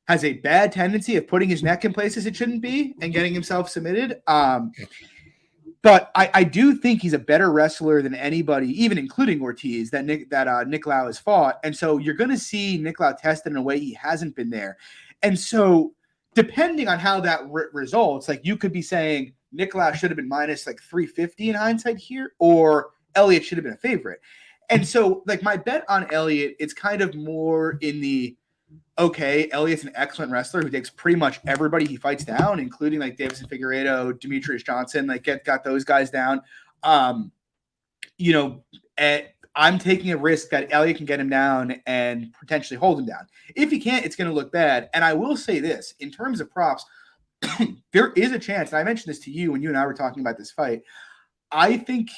has 0.09 0.23
a 0.23 0.33
bad 0.33 0.71
tendency 0.71 1.15
of 1.17 1.27
putting 1.27 1.47
his 1.47 1.61
neck 1.61 1.85
in 1.85 1.93
places 1.93 2.25
it 2.25 2.35
shouldn't 2.35 2.63
be 2.63 2.95
and 2.99 3.13
getting 3.13 3.31
himself 3.31 3.69
submitted. 3.69 4.23
Um, 4.25 4.71
but 5.83 6.09
I, 6.15 6.31
I, 6.33 6.43
do 6.43 6.75
think 6.75 6.99
he's 6.99 7.13
a 7.13 7.19
better 7.19 7.51
wrestler 7.51 8.01
than 8.01 8.15
anybody, 8.15 8.69
even 8.83 8.97
including 8.97 9.39
Ortiz, 9.39 9.91
that 9.91 10.05
Nick 10.05 10.31
that 10.31 10.47
uh, 10.47 10.65
Nicolau 10.65 11.05
has 11.05 11.19
fought. 11.19 11.59
And 11.63 11.77
so 11.77 11.99
you're 11.99 12.15
going 12.15 12.31
to 12.31 12.39
see 12.39 12.79
Nicolau 12.79 13.15
tested 13.17 13.51
in 13.51 13.57
a 13.57 13.61
way 13.61 13.79
he 13.79 13.93
hasn't 13.93 14.35
been 14.35 14.49
there. 14.49 14.77
And 15.21 15.39
so 15.39 15.93
depending 16.33 16.87
on 16.87 16.97
how 16.97 17.19
that 17.21 17.41
re- 17.47 17.65
results, 17.71 18.27
like 18.27 18.43
you 18.43 18.57
could 18.57 18.73
be 18.73 18.81
saying 18.81 19.33
Nicolau 19.55 19.93
should 19.93 20.09
have 20.09 20.17
been 20.17 20.27
minus 20.27 20.65
like 20.65 20.81
350 20.81 21.49
in 21.49 21.55
hindsight 21.55 21.97
here, 21.97 22.33
or 22.39 22.89
Elliott 23.13 23.45
should 23.45 23.59
have 23.59 23.63
been 23.63 23.73
a 23.73 23.77
favorite. 23.77 24.21
And 24.71 24.87
so, 24.87 25.21
like 25.27 25.43
my 25.43 25.55
bet 25.55 25.85
on 25.87 26.11
Elliott, 26.11 26.55
it's 26.59 26.73
kind 26.73 27.01
of 27.01 27.13
more 27.13 27.77
in 27.81 28.01
the 28.01 28.35
okay, 28.99 29.49
Elliott's 29.51 29.83
an 29.83 29.91
excellent 29.95 30.31
wrestler 30.31 30.61
who 30.61 30.69
takes 30.69 30.89
pretty 30.89 31.17
much 31.17 31.39
everybody 31.47 31.85
he 31.85 31.95
fights 31.95 32.25
down, 32.25 32.59
including 32.59 32.99
like 32.99 33.17
Deiveson 33.17 33.49
Figueiredo, 33.49 34.13
Demetrious 34.19 34.63
Johnson, 34.63 35.07
like 35.07 35.23
get 35.23 35.45
got 35.45 35.63
those 35.63 35.83
guys 35.85 36.11
down. 36.11 36.41
Um, 36.83 37.31
you 38.17 38.33
know, 38.33 38.63
at, 38.97 39.33
I'm 39.55 39.79
taking 39.79 40.11
a 40.11 40.17
risk 40.17 40.49
that 40.49 40.67
Elliott 40.71 40.97
can 40.97 41.05
get 41.05 41.19
him 41.19 41.29
down 41.29 41.81
and 41.87 42.33
potentially 42.39 42.77
hold 42.77 42.99
him 42.99 43.05
down. 43.05 43.27
If 43.55 43.71
he 43.71 43.79
can't, 43.79 44.05
it's 44.05 44.15
going 44.15 44.29
to 44.29 44.33
look 44.33 44.51
bad. 44.51 44.89
And 44.93 45.03
I 45.03 45.13
will 45.13 45.37
say 45.37 45.59
this 45.59 45.95
in 45.99 46.11
terms 46.11 46.41
of 46.41 46.51
props, 46.51 46.85
there 47.93 48.11
is 48.13 48.33
a 48.33 48.39
chance, 48.39 48.71
and 48.71 48.79
I 48.79 48.83
mentioned 48.83 49.11
this 49.11 49.23
to 49.23 49.31
you 49.31 49.53
when 49.53 49.61
you 49.61 49.69
and 49.69 49.77
I 49.77 49.85
were 49.85 49.93
talking 49.93 50.21
about 50.21 50.37
this 50.37 50.51
fight. 50.51 50.81
I 51.51 51.77
think 51.77 52.09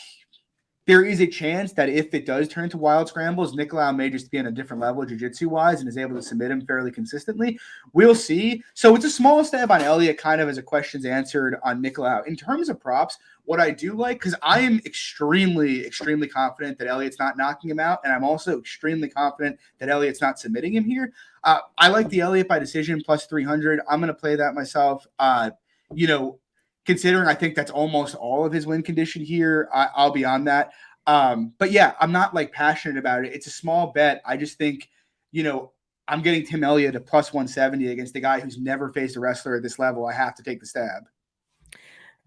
there 0.92 1.06
is 1.06 1.22
a 1.22 1.26
chance 1.26 1.72
that 1.72 1.88
if 1.88 2.14
it 2.14 2.26
does 2.26 2.50
turn 2.50 2.70
to 2.70 2.78
wild 2.78 3.08
scrambles, 3.08 3.56
Nicolau 3.56 3.96
may 3.96 4.10
just 4.10 4.30
be 4.30 4.38
on 4.40 4.48
a 4.48 4.52
different 4.52 4.82
level 4.82 5.06
jiu-jitsu 5.06 5.48
wise 5.48 5.80
and 5.80 5.88
is 5.88 5.98
able 5.98 6.18
to 6.18 6.22
submit 6.22 6.52
him 6.52 6.66
fairly 6.66 6.92
consistently. 6.92 7.58
We'll 7.94 8.14
see. 8.14 8.62
So 8.74 8.94
it's 8.94 9.06
a 9.06 9.10
small 9.10 9.42
stab 9.46 9.72
on 9.72 9.80
Elliott, 9.80 10.18
kind 10.18 10.42
of 10.42 10.50
as 10.50 10.58
a 10.58 10.62
questions 10.62 11.06
answered 11.06 11.56
on 11.64 11.82
Nicolau. 11.82 12.28
In 12.28 12.36
terms 12.36 12.68
of 12.68 12.78
props, 12.78 13.18
what 13.46 13.62
I 13.62 13.72
do 13.72 13.94
like, 13.94 14.20
because 14.20 14.36
I 14.44 14.60
am 14.60 14.82
extremely, 14.86 15.86
extremely 15.86 16.28
confident 16.28 16.78
that 16.80 16.90
Elliott's 16.90 17.20
not 17.20 17.38
knocking 17.38 17.70
him 17.70 17.80
out, 17.80 18.00
and 18.04 18.12
I'm 18.12 18.26
also 18.26 18.60
extremely 18.60 19.08
confident 19.08 19.60
that 19.80 19.88
Elliott's 19.88 20.20
not 20.20 20.40
submitting 20.40 20.74
him 20.74 20.84
here. 20.84 21.14
Uh, 21.46 21.60
I 21.78 21.88
like 21.88 22.10
the 22.10 22.20
Elliott 22.20 22.50
by 22.50 22.60
decision 22.60 23.02
plus 23.02 23.28
300. 23.28 23.80
I'm 23.90 24.02
going 24.02 24.10
to 24.10 24.14
play 24.14 24.36
that 24.36 24.56
myself. 24.56 25.08
Uh, 25.18 25.52
you 25.94 26.08
know, 26.08 26.38
considering 26.86 27.28
I 27.28 27.34
think 27.34 27.56
that's 27.56 27.72
almost 27.72 28.16
all 28.16 28.46
of 28.46 28.54
his 28.54 28.66
win 28.66 28.84
condition 28.84 29.24
here. 29.24 29.70
I, 29.74 29.90
will 29.98 30.12
be 30.12 30.26
on 30.26 30.46
that. 30.46 30.72
Um, 31.08 31.54
but 31.58 31.72
yeah, 31.72 31.94
I'm 32.00 32.12
not 32.12 32.34
like 32.34 32.52
passionate 32.52 32.98
about 32.98 33.26
it. 33.26 33.34
It's 33.34 33.48
a 33.48 33.52
small 33.52 33.92
bet. 33.92 34.22
I 34.26 34.38
just 34.38 34.58
think, 34.58 34.90
you 35.32 35.44
know, 35.44 35.72
I'm 36.08 36.22
getting 36.22 36.46
Tim 36.46 36.64
Elliott 36.64 36.96
at 36.96 37.06
plus 37.06 37.34
170 37.34 37.88
against 37.88 38.16
a 38.16 38.20
guy 38.20 38.40
who's 38.40 38.58
never 38.58 38.92
faced 38.92 39.16
a 39.16 39.20
wrestler 39.20 39.56
at 39.56 39.64
this 39.64 39.80
level. 39.80 40.06
I 40.06 40.14
have 40.14 40.36
to 40.36 40.44
take 40.44 40.60
the 40.60 40.66
stab. 40.66 41.04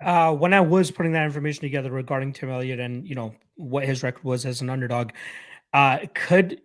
Uh, 0.01 0.35
when 0.35 0.53
I 0.53 0.61
was 0.61 0.91
putting 0.91 1.13
that 1.13 1.25
information 1.25 1.63
together 1.63 1.91
regarding 1.91 2.33
Tim 2.33 2.51
Elliott 2.51 2.81
and 2.81 3.07
you 3.07 3.15
know 3.15 3.35
what 3.57 3.85
his 3.85 4.03
record 4.03 4.25
was 4.25 4.45
as 4.45 4.61
an 4.61 4.71
underdog, 4.71 5.13
uh, 5.73 5.99
could 6.15 6.61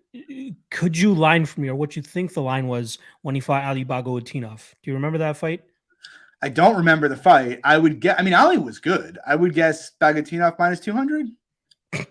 could 0.72 0.98
you 0.98 1.14
line 1.14 1.46
for 1.46 1.62
me 1.62 1.68
or 1.68 1.76
what 1.76 1.96
you 1.96 2.02
think 2.02 2.34
the 2.34 2.42
line 2.42 2.68
was 2.68 2.98
when 3.22 3.36
he 3.36 3.42
fought 3.42 3.64
Ali 3.64 3.86
Bago 3.86 4.20
Bagautinov? 4.20 4.74
Do 4.82 4.90
you 4.90 4.94
remember 4.94 5.20
that 5.20 5.38
fight? 5.38 5.64
I 6.42 6.50
don't 6.50 6.78
remember 6.78 7.08
the 7.08 7.18
fight. 7.18 7.60
I 7.64 7.78
would 7.78 8.00
get. 8.00 8.20
I 8.20 8.24
mean, 8.24 8.34
Ali 8.34 8.58
was 8.58 8.80
good. 8.80 9.18
I 9.26 9.36
would 9.36 9.54
guess 9.54 9.92
Bagautinov 10.00 10.58
minus 10.58 10.80
two 10.80 10.94
hundred. 10.94 11.28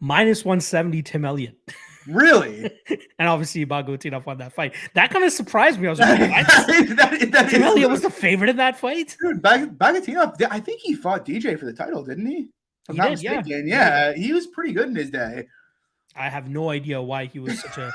minus 0.00 0.44
one 0.44 0.60
seventy. 0.60 1.02
Tim 1.02 1.24
Elliott. 1.24 1.56
Really? 2.06 2.70
and 3.18 3.28
obviously 3.28 3.64
Bagautinov 3.66 4.24
won 4.24 4.38
that 4.38 4.54
fight. 4.54 4.74
That 4.94 5.10
kind 5.10 5.22
of 5.22 5.32
surprised 5.32 5.78
me. 5.78 5.86
I 5.86 5.90
was 5.90 6.00
like, 6.00 6.18
that, 6.18 6.94
that, 6.96 7.30
that 7.30 7.50
Tim 7.50 7.62
Elliott 7.62 7.90
was 7.90 8.00
the 8.00 8.10
favorite 8.10 8.48
in 8.48 8.56
that 8.56 8.78
fight. 8.78 9.16
Dude, 9.20 9.42
Bag- 9.42 9.76
I 9.80 10.60
think 10.60 10.80
he 10.80 10.94
fought 10.94 11.26
DJ 11.26 11.58
for 11.58 11.66
the 11.66 11.74
title, 11.74 12.02
didn't 12.02 12.26
he? 12.26 12.48
I'm 12.88 12.94
he 12.94 12.98
not 12.98 13.04
did, 13.04 13.10
mistaken. 13.12 13.68
Yeah. 13.68 14.12
yeah, 14.12 14.14
he 14.14 14.32
was 14.32 14.46
pretty 14.48 14.72
good 14.72 14.88
in 14.88 14.96
his 14.96 15.10
day. 15.10 15.46
I 16.16 16.28
have 16.28 16.48
no 16.48 16.70
idea 16.70 17.00
why 17.00 17.26
he 17.26 17.38
was 17.38 17.60
such 17.60 17.78
a 17.78 17.92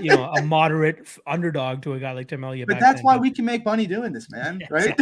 you 0.00 0.10
know 0.10 0.24
a 0.24 0.42
moderate 0.42 1.06
underdog 1.26 1.82
to 1.82 1.94
a 1.94 1.98
guy 1.98 2.12
like 2.12 2.28
Tim 2.28 2.44
Elliott. 2.44 2.68
But 2.68 2.80
that's 2.80 2.98
then. 2.98 3.04
why 3.04 3.16
we 3.16 3.30
can 3.30 3.44
make 3.44 3.64
money 3.64 3.86
doing 3.86 4.12
this, 4.12 4.30
man. 4.30 4.62
Right? 4.70 4.94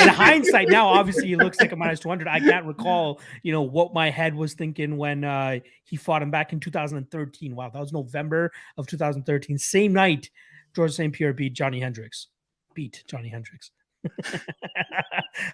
In 0.00 0.08
hindsight, 0.08 0.68
now 0.68 0.86
obviously 0.86 1.26
he 1.26 1.36
looks 1.36 1.58
like 1.58 1.72
a 1.72 1.76
minus 1.76 1.98
two 1.98 2.08
hundred. 2.08 2.28
I 2.28 2.38
can't 2.38 2.64
recall, 2.64 3.20
you 3.42 3.50
know, 3.52 3.62
what 3.62 3.92
my 3.92 4.08
head 4.08 4.34
was 4.34 4.54
thinking 4.54 4.96
when 4.96 5.24
uh, 5.24 5.58
he 5.84 5.96
fought 5.96 6.22
him 6.22 6.30
back 6.30 6.52
in 6.52 6.60
2013. 6.60 7.56
Wow, 7.56 7.70
that 7.70 7.80
was 7.80 7.92
November 7.92 8.52
of 8.76 8.86
2013. 8.86 9.58
Same 9.58 9.92
night, 9.92 10.30
George 10.76 10.92
St. 10.92 11.12
Pierre 11.12 11.32
beat 11.32 11.54
Johnny 11.54 11.80
Hendricks. 11.80 12.28
Beat 12.74 13.02
Johnny 13.08 13.28
Hendricks. 13.28 13.72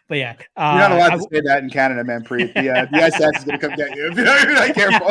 but 0.08 0.18
yeah, 0.18 0.34
uh, 0.56 0.72
you're 0.72 0.88
not 0.88 0.92
allowed 0.92 1.16
to 1.16 1.28
say 1.32 1.40
that 1.40 1.62
in 1.62 1.70
Canada, 1.70 2.04
man. 2.04 2.22
Preet. 2.22 2.54
The, 2.54 2.70
uh, 2.70 2.86
the 2.92 3.02
SS 3.02 3.38
is 3.38 3.44
going 3.44 3.58
to 3.58 3.68
come 3.68 3.76
get 3.76 3.96
you 3.96 4.10
if 4.10 4.16
you're 4.16 4.24
not 4.24 4.74
careful. 4.74 5.08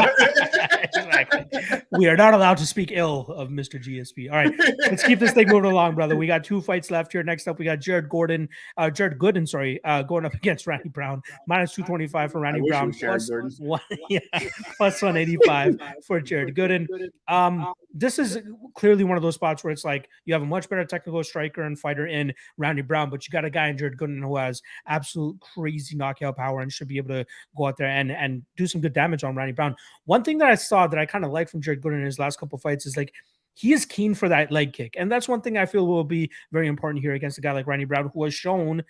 Exactly. 0.94 1.46
We 1.92 2.08
are 2.08 2.18
not 2.18 2.34
allowed 2.34 2.58
to 2.58 2.66
speak 2.66 2.92
ill 2.92 3.22
of 3.30 3.50
Mr. 3.50 3.82
GSP. 3.82 4.30
All 4.30 4.38
right, 4.38 4.54
let's 4.80 5.04
keep 5.04 5.20
this 5.20 5.32
thing 5.32 5.48
moving 5.48 5.72
along, 5.72 5.96
brother. 5.96 6.16
We 6.16 6.28
got 6.28 6.44
two 6.44 6.62
fights 6.62 6.92
left 6.92 7.12
here. 7.12 7.24
Next 7.24 7.48
up, 7.48 7.60
we 7.60 7.66
got 7.66 7.80
Jared 7.80 8.10
Gordon, 8.10 8.50
uh, 8.78 8.90
Jared 8.90 9.18
Gooden, 9.18 9.48
sorry, 9.48 9.84
uh, 9.84 10.04
going 10.04 10.26
up 10.26 10.34
against 10.34 10.68
Randy 10.68 10.90
Brown. 10.90 11.22
Minus 11.48 11.74
two 11.74 11.84
twenty 11.84 12.08
five 12.08 12.32
for 12.32 12.40
Randy 12.40 12.62
Brown. 12.68 12.94
Plus 12.94 13.30
one, 13.60 13.82
yeah, 14.10 14.20
plus 14.78 15.02
one 15.02 15.18
eighty 15.18 15.38
five 15.46 15.80
for 16.06 16.20
Jared 16.20 16.56
Gooden. 16.56 16.88
Um, 17.28 17.74
this 17.94 18.20
is 18.20 18.40
clearly 18.76 19.04
one 19.04 19.18
of 19.18 19.24
those 19.24 19.36
spots 19.36 19.64
where 19.64 19.72
it's 19.72 19.86
like 19.86 20.10
you 20.26 20.34
have 20.34 20.42
a 20.42 20.46
much 20.46 20.70
better 20.70 20.86
technical 20.86 21.24
striker 21.24 21.64
and 21.64 21.80
fighter 21.80 22.08
in 22.08 22.34
Randy 22.58 22.82
Brown, 22.82 23.10
but 23.10 23.26
you 23.26 23.32
got 23.32 23.46
a 23.46 23.50
guy 23.50 23.68
in 23.68 23.78
Jared 23.78 23.98
Gooden 23.98 24.22
who 24.22 24.36
has 24.36 24.62
absolute 24.88 25.40
crazy 25.40 25.96
knockout 25.96 26.36
power 26.36 26.60
and 26.60 26.72
should 26.72 26.88
be 26.88 26.98
able 26.98 27.10
to 27.10 27.26
go 27.58 27.68
out 27.68 27.78
there 27.78 27.88
and 27.88 28.12
and 28.12 28.44
do 28.58 28.68
some 28.68 28.82
good 28.82 28.94
damage 28.94 29.24
on 29.24 29.36
Randy 29.36 29.54
Brown. 29.54 29.76
One 30.06 30.24
thing 30.24 30.38
that 30.40 30.50
I 30.50 30.56
saw 30.56 30.75
that 30.76 31.00
I 31.00 31.06
kind 31.06 31.26
of 31.26 31.32
like 31.32 31.50
from 31.50 31.62
Jared 31.62 31.82
Gooden 31.82 32.00
in 32.00 32.06
his 32.06 32.20
last 32.20 32.40
couple 32.40 32.58
fights 32.58 32.86
is 32.86 32.98
like 32.98 33.14
he 33.54 33.72
is 33.72 33.86
keen 33.86 34.14
for 34.14 34.28
that 34.30 34.52
leg 34.52 34.74
kick, 34.74 34.96
and 34.98 35.12
that's 35.12 35.28
one 35.28 35.42
thing 35.42 35.58
I 35.58 35.66
feel 35.66 35.88
will 35.88 36.04
be 36.04 36.30
very 36.52 36.68
important 36.68 37.02
here 37.02 37.14
against 37.14 37.38
a 37.38 37.42
guy 37.42 37.52
like 37.52 37.68
Randy 37.68 37.86
Brown, 37.86 38.12
who 38.14 38.24
has 38.24 38.34
shown 38.34 38.84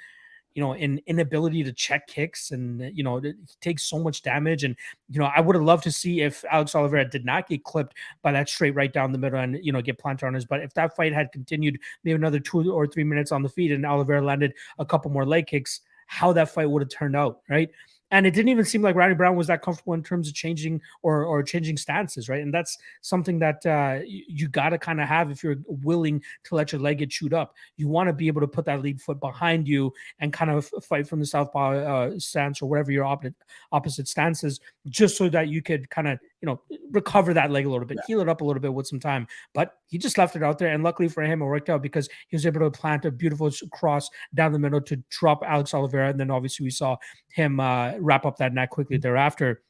you 0.55 0.63
know, 0.63 0.71
an 0.71 1.01
inability 1.05 1.63
to 1.65 1.73
check 1.73 2.07
kicks 2.07 2.51
and 2.51 2.81
you 2.97 3.03
know, 3.03 3.19
he 3.19 3.33
takes 3.59 3.83
so 3.83 3.99
much 3.99 4.23
damage. 4.23 4.63
And 4.63 4.75
you 5.09 5.19
know, 5.19 5.25
I 5.35 5.41
would 5.41 5.55
have 5.55 5.65
loved 5.65 5.83
to 5.83 5.91
see 5.91 6.21
if 6.21 6.45
Alex 6.49 6.73
Oliveira 6.73 7.07
did 7.09 7.25
not 7.25 7.47
get 7.49 7.65
clipped 7.65 7.95
by 8.23 8.31
that 8.31 8.47
straight 8.47 8.73
right 8.73 8.91
down 8.91 9.11
the 9.11 9.17
middle 9.17 9.39
and 9.39 9.59
you 9.61 9.73
know 9.73 9.81
get 9.81 9.99
planted 9.99 10.25
on 10.25 10.33
his 10.33 10.45
butt. 10.45 10.61
If 10.61 10.73
that 10.75 10.95
fight 10.95 11.13
had 11.13 11.31
continued 11.33 11.77
maybe 12.03 12.15
another 12.15 12.39
two 12.39 12.71
or 12.73 12.87
three 12.87 13.03
minutes 13.03 13.33
on 13.33 13.43
the 13.43 13.49
feet 13.49 13.71
and 13.71 13.85
Oliveira 13.85 14.23
landed 14.23 14.53
a 14.79 14.85
couple 14.85 15.11
more 15.11 15.25
leg 15.25 15.45
kicks, 15.47 15.81
how 16.07 16.31
that 16.33 16.49
fight 16.49 16.69
would 16.69 16.81
have 16.81 16.89
turned 16.89 17.17
out, 17.17 17.41
right? 17.49 17.69
And 18.11 18.27
it 18.27 18.31
didn't 18.31 18.49
even 18.49 18.65
seem 18.65 18.81
like 18.81 18.95
Randy 18.95 19.15
Brown 19.15 19.35
was 19.35 19.47
that 19.47 19.61
comfortable 19.61 19.93
in 19.93 20.03
terms 20.03 20.27
of 20.27 20.33
changing 20.33 20.81
or 21.01 21.25
or 21.25 21.41
changing 21.41 21.77
stances, 21.77 22.29
right? 22.29 22.41
And 22.41 22.53
that's 22.53 22.77
something 23.01 23.39
that 23.39 23.65
uh, 23.65 23.99
you, 24.05 24.23
you 24.27 24.47
got 24.47 24.69
to 24.69 24.77
kind 24.77 25.01
of 25.01 25.07
have 25.07 25.31
if 25.31 25.43
you're 25.43 25.57
willing 25.67 26.21
to 26.45 26.55
let 26.55 26.71
your 26.71 26.81
leg 26.81 26.99
get 26.99 27.09
chewed 27.09 27.33
up. 27.33 27.55
You 27.77 27.87
want 27.87 28.07
to 28.07 28.13
be 28.13 28.27
able 28.27 28.41
to 28.41 28.47
put 28.47 28.65
that 28.65 28.81
lead 28.81 29.01
foot 29.01 29.19
behind 29.19 29.67
you 29.67 29.91
and 30.19 30.31
kind 30.31 30.51
of 30.51 30.67
fight 30.83 31.07
from 31.07 31.19
the 31.19 31.25
southpaw 31.25 31.71
uh, 31.71 32.19
stance 32.19 32.61
or 32.61 32.69
whatever 32.69 32.91
your 32.91 33.05
opposite 33.05 33.35
opposite 33.71 34.07
stance 34.07 34.43
is, 34.43 34.59
just 34.87 35.17
so 35.17 35.27
that 35.29 35.47
you 35.47 35.61
could 35.61 35.89
kind 35.89 36.07
of 36.07 36.19
you 36.45 36.51
know 36.51 36.61
recover 36.91 37.33
that 37.33 37.49
leg 37.49 37.65
a 37.65 37.69
little 37.69 37.87
bit, 37.87 37.97
yeah. 37.97 38.03
heal 38.07 38.21
it 38.21 38.29
up 38.29 38.41
a 38.41 38.43
little 38.43 38.61
bit 38.61 38.73
with 38.73 38.85
some 38.87 38.99
time. 38.99 39.27
But 39.53 39.73
he 39.87 39.97
just 39.97 40.17
left 40.17 40.35
it 40.35 40.43
out 40.43 40.59
there, 40.59 40.71
and 40.71 40.83
luckily 40.83 41.09
for 41.09 41.23
him, 41.23 41.41
it 41.41 41.45
worked 41.45 41.69
out 41.69 41.81
because 41.81 42.07
he 42.27 42.35
was 42.35 42.45
able 42.45 42.59
to 42.59 42.71
plant 42.71 43.05
a 43.05 43.11
beautiful 43.11 43.51
cross 43.73 44.09
down 44.33 44.53
the 44.53 44.59
middle 44.59 44.81
to 44.81 44.97
drop 45.09 45.41
Alex 45.45 45.73
Oliveira, 45.73 46.09
and 46.09 46.19
then 46.19 46.29
obviously 46.29 46.65
we 46.65 46.69
saw 46.69 46.95
him 47.33 47.59
uh, 47.59 47.93
wrap 47.99 48.25
up 48.25 48.37
that 48.37 48.53
net 48.53 48.69
quickly 48.69 48.97
thereafter. 48.97 49.63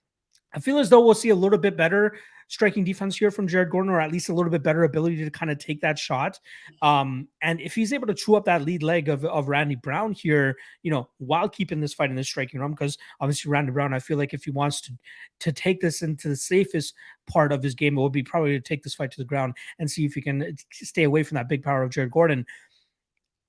I 0.56 0.60
feel 0.60 0.80
as 0.80 0.90
though 0.90 1.04
we'll 1.04 1.14
see 1.14 1.30
a 1.30 1.36
little 1.36 1.60
bit 1.60 1.78
better 1.78 2.18
striking 2.48 2.84
defense 2.84 3.18
here 3.18 3.32
from 3.32 3.48
Jared 3.48 3.72
Gordon, 3.72 3.92
or 3.92 4.00
at 4.00 4.12
least 4.12 4.30
a 4.30 4.34
little 4.34 4.52
bit 4.52 4.64
better 4.64 4.84
ability 4.84 5.24
to 5.24 5.32
kind 5.32 5.52
of 5.52 5.58
take 5.58 5.82
that 5.82 5.98
shot. 5.98 6.40
Um, 6.82 7.28
and 7.42 7.60
if 7.60 7.74
he's 7.74 7.92
able 7.92 8.08
to 8.08 8.14
chew 8.14 8.36
up 8.36 8.46
that 8.46 8.62
lead 8.62 8.84
leg 8.84 9.10
of, 9.10 9.26
of 9.26 9.48
Randy 9.48 9.76
Brown 9.76 10.14
here, 10.14 10.56
you 10.84 10.92
know, 10.92 11.10
while 11.18 11.50
keeping 11.50 11.80
this 11.80 11.94
fight 11.94 12.10
in 12.10 12.16
the 12.16 12.24
striking 12.24 12.60
realm, 12.60 12.72
because 12.72 12.98
obviously 13.20 13.52
Randy 13.52 13.72
Brown, 13.72 13.94
I 13.94 14.00
feel 14.00 14.18
like 14.18 14.34
if 14.34 14.44
he 14.44 14.52
wants 14.52 14.82
to 14.82 14.94
to 15.40 15.52
take 15.52 15.82
this 15.82 16.02
into 16.02 16.30
the 16.30 16.36
safest 16.36 16.94
part 17.28 17.52
of 17.52 17.64
his 17.64 17.76
game, 17.76 17.98
it 17.98 18.02
would 18.02 18.12
be 18.12 18.24
probably 18.24 18.52
to 18.52 18.62
take 18.62 18.84
this 18.84 18.96
fight 18.96 19.12
to 19.12 19.18
the 19.18 19.26
ground 19.26 19.56
and 19.80 19.90
see 19.90 20.06
if 20.06 20.14
he 20.14 20.22
can 20.22 20.42
uh, 20.42 20.48
stay 20.72 21.04
away 21.04 21.24
from 21.24 21.36
that 21.36 21.50
big 21.50 21.64
power 21.64 21.84
of 21.84 21.90
Jared 21.90 22.12
Gordon 22.12 22.46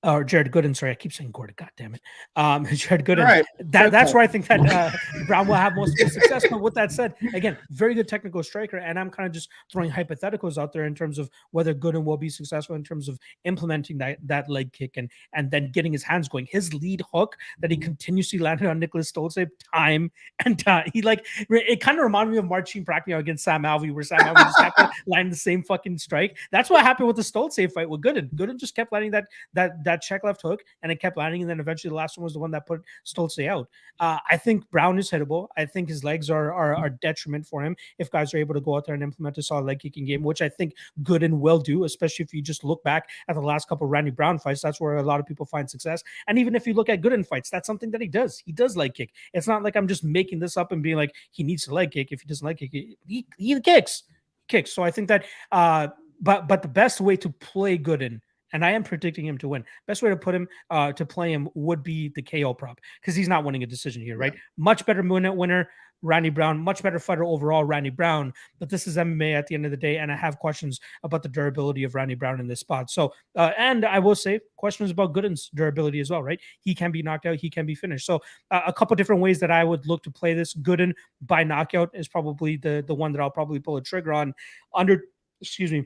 or 0.03 0.23
Jared 0.23 0.51
Gooden. 0.51 0.75
Sorry, 0.75 0.91
I 0.91 0.95
keep 0.95 1.11
saying 1.11 1.31
Gordon. 1.31 1.55
God 1.57 1.69
damn 1.75 1.95
it. 1.95 2.01
Um, 2.35 2.65
Jared 2.73 3.05
Gooden. 3.05 3.23
Right. 3.23 3.45
That, 3.59 3.91
that's 3.91 4.13
where 4.13 4.21
I 4.21 4.27
think 4.27 4.47
that 4.47 4.59
uh, 4.59 4.91
Brown 5.25 5.47
will 5.47 5.55
have 5.55 5.75
most 5.75 5.99
of 6.01 6.11
success. 6.11 6.45
But 6.49 6.61
with 6.61 6.75
that 6.75 6.91
said, 6.91 7.15
again, 7.33 7.57
very 7.71 7.93
good 7.93 8.07
technical 8.07 8.43
striker. 8.43 8.77
And 8.77 8.99
I'm 8.99 9.09
kind 9.09 9.25
of 9.25 9.33
just 9.33 9.49
throwing 9.71 9.91
hypotheticals 9.91 10.57
out 10.57 10.71
there 10.71 10.85
in 10.85 10.93
terms 10.93 11.17
of 11.17 11.29
whether 11.51 11.73
Gooden 11.73 12.03
will 12.03 12.17
be 12.17 12.29
successful 12.29 12.75
in 12.75 12.83
terms 12.83 13.09
of 13.09 13.19
implementing 13.43 13.97
that, 13.97 14.19
that 14.25 14.49
leg 14.49 14.71
kick 14.71 14.97
and, 14.97 15.09
and 15.33 15.49
then 15.49 15.71
getting 15.71 15.91
his 15.91 16.03
hands 16.03 16.29
going. 16.29 16.47
His 16.49 16.73
lead 16.73 17.01
hook 17.13 17.35
that 17.59 17.71
he 17.71 17.77
continuously 17.77 18.39
landed 18.39 18.67
on 18.67 18.79
Niklas 18.79 19.11
Stolze 19.11 19.47
time 19.73 20.11
and 20.45 20.59
time. 20.59 20.89
He 20.93 21.01
like, 21.01 21.25
it 21.49 21.81
kind 21.81 21.97
of 21.97 22.03
reminded 22.03 22.33
me 22.33 22.37
of 22.37 22.45
Marcin 22.45 22.85
Prachnio 22.85 23.17
against 23.17 23.43
Sam 23.43 23.63
Alvey, 23.63 23.93
where 23.93 24.03
Sam 24.03 24.19
Alvey 24.19 24.43
just 24.43 24.57
kept 24.57 24.81
landing 25.07 25.31
the 25.31 25.37
same 25.37 25.63
fucking 25.63 25.97
strike. 25.97 26.37
That's 26.51 26.69
what 26.69 26.83
happened 26.83 27.07
with 27.07 27.15
the 27.15 27.23
Stolze 27.23 27.71
fight 27.71 27.89
with 27.89 28.01
Gooden. 28.01 28.33
Gooden 28.35 28.59
just 28.59 28.75
kept 28.75 28.91
landing 28.91 29.11
that, 29.11 29.25
that, 29.53 29.83
that 29.87 30.01
check 30.01 30.23
left 30.23 30.41
hook 30.41 30.63
and 30.81 30.91
it 30.91 31.01
kept 31.01 31.17
landing. 31.17 31.41
And 31.41 31.49
then 31.49 31.59
eventually 31.59 31.89
the 31.89 31.95
last 31.95 32.17
one 32.17 32.23
was 32.23 32.33
the 32.33 32.39
one 32.39 32.51
that 32.51 32.65
put 32.65 32.83
Stolze 33.05 33.47
out. 33.47 33.67
Uh, 33.99 34.19
I 34.29 34.37
think 34.37 34.69
Brown 34.69 34.99
is 34.99 35.09
hittable. 35.09 35.47
I 35.57 35.65
think 35.65 35.89
his 35.89 36.03
legs 36.03 36.29
are, 36.29 36.53
are, 36.53 36.75
are 36.75 36.89
detriment 36.89 37.45
for 37.45 37.63
him 37.63 37.75
if 37.97 38.11
guys 38.11 38.33
are 38.33 38.37
able 38.37 38.53
to 38.53 38.61
go 38.61 38.75
out 38.75 38.85
there 38.85 38.93
and 38.93 39.03
implement 39.03 39.37
a 39.37 39.43
solid 39.43 39.65
leg 39.65 39.79
kicking 39.79 40.05
game, 40.05 40.23
which 40.23 40.41
I 40.41 40.49
think 40.49 40.75
Gooden 41.03 41.39
will 41.39 41.59
do, 41.59 41.83
especially 41.83 42.23
if 42.23 42.33
you 42.33 42.41
just 42.41 42.63
look 42.63 42.83
back 42.83 43.09
at 43.27 43.35
the 43.35 43.41
last 43.41 43.67
couple 43.67 43.87
Randy 43.87 44.11
Brown 44.11 44.39
fights. 44.39 44.61
That's 44.61 44.79
where 44.79 44.97
a 44.97 45.03
lot 45.03 45.19
of 45.19 45.25
people 45.25 45.45
find 45.45 45.69
success. 45.69 46.03
And 46.27 46.37
even 46.37 46.55
if 46.55 46.67
you 46.67 46.73
look 46.73 46.89
at 46.89 47.01
Gooden 47.01 47.25
fights, 47.25 47.49
that's 47.49 47.67
something 47.67 47.91
that 47.91 48.01
he 48.01 48.07
does. 48.07 48.39
He 48.45 48.51
does 48.51 48.77
leg 48.77 48.93
kick. 48.93 49.11
It's 49.33 49.47
not 49.47 49.63
like 49.63 49.75
I'm 49.75 49.87
just 49.87 50.03
making 50.03 50.39
this 50.39 50.57
up 50.57 50.71
and 50.71 50.83
being 50.83 50.97
like 50.97 51.15
he 51.31 51.43
needs 51.43 51.65
to 51.65 51.73
leg 51.73 51.91
kick. 51.91 52.11
If 52.11 52.21
he 52.21 52.27
doesn't 52.27 52.45
leg 52.45 52.57
kick, 52.57 52.71
he, 52.71 52.97
he, 53.07 53.25
he 53.37 53.59
kicks 53.61 54.03
kicks. 54.47 54.73
So 54.73 54.83
I 54.83 54.91
think 54.91 55.07
that 55.09 55.25
uh, 55.51 55.89
but 56.21 56.47
but 56.47 56.61
the 56.61 56.67
best 56.67 57.01
way 57.01 57.15
to 57.17 57.29
play 57.29 57.77
Gooden 57.77 58.21
and 58.53 58.63
I 58.63 58.71
am 58.71 58.83
predicting 58.83 59.25
him 59.25 59.37
to 59.39 59.47
win. 59.47 59.63
Best 59.87 60.01
way 60.01 60.09
to 60.09 60.17
put 60.17 60.35
him 60.35 60.47
uh, 60.69 60.91
to 60.93 61.05
play 61.05 61.31
him 61.31 61.49
would 61.53 61.83
be 61.83 62.09
the 62.15 62.21
KO 62.21 62.53
prop 62.53 62.79
because 63.01 63.15
he's 63.15 63.27
not 63.27 63.43
winning 63.43 63.63
a 63.63 63.67
decision 63.67 64.01
here, 64.01 64.17
right? 64.17 64.33
Yeah. 64.33 64.39
Much 64.57 64.85
better 64.85 65.03
minute 65.03 65.33
winner, 65.33 65.69
Randy 66.01 66.29
Brown, 66.29 66.59
much 66.59 66.83
better 66.83 66.99
fighter 66.99 67.23
overall, 67.23 67.63
Randy 67.63 67.89
Brown. 67.89 68.33
But 68.59 68.69
this 68.69 68.87
is 68.87 68.97
MMA 68.97 69.33
at 69.33 69.47
the 69.47 69.55
end 69.55 69.65
of 69.65 69.71
the 69.71 69.77
day, 69.77 69.97
and 69.97 70.11
I 70.11 70.15
have 70.15 70.37
questions 70.37 70.79
about 71.03 71.23
the 71.23 71.29
durability 71.29 71.83
of 71.83 71.95
Randy 71.95 72.15
Brown 72.15 72.39
in 72.39 72.47
this 72.47 72.59
spot. 72.59 72.89
So, 72.89 73.13
uh, 73.35 73.51
and 73.57 73.85
I 73.85 73.99
will 73.99 74.15
say 74.15 74.39
questions 74.57 74.91
about 74.91 75.13
Gooden's 75.13 75.49
durability 75.55 75.99
as 75.99 76.09
well, 76.09 76.23
right? 76.23 76.39
He 76.61 76.75
can 76.75 76.91
be 76.91 77.01
knocked 77.01 77.25
out, 77.25 77.37
he 77.37 77.49
can 77.49 77.65
be 77.65 77.75
finished. 77.75 78.05
So, 78.05 78.21
uh, 78.51 78.61
a 78.67 78.73
couple 78.73 78.95
different 78.95 79.21
ways 79.21 79.39
that 79.39 79.51
I 79.51 79.63
would 79.63 79.87
look 79.87 80.03
to 80.03 80.11
play 80.11 80.33
this. 80.33 80.53
Gooden 80.53 80.93
by 81.21 81.43
knockout 81.43 81.89
is 81.93 82.07
probably 82.07 82.57
the 82.57 82.83
the 82.85 82.95
one 82.95 83.11
that 83.13 83.21
I'll 83.21 83.31
probably 83.31 83.59
pull 83.59 83.77
a 83.77 83.81
trigger 83.81 84.13
on. 84.13 84.33
Under, 84.75 85.05
excuse 85.41 85.71
me, 85.71 85.85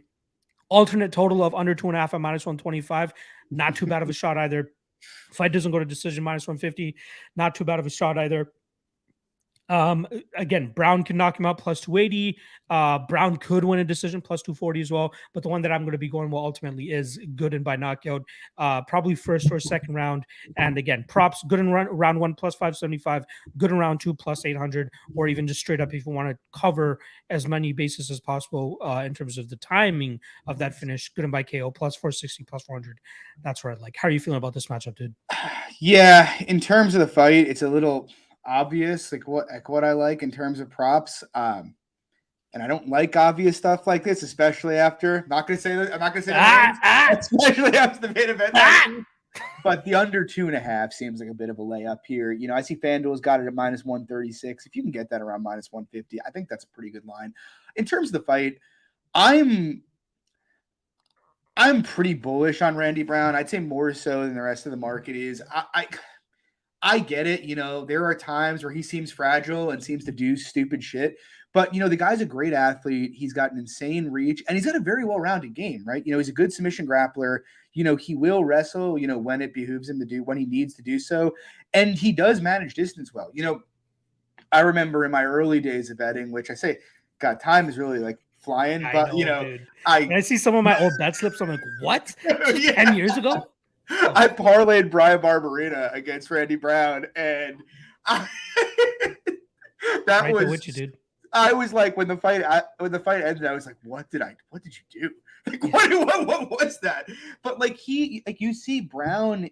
alternate 0.72 1.12
total 1.12 1.44
of 1.44 1.54
under 1.54 1.76
two 1.76 1.88
and 1.88 1.98
a 1.98 2.00
half 2.00 2.14
at 2.14 2.22
minus 2.22 2.46
one 2.46 2.58
twenty 2.58 2.82
five. 2.82 3.14
Not 3.52 3.76
too 3.76 3.86
bad 3.86 4.02
of 4.02 4.10
a 4.10 4.14
shot 4.14 4.38
either. 4.38 4.72
Fight 5.34 5.52
doesn't 5.52 5.72
go 5.72 5.80
to 5.80 5.86
decision 5.86 6.24
minus 6.24 6.48
150. 6.48 6.96
Not 7.36 7.56
too 7.56 7.66
bad 7.66 7.80
of 7.80 7.86
a 7.86 7.90
shot 7.90 8.18
either. 8.18 8.52
Um, 9.70 10.06
again, 10.36 10.74
Brown 10.76 11.04
can 11.04 11.16
knock 11.16 11.40
him 11.40 11.46
out 11.46 11.58
plus 11.58 11.80
280. 11.82 12.38
Uh, 12.70 13.00
Brown 13.08 13.38
could 13.38 13.64
win 13.64 13.80
a 13.80 13.84
decision 13.86 14.20
plus 14.20 14.42
240 14.42 14.82
as 14.82 14.92
well. 14.92 15.14
But 15.34 15.44
the 15.44 15.50
one 15.50 15.62
that 15.62 15.72
I'm 15.72 15.84
going 15.84 15.94
to 15.94 15.98
be 15.98 16.10
going 16.10 16.30
well 16.30 16.44
ultimately 16.44 16.92
is 16.92 17.18
Gooden 17.36 17.64
by 17.64 17.78
knockout, 17.78 18.24
uh, 18.58 18.82
probably 18.82 19.16
first 19.16 19.52
or 19.52 19.60
second 19.60 19.94
round. 19.94 20.26
And 20.58 20.78
again, 20.78 21.06
props 21.08 21.44
Gooden 21.48 21.72
run 21.72 21.88
round 21.88 22.20
one 22.20 22.34
plus 22.34 22.56
575, 22.56 23.24
Gooden 23.58 23.80
round 23.80 24.02
two 24.02 24.14
plus 24.14 24.46
800, 24.46 24.90
or 25.16 25.28
even 25.28 25.48
just 25.48 25.62
straight 25.62 25.80
up 25.80 25.94
if 25.94 26.06
you 26.06 26.12
want 26.12 26.30
to 26.30 26.38
cover 26.58 27.00
as 27.30 27.48
many 27.48 27.72
bases 27.72 28.12
as 28.12 28.20
possible 28.20 28.78
uh, 28.82 29.04
in 29.06 29.14
terms 29.14 29.38
of 29.38 29.50
the 29.50 29.56
timing 29.58 30.20
of 30.48 30.58
that 30.58 30.76
finish. 30.76 31.12
Gooden 31.14 31.32
by 31.32 31.44
KO 31.44 31.72
plus 31.72 31.96
460 31.96 32.44
plus 32.44 32.64
400. 32.64 33.00
That's 33.42 33.64
where 33.64 33.74
I 33.74 33.78
like. 33.78 33.96
How 33.98 34.10
are 34.10 34.12
you 34.12 34.20
feeling 34.20 34.38
about 34.38 34.54
this 34.54 34.68
matchup, 34.68 34.96
dude? 34.96 35.16
Yeah, 35.84 36.32
in 36.48 36.60
terms 36.60 36.94
of 36.94 37.00
the 37.00 37.08
fight, 37.08 37.48
it's 37.48 37.64
a 37.64 37.68
little 37.68 38.08
obvious, 38.46 39.12
like 39.12 39.28
what 39.28 39.48
like 39.52 39.70
what 39.70 39.84
I 39.84 39.94
like 39.94 40.24
in 40.24 40.32
terms 40.32 40.60
of 40.60 40.70
props. 40.70 41.24
Um, 41.34 41.76
and 42.54 42.62
I 42.62 42.68
don't 42.68 42.90
like 42.90 43.16
obvious 43.16 43.58
stuff 43.58 43.88
like 43.88 44.04
this, 44.04 44.24
especially 44.24 44.76
after. 44.76 45.20
I'm 45.20 45.30
not 45.30 45.48
gonna 45.48 45.60
say 45.60 45.76
that. 45.76 45.94
I'm 45.94 46.00
not 46.00 46.14
gonna 46.14 46.24
say 46.24 46.32
that. 46.32 46.80
Ah, 46.84 47.10
ah, 47.12 47.18
especially 47.18 47.78
after 47.78 48.08
the 48.08 48.14
main 48.14 48.30
event. 48.30 48.52
Ah. 48.56 48.92
But 49.64 49.86
the 49.86 49.96
under 49.96 50.26
two 50.26 50.48
and 50.48 50.56
a 50.56 50.60
half 50.60 50.92
seems 50.92 51.22
like 51.22 51.30
a 51.30 51.34
bit 51.34 51.50
of 51.50 51.60
a 51.60 51.62
layup 51.62 52.00
here. 52.06 52.32
You 52.32 52.48
know, 52.48 52.54
I 52.54 52.62
see 52.62 52.76
FanDuel's 52.76 53.22
got 53.22 53.40
it 53.40 53.48
at 53.48 53.54
minus 53.54 53.86
136. 53.86 54.66
If 54.66 54.76
you 54.76 54.82
can 54.82 54.92
get 54.92 55.10
that 55.10 55.22
around 55.22 55.44
minus 55.44 55.72
150, 55.72 56.20
I 56.26 56.32
think 56.32 56.50
that's 56.50 56.66
a 56.66 56.68
pretty 56.68 56.90
good 56.90 57.06
line. 57.06 57.34
In 57.78 57.86
terms 57.86 58.10
of 58.10 58.14
the 58.14 58.26
fight, 58.26 58.58
I'm 59.14 59.84
I'm 61.58 61.84
pretty 61.84 62.14
bullish 62.14 62.62
on 62.62 62.76
Randy 62.76 63.04
Brown. 63.04 63.36
I'd 63.36 63.50
say 63.50 63.60
more 63.60 63.94
so 63.94 64.24
than 64.24 64.36
the 64.36 64.42
rest 64.42 64.66
of 64.66 64.72
the 64.72 64.78
market 64.78 65.16
is. 65.16 65.42
I, 65.54 65.64
I 65.74 65.88
I 66.82 67.00
get 67.00 67.28
it. 67.28 67.44
You 67.44 67.56
know, 67.56 67.86
there 67.86 68.06
are 68.06 68.16
times 68.16 68.64
where 68.64 68.74
he 68.74 68.82
seems 68.82 69.12
fragile 69.12 69.72
and 69.72 69.84
seems 69.84 70.06
to 70.06 70.12
do 70.12 70.36
stupid 70.36 70.84
shit. 70.84 71.18
But, 71.54 71.74
you 71.74 71.82
know, 71.82 71.90
the 71.90 71.98
guy's 71.98 72.22
a 72.22 72.26
great 72.26 72.54
athlete. 72.54 73.12
He's 73.14 73.34
got 73.34 73.52
an 73.52 73.60
insane 73.60 74.10
reach 74.10 74.42
and 74.48 74.56
he's 74.58 74.66
got 74.66 74.76
a 74.76 74.80
very 74.80 75.04
well 75.04 75.20
rounded 75.20 75.54
game, 75.54 75.84
right? 75.86 76.06
You 76.06 76.14
know, 76.14 76.18
he's 76.18 76.30
a 76.30 76.34
good 76.34 76.54
submission 76.54 76.88
grappler. 76.88 77.40
You 77.74 77.84
know, 77.84 77.96
he 77.96 78.16
will 78.16 78.44
wrestle, 78.46 78.98
you 78.98 79.08
know, 79.08 79.18
when 79.18 79.42
it 79.42 79.54
behooves 79.54 79.90
him 79.90 80.00
to 80.00 80.06
do, 80.06 80.24
when 80.24 80.38
he 80.38 80.46
needs 80.46 80.74
to 80.76 80.82
do 80.82 80.98
so. 80.98 81.36
And 81.74 81.96
he 81.96 82.12
does 82.12 82.42
manage 82.42 82.74
distance 82.74 83.14
well. 83.14 83.30
You 83.34 83.44
know, 83.44 83.62
I 84.52 84.62
remember 84.62 85.06
in 85.06 85.12
my 85.12 85.26
early 85.26 85.60
days 85.60 85.90
of 85.90 85.98
betting, 85.98 86.32
which 86.32 86.50
I 86.50 86.54
say, 86.54 86.80
God, 87.20 87.40
time 87.40 87.68
is 87.68 87.78
really 87.78 88.00
like 88.00 88.18
flying. 88.40 88.88
But, 88.92 89.12
know, 89.12 89.18
you 89.18 89.26
know, 89.26 89.58
I, 89.86 90.10
I 90.16 90.20
see 90.22 90.38
some 90.38 90.56
of 90.56 90.64
my 90.64 90.80
old 90.82 90.94
bet 90.98 91.16
slips. 91.16 91.42
I'm 91.42 91.50
like, 91.50 91.60
what? 91.82 92.16
yeah. 92.56 92.84
10 92.84 92.96
years 92.96 93.18
ago? 93.18 93.46
I 93.90 94.28
parlayed 94.28 94.90
Bryan 94.90 95.20
Barberena 95.20 95.94
against 95.94 96.32
Randy 96.32 96.56
Brown, 96.56 97.08
and 97.16 97.62
I, 98.06 98.28
that 100.06 100.24
right 100.24 100.34
was 100.34 100.46
what 100.46 100.68
you 100.68 100.74
did. 100.74 100.98
I 101.34 101.54
was 101.54 101.74
like, 101.74 101.96
when 101.96 102.08
the 102.08 102.18
fight 102.18 102.44
I, 102.44 102.64
when 102.80 102.92
the 102.92 103.00
fight 103.00 103.24
ended, 103.24 103.46
I 103.46 103.54
was 103.54 103.66
like, 103.66 103.78
"What 103.84 104.10
did 104.10 104.22
I? 104.22 104.36
What 104.50 104.64
did 104.64 104.74
you 104.76 105.02
do? 105.02 105.10
Like, 105.48 105.64
what, 105.64 105.90
what, 105.90 106.28
what 106.28 106.52
was 106.52 106.80
that?" 106.82 107.10
But 107.42 107.60
like 107.60 107.76
he, 107.76 108.22
like 108.28 108.40
you 108.40 108.54
see 108.54 108.80
Brown, 108.80 109.50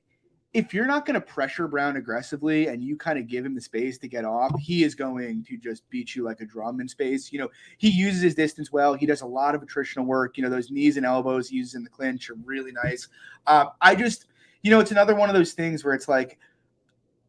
if 0.53 0.73
you're 0.73 0.87
not 0.87 1.05
going 1.05 1.13
to 1.13 1.21
pressure 1.21 1.67
Brown 1.67 1.97
aggressively 1.97 2.67
and 2.67 2.83
you 2.83 2.97
kind 2.97 3.19
of 3.19 3.27
give 3.27 3.45
him 3.45 3.53
the 3.53 3.61
space 3.61 3.99
to 3.99 4.07
get 4.07 4.25
off, 4.25 4.51
he 4.59 4.83
is 4.83 4.95
going 4.95 5.43
to 5.43 5.57
just 5.57 5.87
beat 5.89 6.15
you 6.15 6.23
like 6.23 6.41
a 6.41 6.45
drum 6.45 6.81
in 6.81 6.87
space. 6.87 7.31
You 7.31 7.39
know, 7.39 7.49
he 7.77 7.89
uses 7.89 8.21
his 8.21 8.33
distance 8.35 8.71
well. 8.71 8.95
He 8.95 9.05
does 9.05 9.21
a 9.21 9.27
lot 9.27 9.53
of 9.53 9.61
attritional 9.61 10.05
work. 10.05 10.37
You 10.37 10.43
know, 10.43 10.49
those 10.49 10.71
knees 10.71 10.97
and 10.97 11.05
elbows 11.05 11.49
he 11.49 11.57
uses 11.57 11.75
in 11.75 11.83
the 11.83 11.89
clinch 11.89 12.29
are 12.31 12.37
really 12.45 12.71
nice. 12.71 13.07
Uh, 13.45 13.65
I 13.79 13.93
just 13.93 14.25
you 14.61 14.71
know, 14.71 14.79
it's 14.79 14.91
another 14.91 15.15
one 15.15 15.29
of 15.29 15.35
those 15.35 15.53
things 15.53 15.83
where 15.83 15.93
it's 15.93 16.07
like, 16.07 16.37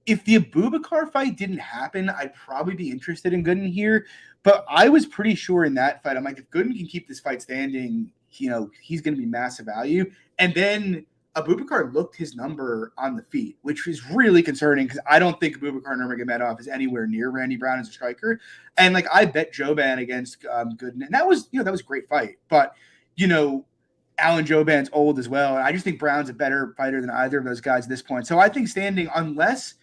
if 0.07 0.25
the 0.25 0.39
Abubakar 0.39 1.11
fight 1.11 1.37
didn't 1.37 1.59
happen, 1.59 2.09
I'd 2.09 2.35
probably 2.35 2.75
be 2.75 2.91
interested 2.91 3.33
in 3.33 3.45
Gooden 3.45 3.73
here. 3.73 4.07
But 4.43 4.65
I 4.69 4.89
was 4.89 5.07
pretty 5.07 5.35
sure 5.35 5.65
in 5.65 5.75
that 5.75 6.03
fight, 6.03 6.17
I'm 6.17 6.25
like, 6.25 6.39
if 6.39 6.51
Gooden 6.51 6.77
can 6.77 6.87
keep 6.87 7.07
this 7.07 7.21
fight 7.21 7.43
standing, 7.43 8.11
you 8.33 8.49
know, 8.49 8.71
he's 8.81 9.01
going 9.03 9.15
to 9.15 9.21
be 9.21 9.27
massive 9.27 9.67
value. 9.67 10.11
And 10.39 10.55
then 10.55 11.07
Abubakar 11.37 11.93
looked 11.95 12.17
his 12.17 12.35
number 12.35 12.93
on 12.99 13.15
the 13.17 13.23
feet, 13.23 13.57
which 13.63 13.87
is 13.87 14.05
really 14.11 14.43
concerning 14.43 14.87
because 14.87 15.01
I 15.09 15.19
don't 15.19 15.39
think 15.39 15.59
Abubakar 15.59 15.97
Nurmagomedov 15.97 16.59
is 16.59 16.67
anywhere 16.67 17.07
near 17.07 17.31
Randy 17.31 17.57
Brown 17.57 17.79
as 17.79 17.89
a 17.89 17.93
striker. 17.93 18.41
And 18.77 18.95
like 18.95 19.07
I 19.13 19.27
bet 19.27 19.53
Jouban 19.53 19.99
against 19.99 20.45
um, 20.51 20.77
Gooden, 20.77 21.05
and 21.05 21.13
that 21.13 21.27
was 21.27 21.49
you 21.53 21.59
know 21.59 21.65
that 21.65 21.71
was 21.71 21.81
a 21.81 21.85
great 21.85 22.09
fight. 22.09 22.39
But 22.49 22.75
you 23.17 23.29
know 23.29 23.65
Alan 24.19 24.45
Jouban's 24.45 24.91
old 24.93 25.19
as 25.19 25.29
well. 25.29 25.57
And 25.57 25.65
I 25.65 25.73
just 25.73 25.85
think 25.85 25.99
Brown's 25.99 26.29
a 26.31 26.35
better 26.35 26.75
fighter 26.77 27.01
than 27.01 27.11
either 27.11 27.39
of 27.39 27.45
those 27.45 27.61
guys 27.61 27.85
at 27.85 27.91
this 27.91 28.03
point. 28.03 28.27
So 28.27 28.39
I 28.39 28.49
think 28.49 28.69
standing, 28.69 29.09
unless 29.15 29.75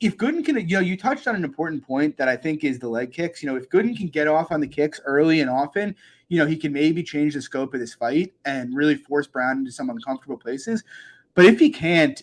if 0.00 0.16
Gooden 0.16 0.44
can, 0.44 0.56
you 0.68 0.76
know, 0.76 0.80
you 0.80 0.96
touched 0.96 1.28
on 1.28 1.36
an 1.36 1.44
important 1.44 1.86
point 1.86 2.16
that 2.16 2.26
I 2.26 2.36
think 2.36 2.64
is 2.64 2.78
the 2.78 2.88
leg 2.88 3.12
kicks. 3.12 3.42
You 3.42 3.50
know, 3.50 3.56
if 3.56 3.68
Gooden 3.68 3.96
can 3.96 4.08
get 4.08 4.28
off 4.28 4.50
on 4.50 4.60
the 4.60 4.66
kicks 4.66 4.98
early 5.04 5.40
and 5.40 5.50
often, 5.50 5.94
you 6.28 6.38
know, 6.38 6.46
he 6.46 6.56
can 6.56 6.72
maybe 6.72 7.02
change 7.02 7.34
the 7.34 7.42
scope 7.42 7.74
of 7.74 7.80
this 7.80 7.94
fight 7.94 8.32
and 8.46 8.74
really 8.74 8.94
force 8.94 9.26
Brown 9.26 9.58
into 9.58 9.72
some 9.72 9.90
uncomfortable 9.90 10.38
places. 10.38 10.82
But 11.34 11.44
if 11.44 11.58
he 11.58 11.70
can't, 11.70 12.22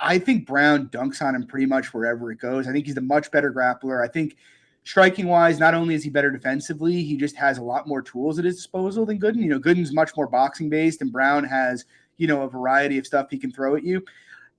I 0.00 0.18
think 0.18 0.46
Brown 0.46 0.88
dunks 0.88 1.20
on 1.20 1.34
him 1.34 1.46
pretty 1.46 1.66
much 1.66 1.92
wherever 1.92 2.30
it 2.30 2.38
goes. 2.38 2.66
I 2.66 2.72
think 2.72 2.86
he's 2.86 2.96
a 2.96 3.02
much 3.02 3.30
better 3.30 3.52
grappler. 3.52 4.02
I 4.02 4.08
think 4.08 4.36
striking 4.84 5.26
wise, 5.26 5.58
not 5.58 5.74
only 5.74 5.94
is 5.94 6.04
he 6.04 6.10
better 6.10 6.30
defensively, 6.30 7.02
he 7.02 7.16
just 7.16 7.36
has 7.36 7.58
a 7.58 7.62
lot 7.62 7.86
more 7.86 8.00
tools 8.00 8.38
at 8.38 8.46
his 8.46 8.56
disposal 8.56 9.04
than 9.04 9.20
Gooden. 9.20 9.42
You 9.42 9.50
know, 9.50 9.60
Gooden's 9.60 9.92
much 9.92 10.16
more 10.16 10.28
boxing 10.28 10.70
based, 10.70 11.02
and 11.02 11.12
Brown 11.12 11.44
has, 11.44 11.84
you 12.16 12.26
know, 12.26 12.42
a 12.42 12.48
variety 12.48 12.96
of 12.96 13.06
stuff 13.06 13.26
he 13.30 13.38
can 13.38 13.52
throw 13.52 13.76
at 13.76 13.84
you. 13.84 14.02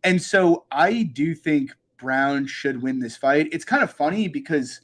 And 0.04 0.22
so 0.22 0.66
I 0.72 1.04
do 1.04 1.34
think 1.34 1.72
Brown 1.99 2.47
should 2.47 2.81
win 2.81 2.99
this 2.99 3.17
fight. 3.17 3.49
It's 3.51 3.65
kind 3.65 3.84
of 3.84 3.91
funny 3.91 4.27
because 4.27 4.81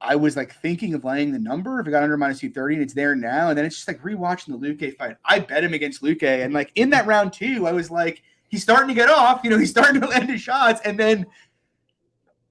I 0.00 0.16
was 0.16 0.36
like 0.36 0.54
thinking 0.54 0.94
of 0.94 1.04
laying 1.04 1.32
the 1.32 1.38
number 1.38 1.80
if 1.80 1.86
it 1.86 1.90
got 1.90 2.02
under 2.02 2.16
minus 2.16 2.40
230 2.40 2.74
and 2.74 2.82
it's 2.82 2.94
there 2.94 3.14
now. 3.14 3.48
And 3.48 3.58
then 3.58 3.64
it's 3.64 3.76
just 3.76 3.88
like 3.88 4.02
rewatching 4.02 4.48
the 4.48 4.58
Luque 4.58 4.96
fight. 4.96 5.16
I 5.24 5.38
bet 5.40 5.64
him 5.64 5.74
against 5.74 6.02
Luque. 6.02 6.22
And 6.22 6.52
like 6.52 6.70
in 6.74 6.90
that 6.90 7.06
round 7.06 7.32
two, 7.32 7.66
I 7.66 7.72
was 7.72 7.90
like, 7.90 8.22
he's 8.48 8.62
starting 8.62 8.88
to 8.88 8.94
get 8.94 9.08
off, 9.08 9.40
you 9.42 9.50
know, 9.50 9.58
he's 9.58 9.70
starting 9.72 10.00
to 10.00 10.06
land 10.06 10.30
his 10.30 10.40
shots. 10.40 10.80
And 10.84 10.98
then 10.98 11.26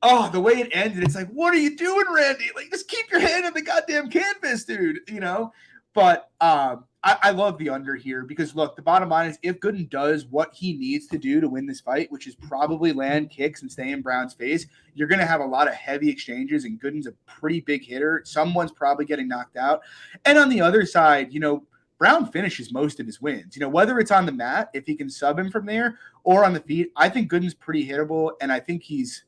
oh, 0.03 0.29
the 0.29 0.39
way 0.39 0.53
it 0.53 0.69
ended, 0.73 1.03
it's 1.03 1.15
like, 1.15 1.29
what 1.29 1.53
are 1.53 1.57
you 1.57 1.75
doing, 1.77 2.05
Randy? 2.13 2.49
Like, 2.55 2.69
just 2.69 2.89
keep 2.89 3.09
your 3.09 3.21
hand 3.21 3.45
on 3.45 3.53
the 3.53 3.61
goddamn 3.61 4.09
canvas, 4.09 4.65
dude. 4.65 4.99
You 5.07 5.21
know. 5.21 5.53
But 5.93 6.31
um, 6.41 6.85
I, 7.03 7.17
I, 7.21 7.31
love 7.31 7.57
the 7.57 7.69
under 7.69 7.95
here 7.95 8.23
because 8.23 8.55
look, 8.55 8.75
the 8.75 8.81
bottom 8.81 9.09
line 9.09 9.29
is 9.29 9.37
if 9.43 9.59
Gooden 9.59 9.89
does 9.89 10.25
what 10.25 10.53
he 10.53 10.73
needs 10.73 11.07
to 11.07 11.17
do 11.17 11.39
to 11.39 11.47
win 11.47 11.67
this 11.67 11.81
fight, 11.81 12.11
which 12.11 12.27
is 12.27 12.35
probably 12.35 12.93
land 12.93 13.29
kicks 13.29 13.61
and 13.61 13.71
stay 13.71 13.91
in 13.91 14.01
Brown's 14.01 14.33
face, 14.33 14.65
you're 14.95 15.07
going 15.07 15.19
to 15.19 15.25
have 15.25 15.41
a 15.41 15.45
lot 15.45 15.67
of 15.67 15.75
heavy 15.75 16.09
exchanges, 16.09 16.65
and 16.65 16.81
Gooden's 16.81 17.07
a 17.07 17.13
pretty 17.27 17.61
big 17.61 17.85
hitter. 17.85 18.21
Someone's 18.25 18.71
probably 18.71 19.05
getting 19.05 19.27
knocked 19.27 19.57
out. 19.57 19.81
And 20.25 20.37
on 20.37 20.49
the 20.49 20.61
other 20.61 20.85
side, 20.85 21.33
you 21.33 21.39
know, 21.39 21.63
Brown 21.99 22.31
finishes 22.31 22.73
most 22.73 22.99
of 22.99 23.05
his 23.05 23.21
wins. 23.21 23.55
You 23.55 23.61
know, 23.61 23.69
whether 23.69 23.99
it's 23.99 24.11
on 24.11 24.25
the 24.25 24.31
mat, 24.31 24.69
if 24.73 24.85
he 24.85 24.95
can 24.95 25.09
sub 25.09 25.37
him 25.37 25.51
from 25.51 25.65
there, 25.65 25.99
or 26.23 26.43
on 26.43 26.53
the 26.53 26.59
feet, 26.59 26.91
I 26.95 27.09
think 27.09 27.31
Gooden's 27.31 27.53
pretty 27.53 27.87
hittable, 27.87 28.31
and 28.41 28.51
I 28.51 28.59
think 28.59 28.83
he's 28.83 29.25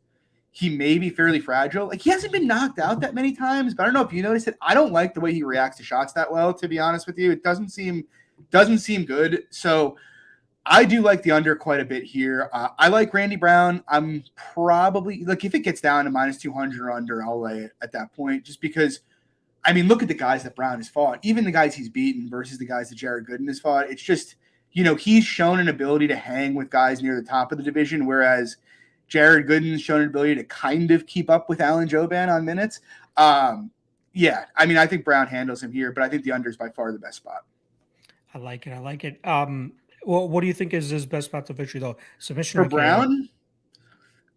he 0.56 0.69
may 0.69 0.98
be 0.98 1.10
fairly 1.10 1.41
fragile. 1.41 1.86
Like 1.88 2.02
he 2.02 2.10
hasn't 2.10 2.32
been 2.32 2.48
knocked 2.48 2.80
out 2.80 3.02
that 3.02 3.14
many 3.14 3.34
times, 3.34 3.73
but 3.73 3.84
I 3.84 3.86
don't 3.88 3.94
know 3.94 4.03
if 4.03 4.14
you 4.14 4.23
noticed 4.23 4.48
it. 4.48 4.56
I 4.61 4.73
don't 4.73 4.94
like 4.94 5.14
the 5.14 5.19
way 5.19 5.34
he 5.34 5.44
reacts 5.44 5.76
to 5.77 5.84
shots 5.84 6.14
that 6.14 6.32
well, 6.32 6.53
to 6.53 6.69
be 6.69 6.80
honest 6.80 7.07
with 7.07 7.18
you. 7.18 7.30
It 7.30 7.44
doesn't 7.44 7.69
seem 7.69 8.06
doesn't 8.52 8.77
seem 8.77 9.03
good. 9.03 9.44
So 9.49 9.98
I 10.65 10.86
do 10.86 11.02
like 11.02 11.23
the 11.23 11.32
under 11.32 11.57
quite 11.57 11.82
a 11.82 11.86
bit 11.86 12.03
here. 12.03 12.49
Uh, 12.53 12.69
I 12.80 12.88
like 12.88 13.14
Randy 13.14 13.36
Brown. 13.36 13.84
I'm 13.90 14.23
probably 14.38 15.26
like 15.26 15.44
if 15.44 15.53
it 15.56 15.60
gets 15.60 15.82
down 15.82 16.06
to 16.06 16.10
minus 16.10 16.38
200 16.38 16.80
or 16.80 16.91
under, 16.91 17.22
I'll 17.22 17.41
lay 17.41 17.60
it 17.60 17.72
at 17.82 17.91
that 17.91 18.14
point 18.14 18.45
just 18.45 18.61
because 18.61 19.02
I 19.65 19.73
mean, 19.73 19.90
look 19.90 20.02
at 20.02 20.07
the 20.07 20.14
guys 20.14 20.44
that 20.44 20.56
Brown 20.56 20.77
has 20.77 20.88
fought, 20.88 21.19
even 21.22 21.44
the 21.44 21.52
guys 21.52 21.76
he's 21.76 21.90
beaten 21.90 22.30
versus 22.30 22.60
the 22.60 22.65
guys 22.65 22.90
that 22.90 22.95
Jared 22.95 23.27
Gooden 23.27 23.48
has 23.49 23.60
fought. 23.60 23.90
It's 23.90 24.02
just, 24.02 24.36
you 24.72 24.86
know, 24.86 24.95
he's 24.95 25.26
shown 25.26 25.60
an 25.60 25.68
ability 25.68 26.07
to 26.07 26.15
hang 26.15 26.53
with 26.53 26.69
guys 26.69 27.02
near 27.02 27.19
the 27.19 27.27
top 27.27 27.52
of 27.52 27.57
the 27.57 27.64
division, 27.64 28.06
whereas 28.06 28.56
Jared 29.07 29.48
Gooden's 29.48 29.82
shown 29.82 30.02
an 30.02 30.07
ability 30.07 30.36
to 30.36 30.44
kind 30.44 30.91
of 30.91 31.06
keep 31.06 31.30
up 31.30 31.49
with 31.49 31.61
Alan 31.61 31.88
Jouban 31.88 32.34
on 32.34 32.45
minutes. 32.45 32.82
Um, 33.18 33.72
yeah, 34.14 34.45
I 34.56 34.65
mean, 34.65 34.77
I 34.77 34.88
think 34.88 35.03
Brown 35.06 35.27
handles 35.27 35.61
him 35.61 35.72
here, 35.72 35.91
but 35.91 36.03
I 36.03 36.10
think 36.10 36.23
the 36.23 36.32
under 36.32 36.49
is 36.49 36.57
by 36.57 36.69
far 36.69 36.91
the 36.91 36.99
best 36.99 37.18
spot. 37.18 37.44
I 38.34 38.38
like 38.38 38.68
it. 38.68 38.72
I 38.72 38.80
like 38.80 39.03
it. 39.03 39.19
Um, 39.26 39.73
well, 40.06 40.27
what 40.27 40.41
do 40.41 40.48
you 40.48 40.53
think 40.53 40.73
is 40.73 40.90
his 40.90 41.06
best 41.06 41.26
spot 41.26 41.45
to 41.48 41.53
victory 41.53 41.80
though? 41.80 41.98
Submission 42.19 42.64
for 42.64 42.69
Brown? 42.69 43.30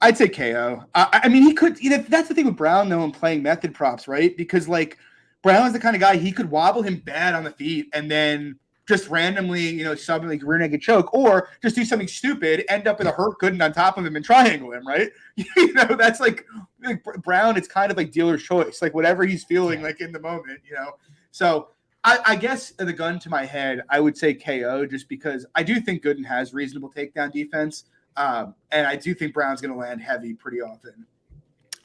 I'd 0.00 0.16
say 0.16 0.28
KO. 0.28 0.84
I, 0.94 1.20
I 1.24 1.28
mean, 1.28 1.42
he 1.42 1.54
could. 1.54 1.80
You 1.80 1.90
know, 1.90 1.98
that's 2.08 2.28
the 2.28 2.34
thing 2.34 2.46
with 2.46 2.56
Brown 2.56 2.88
though, 2.88 3.02
and 3.02 3.12
playing 3.12 3.42
method 3.42 3.74
props, 3.74 4.06
right? 4.06 4.36
Because 4.36 4.68
like 4.68 4.98
Brown 5.42 5.66
is 5.66 5.72
the 5.72 5.80
kind 5.80 5.96
of 5.96 6.00
guy 6.00 6.16
he 6.16 6.32
could 6.32 6.50
wobble 6.50 6.82
him 6.82 6.96
bad 6.96 7.34
on 7.34 7.44
the 7.44 7.50
feet 7.50 7.88
and 7.92 8.10
then 8.10 8.58
just 8.88 9.08
randomly, 9.08 9.68
you 9.68 9.84
know, 9.84 9.94
sub 9.94 10.24
like 10.24 10.42
rear 10.42 10.58
naked 10.58 10.80
choke, 10.80 11.12
or 11.12 11.50
just 11.62 11.76
do 11.76 11.84
something 11.84 12.08
stupid, 12.08 12.64
end 12.70 12.88
up 12.88 12.98
with 12.98 13.06
a 13.06 13.12
hurt 13.12 13.38
Gooden 13.38 13.62
on 13.62 13.72
top 13.72 13.98
of 13.98 14.06
him 14.06 14.16
and 14.16 14.24
triangle 14.24 14.72
him, 14.72 14.86
right? 14.86 15.10
you 15.36 15.72
know, 15.74 15.84
that's 15.84 16.18
like, 16.18 16.46
like 16.82 17.04
Brown. 17.22 17.58
It's 17.58 17.68
kind 17.68 17.90
of 17.90 17.98
like 17.98 18.10
dealer's 18.10 18.42
choice, 18.42 18.80
like 18.80 18.94
whatever 18.94 19.24
he's 19.26 19.44
feeling 19.44 19.82
like 19.82 20.00
in 20.00 20.10
the 20.10 20.20
moment, 20.20 20.60
you 20.68 20.74
know. 20.74 20.92
So 21.30 21.68
I, 22.02 22.18
I, 22.24 22.36
guess 22.36 22.70
the 22.70 22.92
gun 22.92 23.18
to 23.20 23.28
my 23.28 23.44
head, 23.44 23.82
I 23.90 24.00
would 24.00 24.16
say 24.16 24.32
KO, 24.32 24.86
just 24.86 25.08
because 25.08 25.44
I 25.54 25.62
do 25.62 25.80
think 25.80 26.02
Gooden 26.02 26.24
has 26.24 26.54
reasonable 26.54 26.90
takedown 26.90 27.30
defense, 27.30 27.84
um, 28.16 28.54
and 28.72 28.86
I 28.86 28.96
do 28.96 29.14
think 29.14 29.34
Brown's 29.34 29.60
going 29.60 29.72
to 29.72 29.78
land 29.78 30.00
heavy 30.00 30.32
pretty 30.32 30.62
often. 30.62 31.06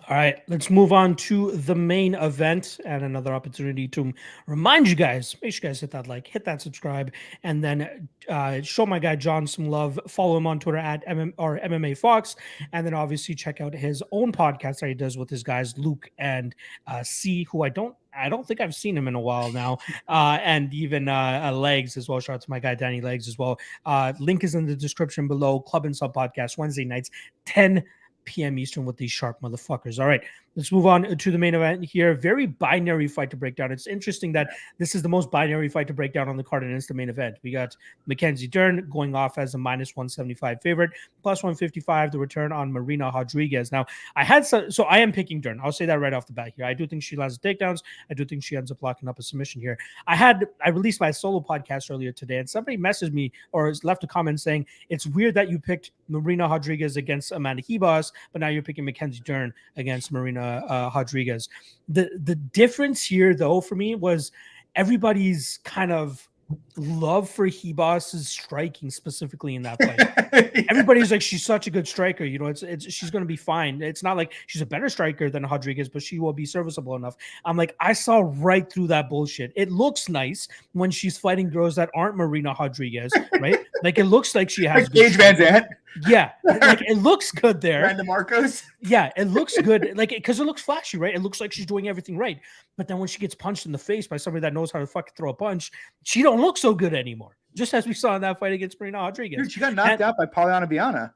All 0.10 0.18
right, 0.18 0.42
let's 0.50 0.70
move 0.70 0.92
on 0.92 1.16
to 1.16 1.52
the 1.52 1.76
main 1.76 2.16
event 2.16 2.80
and 2.84 3.04
another 3.04 3.34
opportunity 3.34 3.88
to 3.90 4.12
remind 4.48 4.90
you 4.90 4.96
guys. 4.96 5.34
Make 5.42 5.54
sure 5.54 5.70
you 5.70 5.70
guys 5.70 5.80
hit 5.80 5.92
that 5.92 6.08
like, 6.08 6.28
hit 6.28 6.44
that 6.44 6.62
subscribe, 6.62 7.14
and 7.44 7.64
then 7.64 8.10
uh, 8.28 8.62
show 8.62 8.86
my 8.86 9.00
guy 9.00 9.16
John 9.16 9.48
some 9.48 9.70
love. 9.70 9.98
Follow 10.10 10.36
him 10.36 10.46
on 10.46 10.60
Twitter 10.60 10.78
at 10.78 11.06
MM 11.08 11.34
or 11.38 11.58
MMA 11.60 11.98
Fox, 11.98 12.36
and 12.74 12.86
then 12.86 12.94
obviously 12.94 13.34
check 13.34 13.62
out 13.62 13.74
his 13.74 14.04
own 14.12 14.34
podcast 14.34 14.80
that 14.80 14.88
he 14.88 14.94
does 14.94 15.18
with 15.18 15.30
his 15.30 15.42
guys 15.42 15.78
Luke 15.78 16.12
and 16.18 16.54
uh, 16.88 17.02
C, 17.02 17.44
who 17.44 17.64
I 17.64 17.70
don't 17.70 17.96
I 18.16 18.30
don't 18.30 18.46
think 18.46 18.62
I've 18.62 18.76
seen 18.76 18.98
him 18.98 19.08
in 19.08 19.16
a 19.16 19.20
while 19.20 19.52
now. 19.52 19.78
Uh, 20.08 20.38
and 20.44 20.74
even 20.74 21.08
uh, 21.08 21.42
uh, 21.46 21.52
Legs 21.52 21.98
as 21.98 22.10
well. 22.10 22.20
Shout 22.20 22.36
out 22.36 22.42
to 22.42 22.50
my 22.50 22.60
guy 22.60 22.76
Danny 22.76 23.02
Legs 23.02 23.28
as 23.28 23.38
well. 23.38 23.58
Uh, 23.86 24.14
link 24.20 24.44
is 24.44 24.56
in 24.56 24.66
the 24.66 24.76
description 24.76 25.28
below. 25.28 25.60
Club 25.60 25.86
and 25.86 25.96
Sub 25.96 26.14
Podcast 26.14 26.58
Wednesday 26.58 26.86
nights, 26.86 27.10
10 27.46 27.84
p.m. 28.26 28.58
Eastern 28.58 28.86
with 28.86 28.98
these 28.98 29.12
sharp 29.12 29.42
motherfuckers. 29.42 30.00
All 30.00 30.08
right, 30.08 30.24
let's 30.56 30.72
move 30.72 30.86
on 30.86 31.06
uh, 31.06 31.16
to 31.16 31.32
the 31.32 31.38
main 31.38 31.56
event 31.56 31.84
here. 31.84 32.14
Very 32.14 32.48
binary 32.48 33.08
fight 33.08 33.30
to 33.32 33.38
break 33.38 33.56
down. 33.56 33.72
It's 33.72 33.88
interesting 33.88 34.32
that 34.34 34.50
this 34.78 34.96
is 34.96 35.02
the 35.02 35.10
most 35.10 35.32
binary 35.32 35.70
fight 35.70 35.88
to 35.88 35.94
break 35.94 36.14
down 36.14 36.30
on 36.30 36.38
the 36.38 36.44
card, 36.44 36.64
and 36.64 36.74
it's 36.74 36.88
the 36.88 36.94
main 36.94 37.10
event. 37.10 37.38
We 37.44 37.52
got 37.52 37.76
Mackenzie 38.06 38.48
Dern 38.48 38.88
going 38.90 39.16
off 39.16 39.38
as 39.38 39.56
a 39.56 39.58
minus 39.58 39.96
175 39.96 40.62
favorite, 40.62 40.92
plus 41.22 41.44
155 41.44 42.12
the 42.12 42.20
return 42.20 42.52
on 42.52 42.72
Marina 42.72 43.12
Rodriguez. 43.14 43.72
Now, 43.72 43.86
I 44.16 44.24
had 44.24 44.46
some, 44.46 44.72
so 44.72 44.84
I 44.84 45.00
am 45.00 45.12
picking 45.12 45.42
Dern. 45.42 45.60
I'll 45.64 45.72
say 45.72 45.86
that 45.86 46.00
right 46.00 46.14
off 46.14 46.28
the 46.28 46.34
bat 46.34 46.54
here. 46.56 46.66
I 46.66 46.74
do 46.74 46.88
think 46.88 47.04
she 47.04 47.16
lands 47.16 47.38
the 47.38 47.54
takedowns. 47.54 47.82
I 48.10 48.14
do 48.14 48.26
think 48.26 48.44
she 48.44 48.56
ends 48.56 48.72
up 48.72 48.82
locking 48.82 49.10
up 49.10 49.20
a 49.20 49.24
submission 49.24 49.62
here. 49.62 49.78
I 50.08 50.16
had 50.16 50.48
I 50.64 50.70
released 50.70 51.00
my 51.00 51.12
solo 51.12 51.40
podcast 51.40 51.92
earlier 51.92 52.12
today, 52.12 52.38
and 52.38 52.50
somebody 52.50 52.78
messaged 52.78 53.14
me 53.14 53.32
or 53.52 53.74
left 53.84 54.04
a 54.04 54.08
comment 54.08 54.42
saying 54.42 54.66
it's 54.90 55.08
weird 55.08 55.36
that 55.36 55.50
you 55.50 55.60
picked 55.60 55.92
Marina 56.10 56.48
Rodriguez 56.48 56.98
against 56.98 57.32
Amanda 57.32 57.64
Ribas 57.64 58.12
but 58.32 58.40
now 58.40 58.48
you're 58.48 58.64
picking 58.64 58.86
Mackenzie 58.86 59.22
Dern 59.24 59.54
against 59.78 60.12
Marina 60.12 60.42
uh, 60.44 60.92
Rodriguez. 60.96 61.50
The 61.90 62.10
the 62.24 62.36
difference 62.36 63.04
here, 63.04 63.36
though, 63.36 63.62
for 63.62 63.76
me 63.76 63.96
was 63.96 64.32
everybody's 64.76 65.60
kind 65.64 65.92
of 65.92 66.28
love 66.76 67.30
for 67.30 67.48
Ribas's 67.48 68.28
striking 68.28 68.90
specifically 68.90 69.56
in 69.56 69.62
that 69.64 69.82
fight. 69.82 70.52
yeah. 70.56 70.64
Everybody's 70.70 71.12
like, 71.12 71.22
she's 71.22 71.46
such 71.46 71.68
a 71.68 71.72
good 71.72 71.88
striker. 71.88 72.26
You 72.26 72.40
know, 72.40 72.48
it's 72.48 72.64
it's 72.64 72.92
she's 72.92 73.12
going 73.12 73.22
to 73.24 73.28
be 73.28 73.36
fine. 73.36 73.82
It's 73.82 74.04
not 74.04 74.18
like 74.18 74.34
she's 74.48 74.62
a 74.62 74.66
better 74.66 74.90
striker 74.90 75.30
than 75.30 75.44
Rodriguez, 75.44 75.90
but 75.90 76.02
she 76.02 76.20
will 76.20 76.34
be 76.34 76.46
serviceable 76.46 76.96
enough. 76.96 77.16
I'm 77.46 77.58
like, 77.58 77.76
I 77.80 77.94
saw 77.94 78.24
right 78.36 78.72
through 78.72 78.88
that 78.88 79.10
bullshit. 79.10 79.52
It 79.56 79.72
looks 79.72 80.10
nice 80.10 80.48
when 80.74 80.92
she's 80.92 81.18
fighting 81.18 81.50
girls 81.50 81.76
that 81.76 81.90
aren't 81.96 82.16
Marina 82.16 82.56
Rodriguez, 82.60 83.12
right? 83.40 83.60
Like 83.84 84.00
it 84.00 84.06
looks 84.06 84.34
like 84.34 84.50
she 84.50 84.64
has. 84.64 84.90
Paige 84.90 85.18
VanZant. 85.18 85.68
Yeah, 86.08 86.32
like 86.44 86.82
it 86.82 86.98
looks 86.98 87.32
good 87.32 87.62
there. 87.62 87.84
Randa 87.84 88.04
Markos. 88.04 88.64
Yeah, 88.82 89.12
it 89.16 89.26
looks 89.26 89.60
good, 89.62 89.92
like 89.96 90.10
because 90.10 90.40
it, 90.40 90.44
it 90.44 90.46
looks 90.46 90.62
flashy, 90.62 90.98
right? 90.98 91.14
It 91.14 91.22
looks 91.22 91.40
like 91.40 91.52
she's 91.52 91.66
doing 91.66 91.88
everything 91.88 92.18
right. 92.18 92.40
But 92.78 92.88
then 92.88 92.98
when 92.98 93.08
she 93.08 93.20
gets 93.20 93.36
punched 93.36 93.66
in 93.66 93.72
the 93.72 93.78
face 93.78 94.08
by 94.08 94.18
somebody 94.18 94.42
that 94.42 94.54
knows 94.54 94.72
how 94.72 94.80
to 94.80 94.88
fucking 94.88 95.14
throw 95.16 95.30
a 95.30 95.34
punch, 95.34 95.72
she 96.04 96.24
don't 96.24 96.42
look 96.42 96.58
so 96.58 96.74
good 96.74 96.94
anymore. 96.94 97.38
Just 97.56 97.74
as 97.74 97.86
we 97.86 97.94
saw 97.94 98.16
in 98.16 98.22
that 98.22 98.40
fight 98.40 98.54
against 98.54 98.80
Marina 98.80 98.98
Rodriguez. 99.00 99.44
Dude, 99.44 99.52
she 99.52 99.60
got 99.60 99.76
knocked 99.76 99.92
and, 99.92 100.02
out 100.02 100.16
by 100.18 100.26
Polyana 100.26 100.68
Viana. 100.68 101.14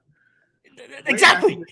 Exactly. 1.08 1.64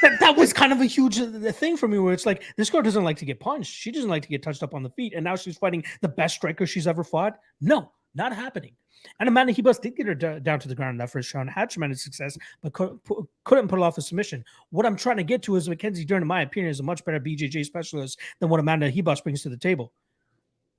that, 0.00 0.18
that 0.20 0.36
was 0.36 0.52
kind 0.54 0.72
of 0.72 0.80
a 0.80 0.86
huge 0.86 1.20
uh, 1.20 1.52
thing 1.52 1.76
for 1.76 1.88
me 1.88 1.98
where 1.98 2.14
it's 2.14 2.24
like 2.24 2.42
this 2.56 2.70
girl 2.70 2.80
doesn't 2.80 3.04
like 3.04 3.18
to 3.18 3.26
get 3.26 3.38
punched. 3.38 3.70
She 3.70 3.90
doesn't 3.90 4.08
like 4.08 4.22
to 4.22 4.28
get 4.28 4.42
touched 4.42 4.62
up 4.62 4.74
on 4.74 4.82
the 4.82 4.90
feet. 4.90 5.12
And 5.14 5.24
now 5.24 5.36
she's 5.36 5.58
fighting 5.58 5.84
the 6.00 6.08
best 6.08 6.36
striker 6.36 6.66
she's 6.66 6.86
ever 6.86 7.04
fought. 7.04 7.38
No, 7.60 7.92
not 8.14 8.34
happening. 8.34 8.72
And 9.20 9.28
Amanda 9.28 9.52
Ribas 9.52 9.80
did 9.80 9.96
get 9.96 10.06
her 10.06 10.14
d- 10.14 10.40
down 10.40 10.60
to 10.60 10.68
the 10.68 10.74
ground 10.74 10.94
in 10.94 10.98
that 10.98 11.10
first 11.10 11.32
round, 11.32 11.50
had 11.50 11.70
tremendous 11.70 12.02
success, 12.02 12.36
but 12.62 12.72
couldn't, 12.72 13.00
couldn't 13.44 13.68
pull 13.68 13.82
off 13.82 13.98
a 13.98 14.02
submission. 14.02 14.44
What 14.70 14.86
I'm 14.86 14.96
trying 14.96 15.16
to 15.16 15.24
get 15.24 15.42
to 15.44 15.56
is 15.56 15.68
Mackenzie 15.68 16.04
Dern, 16.04 16.22
in 16.22 16.28
my 16.28 16.42
opinion, 16.42 16.70
is 16.70 16.80
a 16.80 16.82
much 16.82 17.04
better 17.04 17.20
BJJ 17.20 17.64
specialist 17.64 18.18
than 18.40 18.48
what 18.48 18.60
Amanda 18.60 18.90
Ribas 18.90 19.22
brings 19.22 19.42
to 19.42 19.48
the 19.48 19.56
table. 19.56 19.92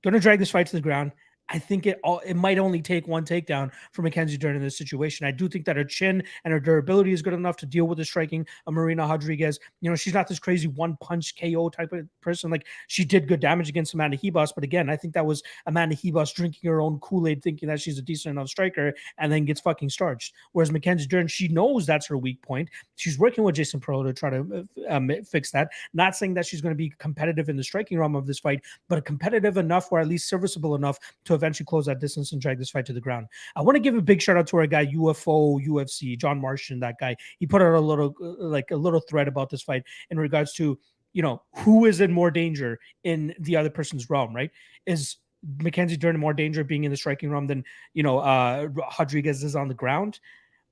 Going 0.02 0.14
to 0.14 0.20
drag 0.20 0.38
this 0.38 0.50
fight 0.50 0.66
to 0.68 0.76
the 0.76 0.82
ground. 0.82 1.12
I 1.50 1.58
think 1.58 1.86
it 1.86 1.98
all 2.04 2.20
it 2.20 2.34
might 2.34 2.58
only 2.58 2.82
take 2.82 3.08
one 3.08 3.24
takedown 3.24 3.70
for 3.92 4.02
Mackenzie 4.02 4.36
Dern 4.36 4.56
in 4.56 4.62
this 4.62 4.76
situation. 4.76 5.26
I 5.26 5.30
do 5.30 5.48
think 5.48 5.64
that 5.64 5.76
her 5.76 5.84
chin 5.84 6.22
and 6.44 6.52
her 6.52 6.60
durability 6.60 7.12
is 7.12 7.22
good 7.22 7.32
enough 7.32 7.56
to 7.58 7.66
deal 7.66 7.86
with 7.86 7.98
the 7.98 8.04
striking 8.04 8.46
of 8.66 8.74
Marina 8.74 9.06
Rodriguez. 9.06 9.58
You 9.80 9.90
know, 9.90 9.96
she's 9.96 10.14
not 10.14 10.28
this 10.28 10.38
crazy 10.38 10.68
one 10.68 10.96
punch 11.00 11.34
KO 11.40 11.70
type 11.70 11.92
of 11.92 12.06
person. 12.20 12.50
Like 12.50 12.66
she 12.88 13.04
did 13.04 13.28
good 13.28 13.40
damage 13.40 13.68
against 13.68 13.94
Amanda 13.94 14.18
Ribas, 14.18 14.52
but 14.54 14.64
again, 14.64 14.90
I 14.90 14.96
think 14.96 15.14
that 15.14 15.24
was 15.24 15.42
Amanda 15.66 15.96
Ribas 15.96 16.34
drinking 16.34 16.68
her 16.68 16.80
own 16.80 16.98
Kool-Aid, 17.00 17.42
thinking 17.42 17.68
that 17.68 17.80
she's 17.80 17.98
a 17.98 18.02
decent 18.02 18.32
enough 18.32 18.48
striker, 18.48 18.94
and 19.18 19.32
then 19.32 19.44
gets 19.44 19.60
fucking 19.60 19.88
starched. 19.88 20.34
Whereas 20.52 20.70
Mackenzie 20.70 21.06
Dern, 21.06 21.28
she 21.28 21.48
knows 21.48 21.86
that's 21.86 22.06
her 22.06 22.18
weak 22.18 22.42
point. 22.42 22.68
She's 22.96 23.18
working 23.18 23.44
with 23.44 23.54
Jason 23.54 23.80
Parillo 23.80 24.04
to 24.04 24.12
try 24.12 24.30
to 24.30 24.66
uh, 24.88 24.94
um, 24.94 25.10
fix 25.24 25.50
that. 25.52 25.70
Not 25.94 26.16
saying 26.16 26.34
that 26.34 26.46
she's 26.46 26.60
going 26.60 26.74
to 26.74 26.78
be 26.78 26.92
competitive 26.98 27.48
in 27.48 27.56
the 27.56 27.64
striking 27.64 27.98
realm 27.98 28.16
of 28.16 28.26
this 28.26 28.38
fight, 28.38 28.62
but 28.88 29.04
competitive 29.04 29.56
enough 29.56 29.90
or 29.90 30.00
at 30.00 30.08
least 30.08 30.28
serviceable 30.28 30.74
enough 30.74 30.98
to 31.24 31.37
eventually 31.38 31.64
close 31.64 31.86
that 31.86 32.00
distance 32.00 32.32
and 32.32 32.40
drag 32.40 32.58
this 32.58 32.70
fight 32.70 32.86
to 32.86 32.92
the 32.92 33.00
ground. 33.00 33.26
I 33.56 33.62
want 33.62 33.76
to 33.76 33.80
give 33.80 33.94
a 33.94 34.02
big 34.02 34.20
shout 34.20 34.36
out 34.36 34.46
to 34.48 34.56
our 34.58 34.66
guy 34.66 34.86
UFO 34.86 35.64
UFC 35.66 36.18
John 36.18 36.40
Martian. 36.40 36.80
That 36.80 36.96
guy 37.00 37.16
he 37.38 37.46
put 37.46 37.62
out 37.62 37.74
a 37.74 37.80
little 37.80 38.14
uh, 38.20 38.44
like 38.44 38.70
a 38.70 38.76
little 38.76 39.00
thread 39.00 39.28
about 39.28 39.50
this 39.50 39.62
fight 39.62 39.84
in 40.10 40.18
regards 40.18 40.52
to 40.54 40.78
you 41.12 41.22
know 41.22 41.42
who 41.56 41.86
is 41.86 42.00
in 42.00 42.12
more 42.12 42.30
danger 42.30 42.78
in 43.04 43.34
the 43.38 43.56
other 43.56 43.70
person's 43.70 44.10
realm. 44.10 44.34
Right? 44.34 44.50
Is 44.86 45.16
Mackenzie 45.62 45.96
Dern 45.96 46.18
more 46.18 46.34
danger 46.34 46.64
being 46.64 46.84
in 46.84 46.90
the 46.90 46.96
striking 46.96 47.30
realm 47.30 47.46
than 47.46 47.64
you 47.94 48.02
know 48.02 48.18
uh 48.18 48.68
Rodriguez 48.98 49.44
is 49.44 49.56
on 49.56 49.68
the 49.68 49.74
ground? 49.74 50.20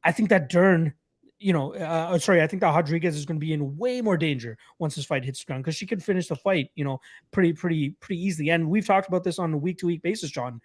I 0.05 0.13
think 0.13 0.29
that 0.29 0.51
Dern 0.51 0.95
you 1.39 1.53
know, 1.53 1.75
uh, 1.75 2.13
uh, 2.13 2.19
sorry, 2.19 2.43
I 2.43 2.47
think 2.47 2.61
that 2.61 2.75
Rodriguez 2.75 3.17
is 3.17 3.27
going 3.27 3.39
to 3.39 3.45
be 3.45 3.53
in 3.53 3.77
way 3.77 4.01
more 4.01 4.17
danger 4.17 4.57
once 4.79 4.95
this 4.95 5.05
fight 5.05 5.25
hits 5.25 5.41
the 5.41 5.47
ground 5.47 5.65
because 5.65 5.77
she 5.77 5.87
can 5.87 6.01
finish 6.01 6.29
the 6.29 6.37
fight, 6.37 6.71
you 6.75 6.85
know, 6.85 7.01
pretty, 7.31 7.53
pretty, 7.53 7.91
pretty 8.01 8.23
easily. 8.23 8.51
And 8.51 8.69
we've 8.69 8.87
talked 8.87 9.09
about 9.09 9.25
this 9.25 9.39
on 9.39 9.53
a 9.53 9.57
week 9.57 9.79
to 9.79 9.87
week 9.87 10.03
basis, 10.03 10.31
John. 10.31 10.61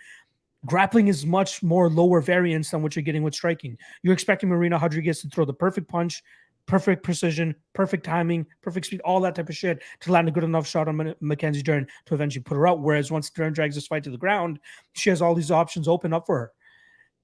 Grappling 0.65 1.07
is 1.07 1.25
much 1.25 1.63
more 1.63 1.89
lower 1.89 2.21
variance 2.21 2.69
than 2.69 2.83
what 2.83 2.95
you're 2.95 3.03
getting 3.03 3.23
with 3.23 3.33
striking. 3.33 3.77
You're 4.03 4.13
expecting 4.13 4.47
Marina 4.47 4.77
Rodriguez 4.77 5.21
to 5.21 5.29
throw 5.29 5.43
the 5.43 5.53
perfect 5.53 5.89
punch, 5.89 6.23
perfect 6.67 7.03
precision, 7.03 7.55
perfect 7.73 8.05
timing, 8.05 8.45
perfect 8.61 8.85
speed, 8.85 9.01
all 9.01 9.19
that 9.21 9.35
type 9.35 9.49
of 9.49 9.57
shit 9.57 9.81
to 10.01 10.11
land 10.11 10.27
a 10.27 10.31
good 10.31 10.43
enough 10.43 10.67
shot 10.67 10.87
on 10.87 11.15
Mackenzie 11.19 11.63
Dern 11.63 11.87
to 12.05 12.13
eventually 12.13 12.43
put 12.43 12.55
her 12.55 12.67
out. 12.67 12.79
Whereas 12.79 13.11
once 13.11 13.29
Dern 13.29 13.53
drags 13.53 13.75
this 13.75 13.87
fight 13.87 14.03
to 14.03 14.11
the 14.11 14.17
ground, 14.17 14.59
she 14.93 15.09
has 15.09 15.21
all 15.21 15.35
these 15.35 15.51
options 15.51 15.87
open 15.87 16.13
up 16.13 16.27
for 16.27 16.37
her. 16.37 16.51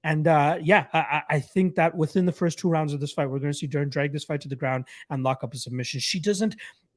And 0.04 0.28
uh, 0.28 0.58
yeah, 0.62 0.86
I, 0.92 1.22
I, 1.28 1.40
think 1.40 1.74
that 1.74 1.94
within 1.94 2.24
the 2.24 2.32
first 2.32 2.58
two 2.58 2.68
rounds 2.68 2.92
of 2.92 3.00
this 3.00 3.12
fight, 3.12 3.26
we're 3.26 3.40
going 3.40 3.52
to 3.52 3.58
see 3.58 3.66
Dern 3.66 3.88
drag 3.88 4.12
this 4.12 4.24
fight 4.24 4.40
to 4.42 4.48
the 4.48 4.56
ground 4.56 4.84
and 5.10 5.24
lock 5.24 5.42
up 5.42 5.54
a 5.54 5.56
submission. 5.56 5.98
She 5.98 6.20
doesn't, 6.20 6.54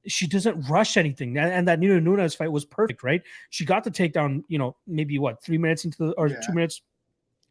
she 0.07 0.27
doesn't 0.27 0.69
rush 0.69 0.97
anything, 0.97 1.37
and 1.37 1.67
that 1.67 1.79
Nina 1.79 1.99
Nunes 1.99 2.35
fight 2.35 2.51
was 2.51 2.65
perfect, 2.65 3.03
right? 3.03 3.21
She 3.49 3.65
got 3.65 3.83
the 3.83 3.91
takedown, 3.91 4.43
you 4.47 4.57
know, 4.57 4.75
maybe 4.87 5.17
what 5.19 5.43
three 5.43 5.57
minutes 5.57 5.85
into 5.85 5.97
the 5.97 6.11
or 6.13 6.27
yeah. 6.27 6.39
two 6.41 6.53
minutes 6.53 6.81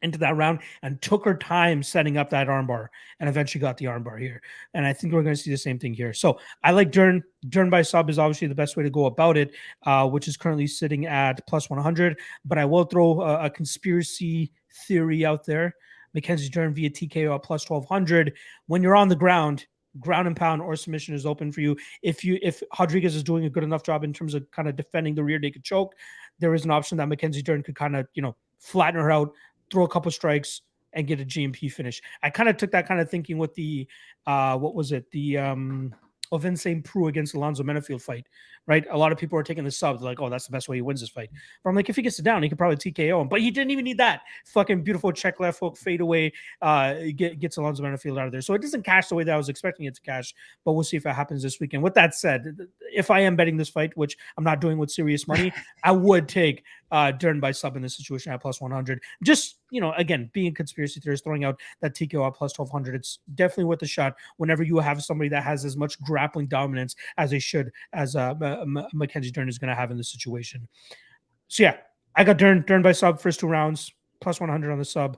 into 0.02 0.18
that 0.18 0.36
round 0.36 0.60
and 0.82 1.00
took 1.02 1.24
her 1.24 1.36
time 1.36 1.82
setting 1.82 2.16
up 2.16 2.30
that 2.30 2.48
armbar 2.48 2.88
and 3.18 3.28
eventually 3.28 3.60
got 3.60 3.76
the 3.76 3.84
armbar 3.84 4.18
here. 4.18 4.40
And 4.74 4.86
I 4.86 4.92
think 4.92 5.12
we're 5.12 5.22
going 5.22 5.36
to 5.36 5.40
see 5.40 5.50
the 5.50 5.56
same 5.56 5.78
thing 5.78 5.94
here. 5.94 6.12
So 6.12 6.38
I 6.64 6.70
like 6.70 6.90
Dern. 6.90 7.22
Dern 7.48 7.70
by 7.70 7.82
sub 7.82 8.10
is 8.10 8.18
obviously 8.18 8.48
the 8.48 8.54
best 8.54 8.76
way 8.76 8.82
to 8.82 8.90
go 8.90 9.06
about 9.06 9.36
it, 9.36 9.52
uh, 9.84 10.08
which 10.08 10.28
is 10.28 10.36
currently 10.36 10.66
sitting 10.66 11.06
at 11.06 11.46
plus 11.46 11.70
100. 11.70 12.18
But 12.44 12.58
I 12.58 12.64
will 12.64 12.84
throw 12.84 13.20
a, 13.20 13.46
a 13.46 13.50
conspiracy 13.50 14.52
theory 14.86 15.24
out 15.24 15.44
there. 15.44 15.74
Mackenzie 16.14 16.48
Dern 16.48 16.74
via 16.74 16.90
TKO 16.90 17.34
at 17.34 17.42
plus 17.42 17.68
1200. 17.68 18.34
When 18.66 18.82
you're 18.82 18.96
on 18.96 19.08
the 19.08 19.16
ground, 19.16 19.66
ground 19.98 20.26
and 20.26 20.36
pound 20.36 20.62
or 20.62 20.76
submission 20.76 21.14
is 21.14 21.26
open 21.26 21.50
for 21.50 21.60
you. 21.60 21.76
If 22.02 22.24
you 22.24 22.38
if 22.42 22.62
Rodriguez 22.78 23.16
is 23.16 23.22
doing 23.22 23.44
a 23.44 23.50
good 23.50 23.64
enough 23.64 23.82
job 23.82 24.04
in 24.04 24.12
terms 24.12 24.34
of 24.34 24.48
kind 24.50 24.68
of 24.68 24.76
defending 24.76 25.14
the 25.14 25.24
rear 25.24 25.38
naked 25.38 25.64
choke, 25.64 25.94
there 26.38 26.54
is 26.54 26.64
an 26.64 26.70
option 26.70 26.98
that 26.98 27.08
Mackenzie 27.08 27.42
Dern 27.42 27.62
could 27.62 27.76
kind 27.76 27.96
of, 27.96 28.06
you 28.14 28.22
know, 28.22 28.36
flatten 28.58 29.00
her 29.00 29.10
out, 29.10 29.32
throw 29.70 29.84
a 29.84 29.88
couple 29.88 30.10
strikes 30.10 30.62
and 30.92 31.06
get 31.06 31.20
a 31.20 31.24
GMP 31.24 31.70
finish. 31.70 32.02
I 32.22 32.30
kind 32.30 32.48
of 32.48 32.56
took 32.56 32.72
that 32.72 32.86
kind 32.86 33.00
of 33.00 33.10
thinking 33.10 33.38
with 33.38 33.54
the 33.54 33.86
uh 34.26 34.56
what 34.56 34.74
was 34.74 34.92
it? 34.92 35.10
The 35.10 35.38
um 35.38 35.94
Ovince 36.32 36.60
Saint 36.60 36.84
Preux 36.84 37.08
against 37.08 37.34
Alonzo 37.34 37.62
Menifield 37.62 38.00
fight, 38.00 38.26
right? 38.66 38.84
A 38.90 38.96
lot 38.96 39.12
of 39.12 39.18
people 39.18 39.38
are 39.38 39.42
taking 39.42 39.64
the 39.64 39.70
sub, 39.70 40.00
like, 40.02 40.20
oh, 40.20 40.28
that's 40.28 40.46
the 40.46 40.52
best 40.52 40.68
way 40.68 40.76
he 40.76 40.82
wins 40.82 41.00
this 41.00 41.10
fight. 41.10 41.30
But 41.62 41.70
I'm 41.70 41.76
like, 41.76 41.88
if 41.88 41.96
he 41.96 42.02
gets 42.02 42.18
it 42.18 42.22
down, 42.22 42.42
he 42.42 42.48
could 42.48 42.58
probably 42.58 42.76
TKO 42.76 43.20
him. 43.20 43.28
But 43.28 43.40
he 43.40 43.50
didn't 43.50 43.70
even 43.70 43.84
need 43.84 43.98
that. 43.98 44.22
Fucking 44.46 44.82
beautiful 44.82 45.12
check 45.12 45.40
left 45.40 45.60
hook, 45.60 45.76
fade 45.76 46.00
away, 46.00 46.32
uh, 46.62 46.94
get, 47.16 47.38
gets 47.38 47.56
Alonzo 47.56 47.82
Menifield 47.82 48.18
out 48.18 48.26
of 48.26 48.32
there. 48.32 48.42
So 48.42 48.54
it 48.54 48.62
doesn't 48.62 48.82
cash 48.82 49.08
the 49.08 49.14
way 49.14 49.24
that 49.24 49.34
I 49.34 49.36
was 49.36 49.48
expecting 49.48 49.86
it 49.86 49.94
to 49.96 50.00
cash. 50.02 50.34
But 50.64 50.72
we'll 50.72 50.84
see 50.84 50.96
if 50.96 51.06
it 51.06 51.14
happens 51.14 51.42
this 51.42 51.58
weekend. 51.60 51.82
With 51.82 51.94
that 51.94 52.14
said, 52.14 52.56
if 52.92 53.10
I 53.10 53.20
am 53.20 53.36
betting 53.36 53.56
this 53.56 53.68
fight, 53.68 53.96
which 53.96 54.16
I'm 54.36 54.44
not 54.44 54.60
doing 54.60 54.78
with 54.78 54.90
serious 54.90 55.26
money, 55.26 55.52
I 55.82 55.92
would 55.92 56.28
take 56.28 56.64
uh 56.90 57.12
Dern 57.12 57.40
by 57.40 57.52
sub 57.52 57.76
in 57.76 57.82
this 57.82 57.96
situation 57.96 58.32
at 58.32 58.40
plus 58.40 58.60
100. 58.60 59.00
Just 59.22 59.56
you 59.70 59.80
know, 59.80 59.92
again, 59.92 60.30
being 60.32 60.48
a 60.48 60.54
conspiracy 60.54 61.00
theorists, 61.00 61.24
throwing 61.24 61.44
out 61.44 61.60
that 61.80 61.94
TKO 61.94 62.26
at 62.26 62.34
plus 62.34 62.58
1200. 62.58 62.94
It's 62.94 63.20
definitely 63.34 63.64
worth 63.64 63.82
a 63.82 63.86
shot 63.86 64.16
whenever 64.36 64.62
you 64.62 64.78
have 64.78 65.02
somebody 65.02 65.28
that 65.30 65.44
has 65.44 65.64
as 65.64 65.76
much 65.76 66.00
grappling 66.02 66.46
dominance 66.46 66.96
as 67.18 67.30
they 67.30 67.38
should, 67.38 67.70
as 67.92 68.16
uh, 68.16 68.34
M- 68.40 68.76
M- 68.76 68.86
Mackenzie 68.92 69.30
Dern 69.30 69.48
is 69.48 69.58
going 69.58 69.68
to 69.68 69.74
have 69.74 69.90
in 69.90 69.96
this 69.96 70.10
situation. 70.10 70.66
So 71.48 71.62
yeah, 71.62 71.76
I 72.16 72.24
got 72.24 72.36
Dern 72.36 72.64
Dern 72.66 72.82
by 72.82 72.92
sub 72.92 73.20
first 73.20 73.40
two 73.40 73.46
rounds 73.46 73.92
plus 74.20 74.40
100 74.40 74.70
on 74.70 74.78
the 74.78 74.84
sub. 74.84 75.16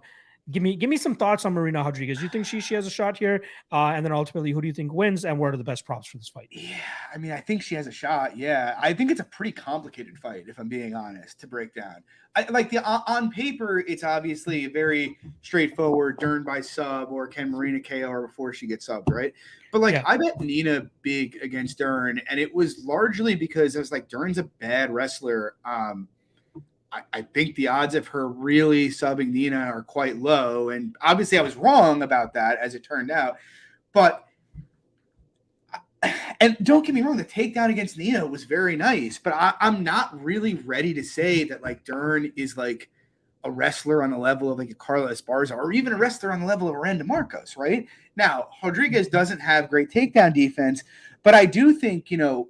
Give 0.52 0.62
me 0.62 0.76
give 0.76 0.90
me 0.90 0.96
some 0.96 1.14
thoughts 1.14 1.44
on 1.44 1.54
Marina 1.54 1.82
Rodriguez. 1.82 2.18
Do 2.18 2.24
you 2.24 2.30
think 2.30 2.46
she 2.46 2.60
she 2.60 2.74
has 2.74 2.86
a 2.86 2.90
shot 2.90 3.16
here, 3.16 3.42
uh, 3.72 3.86
and 3.94 4.04
then 4.04 4.12
ultimately, 4.12 4.52
who 4.52 4.60
do 4.60 4.66
you 4.66 4.74
think 4.74 4.92
wins, 4.92 5.24
and 5.24 5.38
what 5.38 5.54
are 5.54 5.56
the 5.56 5.64
best 5.64 5.86
props 5.86 6.08
for 6.08 6.18
this 6.18 6.28
fight? 6.28 6.48
Yeah, 6.50 6.76
I 7.14 7.18
mean, 7.18 7.32
I 7.32 7.40
think 7.40 7.62
she 7.62 7.74
has 7.74 7.86
a 7.86 7.92
shot. 7.92 8.36
Yeah, 8.36 8.76
I 8.80 8.92
think 8.92 9.10
it's 9.10 9.20
a 9.20 9.24
pretty 9.24 9.52
complicated 9.52 10.18
fight, 10.18 10.44
if 10.48 10.58
I'm 10.58 10.68
being 10.68 10.94
honest, 10.94 11.40
to 11.40 11.46
break 11.46 11.74
down. 11.74 12.04
I, 12.34 12.46
like 12.48 12.70
the 12.70 12.82
on, 12.84 13.30
paper, 13.30 13.80
it's 13.80 14.04
obviously 14.04 14.66
very 14.66 15.18
straightforward. 15.42 16.18
Dern 16.18 16.44
by 16.44 16.60
sub, 16.60 17.10
or 17.10 17.26
can 17.26 17.50
Marina 17.50 17.80
KO 17.80 18.08
her 18.08 18.26
before 18.26 18.52
she 18.54 18.66
gets 18.66 18.88
subbed, 18.88 19.10
right? 19.10 19.34
But 19.70 19.80
like, 19.80 19.94
Yeah. 19.94 20.02
I 20.06 20.16
bet 20.16 20.40
Nina 20.40 20.86
big 21.02 21.38
against 21.42 21.78
Dern, 21.78 22.20
and 22.30 22.40
it 22.40 22.54
was 22.54 22.84
largely 22.84 23.34
because 23.34 23.76
I 23.76 23.80
was 23.80 23.92
like, 23.92 24.08
Dern's 24.08 24.38
a 24.38 24.44
bad 24.44 24.90
wrestler. 24.90 25.54
Um, 25.64 26.08
I, 27.12 27.22
think 27.22 27.54
the 27.54 27.68
odds 27.68 27.94
of 27.94 28.08
her 28.08 28.28
really 28.28 28.88
subbing 28.88 29.32
Nina 29.32 29.56
are 29.56 29.82
quite 29.82 30.16
low, 30.16 30.68
and 30.68 30.94
obviously, 31.00 31.38
I 31.38 31.42
was 31.42 31.56
wrong 31.56 32.02
about 32.02 32.34
that, 32.34 32.58
as 32.58 32.74
it 32.74 32.84
turned 32.84 33.10
out. 33.10 33.38
But 33.92 34.26
and 36.40 36.56
don't 36.62 36.84
get 36.84 36.94
me 36.94 37.02
wrong, 37.02 37.16
the 37.16 37.24
takedown 37.24 37.70
against 37.70 37.98
Nina 37.98 38.26
was 38.26 38.44
very 38.44 38.76
nice, 38.76 39.18
but 39.18 39.34
I, 39.34 39.54
I'm 39.60 39.82
not 39.82 40.22
really 40.22 40.54
ready 40.54 40.92
to 40.94 41.02
say 41.02 41.44
that 41.44 41.62
like 41.62 41.84
Dern 41.84 42.32
is 42.36 42.56
like 42.56 42.90
a 43.44 43.50
wrestler 43.50 44.02
on 44.02 44.10
the 44.10 44.18
level 44.18 44.50
of 44.50 44.58
like 44.58 44.70
a 44.70 44.74
Carla 44.74 45.10
Esparza 45.10 45.56
or 45.56 45.72
even 45.72 45.92
a 45.92 45.98
wrestler 45.98 46.32
on 46.32 46.40
the 46.40 46.46
level 46.46 46.68
of 46.68 46.74
a 46.74 46.78
Randa 46.78 47.04
Markos, 47.04 47.56
right? 47.56 47.86
Now, 48.16 48.48
Rodriguez 48.62 49.08
doesn't 49.08 49.40
have 49.40 49.70
great 49.70 49.90
takedown 49.90 50.32
defense, 50.34 50.84
but 51.22 51.34
I 51.34 51.46
do 51.46 51.72
think, 51.72 52.10
you 52.10 52.18
know, 52.18 52.48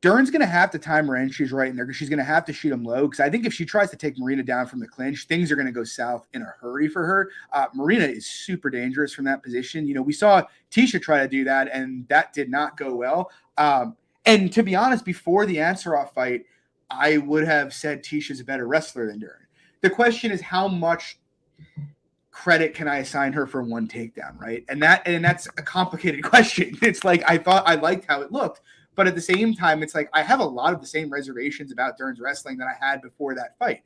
Dern's 0.00 0.30
going 0.30 0.40
to 0.40 0.46
have 0.46 0.70
to 0.70 0.78
time 0.78 1.08
her 1.08 1.16
entries 1.16 1.50
right 1.50 1.68
in 1.68 1.74
there 1.74 1.84
because 1.84 1.96
she's 1.96 2.08
going 2.08 2.18
to 2.18 2.24
have 2.24 2.44
to 2.44 2.52
shoot 2.52 2.72
him 2.72 2.84
low. 2.84 3.06
Because 3.06 3.18
I 3.20 3.28
think 3.28 3.46
if 3.46 3.52
she 3.52 3.64
tries 3.64 3.90
to 3.90 3.96
take 3.96 4.16
Marina 4.16 4.44
down 4.44 4.66
from 4.66 4.78
the 4.78 4.86
clinch, 4.86 5.26
things 5.26 5.50
are 5.50 5.56
going 5.56 5.66
to 5.66 5.72
go 5.72 5.82
south 5.82 6.28
in 6.34 6.42
a 6.42 6.54
hurry 6.60 6.88
for 6.88 7.04
her. 7.04 7.30
Uh, 7.52 7.66
Marina 7.74 8.04
is 8.04 8.26
super 8.26 8.70
dangerous 8.70 9.12
from 9.12 9.24
that 9.24 9.42
position. 9.42 9.88
You 9.88 9.94
know, 9.94 10.02
we 10.02 10.12
saw 10.12 10.44
Tecia 10.70 11.02
try 11.02 11.18
to 11.18 11.28
do 11.28 11.42
that, 11.44 11.68
and 11.72 12.06
that 12.08 12.32
did 12.32 12.48
not 12.48 12.76
go 12.76 12.94
well. 12.94 13.30
Um, 13.56 13.96
and 14.24 14.52
to 14.52 14.62
be 14.62 14.76
honest, 14.76 15.04
before 15.04 15.46
the 15.46 15.56
Ansaroff 15.56 16.12
fight, 16.12 16.44
I 16.90 17.18
would 17.18 17.44
have 17.44 17.74
said 17.74 18.04
Tecia's 18.04 18.40
a 18.40 18.44
better 18.44 18.68
wrestler 18.68 19.06
than 19.06 19.18
Dern. 19.18 19.46
The 19.80 19.90
question 19.90 20.30
is 20.30 20.40
how 20.40 20.68
much 20.68 21.18
credit 22.30 22.72
can 22.72 22.86
I 22.86 22.98
assign 22.98 23.32
her 23.32 23.46
for 23.46 23.62
one 23.62 23.88
takedown, 23.88 24.38
right? 24.38 24.64
And 24.68 24.80
that 24.82 25.02
and 25.06 25.24
that's 25.24 25.46
a 25.46 25.62
complicated 25.62 26.22
question. 26.24 26.78
It's 26.82 27.04
like 27.04 27.22
I 27.28 27.36
thought 27.36 27.66
I 27.66 27.74
liked 27.74 28.06
how 28.08 28.20
it 28.22 28.30
looked, 28.30 28.60
but 28.98 29.06
at 29.06 29.14
the 29.14 29.20
same 29.20 29.54
time, 29.54 29.84
it's 29.84 29.94
like 29.94 30.10
I 30.12 30.22
have 30.22 30.40
a 30.40 30.44
lot 30.44 30.74
of 30.74 30.80
the 30.80 30.86
same 30.86 31.08
reservations 31.08 31.70
about 31.70 31.96
Dern's 31.96 32.18
wrestling 32.18 32.58
that 32.58 32.66
I 32.66 32.84
had 32.84 33.00
before 33.00 33.32
that 33.36 33.56
fight. 33.56 33.84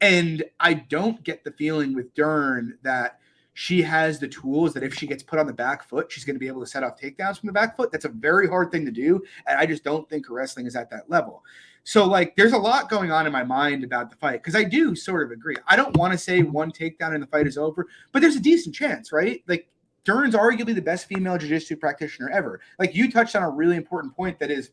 And 0.00 0.42
I 0.58 0.74
don't 0.74 1.22
get 1.22 1.44
the 1.44 1.52
feeling 1.52 1.94
with 1.94 2.12
Dern 2.14 2.76
that 2.82 3.20
she 3.54 3.82
has 3.82 4.18
the 4.18 4.26
tools 4.26 4.74
that 4.74 4.82
if 4.82 4.94
she 4.94 5.06
gets 5.06 5.22
put 5.22 5.38
on 5.38 5.46
the 5.46 5.52
back 5.52 5.88
foot, 5.88 6.10
she's 6.10 6.24
going 6.24 6.34
to 6.34 6.40
be 6.40 6.48
able 6.48 6.58
to 6.58 6.66
set 6.66 6.82
off 6.82 7.00
takedowns 7.00 7.38
from 7.38 7.46
the 7.46 7.52
back 7.52 7.76
foot. 7.76 7.92
That's 7.92 8.04
a 8.04 8.08
very 8.08 8.48
hard 8.48 8.72
thing 8.72 8.84
to 8.84 8.90
do. 8.90 9.22
And 9.46 9.60
I 9.60 9.64
just 9.64 9.84
don't 9.84 10.08
think 10.10 10.26
her 10.26 10.34
wrestling 10.34 10.66
is 10.66 10.74
at 10.74 10.90
that 10.90 11.08
level. 11.08 11.44
So, 11.84 12.04
like, 12.04 12.34
there's 12.34 12.52
a 12.52 12.58
lot 12.58 12.90
going 12.90 13.12
on 13.12 13.26
in 13.26 13.32
my 13.32 13.44
mind 13.44 13.84
about 13.84 14.10
the 14.10 14.16
fight 14.16 14.42
because 14.42 14.56
I 14.56 14.64
do 14.64 14.96
sort 14.96 15.22
of 15.22 15.30
agree. 15.30 15.56
I 15.68 15.76
don't 15.76 15.96
want 15.96 16.12
to 16.14 16.18
say 16.18 16.42
one 16.42 16.72
takedown 16.72 17.14
and 17.14 17.22
the 17.22 17.28
fight 17.28 17.46
is 17.46 17.58
over, 17.58 17.86
but 18.10 18.22
there's 18.22 18.36
a 18.36 18.40
decent 18.40 18.74
chance, 18.74 19.12
right? 19.12 19.40
Like, 19.46 19.68
Dern's 20.04 20.34
arguably 20.34 20.74
the 20.74 20.82
best 20.82 21.06
female 21.06 21.38
jiu-jitsu 21.38 21.76
practitioner 21.76 22.30
ever. 22.30 22.60
Like, 22.78 22.94
you 22.94 23.10
touched 23.10 23.36
on 23.36 23.42
a 23.42 23.50
really 23.50 23.76
important 23.76 24.16
point 24.16 24.38
that 24.40 24.50
is, 24.50 24.70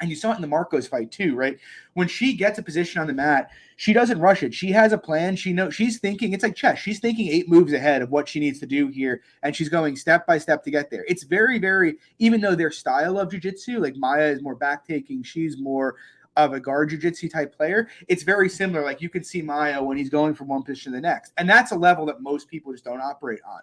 and 0.00 0.10
you 0.10 0.16
saw 0.16 0.32
it 0.32 0.36
in 0.36 0.42
the 0.42 0.48
Markos 0.48 0.88
fight 0.88 1.12
too, 1.12 1.36
right? 1.36 1.58
When 1.94 2.08
she 2.08 2.34
gets 2.34 2.58
a 2.58 2.62
position 2.62 3.00
on 3.00 3.06
the 3.06 3.12
mat, 3.12 3.50
she 3.76 3.92
doesn't 3.92 4.18
rush 4.20 4.42
it. 4.42 4.52
She 4.52 4.70
has 4.72 4.92
a 4.92 4.98
plan. 4.98 5.36
She 5.36 5.52
knows 5.52 5.74
she's 5.74 5.98
thinking. 5.98 6.32
It's 6.32 6.42
like 6.42 6.56
chess. 6.56 6.78
She's 6.78 6.98
thinking 6.98 7.28
eight 7.28 7.48
moves 7.48 7.72
ahead 7.72 8.02
of 8.02 8.10
what 8.10 8.28
she 8.28 8.40
needs 8.40 8.58
to 8.60 8.66
do 8.66 8.88
here, 8.88 9.22
and 9.42 9.54
she's 9.54 9.68
going 9.68 9.94
step 9.94 10.26
by 10.26 10.38
step 10.38 10.64
to 10.64 10.70
get 10.70 10.90
there. 10.90 11.04
It's 11.06 11.22
very, 11.22 11.58
very. 11.58 11.98
Even 12.18 12.40
though 12.40 12.54
their 12.54 12.70
style 12.70 13.18
of 13.18 13.28
jujitsu, 13.28 13.80
like 13.80 13.96
Maia 13.96 14.28
is 14.28 14.42
more 14.42 14.56
back 14.56 14.84
taking, 14.86 15.22
she's 15.22 15.58
more 15.58 15.96
of 16.36 16.52
a 16.52 16.60
guard 16.60 16.90
jujitsu 16.90 17.30
type 17.30 17.54
player. 17.54 17.88
It's 18.08 18.22
very 18.22 18.48
similar. 18.48 18.82
Like 18.84 19.00
you 19.00 19.08
can 19.08 19.22
see 19.22 19.42
Maia 19.42 19.82
when 19.82 19.98
he's 19.98 20.10
going 20.10 20.34
from 20.34 20.48
one 20.48 20.62
position 20.62 20.92
to 20.92 20.96
the 20.96 21.02
next, 21.02 21.32
and 21.36 21.48
that's 21.48 21.70
a 21.70 21.76
level 21.76 22.06
that 22.06 22.20
most 22.20 22.48
people 22.48 22.72
just 22.72 22.84
don't 22.84 23.00
operate 23.00 23.40
on. 23.46 23.60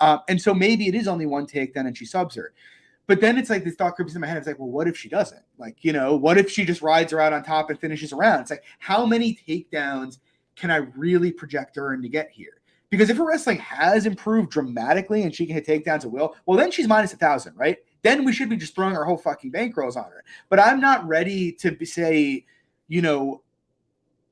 Um, 0.00 0.20
and 0.28 0.40
so 0.40 0.54
maybe 0.54 0.88
it 0.88 0.94
is 0.94 1.06
only 1.08 1.26
one 1.26 1.46
take 1.46 1.74
then 1.74 1.86
and 1.86 1.96
she 1.96 2.06
subs 2.06 2.34
her. 2.34 2.52
But 3.06 3.20
then 3.20 3.38
it's 3.38 3.50
like 3.50 3.64
this 3.64 3.74
thought 3.74 3.96
creeps 3.96 4.14
in 4.14 4.20
my 4.20 4.26
head. 4.26 4.36
It's 4.36 4.46
like, 4.46 4.58
well, 4.58 4.70
what 4.70 4.86
if 4.86 4.96
she 4.96 5.08
doesn't? 5.08 5.42
Like, 5.58 5.78
you 5.82 5.92
know, 5.92 6.14
what 6.14 6.38
if 6.38 6.48
she 6.48 6.64
just 6.64 6.80
rides 6.80 7.12
her 7.12 7.20
out 7.20 7.32
on 7.32 7.42
top 7.42 7.68
and 7.68 7.78
finishes 7.78 8.12
around? 8.12 8.40
It's 8.40 8.50
like, 8.50 8.62
how 8.78 9.04
many 9.04 9.38
takedowns 9.48 10.18
can 10.54 10.70
I 10.70 10.76
really 10.76 11.32
project 11.32 11.76
her 11.76 11.92
in 11.92 12.02
to 12.02 12.08
get 12.08 12.30
here? 12.30 12.60
Because 12.88 13.10
if 13.10 13.16
her 13.16 13.26
wrestling 13.26 13.58
has 13.58 14.06
improved 14.06 14.50
dramatically 14.50 15.22
and 15.22 15.34
she 15.34 15.46
can 15.46 15.54
hit 15.54 15.66
takedowns 15.66 16.04
at 16.04 16.10
will, 16.10 16.36
well, 16.46 16.58
then 16.58 16.70
she's 16.70 16.88
minus 16.88 17.12
a 17.12 17.16
thousand, 17.16 17.56
right? 17.56 17.78
Then 18.02 18.24
we 18.24 18.32
should 18.32 18.48
be 18.48 18.56
just 18.56 18.74
throwing 18.74 18.96
our 18.96 19.04
whole 19.04 19.18
fucking 19.18 19.52
bankrolls 19.52 19.96
on 19.96 20.04
her. 20.04 20.24
But 20.48 20.60
I'm 20.60 20.80
not 20.80 21.06
ready 21.06 21.52
to 21.52 21.84
say, 21.84 22.46
you 22.88 23.02
know, 23.02 23.42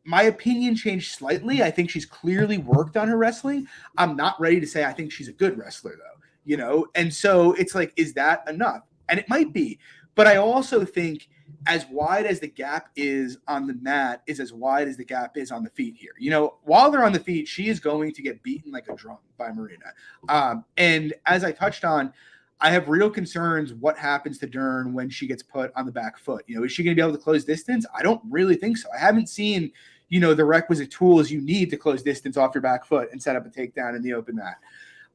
my 0.09 0.23
opinion 0.23 0.75
changed 0.75 1.13
slightly. 1.13 1.63
I 1.63 1.71
think 1.71 1.91
she's 1.91 2.07
clearly 2.07 2.57
worked 2.57 2.97
on 2.97 3.09
her 3.09 3.19
wrestling. 3.19 3.69
I'm 3.99 4.17
not 4.17 4.41
ready 4.41 4.59
to 4.59 4.67
say 4.67 4.85
I 4.85 4.93
think 4.93 5.13
she's 5.13 5.29
a 5.29 5.33
good 5.33 5.59
wrestler 5.59 5.97
though, 5.99 6.21
you 6.47 6.57
know? 6.57 6.87
And 6.95 7.13
so 7.13 7.53
it's 7.53 7.75
like, 7.75 7.93
is 7.97 8.15
that 8.15 8.49
enough? 8.49 8.85
And 9.11 9.19
it 9.21 9.29
might 9.29 9.53
be. 9.53 9.79
But 10.15 10.27
I 10.27 10.37
also 10.37 10.83
think 10.83 11.29
as 11.67 11.85
wide 11.91 12.25
as 12.25 12.41
the 12.41 12.49
gap 12.49 12.89
is 12.97 13.37
on 13.49 13.67
the 13.67 13.75
mat 13.75 14.23
is 14.27 14.41
as 14.41 14.51
wide 14.51 14.89
as 14.89 14.97
the 14.97 15.05
gap 15.05 15.37
is 15.37 15.53
on 15.53 15.63
the 15.63 15.71
feet 15.71 15.95
here. 15.95 16.13
You 16.19 16.31
know, 16.31 16.55
while 16.63 16.91
they're 16.91 17.05
on 17.05 17.13
the 17.13 17.21
feet, 17.21 17.47
she 17.47 17.69
is 17.69 17.79
going 17.79 18.13
to 18.15 18.23
get 18.23 18.43
beaten 18.43 18.73
like 18.73 18.89
a 18.89 18.95
drum 18.95 19.19
by 19.37 19.53
Marina. 19.53 19.93
Um, 20.31 20.65
and 20.79 21.13
as 21.27 21.45
I 21.45 21.53
touched 21.53 21.85
on, 21.85 22.15
I 22.61 22.71
have 22.71 22.89
real 22.89 23.11
concerns 23.11 23.73
what 23.75 23.97
happens 23.97 24.39
to 24.39 24.47
Dern 24.47 24.93
when 24.93 25.09
she 25.11 25.27
gets 25.27 25.43
put 25.43 25.71
on 25.77 25.87
the 25.87 25.93
back 25.93 26.19
foot. 26.19 26.45
You 26.49 26.57
know, 26.57 26.65
is 26.65 26.73
she 26.73 26.83
going 26.83 26.97
to 26.97 27.01
be 27.01 27.07
able 27.07 27.17
to 27.17 27.23
close 27.23 27.45
distance? 27.45 27.87
I 27.95 28.03
don't 28.03 28.21
really 28.29 28.57
think 28.57 28.77
so. 28.77 28.89
I 28.93 28.99
haven't 28.99 29.29
seen, 29.29 29.71
you 30.09 30.21
know, 30.21 30.35
the 30.35 30.45
requisite 30.45 30.91
tools 30.91 31.31
you 31.31 31.41
need 31.41 31.71
to 31.71 31.77
close 31.77 32.03
distance 32.03 32.37
off 32.37 32.55
your 32.55 32.63
back 32.63 32.85
foot 32.85 33.11
and 33.13 33.23
set 33.23 33.37
up 33.37 33.47
a 33.47 33.51
takedown 33.51 33.95
in 33.95 34.03
the 34.03 34.15
open 34.15 34.37
mat. 34.37 34.57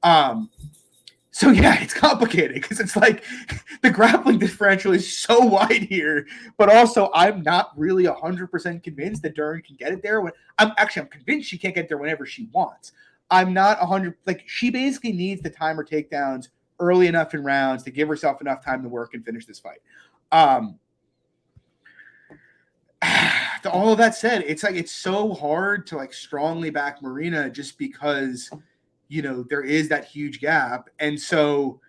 Um, 0.03 0.49
so 1.32 1.49
yeah, 1.52 1.82
it's 1.82 1.94
complicated 1.94 2.53
because 2.53 2.80
it's 2.80 2.95
like 2.95 3.24
the 3.82 3.90
grappling 3.90 4.40
differential 4.40 4.94
is 4.94 5.18
so 5.18 5.40
wide 5.45 5.84
here, 5.84 6.28
but 6.57 6.74
also 6.74 7.10
I'm 7.14 7.44
not 7.44 7.78
really 7.78 8.06
hundred 8.06 8.48
percent 8.48 8.84
convinced 8.84 9.24
that 9.24 9.36
Dern 9.36 9.61
can 9.61 9.76
get 9.76 9.91
it 9.91 10.02
there. 10.02 10.22
When 10.22 10.32
I'm 10.57 10.72
actually 10.78 11.03
I'm 11.03 11.10
convinced 11.10 11.49
she 11.49 11.57
can't 11.57 11.76
get 11.76 11.90
there 11.90 11.98
whenever 11.98 12.26
she 12.26 12.48
wants. 12.53 12.94
I'm 13.32 13.53
not 13.53 13.80
hundred 13.80 14.15
like 14.26 14.44
she 14.45 14.70
basically 14.70 15.11
needs 15.11 15.41
to 15.41 15.49
time 15.49 15.76
her 15.78 15.84
takedowns 15.84 16.49
early 16.80 17.07
enough 17.07 17.34
in 17.34 17.44
rounds 17.44 17.84
to 17.84 17.91
give 17.91 18.07
herself 18.07 18.41
enough 18.41 18.64
time 18.64 18.84
to 18.84 18.90
work 18.90 19.14
and 19.14 19.26
finish 19.26 19.45
this 19.45 19.60
fight. 19.60 19.80
Um, 20.32 20.80
all 23.65 23.91
of 23.91 23.98
that 23.98 24.15
said, 24.15 24.44
it's 24.48 24.64
like 24.64 24.76
it's 24.76 24.91
so 24.91 25.34
hard 25.34 25.88
to 25.88 25.98
like 25.98 26.14
strongly 26.14 26.69
back 26.69 27.02
Marina 27.02 27.49
just 27.49 27.77
because 27.77 28.49
you 29.07 29.22
know 29.22 29.44
there 29.49 29.61
is 29.61 29.90
that 29.90 30.06
huge 30.06 30.40
gap, 30.40 30.90
and 30.99 31.19
so 31.19 31.80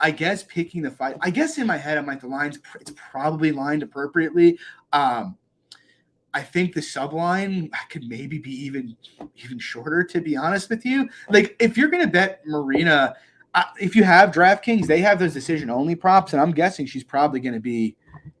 I 0.00 0.10
guess 0.10 0.42
picking 0.44 0.82
the 0.82 0.90
fight. 0.90 1.16
I 1.20 1.30
guess 1.30 1.58
in 1.58 1.66
my 1.66 1.76
head, 1.76 1.98
I'm 1.98 2.06
like 2.06 2.20
the 2.20 2.26
lines. 2.26 2.58
It's 2.80 2.92
probably 2.96 3.52
lined 3.52 3.82
appropriately. 3.82 4.58
Um, 4.92 5.36
I 6.34 6.42
think 6.42 6.74
the 6.74 6.80
subline 6.80 7.70
could 7.90 8.08
maybe 8.08 8.38
be 8.38 8.52
even 8.64 8.96
even 9.36 9.58
shorter. 9.58 10.02
To 10.04 10.20
be 10.20 10.36
honest 10.36 10.68
with 10.68 10.84
you, 10.84 11.08
like 11.30 11.56
if 11.60 11.76
you're 11.76 11.88
gonna 11.88 12.06
bet 12.06 12.46
Marina, 12.46 13.14
uh, 13.54 13.64
if 13.80 13.94
you 13.94 14.02
have 14.04 14.30
DraftKings, 14.30 14.86
they 14.86 15.00
have 15.00 15.18
those 15.18 15.32
decision 15.32 15.70
only 15.70 15.94
props, 15.94 16.32
and 16.32 16.42
I'm 16.42 16.50
guessing 16.50 16.86
she's 16.86 17.04
probably 17.04 17.40
to 17.40 17.60
be 17.60 17.96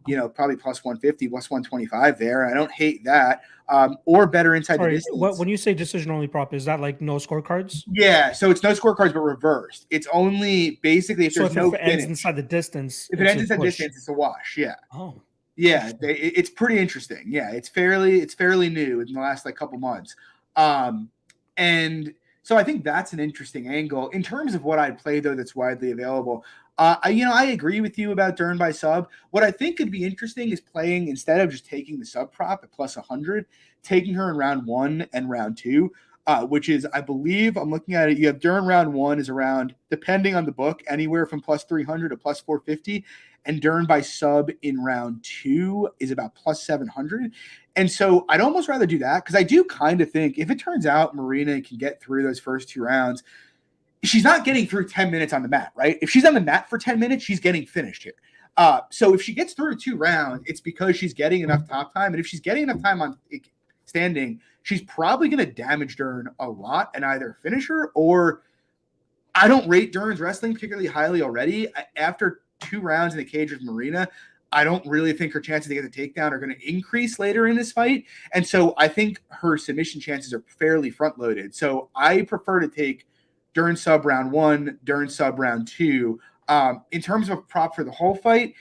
you 0.06 0.16
know, 0.16 0.28
probably 0.28 0.56
plus 0.56 0.84
150, 0.84 1.28
plus 1.28 1.50
125 1.50 2.18
there. 2.18 2.46
I 2.46 2.54
don't 2.54 2.70
hate 2.70 3.04
that. 3.04 3.42
Um, 3.68 3.96
or 4.04 4.26
better 4.26 4.54
inside 4.54 4.76
Sorry, 4.76 4.92
the 4.92 4.96
distance. 4.98 5.18
what, 5.18 5.38
when 5.38 5.48
you 5.48 5.56
say 5.56 5.72
decision 5.72 6.10
only 6.10 6.26
prop, 6.26 6.52
is 6.52 6.66
that 6.66 6.80
like 6.80 7.00
no 7.00 7.16
scorecards? 7.16 7.84
yeah, 7.90 8.32
so 8.32 8.50
it's 8.50 8.62
no 8.62 8.72
scorecards, 8.72 9.14
but 9.14 9.20
reversed. 9.20 9.86
It's 9.90 10.06
only 10.12 10.78
basically 10.82 11.26
if 11.26 11.32
So 11.32 11.40
there's 11.40 11.52
if 11.52 11.56
no 11.56 11.72
it 11.72 11.78
ends 11.82 12.04
inside 12.04 12.36
the 12.36 12.42
distance, 12.42 13.08
If 13.10 13.20
it 13.20 13.26
ends 13.26 13.42
inside 13.42 13.56
push. 13.56 13.76
distance, 13.76 13.96
it's 13.96 14.08
a 14.08 14.12
wash. 14.12 14.56
Yeah. 14.58 14.74
Oh, 14.92 15.22
Yeah, 15.56 15.92
they, 15.98 16.12
it's 16.14 16.50
pretty 16.50 16.78
interesting. 16.78 17.24
Yeah, 17.26 17.52
it's 17.52 17.68
fairly 17.70 18.20
it's 18.20 18.34
fairly 18.34 18.68
new 18.68 19.00
in 19.00 19.12
the 19.12 19.20
last 19.20 19.46
like 19.46 19.56
couple 19.56 19.78
months. 19.78 20.14
Um, 20.56 21.08
and 21.56 22.12
so 22.42 22.58
I 22.58 22.64
think 22.64 22.84
that's 22.84 23.14
an 23.14 23.20
interesting 23.20 23.68
angle 23.68 24.10
in 24.10 24.22
terms 24.22 24.54
of 24.54 24.64
what 24.64 24.78
I'd 24.78 24.98
play 24.98 25.20
though. 25.20 25.34
That's 25.34 25.56
widely 25.56 25.92
available. 25.92 26.44
Uh, 26.76 26.96
I, 27.02 27.10
you 27.10 27.24
know, 27.24 27.32
I 27.32 27.44
agree 27.46 27.80
with 27.80 27.98
you 27.98 28.10
about 28.10 28.36
Dern 28.36 28.58
by 28.58 28.72
sub. 28.72 29.08
What 29.30 29.44
I 29.44 29.50
think 29.50 29.76
could 29.76 29.90
be 29.90 30.04
interesting 30.04 30.50
is 30.50 30.60
playing 30.60 31.08
instead 31.08 31.40
of 31.40 31.50
just 31.50 31.66
taking 31.66 31.98
the 31.98 32.06
sub 32.06 32.32
prop 32.32 32.64
at 32.64 32.72
plus 32.72 32.96
100, 32.96 33.46
taking 33.82 34.14
her 34.14 34.30
in 34.30 34.36
round 34.36 34.66
one 34.66 35.06
and 35.12 35.30
round 35.30 35.56
two, 35.56 35.92
uh, 36.26 36.44
which 36.44 36.68
is, 36.68 36.86
I 36.92 37.00
believe, 37.00 37.56
I'm 37.56 37.70
looking 37.70 37.94
at 37.94 38.10
it. 38.10 38.18
You 38.18 38.26
have 38.26 38.40
Dern 38.40 38.66
round 38.66 38.92
one 38.92 39.20
is 39.20 39.28
around, 39.28 39.74
depending 39.88 40.34
on 40.34 40.46
the 40.46 40.52
book, 40.52 40.82
anywhere 40.88 41.26
from 41.26 41.40
plus 41.40 41.62
300 41.64 42.08
to 42.08 42.16
plus 42.16 42.40
450 42.40 43.04
and 43.46 43.60
Dern 43.60 43.86
by 43.86 44.00
sub 44.00 44.50
in 44.62 44.82
round 44.82 45.22
two 45.22 45.88
is 46.00 46.10
about 46.10 46.34
plus 46.34 46.64
700. 46.64 47.32
And 47.76 47.90
so 47.90 48.24
I'd 48.28 48.40
almost 48.40 48.68
rather 48.68 48.86
do 48.86 48.98
that 48.98 49.24
because 49.24 49.36
I 49.36 49.42
do 49.42 49.64
kind 49.64 50.00
of 50.00 50.10
think 50.10 50.38
if 50.38 50.50
it 50.50 50.58
turns 50.58 50.86
out 50.86 51.14
Marina 51.14 51.60
can 51.60 51.76
get 51.76 52.00
through 52.00 52.22
those 52.22 52.40
first 52.40 52.68
two 52.68 52.82
rounds, 52.82 53.22
she's 54.06 54.24
not 54.24 54.44
getting 54.44 54.66
through 54.66 54.88
10 54.88 55.10
minutes 55.10 55.32
on 55.32 55.42
the 55.42 55.48
mat, 55.48 55.72
right? 55.74 55.98
If 56.02 56.10
she's 56.10 56.24
on 56.24 56.34
the 56.34 56.40
mat 56.40 56.68
for 56.68 56.78
10 56.78 56.98
minutes, 56.98 57.24
she's 57.24 57.40
getting 57.40 57.66
finished 57.66 58.02
here. 58.02 58.14
Uh, 58.56 58.80
so 58.90 59.14
if 59.14 59.22
she 59.22 59.34
gets 59.34 59.52
through 59.54 59.76
two 59.76 59.96
rounds, 59.96 60.42
it's 60.46 60.60
because 60.60 60.96
she's 60.96 61.12
getting 61.12 61.42
enough 61.42 61.68
top 61.68 61.92
time. 61.92 62.12
And 62.12 62.20
if 62.20 62.26
she's 62.26 62.40
getting 62.40 62.64
enough 62.64 62.82
time 62.82 63.02
on 63.02 63.18
standing, 63.84 64.40
she's 64.62 64.82
probably 64.82 65.28
going 65.28 65.44
to 65.44 65.52
damage 65.52 65.96
Dern 65.96 66.28
a 66.38 66.48
lot 66.48 66.90
and 66.94 67.04
either 67.04 67.36
finish 67.42 67.68
her 67.68 67.90
or 67.94 68.42
I 69.34 69.48
don't 69.48 69.68
rate 69.68 69.92
Dern's 69.92 70.20
wrestling 70.20 70.54
particularly 70.54 70.86
highly 70.86 71.20
already. 71.20 71.68
After 71.96 72.42
two 72.60 72.80
rounds 72.80 73.14
in 73.14 73.18
the 73.18 73.24
cage 73.24 73.50
with 73.50 73.62
Marina, 73.62 74.06
I 74.52 74.62
don't 74.62 74.86
really 74.86 75.12
think 75.12 75.32
her 75.32 75.40
chances 75.40 75.68
to 75.68 75.74
get 75.74 75.82
the 75.82 75.90
takedown 75.90 76.30
are 76.30 76.38
going 76.38 76.54
to 76.54 76.68
increase 76.68 77.18
later 77.18 77.48
in 77.48 77.56
this 77.56 77.72
fight. 77.72 78.04
And 78.32 78.46
so 78.46 78.74
I 78.78 78.86
think 78.86 79.20
her 79.28 79.58
submission 79.58 80.00
chances 80.00 80.32
are 80.32 80.44
fairly 80.46 80.90
front 80.90 81.18
loaded. 81.18 81.54
So 81.54 81.90
I 81.96 82.22
prefer 82.22 82.60
to 82.60 82.68
take 82.68 83.06
Dern 83.54 83.76
sub 83.76 84.04
round 84.04 84.30
one, 84.30 84.78
Dern 84.84 85.08
sub 85.08 85.38
round 85.38 85.68
two. 85.68 86.20
Um, 86.48 86.82
in 86.92 87.00
terms 87.00 87.30
of 87.30 87.48
prop 87.48 87.74
for 87.74 87.84
the 87.84 87.90
whole 87.90 88.14
fight, 88.14 88.54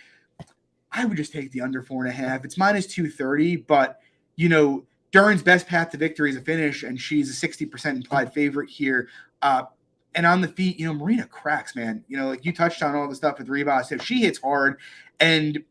I 0.91 1.05
would 1.05 1.17
just 1.17 1.33
take 1.33 1.51
the 1.51 1.61
under 1.61 1.81
four 1.81 2.05
and 2.05 2.13
a 2.13 2.15
half. 2.15 2.45
It's 2.45 2.57
minus 2.57 2.87
230, 2.87 3.57
but 3.57 3.99
you 4.35 4.47
know, 4.47 4.85
Dern's 5.11 5.43
best 5.43 5.67
path 5.67 5.89
to 5.91 5.97
victory 5.97 6.29
is 6.29 6.37
a 6.37 6.41
finish, 6.41 6.83
and 6.83 6.99
she's 6.99 7.29
a 7.29 7.47
60% 7.47 7.95
implied 7.95 8.33
favorite 8.33 8.69
here. 8.69 9.09
Uh, 9.41 9.63
and 10.15 10.25
on 10.25 10.41
the 10.41 10.47
feet, 10.47 10.79
you 10.79 10.85
know, 10.85 10.93
Marina 10.93 11.25
cracks, 11.27 11.75
man. 11.75 12.03
You 12.07 12.17
know, 12.17 12.29
like 12.29 12.45
you 12.45 12.53
touched 12.53 12.81
on 12.83 12.95
all 12.95 13.07
the 13.07 13.15
stuff 13.15 13.39
with 13.39 13.47
Ribas. 13.47 13.91
If 13.91 14.03
she 14.03 14.21
hits 14.21 14.39
hard, 14.39 14.79
and 15.19 15.63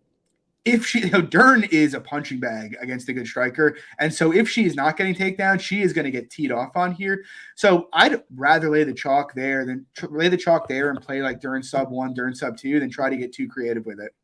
if 0.64 0.86
she, 0.86 1.00
you 1.00 1.10
know, 1.10 1.22
Dern 1.22 1.64
is 1.64 1.94
a 1.94 2.00
punching 2.00 2.40
bag 2.40 2.76
against 2.80 3.08
a 3.08 3.12
good 3.12 3.26
striker, 3.26 3.76
and 3.98 4.12
so 4.12 4.32
if 4.32 4.48
she 4.48 4.64
is 4.64 4.74
not 4.74 4.96
getting 4.96 5.14
takedown, 5.14 5.60
she 5.60 5.82
is 5.82 5.92
going 5.92 6.04
to 6.04 6.10
get 6.10 6.30
teed 6.30 6.52
off 6.52 6.76
on 6.76 6.92
here. 6.92 7.24
So 7.56 7.88
I'd 7.92 8.22
rather 8.34 8.70
lay 8.70 8.84
the 8.84 8.94
chalk 8.94 9.34
there 9.34 9.64
than 9.64 9.86
lay 10.10 10.28
the 10.28 10.36
chalk 10.36 10.68
there 10.68 10.90
and 10.90 11.00
play 11.00 11.22
like 11.22 11.40
Dern 11.40 11.62
sub 11.62 11.90
one, 11.90 12.14
Dern 12.14 12.34
sub 12.34 12.56
two, 12.56 12.80
than 12.80 12.90
try 12.90 13.10
to 13.10 13.16
get 13.16 13.32
too 13.32 13.48
creative 13.48 13.86
with 13.86 14.00
it. 14.00 14.14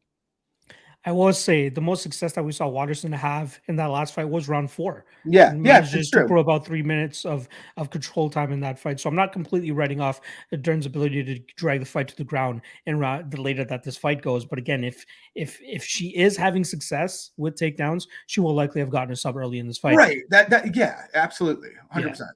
I 1.05 1.13
will 1.13 1.33
say 1.33 1.69
the 1.69 1.81
most 1.81 2.03
success 2.03 2.33
that 2.33 2.45
we 2.45 2.51
saw 2.53 2.67
Waterson 2.67 3.13
have 3.13 3.59
in 3.69 3.77
that 3.77 3.87
last 3.87 4.15
fight 4.15 4.29
was 4.29 4.49
round 4.49 4.71
four. 4.71 5.07
Yeah, 5.25 5.51
And 5.51 5.65
yeah, 5.65 5.81
just 5.81 6.13
took 6.13 6.27
true. 6.27 6.41
about 6.41 6.67
three 6.67 6.83
minutes 6.83 7.25
of 7.25 7.49
of 7.77 7.89
control 7.91 8.29
time 8.29 8.53
in 8.53 8.61
that 8.61 8.79
fight. 8.79 8.99
So 8.99 9.09
I'm 9.09 9.15
not 9.15 9.33
completely 9.33 9.71
writing 9.71 10.01
off 10.01 10.21
Dern's 10.61 10.87
ability 10.87 11.23
to 11.25 11.39
drag 11.57 11.81
the 11.81 11.87
fight 11.87 12.09
to 12.09 12.17
the 12.17 12.25
ground 12.25 12.63
in 12.87 12.99
round 12.99 13.31
the 13.31 13.41
later 13.41 13.65
that 13.65 13.85
this 13.85 13.97
fight 13.97 14.23
goes. 14.23 14.45
But 14.45 14.59
again, 14.59 14.83
if 14.83 15.07
if 15.37 15.59
if 15.63 15.85
she 15.85 16.09
is 16.17 16.37
having 16.37 16.65
success 16.65 17.31
with 17.37 17.55
takedowns, 17.55 18.09
she 18.27 18.41
will 18.41 18.55
likely 18.55 18.81
have 18.81 18.91
gotten 18.91 19.13
a 19.13 19.17
sub 19.17 19.37
early 19.37 19.61
in 19.61 19.69
this 19.69 19.79
fight. 19.79 19.97
Right. 19.97 20.19
That 20.31 20.51
that 20.51 20.75
yeah, 20.75 21.03
absolutely, 21.15 21.71
hundred 21.91 22.07
Yeah. 22.07 22.11
percent. 22.13 22.31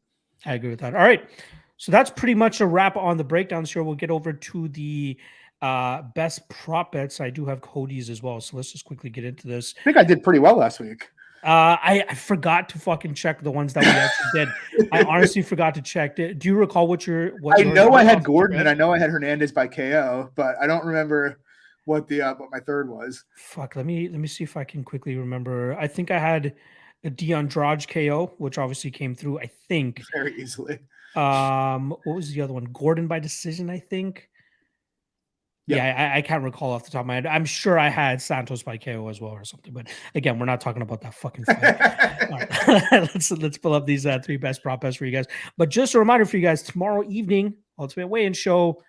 I 0.47 0.55
agree 0.55 0.71
with 0.71 0.81
that. 0.81 0.95
All 0.95 1.03
right. 1.03 1.29
So 1.79 1.91
that's 1.91 2.11
pretty 2.11 2.35
much 2.37 2.61
a 2.61 2.67
wrap 2.67 2.97
on 2.97 3.17
the 3.17 3.25
breakdowns 3.25 3.73
here. 3.73 3.83
We'll 3.83 3.97
get 3.97 4.11
over 4.11 4.33
to 4.33 4.69
the 4.69 5.19
uh 5.63 6.03
best 6.15 6.49
prop 6.49 6.93
bets. 6.93 7.21
I 7.21 7.31
do 7.31 7.47
have 7.47 7.61
Cody's 7.61 8.11
as 8.11 8.23
well. 8.23 8.41
So 8.41 8.57
let's 8.57 8.73
just 8.73 8.85
quickly 8.85 9.11
get 9.11 9.25
into 9.25 9.47
this. 9.47 9.75
I 9.81 9.85
think 9.85 9.97
I 9.97 10.05
did 10.05 10.23
pretty 10.23 10.41
well 10.41 10.57
last 10.57 10.81
week. 10.81 11.09
Uh 11.43 11.79
I, 11.81 12.05
I 12.09 12.15
forgot 12.15 12.69
to 12.71 12.79
fucking 12.79 13.15
check 13.15 13.43
the 13.43 13.51
ones 13.51 13.73
that 13.73 13.85
we 13.85 13.91
actually 13.91 14.45
did. 14.45 14.89
I 14.93 15.03
honestly 15.09 15.43
forgot 15.43 15.75
to 15.77 15.83
check. 15.83 16.17
Do 16.17 16.35
do 16.35 16.49
you 16.49 16.57
recall 16.57 16.87
what 16.87 17.07
your 17.07 17.41
what 17.41 17.59
I 17.59 17.63
know 17.63 17.95
I 17.95 18.05
had 18.05 18.23
Gordon 18.23 18.61
and 18.61 18.69
I 18.69 18.75
know 18.75 18.93
I 18.93 18.99
had 18.99 19.11
Hernandez 19.11 19.53
by 19.53 19.69
KO, 19.69 20.31
but 20.35 20.57
I 20.61 20.67
don't 20.67 20.85
remember 20.85 21.39
what 21.85 22.07
the 22.09 22.23
uh, 22.23 22.35
what 22.35 22.51
my 22.51 22.61
third 22.61 22.89
was. 22.89 23.25
Fuck, 23.37 23.77
let 23.77 23.87
me 23.87 24.09
let 24.09 24.21
me 24.21 24.29
see 24.29 24.45
if 24.45 24.57
I 24.57 24.65
can 24.65 24.85
quickly 24.85 25.17
remember. 25.17 25.77
I 25.79 25.87
think 25.87 26.11
I 26.11 26.19
had 26.19 26.55
a 27.05 27.11
Dion 27.11 27.49
Draj 27.49 27.89
KO, 27.89 28.33
which 28.39 28.59
obviously 28.59 28.91
came 28.91 29.15
through, 29.15 29.41
I 29.41 29.51
think. 29.69 30.03
Very 30.13 30.41
easily. 30.41 30.79
Um, 31.17 31.91
what 32.05 32.17
was 32.17 32.33
the 32.33 32.41
other 32.41 32.55
one? 32.55 32.65
Gordon 32.73 33.07
by 33.07 33.19
decision, 33.19 33.69
I 33.69 33.79
think. 33.79 34.29
Yeah. 35.67 35.77
Yeah, 35.77 36.13
I, 36.13 36.19
I 36.19 36.23
can't 36.23 36.43
recall 36.43 36.73
off 36.73 36.85
the 36.85 36.91
top 36.91 37.03
of 37.03 37.07
my 37.07 37.15
head. 37.15 37.27
I'm 37.27 37.45
sure 37.45 37.79
I 37.79 37.89
had 37.89 38.21
Santos 38.21 38.65
by 38.65 38.77
KO 38.77 39.09
as 39.09 39.21
well 39.21 39.31
or 39.31 39.45
something. 39.45 39.73
But 39.73 39.89
again, 40.15 40.39
we're 40.39 40.47
not 40.47 40.61
talking 40.61 40.83
about 40.83 41.01
that 41.03 41.15
fucking 41.15 41.45
fight. 41.45 42.09
Right. 42.33 42.49
let's 42.93 43.31
let's 43.31 43.59
pull 43.59 43.75
up 43.75 43.85
these 43.85 44.07
uh, 44.07 44.19
three 44.25 44.39
best 44.39 44.63
prop 44.63 44.81
bets 44.81 44.97
for 44.97 45.05
you 45.05 45.13
guys. 45.13 45.27
But 45.59 45.69
just 45.69 45.95
a 45.95 45.99
reminder 45.99 46.25
for 46.25 46.39
you 46.39 46.43
guys: 46.43 46.63
tomorrow 46.63 47.05
evening, 47.07 47.55
Ultimate 47.79 48.09
Weigh-In 48.09 48.33
Show, 48.33 48.83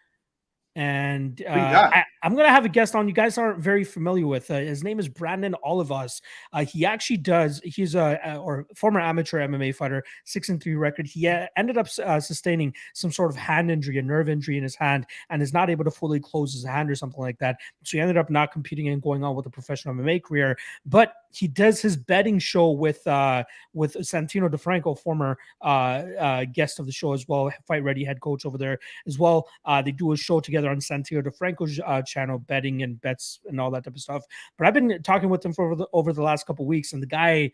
and 0.76 1.44
uh. 1.46 1.52
I, 1.52 2.06
I'm 2.24 2.36
gonna 2.36 2.50
have 2.50 2.64
a 2.64 2.70
guest 2.70 2.96
on. 2.96 3.10
You 3.10 3.14
guys 3.14 3.38
aren't 3.38 3.60
very 3.60 3.84
familiar 3.84 4.26
with. 4.26 4.50
Uh, 4.50 4.60
his 4.60 4.82
name 4.82 4.98
is 4.98 5.10
Brandon 5.10 5.56
Olivas. 5.66 6.22
Uh, 6.54 6.64
he 6.64 6.86
actually 6.86 7.18
does. 7.18 7.60
He's 7.66 7.96
a, 7.96 8.18
a 8.24 8.38
or 8.38 8.66
former 8.76 9.02
amateur 9.02 9.40
MMA 9.40 9.76
fighter, 9.76 10.06
six 10.24 10.48
and 10.48 10.64
three 10.64 10.76
record. 10.76 11.06
He 11.06 11.28
uh, 11.28 11.48
ended 11.58 11.78
up 11.78 11.88
uh, 12.04 12.22
sustaining 12.22 12.74
some 12.94 13.12
sort 13.12 13.30
of 13.30 13.36
hand 13.36 13.70
injury, 13.70 13.98
a 13.98 14.02
nerve 14.02 14.30
injury 14.30 14.58
in 14.58 14.64
his 14.64 14.76
hand, 14.76 15.06
and 15.30 15.42
is 15.42 15.52
not 15.52 15.70
able 15.70 15.84
to 15.84 15.92
fully 15.92 16.22
close 16.22 16.54
his 16.54 16.64
hand 16.64 16.90
or 16.90 16.96
something 16.96 17.22
like 17.22 17.40
that. 17.40 17.58
So 17.84 17.98
he 17.98 18.02
ended 18.02 18.18
up 18.18 18.30
not 18.30 18.54
competing 18.54 18.88
and 18.88 19.02
going 19.02 19.26
on 19.26 19.36
with 19.36 19.46
a 19.46 19.50
professional 19.50 19.94
MMA 19.94 20.24
career. 20.24 20.58
But 20.86 21.16
he 21.34 21.48
does 21.48 21.82
his 21.82 21.98
betting 21.98 22.40
show 22.40 22.72
with 22.72 23.06
uh, 23.08 23.44
with 23.74 23.96
Santino 23.96 24.50
DeFranco, 24.50 24.98
former 24.98 25.38
uh, 25.62 25.66
uh, 26.20 26.46
guest 26.46 26.80
of 26.80 26.86
the 26.86 26.92
show 26.92 27.14
as 27.14 27.28
well, 27.28 27.52
fight 27.68 27.84
ready 27.84 28.04
head 28.04 28.22
coach 28.22 28.46
over 28.46 28.58
there 28.58 28.80
as 29.08 29.18
well. 29.18 29.50
Uh, 29.66 29.82
they 29.82 29.92
do 29.92 30.12
a 30.12 30.18
show 30.18 30.40
together 30.40 30.70
on 30.70 30.78
Santino 30.78 31.24
DeFranco's 31.24 31.80
uh, 31.86 32.02
channel, 32.14 32.40
betting 32.40 32.84
and 32.84 33.02
bets 33.02 33.40
and 33.48 33.60
all 33.60 33.72
that 33.72 33.84
type 33.84 33.96
of 33.96 34.02
stuff. 34.02 34.24
But 34.58 34.68
I've 34.68 34.74
been 34.74 35.02
talking 35.04 35.30
with 35.30 35.44
him 35.44 35.54
for 35.54 35.66
over 35.66 35.76
the, 35.76 35.88
over 35.94 36.14
the 36.14 36.22
last 36.22 36.46
couple 36.46 36.66
weeks, 36.66 36.94
and 36.94 37.02
the 37.02 37.08
guy. 37.08 37.52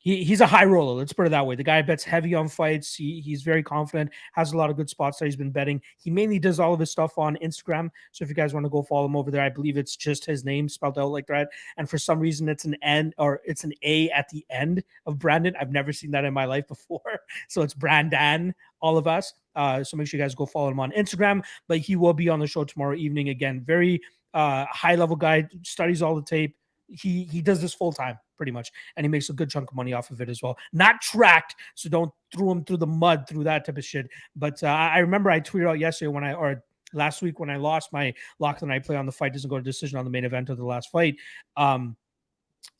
He, 0.00 0.22
he's 0.22 0.40
a 0.40 0.46
high 0.46 0.64
roller. 0.64 0.94
Let's 0.94 1.12
put 1.12 1.26
it 1.26 1.30
that 1.30 1.44
way. 1.44 1.56
The 1.56 1.64
guy 1.64 1.82
bets 1.82 2.04
heavy 2.04 2.32
on 2.32 2.46
fights. 2.46 2.94
He, 2.94 3.20
he's 3.20 3.42
very 3.42 3.64
confident. 3.64 4.12
Has 4.32 4.52
a 4.52 4.56
lot 4.56 4.70
of 4.70 4.76
good 4.76 4.88
spots 4.88 5.18
that 5.18 5.24
he's 5.24 5.34
been 5.34 5.50
betting. 5.50 5.82
He 5.98 6.08
mainly 6.08 6.38
does 6.38 6.60
all 6.60 6.72
of 6.72 6.78
his 6.78 6.92
stuff 6.92 7.18
on 7.18 7.36
Instagram. 7.42 7.90
So 8.12 8.22
if 8.22 8.28
you 8.28 8.34
guys 8.36 8.54
want 8.54 8.64
to 8.64 8.70
go 8.70 8.84
follow 8.84 9.06
him 9.06 9.16
over 9.16 9.32
there, 9.32 9.42
I 9.42 9.48
believe 9.48 9.76
it's 9.76 9.96
just 9.96 10.24
his 10.24 10.44
name 10.44 10.68
spelled 10.68 11.00
out 11.00 11.10
like 11.10 11.26
that. 11.26 11.48
And 11.78 11.90
for 11.90 11.98
some 11.98 12.20
reason, 12.20 12.48
it's 12.48 12.64
an 12.64 12.76
N 12.80 13.12
or 13.18 13.40
it's 13.44 13.64
an 13.64 13.72
A 13.82 14.08
at 14.10 14.28
the 14.28 14.46
end 14.50 14.84
of 15.04 15.18
Brandon. 15.18 15.56
I've 15.60 15.72
never 15.72 15.92
seen 15.92 16.12
that 16.12 16.24
in 16.24 16.32
my 16.32 16.44
life 16.44 16.68
before. 16.68 17.22
So 17.48 17.62
it's 17.62 17.74
Brandon, 17.74 18.54
all 18.80 18.96
of 18.96 19.06
us. 19.06 19.32
Uh, 19.54 19.82
so 19.82 19.96
make 19.96 20.06
sure 20.06 20.18
you 20.18 20.24
guys 20.24 20.34
go 20.34 20.46
follow 20.46 20.70
him 20.70 20.80
on 20.80 20.92
Instagram. 20.92 21.42
But 21.66 21.78
he 21.78 21.96
will 21.96 22.14
be 22.14 22.28
on 22.28 22.38
the 22.38 22.46
show 22.46 22.64
tomorrow 22.64 22.94
evening 22.94 23.28
again. 23.30 23.62
Very 23.64 24.00
uh, 24.34 24.66
high 24.70 24.94
level 24.94 25.16
guy, 25.16 25.48
studies 25.62 26.02
all 26.02 26.14
the 26.14 26.22
tape. 26.22 26.56
He 26.88 27.24
he 27.24 27.42
does 27.42 27.60
this 27.60 27.74
full 27.74 27.92
time 27.92 28.18
pretty 28.38 28.52
much, 28.52 28.70
and 28.96 29.04
he 29.04 29.08
makes 29.08 29.28
a 29.28 29.34
good 29.34 29.50
chunk 29.50 29.70
of 29.70 29.76
money 29.76 29.92
off 29.92 30.10
of 30.10 30.20
it 30.20 30.28
as 30.30 30.42
well. 30.42 30.56
Not 30.72 31.02
tracked, 31.02 31.54
so 31.74 31.90
don't 31.90 32.10
throw 32.34 32.50
him 32.50 32.64
through 32.64 32.78
the 32.78 32.86
mud 32.86 33.28
through 33.28 33.44
that 33.44 33.66
type 33.66 33.76
of 33.76 33.84
shit. 33.84 34.08
But 34.36 34.62
uh, 34.62 34.68
I 34.68 34.98
remember 34.98 35.30
I 35.30 35.40
tweeted 35.40 35.68
out 35.68 35.78
yesterday 35.78 36.08
when 36.08 36.24
I 36.24 36.32
or 36.32 36.62
last 36.94 37.20
week 37.20 37.38
when 37.38 37.50
I 37.50 37.56
lost 37.56 37.92
my 37.92 38.14
lock 38.38 38.60
the 38.60 38.66
night 38.66 38.84
play 38.84 38.96
on 38.96 39.06
the 39.06 39.12
fight 39.12 39.32
doesn't 39.32 39.50
go 39.50 39.58
to 39.58 39.62
decision 39.62 39.98
on 39.98 40.04
the 40.04 40.10
main 40.10 40.24
event 40.24 40.48
of 40.48 40.56
the 40.56 40.64
last 40.64 40.90
fight. 40.90 41.16
Um, 41.56 41.96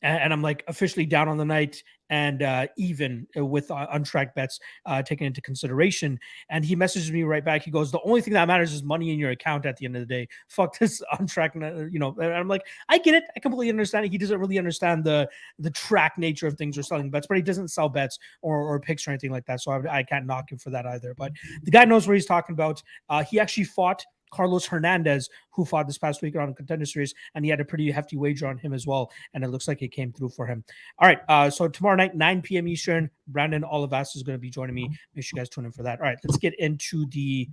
and, 0.01 0.23
and 0.23 0.33
I'm 0.33 0.41
like 0.41 0.63
officially 0.67 1.05
down 1.05 1.27
on 1.27 1.37
the 1.37 1.45
night 1.45 1.83
and 2.09 2.41
uh, 2.41 2.67
even 2.77 3.27
uh, 3.37 3.45
with 3.45 3.69
uh, 3.69 3.85
untracked 3.91 4.35
bets 4.35 4.59
uh, 4.85 5.01
taken 5.01 5.27
into 5.27 5.41
consideration. 5.41 6.19
And 6.49 6.65
he 6.65 6.75
messages 6.75 7.11
me 7.11 7.23
right 7.23 7.45
back. 7.45 7.63
He 7.63 7.71
goes, 7.71 7.91
"The 7.91 8.01
only 8.01 8.21
thing 8.21 8.33
that 8.33 8.47
matters 8.47 8.73
is 8.73 8.83
money 8.83 9.11
in 9.11 9.19
your 9.19 9.29
account 9.29 9.65
at 9.65 9.77
the 9.77 9.85
end 9.85 9.95
of 9.95 10.01
the 10.01 10.05
day. 10.07 10.27
Fuck 10.47 10.79
this 10.79 11.01
untracked, 11.19 11.55
uh, 11.55 11.85
you 11.85 11.99
know." 11.99 12.15
And 12.19 12.33
I'm 12.33 12.47
like, 12.47 12.65
I 12.89 12.97
get 12.97 13.15
it. 13.15 13.25
I 13.35 13.39
completely 13.39 13.69
understand 13.69 14.05
it. 14.05 14.11
He 14.11 14.17
doesn't 14.17 14.39
really 14.39 14.57
understand 14.57 15.03
the 15.03 15.29
the 15.59 15.71
track 15.71 16.17
nature 16.17 16.47
of 16.47 16.55
things 16.55 16.77
or 16.77 16.83
selling 16.83 17.11
bets, 17.11 17.27
but 17.27 17.37
he 17.37 17.43
doesn't 17.43 17.69
sell 17.69 17.89
bets 17.89 18.17
or, 18.41 18.57
or 18.61 18.79
picks 18.79 19.07
or 19.07 19.11
anything 19.11 19.31
like 19.31 19.45
that. 19.45 19.61
So 19.61 19.71
I, 19.71 19.99
I 19.99 20.03
can't 20.03 20.25
knock 20.25 20.51
him 20.51 20.57
for 20.57 20.71
that 20.71 20.85
either. 20.85 21.13
But 21.13 21.33
the 21.63 21.71
guy 21.71 21.85
knows 21.85 22.07
what 22.07 22.15
he's 22.15 22.25
talking 22.25 22.53
about. 22.53 22.81
Uh, 23.09 23.23
he 23.23 23.39
actually 23.39 23.65
fought 23.65 24.03
Carlos 24.31 24.65
Hernandez, 24.65 25.29
who 25.51 25.65
fought 25.65 25.87
this 25.87 25.97
past 25.97 26.21
week 26.21 26.35
on 26.35 26.53
Contender 26.53 26.85
Series, 26.85 27.13
and 27.35 27.43
he 27.43 27.51
had 27.51 27.59
a 27.59 27.65
pretty 27.65 27.89
hefty 27.91 28.17
wager 28.17 28.47
on 28.47 28.57
him 28.57 28.73
as 28.73 28.85
well, 28.85 29.11
and 29.33 29.43
it 29.43 29.49
looks 29.49 29.67
like 29.67 29.81
it 29.81 29.89
came 29.89 30.11
through 30.11 30.29
for 30.29 30.45
him. 30.45 30.63
All 30.99 31.07
right, 31.07 31.19
uh, 31.27 31.49
so 31.49 31.67
tomorrow 31.67 31.95
night, 31.95 32.15
9 32.15 32.41
p.m. 32.41 32.67
Eastern, 32.67 33.09
Brandon 33.27 33.63
Olivas 33.63 34.15
is 34.15 34.23
going 34.23 34.37
to 34.37 34.41
be 34.41 34.49
joining 34.49 34.75
me. 34.75 34.89
Make 35.15 35.25
sure 35.25 35.37
you 35.37 35.41
guys 35.41 35.49
tune 35.49 35.65
in 35.65 35.71
for 35.71 35.83
that. 35.83 35.99
All 35.99 36.05
right, 36.05 36.17
let's 36.23 36.37
get 36.37 36.57
into 36.59 37.05
the 37.07 37.49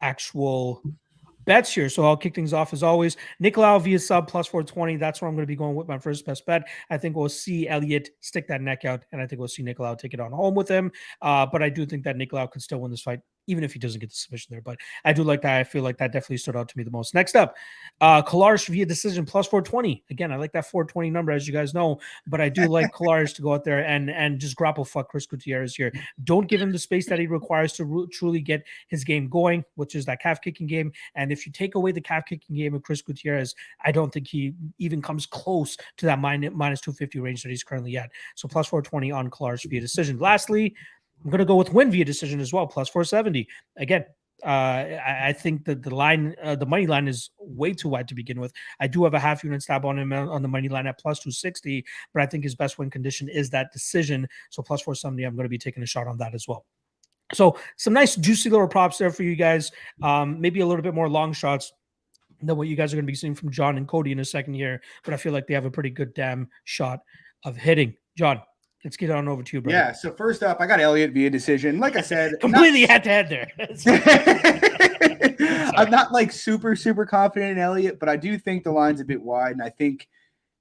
actual 0.00 0.82
bets 1.44 1.72
here. 1.72 1.88
So 1.88 2.04
I'll 2.04 2.16
kick 2.16 2.34
things 2.34 2.52
off 2.52 2.72
as 2.72 2.82
always. 2.82 3.16
Nicolau 3.42 3.80
via 3.82 3.98
sub 3.98 4.28
plus 4.28 4.46
420. 4.46 4.96
That's 4.96 5.20
where 5.20 5.28
I'm 5.28 5.34
going 5.34 5.44
to 5.44 5.46
be 5.46 5.56
going 5.56 5.74
with 5.74 5.88
my 5.88 5.98
first 5.98 6.24
best 6.24 6.44
bet. 6.46 6.66
I 6.90 6.98
think 6.98 7.16
we'll 7.16 7.28
see 7.28 7.68
Elliott 7.68 8.10
stick 8.20 8.48
that 8.48 8.60
neck 8.60 8.84
out, 8.84 9.04
and 9.12 9.20
I 9.20 9.26
think 9.26 9.38
we'll 9.38 9.48
see 9.48 9.62
Nicolau 9.62 9.98
take 9.98 10.14
it 10.14 10.20
on 10.20 10.32
home 10.32 10.54
with 10.54 10.68
him. 10.68 10.90
Uh, 11.20 11.46
but 11.46 11.62
I 11.62 11.68
do 11.68 11.86
think 11.86 12.04
that 12.04 12.16
Nicolau 12.16 12.50
could 12.50 12.62
still 12.62 12.80
win 12.80 12.90
this 12.90 13.02
fight 13.02 13.20
even 13.46 13.64
if 13.64 13.72
he 13.72 13.78
doesn't 13.78 14.00
get 14.00 14.10
the 14.10 14.16
submission 14.16 14.48
there. 14.50 14.62
But 14.62 14.78
I 15.04 15.12
do 15.12 15.22
like 15.22 15.42
that. 15.42 15.58
I 15.58 15.64
feel 15.64 15.82
like 15.82 15.98
that 15.98 16.12
definitely 16.12 16.38
stood 16.38 16.56
out 16.56 16.68
to 16.68 16.78
me 16.78 16.84
the 16.84 16.90
most. 16.90 17.14
Next 17.14 17.36
up, 17.36 17.56
uh 18.00 18.22
Colares 18.22 18.66
via 18.68 18.86
decision 18.86 19.24
plus 19.24 19.46
420. 19.46 20.04
Again, 20.10 20.32
I 20.32 20.36
like 20.36 20.52
that 20.52 20.66
420 20.66 21.10
number, 21.10 21.32
as 21.32 21.46
you 21.46 21.52
guys 21.52 21.74
know, 21.74 22.00
but 22.26 22.40
I 22.40 22.48
do 22.48 22.66
like 22.66 22.92
Colares 22.94 23.34
to 23.36 23.42
go 23.42 23.54
out 23.54 23.64
there 23.64 23.84
and 23.86 24.10
and 24.10 24.38
just 24.38 24.56
grapple 24.56 24.84
fuck 24.84 25.08
Chris 25.08 25.26
Gutierrez 25.26 25.74
here. 25.74 25.92
Don't 26.24 26.46
give 26.48 26.60
him 26.60 26.72
the 26.72 26.78
space 26.78 27.06
that 27.08 27.18
he 27.18 27.26
requires 27.26 27.72
to 27.74 27.84
re- 27.84 28.06
truly 28.12 28.40
get 28.40 28.64
his 28.88 29.04
game 29.04 29.28
going, 29.28 29.64
which 29.74 29.94
is 29.94 30.04
that 30.06 30.20
calf 30.20 30.40
kicking 30.40 30.66
game. 30.66 30.92
And 31.14 31.32
if 31.32 31.46
you 31.46 31.52
take 31.52 31.74
away 31.74 31.92
the 31.92 32.00
calf 32.00 32.24
kicking 32.26 32.56
game 32.56 32.74
of 32.74 32.82
Chris 32.82 33.02
Gutierrez, 33.02 33.54
I 33.84 33.92
don't 33.92 34.12
think 34.12 34.28
he 34.28 34.54
even 34.78 35.02
comes 35.02 35.26
close 35.26 35.76
to 35.98 36.06
that 36.06 36.18
minus, 36.18 36.52
minus 36.54 36.80
250 36.80 37.20
range 37.20 37.42
that 37.42 37.48
he's 37.50 37.64
currently 37.64 37.96
at. 37.96 38.10
So 38.34 38.48
plus 38.48 38.66
420 38.68 39.12
on 39.12 39.30
Colares 39.30 39.68
via 39.68 39.80
decision. 39.80 40.18
Lastly, 40.18 40.74
I'm 41.24 41.30
going 41.30 41.38
to 41.38 41.44
go 41.44 41.56
with 41.56 41.72
Winn 41.72 41.90
via 41.90 42.04
decision 42.04 42.40
as 42.40 42.52
well, 42.52 42.66
plus 42.66 42.88
470. 42.88 43.48
Again, 43.78 44.04
uh, 44.44 44.46
I, 44.46 45.28
I, 45.28 45.32
think 45.32 45.64
that 45.64 45.82
the 45.82 45.94
line, 45.94 46.34
uh, 46.42 46.54
the 46.54 46.66
money 46.66 46.86
line 46.86 47.08
is 47.08 47.30
way 47.38 47.72
too 47.72 47.88
wide 47.88 48.08
to 48.08 48.14
begin 48.14 48.40
with. 48.40 48.52
I 48.78 48.86
do 48.86 49.04
have 49.04 49.14
a 49.14 49.18
half 49.18 49.42
unit 49.42 49.62
stab 49.62 49.86
on 49.86 49.98
him 49.98 50.12
on 50.12 50.42
the 50.42 50.48
money 50.48 50.68
line 50.68 50.86
at 50.86 50.98
plus 50.98 51.20
260, 51.20 51.84
but 52.12 52.22
I 52.22 52.26
think 52.26 52.44
his 52.44 52.54
best 52.54 52.78
win 52.78 52.90
condition 52.90 53.28
is 53.28 53.48
that 53.50 53.72
decision. 53.72 54.28
So 54.50 54.62
plus 54.62 54.82
470, 54.82 55.24
I'm 55.24 55.34
going 55.34 55.44
to 55.44 55.48
be 55.48 55.56
taking 55.56 55.82
a 55.82 55.86
shot 55.86 56.06
on 56.06 56.18
that 56.18 56.34
as 56.34 56.46
well. 56.46 56.66
So 57.32 57.58
some 57.76 57.94
nice 57.94 58.16
juicy 58.16 58.50
little 58.50 58.68
props 58.68 58.98
there 58.98 59.10
for 59.10 59.22
you 59.22 59.34
guys. 59.34 59.72
Um, 60.02 60.40
maybe 60.40 60.60
a 60.60 60.66
little 60.66 60.82
bit 60.82 60.94
more 60.94 61.08
long 61.08 61.32
shots 61.32 61.72
than 62.42 62.56
what 62.56 62.68
you 62.68 62.76
guys 62.76 62.92
are 62.92 62.96
going 62.96 63.06
to 63.06 63.10
be 63.10 63.16
seeing 63.16 63.34
from 63.34 63.50
John 63.50 63.78
and 63.78 63.88
Cody 63.88 64.12
in 64.12 64.18
a 64.18 64.24
second 64.24 64.54
year, 64.54 64.82
but 65.04 65.14
I 65.14 65.16
feel 65.16 65.32
like 65.32 65.46
they 65.46 65.54
have 65.54 65.64
a 65.64 65.70
pretty 65.70 65.90
good 65.90 66.12
damn 66.12 66.48
shot 66.64 67.00
of 67.44 67.56
hitting. 67.56 67.94
John, 68.18 68.42
Let's 68.84 68.98
get 68.98 69.10
on 69.10 69.26
over 69.28 69.42
to 69.42 69.56
you, 69.56 69.62
bro. 69.62 69.72
Yeah. 69.72 69.92
So 69.92 70.12
first 70.12 70.42
up, 70.42 70.60
I 70.60 70.66
got 70.66 70.78
Elliott 70.78 71.12
via 71.12 71.30
decision. 71.30 71.80
Like 71.80 71.96
I 71.96 72.02
said, 72.02 72.38
completely 72.40 72.84
head 72.84 73.02
to 73.04 73.08
head 73.08 73.28
there. 73.30 73.50
I'm 75.76 75.90
not 75.90 76.12
like 76.12 76.30
super 76.30 76.76
super 76.76 77.06
confident 77.06 77.52
in 77.52 77.58
Elliott, 77.58 77.98
but 77.98 78.10
I 78.10 78.16
do 78.16 78.38
think 78.38 78.62
the 78.62 78.72
line's 78.72 79.00
a 79.00 79.04
bit 79.04 79.22
wide, 79.22 79.52
and 79.52 79.62
I 79.62 79.70
think 79.70 80.06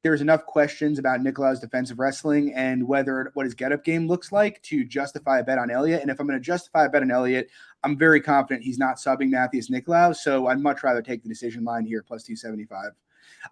there's 0.03 0.21
enough 0.21 0.45
questions 0.45 0.99
about 0.99 1.21
Nicolau's 1.21 1.61
defensive 1.61 1.97
wrestling 1.97 2.53
and 2.53 2.85
whether 2.85 3.31
what 3.35 3.45
his 3.45 3.53
getup 3.53 3.85
game 3.85 4.07
looks 4.07 4.33
like 4.33 4.61
to 4.63 4.83
justify 4.83 5.39
a 5.39 5.43
bet 5.43 5.57
on 5.57 5.71
Elliott. 5.71 6.01
And 6.01 6.11
if 6.11 6.19
I'm 6.19 6.27
going 6.27 6.37
to 6.37 6.43
justify 6.43 6.85
a 6.85 6.89
bet 6.89 7.03
on 7.03 7.11
Elliott, 7.11 7.49
I'm 7.83 7.97
very 7.97 8.19
confident 8.19 8.65
he's 8.65 8.77
not 8.77 8.97
subbing 8.97 9.29
Matheus 9.29 9.71
Nicolau. 9.71 10.13
So 10.13 10.47
I'd 10.47 10.59
much 10.59 10.83
rather 10.83 11.01
take 11.01 11.23
the 11.23 11.29
decision 11.29 11.63
line 11.63 11.85
here 11.85 12.03
plus 12.03 12.23
275. 12.23 12.91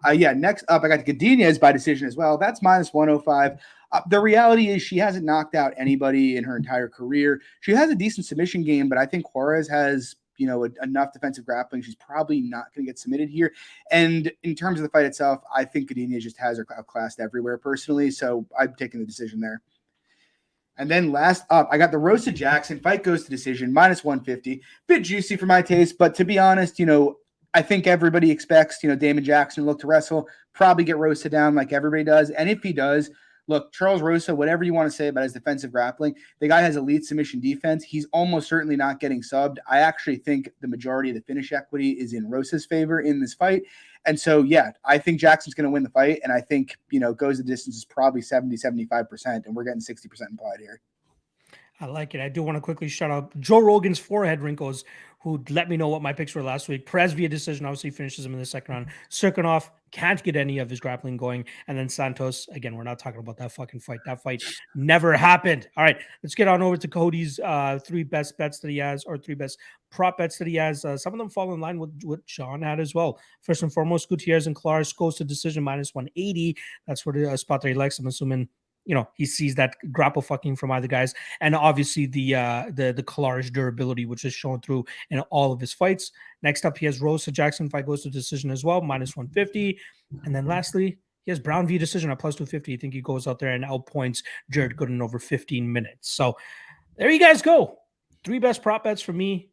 Uh, 0.06 0.10
yeah, 0.10 0.32
next 0.32 0.64
up, 0.68 0.84
I 0.84 0.88
got 0.88 1.06
Godinez 1.06 1.58
by 1.58 1.72
decision 1.72 2.06
as 2.06 2.16
well. 2.16 2.36
That's 2.36 2.62
minus 2.62 2.92
105. 2.92 3.58
Uh, 3.92 4.00
the 4.08 4.20
reality 4.20 4.68
is 4.68 4.82
she 4.82 4.96
hasn't 4.96 5.24
knocked 5.24 5.54
out 5.54 5.74
anybody 5.76 6.36
in 6.36 6.44
her 6.44 6.56
entire 6.56 6.88
career. 6.88 7.40
She 7.60 7.72
has 7.72 7.90
a 7.90 7.94
decent 7.94 8.26
submission 8.26 8.64
game, 8.64 8.88
but 8.88 8.98
I 8.98 9.06
think 9.06 9.34
Juarez 9.34 9.68
has 9.68 10.16
you 10.38 10.46
know 10.46 10.64
a, 10.64 10.68
enough 10.82 11.12
defensive 11.12 11.44
grappling. 11.44 11.82
She's 11.82 11.94
probably 11.96 12.40
not 12.40 12.74
going 12.74 12.86
to 12.86 12.90
get 12.90 12.98
submitted 12.98 13.28
here. 13.28 13.52
And 13.90 14.32
in 14.42 14.54
terms 14.54 14.78
of 14.78 14.82
the 14.82 14.88
fight 14.88 15.04
itself, 15.04 15.42
I 15.54 15.64
think 15.64 15.90
Godinez 15.90 16.20
just 16.20 16.38
has 16.38 16.58
her 16.58 16.66
outclassed 16.76 17.20
everywhere 17.20 17.58
personally. 17.58 18.10
So 18.10 18.46
I'm 18.58 18.74
taking 18.74 19.00
the 19.00 19.06
decision 19.06 19.40
there. 19.40 19.60
And 20.78 20.90
then 20.90 21.12
last 21.12 21.44
up, 21.50 21.68
I 21.70 21.76
got 21.76 21.90
the 21.90 21.98
Rosa 21.98 22.32
Jackson 22.32 22.80
fight 22.80 23.04
goes 23.04 23.24
to 23.24 23.30
decision 23.30 23.72
minus 23.72 24.02
150. 24.02 24.62
Bit 24.86 25.02
juicy 25.02 25.36
for 25.36 25.46
my 25.46 25.60
taste, 25.60 25.98
but 25.98 26.14
to 26.14 26.24
be 26.24 26.38
honest, 26.38 26.78
you 26.78 26.86
know, 26.86 27.18
I 27.54 27.60
think 27.60 27.86
everybody 27.86 28.30
expects, 28.30 28.82
you 28.82 28.88
know, 28.88 28.96
Damon 28.96 29.22
Jackson 29.22 29.62
to 29.62 29.68
look 29.68 29.80
to 29.80 29.86
wrestle, 29.86 30.26
probably 30.54 30.84
get 30.84 30.96
Rosa 30.96 31.28
down 31.28 31.54
like 31.54 31.72
everybody 31.74 32.02
does. 32.02 32.30
And 32.30 32.48
if 32.48 32.62
he 32.62 32.72
does, 32.72 33.10
look, 33.52 33.72
Charles 33.72 34.02
Rosa, 34.02 34.34
whatever 34.34 34.64
you 34.64 34.74
want 34.74 34.90
to 34.90 34.96
say 34.96 35.08
about 35.08 35.24
his 35.24 35.32
defensive 35.32 35.70
grappling, 35.70 36.14
the 36.40 36.48
guy 36.48 36.60
has 36.60 36.76
elite 36.76 37.04
submission 37.04 37.40
defense. 37.40 37.84
He's 37.84 38.06
almost 38.12 38.48
certainly 38.48 38.76
not 38.76 38.98
getting 38.98 39.22
subbed. 39.22 39.58
I 39.68 39.78
actually 39.78 40.16
think 40.16 40.50
the 40.60 40.68
majority 40.68 41.10
of 41.10 41.16
the 41.16 41.22
finish 41.22 41.52
equity 41.52 41.90
is 41.90 42.14
in 42.14 42.28
Rosa's 42.28 42.66
favor 42.66 43.00
in 43.00 43.20
this 43.20 43.34
fight. 43.34 43.62
And 44.04 44.18
so, 44.18 44.42
yeah, 44.42 44.72
I 44.84 44.98
think 44.98 45.20
Jackson's 45.20 45.54
going 45.54 45.64
to 45.64 45.70
win 45.70 45.84
the 45.84 45.90
fight. 45.90 46.20
And 46.24 46.32
I 46.32 46.40
think, 46.40 46.76
you 46.90 46.98
know, 46.98 47.14
goes 47.14 47.38
the 47.38 47.44
distance 47.44 47.76
is 47.76 47.84
probably 47.84 48.22
70, 48.22 48.56
75%. 48.56 49.46
And 49.46 49.54
we're 49.54 49.64
getting 49.64 49.80
60% 49.80 50.30
implied 50.30 50.58
here. 50.58 50.80
I 51.80 51.86
like 51.86 52.14
it. 52.14 52.20
I 52.20 52.28
do 52.28 52.42
want 52.42 52.56
to 52.56 52.60
quickly 52.60 52.88
shout 52.88 53.10
out 53.10 53.38
Joe 53.40 53.58
Rogan's 53.58 53.98
forehead 53.98 54.40
wrinkles, 54.40 54.84
who 55.20 55.42
let 55.50 55.68
me 55.68 55.76
know 55.76 55.88
what 55.88 56.02
my 56.02 56.12
picks 56.12 56.34
were 56.34 56.42
last 56.42 56.68
week. 56.68 56.86
Perez 56.86 57.12
via 57.12 57.28
decision 57.28 57.66
obviously 57.66 57.90
finishes 57.90 58.24
him 58.24 58.32
in 58.32 58.38
the 58.38 58.46
second 58.46 58.74
round. 58.74 58.86
Cirkunov 59.10 59.68
can't 59.92 60.22
get 60.22 60.36
any 60.36 60.58
of 60.58 60.68
his 60.68 60.80
grappling 60.80 61.16
going. 61.16 61.44
And 61.68 61.78
then 61.78 61.88
Santos, 61.88 62.48
again, 62.48 62.76
we're 62.76 62.82
not 62.82 62.98
talking 62.98 63.20
about 63.20 63.36
that 63.36 63.52
fucking 63.52 63.80
fight. 63.80 64.00
That 64.04 64.22
fight 64.22 64.42
never 64.74 65.12
happened. 65.12 65.68
All 65.76 65.84
right, 65.84 65.98
let's 66.22 66.34
get 66.34 66.48
on 66.48 66.62
over 66.62 66.76
to 66.76 66.88
Cody's 66.88 67.38
uh, 67.38 67.78
three 67.84 68.02
best 68.02 68.36
bets 68.38 68.58
that 68.60 68.70
he 68.70 68.78
has, 68.78 69.04
or 69.04 69.18
three 69.18 69.34
best 69.34 69.58
prop 69.90 70.18
bets 70.18 70.38
that 70.38 70.48
he 70.48 70.56
has. 70.56 70.84
Uh, 70.84 70.96
some 70.96 71.12
of 71.12 71.18
them 71.18 71.28
fall 71.28 71.54
in 71.54 71.60
line 71.60 71.78
with 71.78 71.90
what 72.02 72.20
Sean 72.26 72.62
had 72.62 72.80
as 72.80 72.94
well. 72.94 73.20
First 73.42 73.62
and 73.62 73.72
foremost, 73.72 74.08
Gutierrez 74.08 74.46
and 74.46 74.56
Colares 74.56 74.96
goes 74.96 75.16
to 75.16 75.24
decision 75.24 75.62
minus 75.62 75.94
180. 75.94 76.56
That's 76.86 77.06
where 77.06 77.12
the 77.12 77.30
uh, 77.30 77.36
spot 77.36 77.60
that 77.60 77.68
he 77.68 77.74
likes. 77.74 77.98
I'm 77.98 78.06
assuming 78.06 78.48
you 78.84 78.94
know 78.94 79.08
he 79.14 79.24
sees 79.24 79.54
that 79.54 79.76
grapple 79.92 80.22
fucking 80.22 80.56
from 80.56 80.70
other 80.70 80.86
guys 80.86 81.14
and 81.40 81.54
obviously 81.54 82.06
the 82.06 82.34
uh 82.34 82.64
the 82.74 82.92
the 82.92 83.02
Colares 83.02 83.52
durability 83.52 84.06
which 84.06 84.24
is 84.24 84.34
shown 84.34 84.60
through 84.60 84.84
in 85.10 85.20
all 85.30 85.52
of 85.52 85.60
his 85.60 85.72
fights. 85.72 86.12
Next 86.42 86.64
up 86.64 86.76
he 86.78 86.86
has 86.86 87.00
Rosa 87.00 87.30
Jackson 87.30 87.68
fight 87.68 87.86
goes 87.86 88.02
to 88.02 88.10
decision 88.10 88.50
as 88.50 88.64
well 88.64 88.80
minus 88.80 89.16
150 89.16 89.78
and 90.24 90.34
then 90.34 90.46
lastly 90.46 90.98
he 91.24 91.30
has 91.30 91.38
Brown 91.38 91.66
v 91.66 91.78
decision 91.78 92.10
at 92.10 92.18
plus 92.18 92.34
250 92.34 92.74
I 92.74 92.76
think 92.76 92.94
he 92.94 93.00
goes 93.00 93.26
out 93.26 93.38
there 93.38 93.50
and 93.50 93.64
outpoints 93.64 94.22
Jared 94.50 94.76
Gooden 94.76 95.00
over 95.00 95.18
15 95.18 95.70
minutes. 95.70 96.10
So 96.10 96.36
there 96.96 97.10
you 97.10 97.20
guys 97.20 97.42
go. 97.42 97.78
Three 98.24 98.38
best 98.38 98.62
prop 98.62 98.84
bets 98.84 99.02
for 99.02 99.12
me 99.12 99.50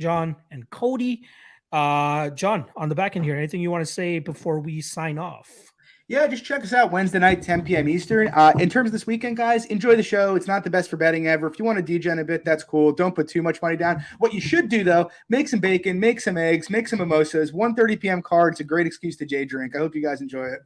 John 0.00 0.36
and 0.50 0.68
Cody. 0.70 1.24
Uh 1.70 2.30
John 2.30 2.66
on 2.76 2.88
the 2.88 2.94
back 2.94 3.16
end 3.16 3.24
here 3.24 3.36
anything 3.36 3.60
you 3.60 3.70
want 3.70 3.86
to 3.86 3.92
say 3.92 4.18
before 4.18 4.58
we 4.60 4.80
sign 4.80 5.18
off 5.18 5.71
yeah, 6.12 6.26
just 6.26 6.44
check 6.44 6.62
us 6.62 6.74
out 6.74 6.92
Wednesday 6.92 7.18
night, 7.18 7.40
10 7.40 7.62
p.m. 7.62 7.88
Eastern. 7.88 8.28
Uh, 8.28 8.52
in 8.58 8.68
terms 8.68 8.88
of 8.88 8.92
this 8.92 9.06
weekend, 9.06 9.34
guys, 9.34 9.64
enjoy 9.64 9.96
the 9.96 10.02
show. 10.02 10.34
It's 10.34 10.46
not 10.46 10.62
the 10.62 10.68
best 10.68 10.90
for 10.90 10.98
betting 10.98 11.26
ever. 11.26 11.46
If 11.46 11.58
you 11.58 11.64
want 11.64 11.78
to 11.78 11.82
degen 11.82 12.18
a 12.18 12.24
bit, 12.24 12.44
that's 12.44 12.62
cool. 12.62 12.92
Don't 12.92 13.14
put 13.14 13.28
too 13.28 13.40
much 13.40 13.62
money 13.62 13.78
down. 13.78 14.04
What 14.18 14.34
you 14.34 14.40
should 14.40 14.68
do, 14.68 14.84
though, 14.84 15.10
make 15.30 15.48
some 15.48 15.58
bacon, 15.58 15.98
make 15.98 16.20
some 16.20 16.36
eggs, 16.36 16.68
make 16.68 16.86
some 16.86 16.98
mimosas. 16.98 17.52
1.30 17.52 17.98
p.m. 17.98 18.20
card. 18.20 18.52
It's 18.52 18.60
a 18.60 18.64
great 18.64 18.86
excuse 18.86 19.16
to 19.16 19.24
J 19.24 19.46
drink. 19.46 19.74
I 19.74 19.78
hope 19.78 19.94
you 19.94 20.02
guys 20.02 20.20
enjoy 20.20 20.48
it. 20.48 20.60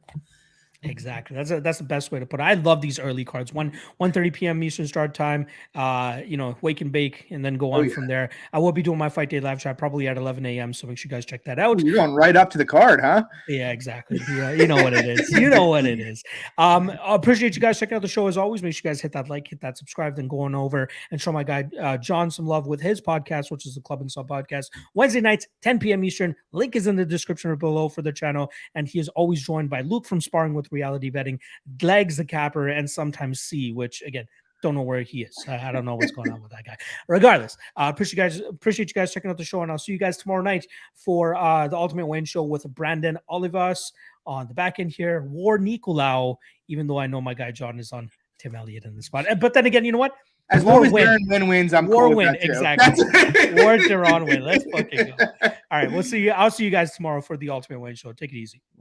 Exactly. 0.89 1.35
That's 1.35 1.51
a, 1.51 1.61
that's 1.61 1.77
the 1.77 1.83
best 1.83 2.11
way 2.11 2.19
to 2.19 2.25
put 2.25 2.39
it. 2.39 2.43
I 2.43 2.53
love 2.55 2.81
these 2.81 2.99
early 2.99 3.25
cards. 3.25 3.53
One 3.53 3.71
1 3.97 4.11
30 4.11 4.31
p.m. 4.31 4.63
Eastern 4.63 4.87
start 4.87 5.13
time. 5.13 5.47
Uh, 5.75 6.21
you 6.25 6.37
know, 6.37 6.55
wake 6.61 6.81
and 6.81 6.91
bake 6.91 7.25
and 7.29 7.43
then 7.43 7.55
go 7.55 7.71
oh, 7.71 7.75
on 7.75 7.79
oh, 7.79 7.83
yeah. 7.83 7.93
from 7.93 8.07
there. 8.07 8.29
I 8.53 8.59
will 8.59 8.71
be 8.71 8.81
doing 8.81 8.97
my 8.97 9.09
fight 9.09 9.29
day 9.29 9.39
live 9.39 9.59
chat 9.59 9.77
probably 9.77 10.07
at 10.07 10.17
11 10.17 10.45
a.m. 10.45 10.73
So 10.73 10.87
make 10.87 10.97
sure 10.97 11.09
you 11.09 11.15
guys 11.15 11.25
check 11.25 11.43
that 11.45 11.59
out. 11.59 11.83
You're 11.83 11.95
going 11.95 12.13
right 12.13 12.35
up 12.35 12.49
to 12.51 12.57
the 12.57 12.65
card, 12.65 13.01
huh? 13.01 13.23
Yeah, 13.47 13.71
exactly. 13.71 14.19
Yeah, 14.29 14.51
you 14.51 14.67
know 14.67 14.75
what 14.75 14.93
it 14.93 15.05
is. 15.05 15.29
You 15.31 15.49
know 15.49 15.65
what 15.65 15.85
it 15.85 15.99
is. 15.99 16.23
Um, 16.57 16.91
I 17.03 17.15
appreciate 17.15 17.55
you 17.55 17.61
guys 17.61 17.79
checking 17.79 17.95
out 17.95 18.01
the 18.01 18.07
show 18.07 18.27
as 18.27 18.37
always. 18.37 18.63
Make 18.63 18.73
sure 18.73 18.89
you 18.89 18.91
guys 18.91 19.01
hit 19.01 19.11
that 19.13 19.29
like, 19.29 19.47
hit 19.47 19.61
that 19.61 19.77
subscribe, 19.77 20.15
then 20.15 20.27
going 20.27 20.55
over 20.55 20.89
and 21.11 21.21
show 21.21 21.31
my 21.31 21.43
guy 21.43 21.67
uh, 21.81 21.97
John 21.97 22.31
some 22.31 22.45
love 22.45 22.67
with 22.67 22.81
his 22.81 23.01
podcast, 23.01 23.51
which 23.51 23.65
is 23.65 23.75
the 23.75 23.81
Club 23.81 24.01
and 24.01 24.11
Sub 24.11 24.27
podcast. 24.27 24.65
Wednesday 24.93 25.21
nights, 25.21 25.47
10 25.61 25.79
p.m. 25.79 26.03
Eastern. 26.03 26.35
Link 26.51 26.75
is 26.75 26.87
in 26.87 26.95
the 26.95 27.05
description 27.05 27.55
below 27.55 27.89
for 27.89 28.01
the 28.01 28.11
channel. 28.11 28.51
And 28.75 28.87
he 28.87 28.99
is 28.99 29.09
always 29.09 29.43
joined 29.43 29.69
by 29.69 29.81
Luke 29.81 30.05
from 30.05 30.21
Sparring 30.21 30.53
with 30.53 30.71
Reality 30.77 31.09
Betting 31.09 31.39
Legs 31.81 32.17
the 32.17 32.25
capper, 32.25 32.67
and 32.69 32.89
sometimes 32.89 33.41
C, 33.41 33.71
which 33.73 34.03
again, 34.05 34.25
don't 34.61 34.75
know 34.75 34.81
where 34.81 35.01
he 35.01 35.23
is. 35.23 35.45
I, 35.47 35.69
I 35.69 35.71
don't 35.71 35.85
know 35.85 35.95
what's 35.95 36.11
going 36.11 36.31
on 36.31 36.41
with 36.41 36.51
that 36.51 36.65
guy. 36.65 36.77
Regardless, 37.07 37.57
uh, 37.75 37.91
appreciate 37.93 38.17
you 38.17 38.23
guys. 38.23 38.49
Appreciate 38.49 38.89
you 38.89 38.93
guys 38.93 39.13
checking 39.13 39.29
out 39.29 39.37
the 39.37 39.43
show, 39.43 39.61
and 39.61 39.71
I'll 39.71 39.77
see 39.77 39.91
you 39.91 39.97
guys 39.97 40.17
tomorrow 40.17 40.41
night 40.41 40.65
for 40.95 41.35
uh, 41.35 41.67
the 41.67 41.77
Ultimate 41.77 42.05
Wayne 42.05 42.25
Show 42.25 42.43
with 42.43 42.63
Brandon 42.75 43.17
Olivas 43.29 43.91
on 44.25 44.47
the 44.47 44.53
back 44.53 44.79
end 44.79 44.91
here. 44.91 45.27
War 45.29 45.57
Nicolau, 45.59 46.35
even 46.67 46.87
though 46.87 46.99
I 46.99 47.07
know 47.07 47.21
my 47.21 47.33
guy 47.33 47.51
John 47.51 47.79
is 47.79 47.91
on 47.91 48.09
Tim 48.39 48.55
Elliott 48.55 48.85
in 48.85 48.95
the 48.95 49.03
spot, 49.03 49.25
but 49.39 49.53
then 49.53 49.65
again, 49.65 49.85
you 49.85 49.91
know 49.91 49.97
what? 49.97 50.15
As 50.49 50.63
War 50.63 50.75
long 50.75 50.85
as 50.85 50.93
win. 50.93 51.17
win 51.27 51.47
wins, 51.47 51.73
I'm 51.73 51.87
War 51.87 52.07
cool 52.07 52.15
win 52.15 52.37
exactly. 52.39 53.03
War 53.61 53.77
Deron 53.77 54.25
Winn. 54.25 54.43
Let's 54.43 54.63
fucking 54.71 55.13
go. 55.17 55.25
All 55.41 55.51
right, 55.71 55.91
we'll 55.91 56.03
see 56.03 56.19
you. 56.19 56.31
I'll 56.31 56.51
see 56.51 56.63
you 56.63 56.69
guys 56.69 56.95
tomorrow 56.95 57.21
for 57.21 57.35
the 57.35 57.49
Ultimate 57.49 57.79
Wayne 57.79 57.95
Show. 57.95 58.13
Take 58.13 58.31
it 58.31 58.37
easy. 58.37 58.61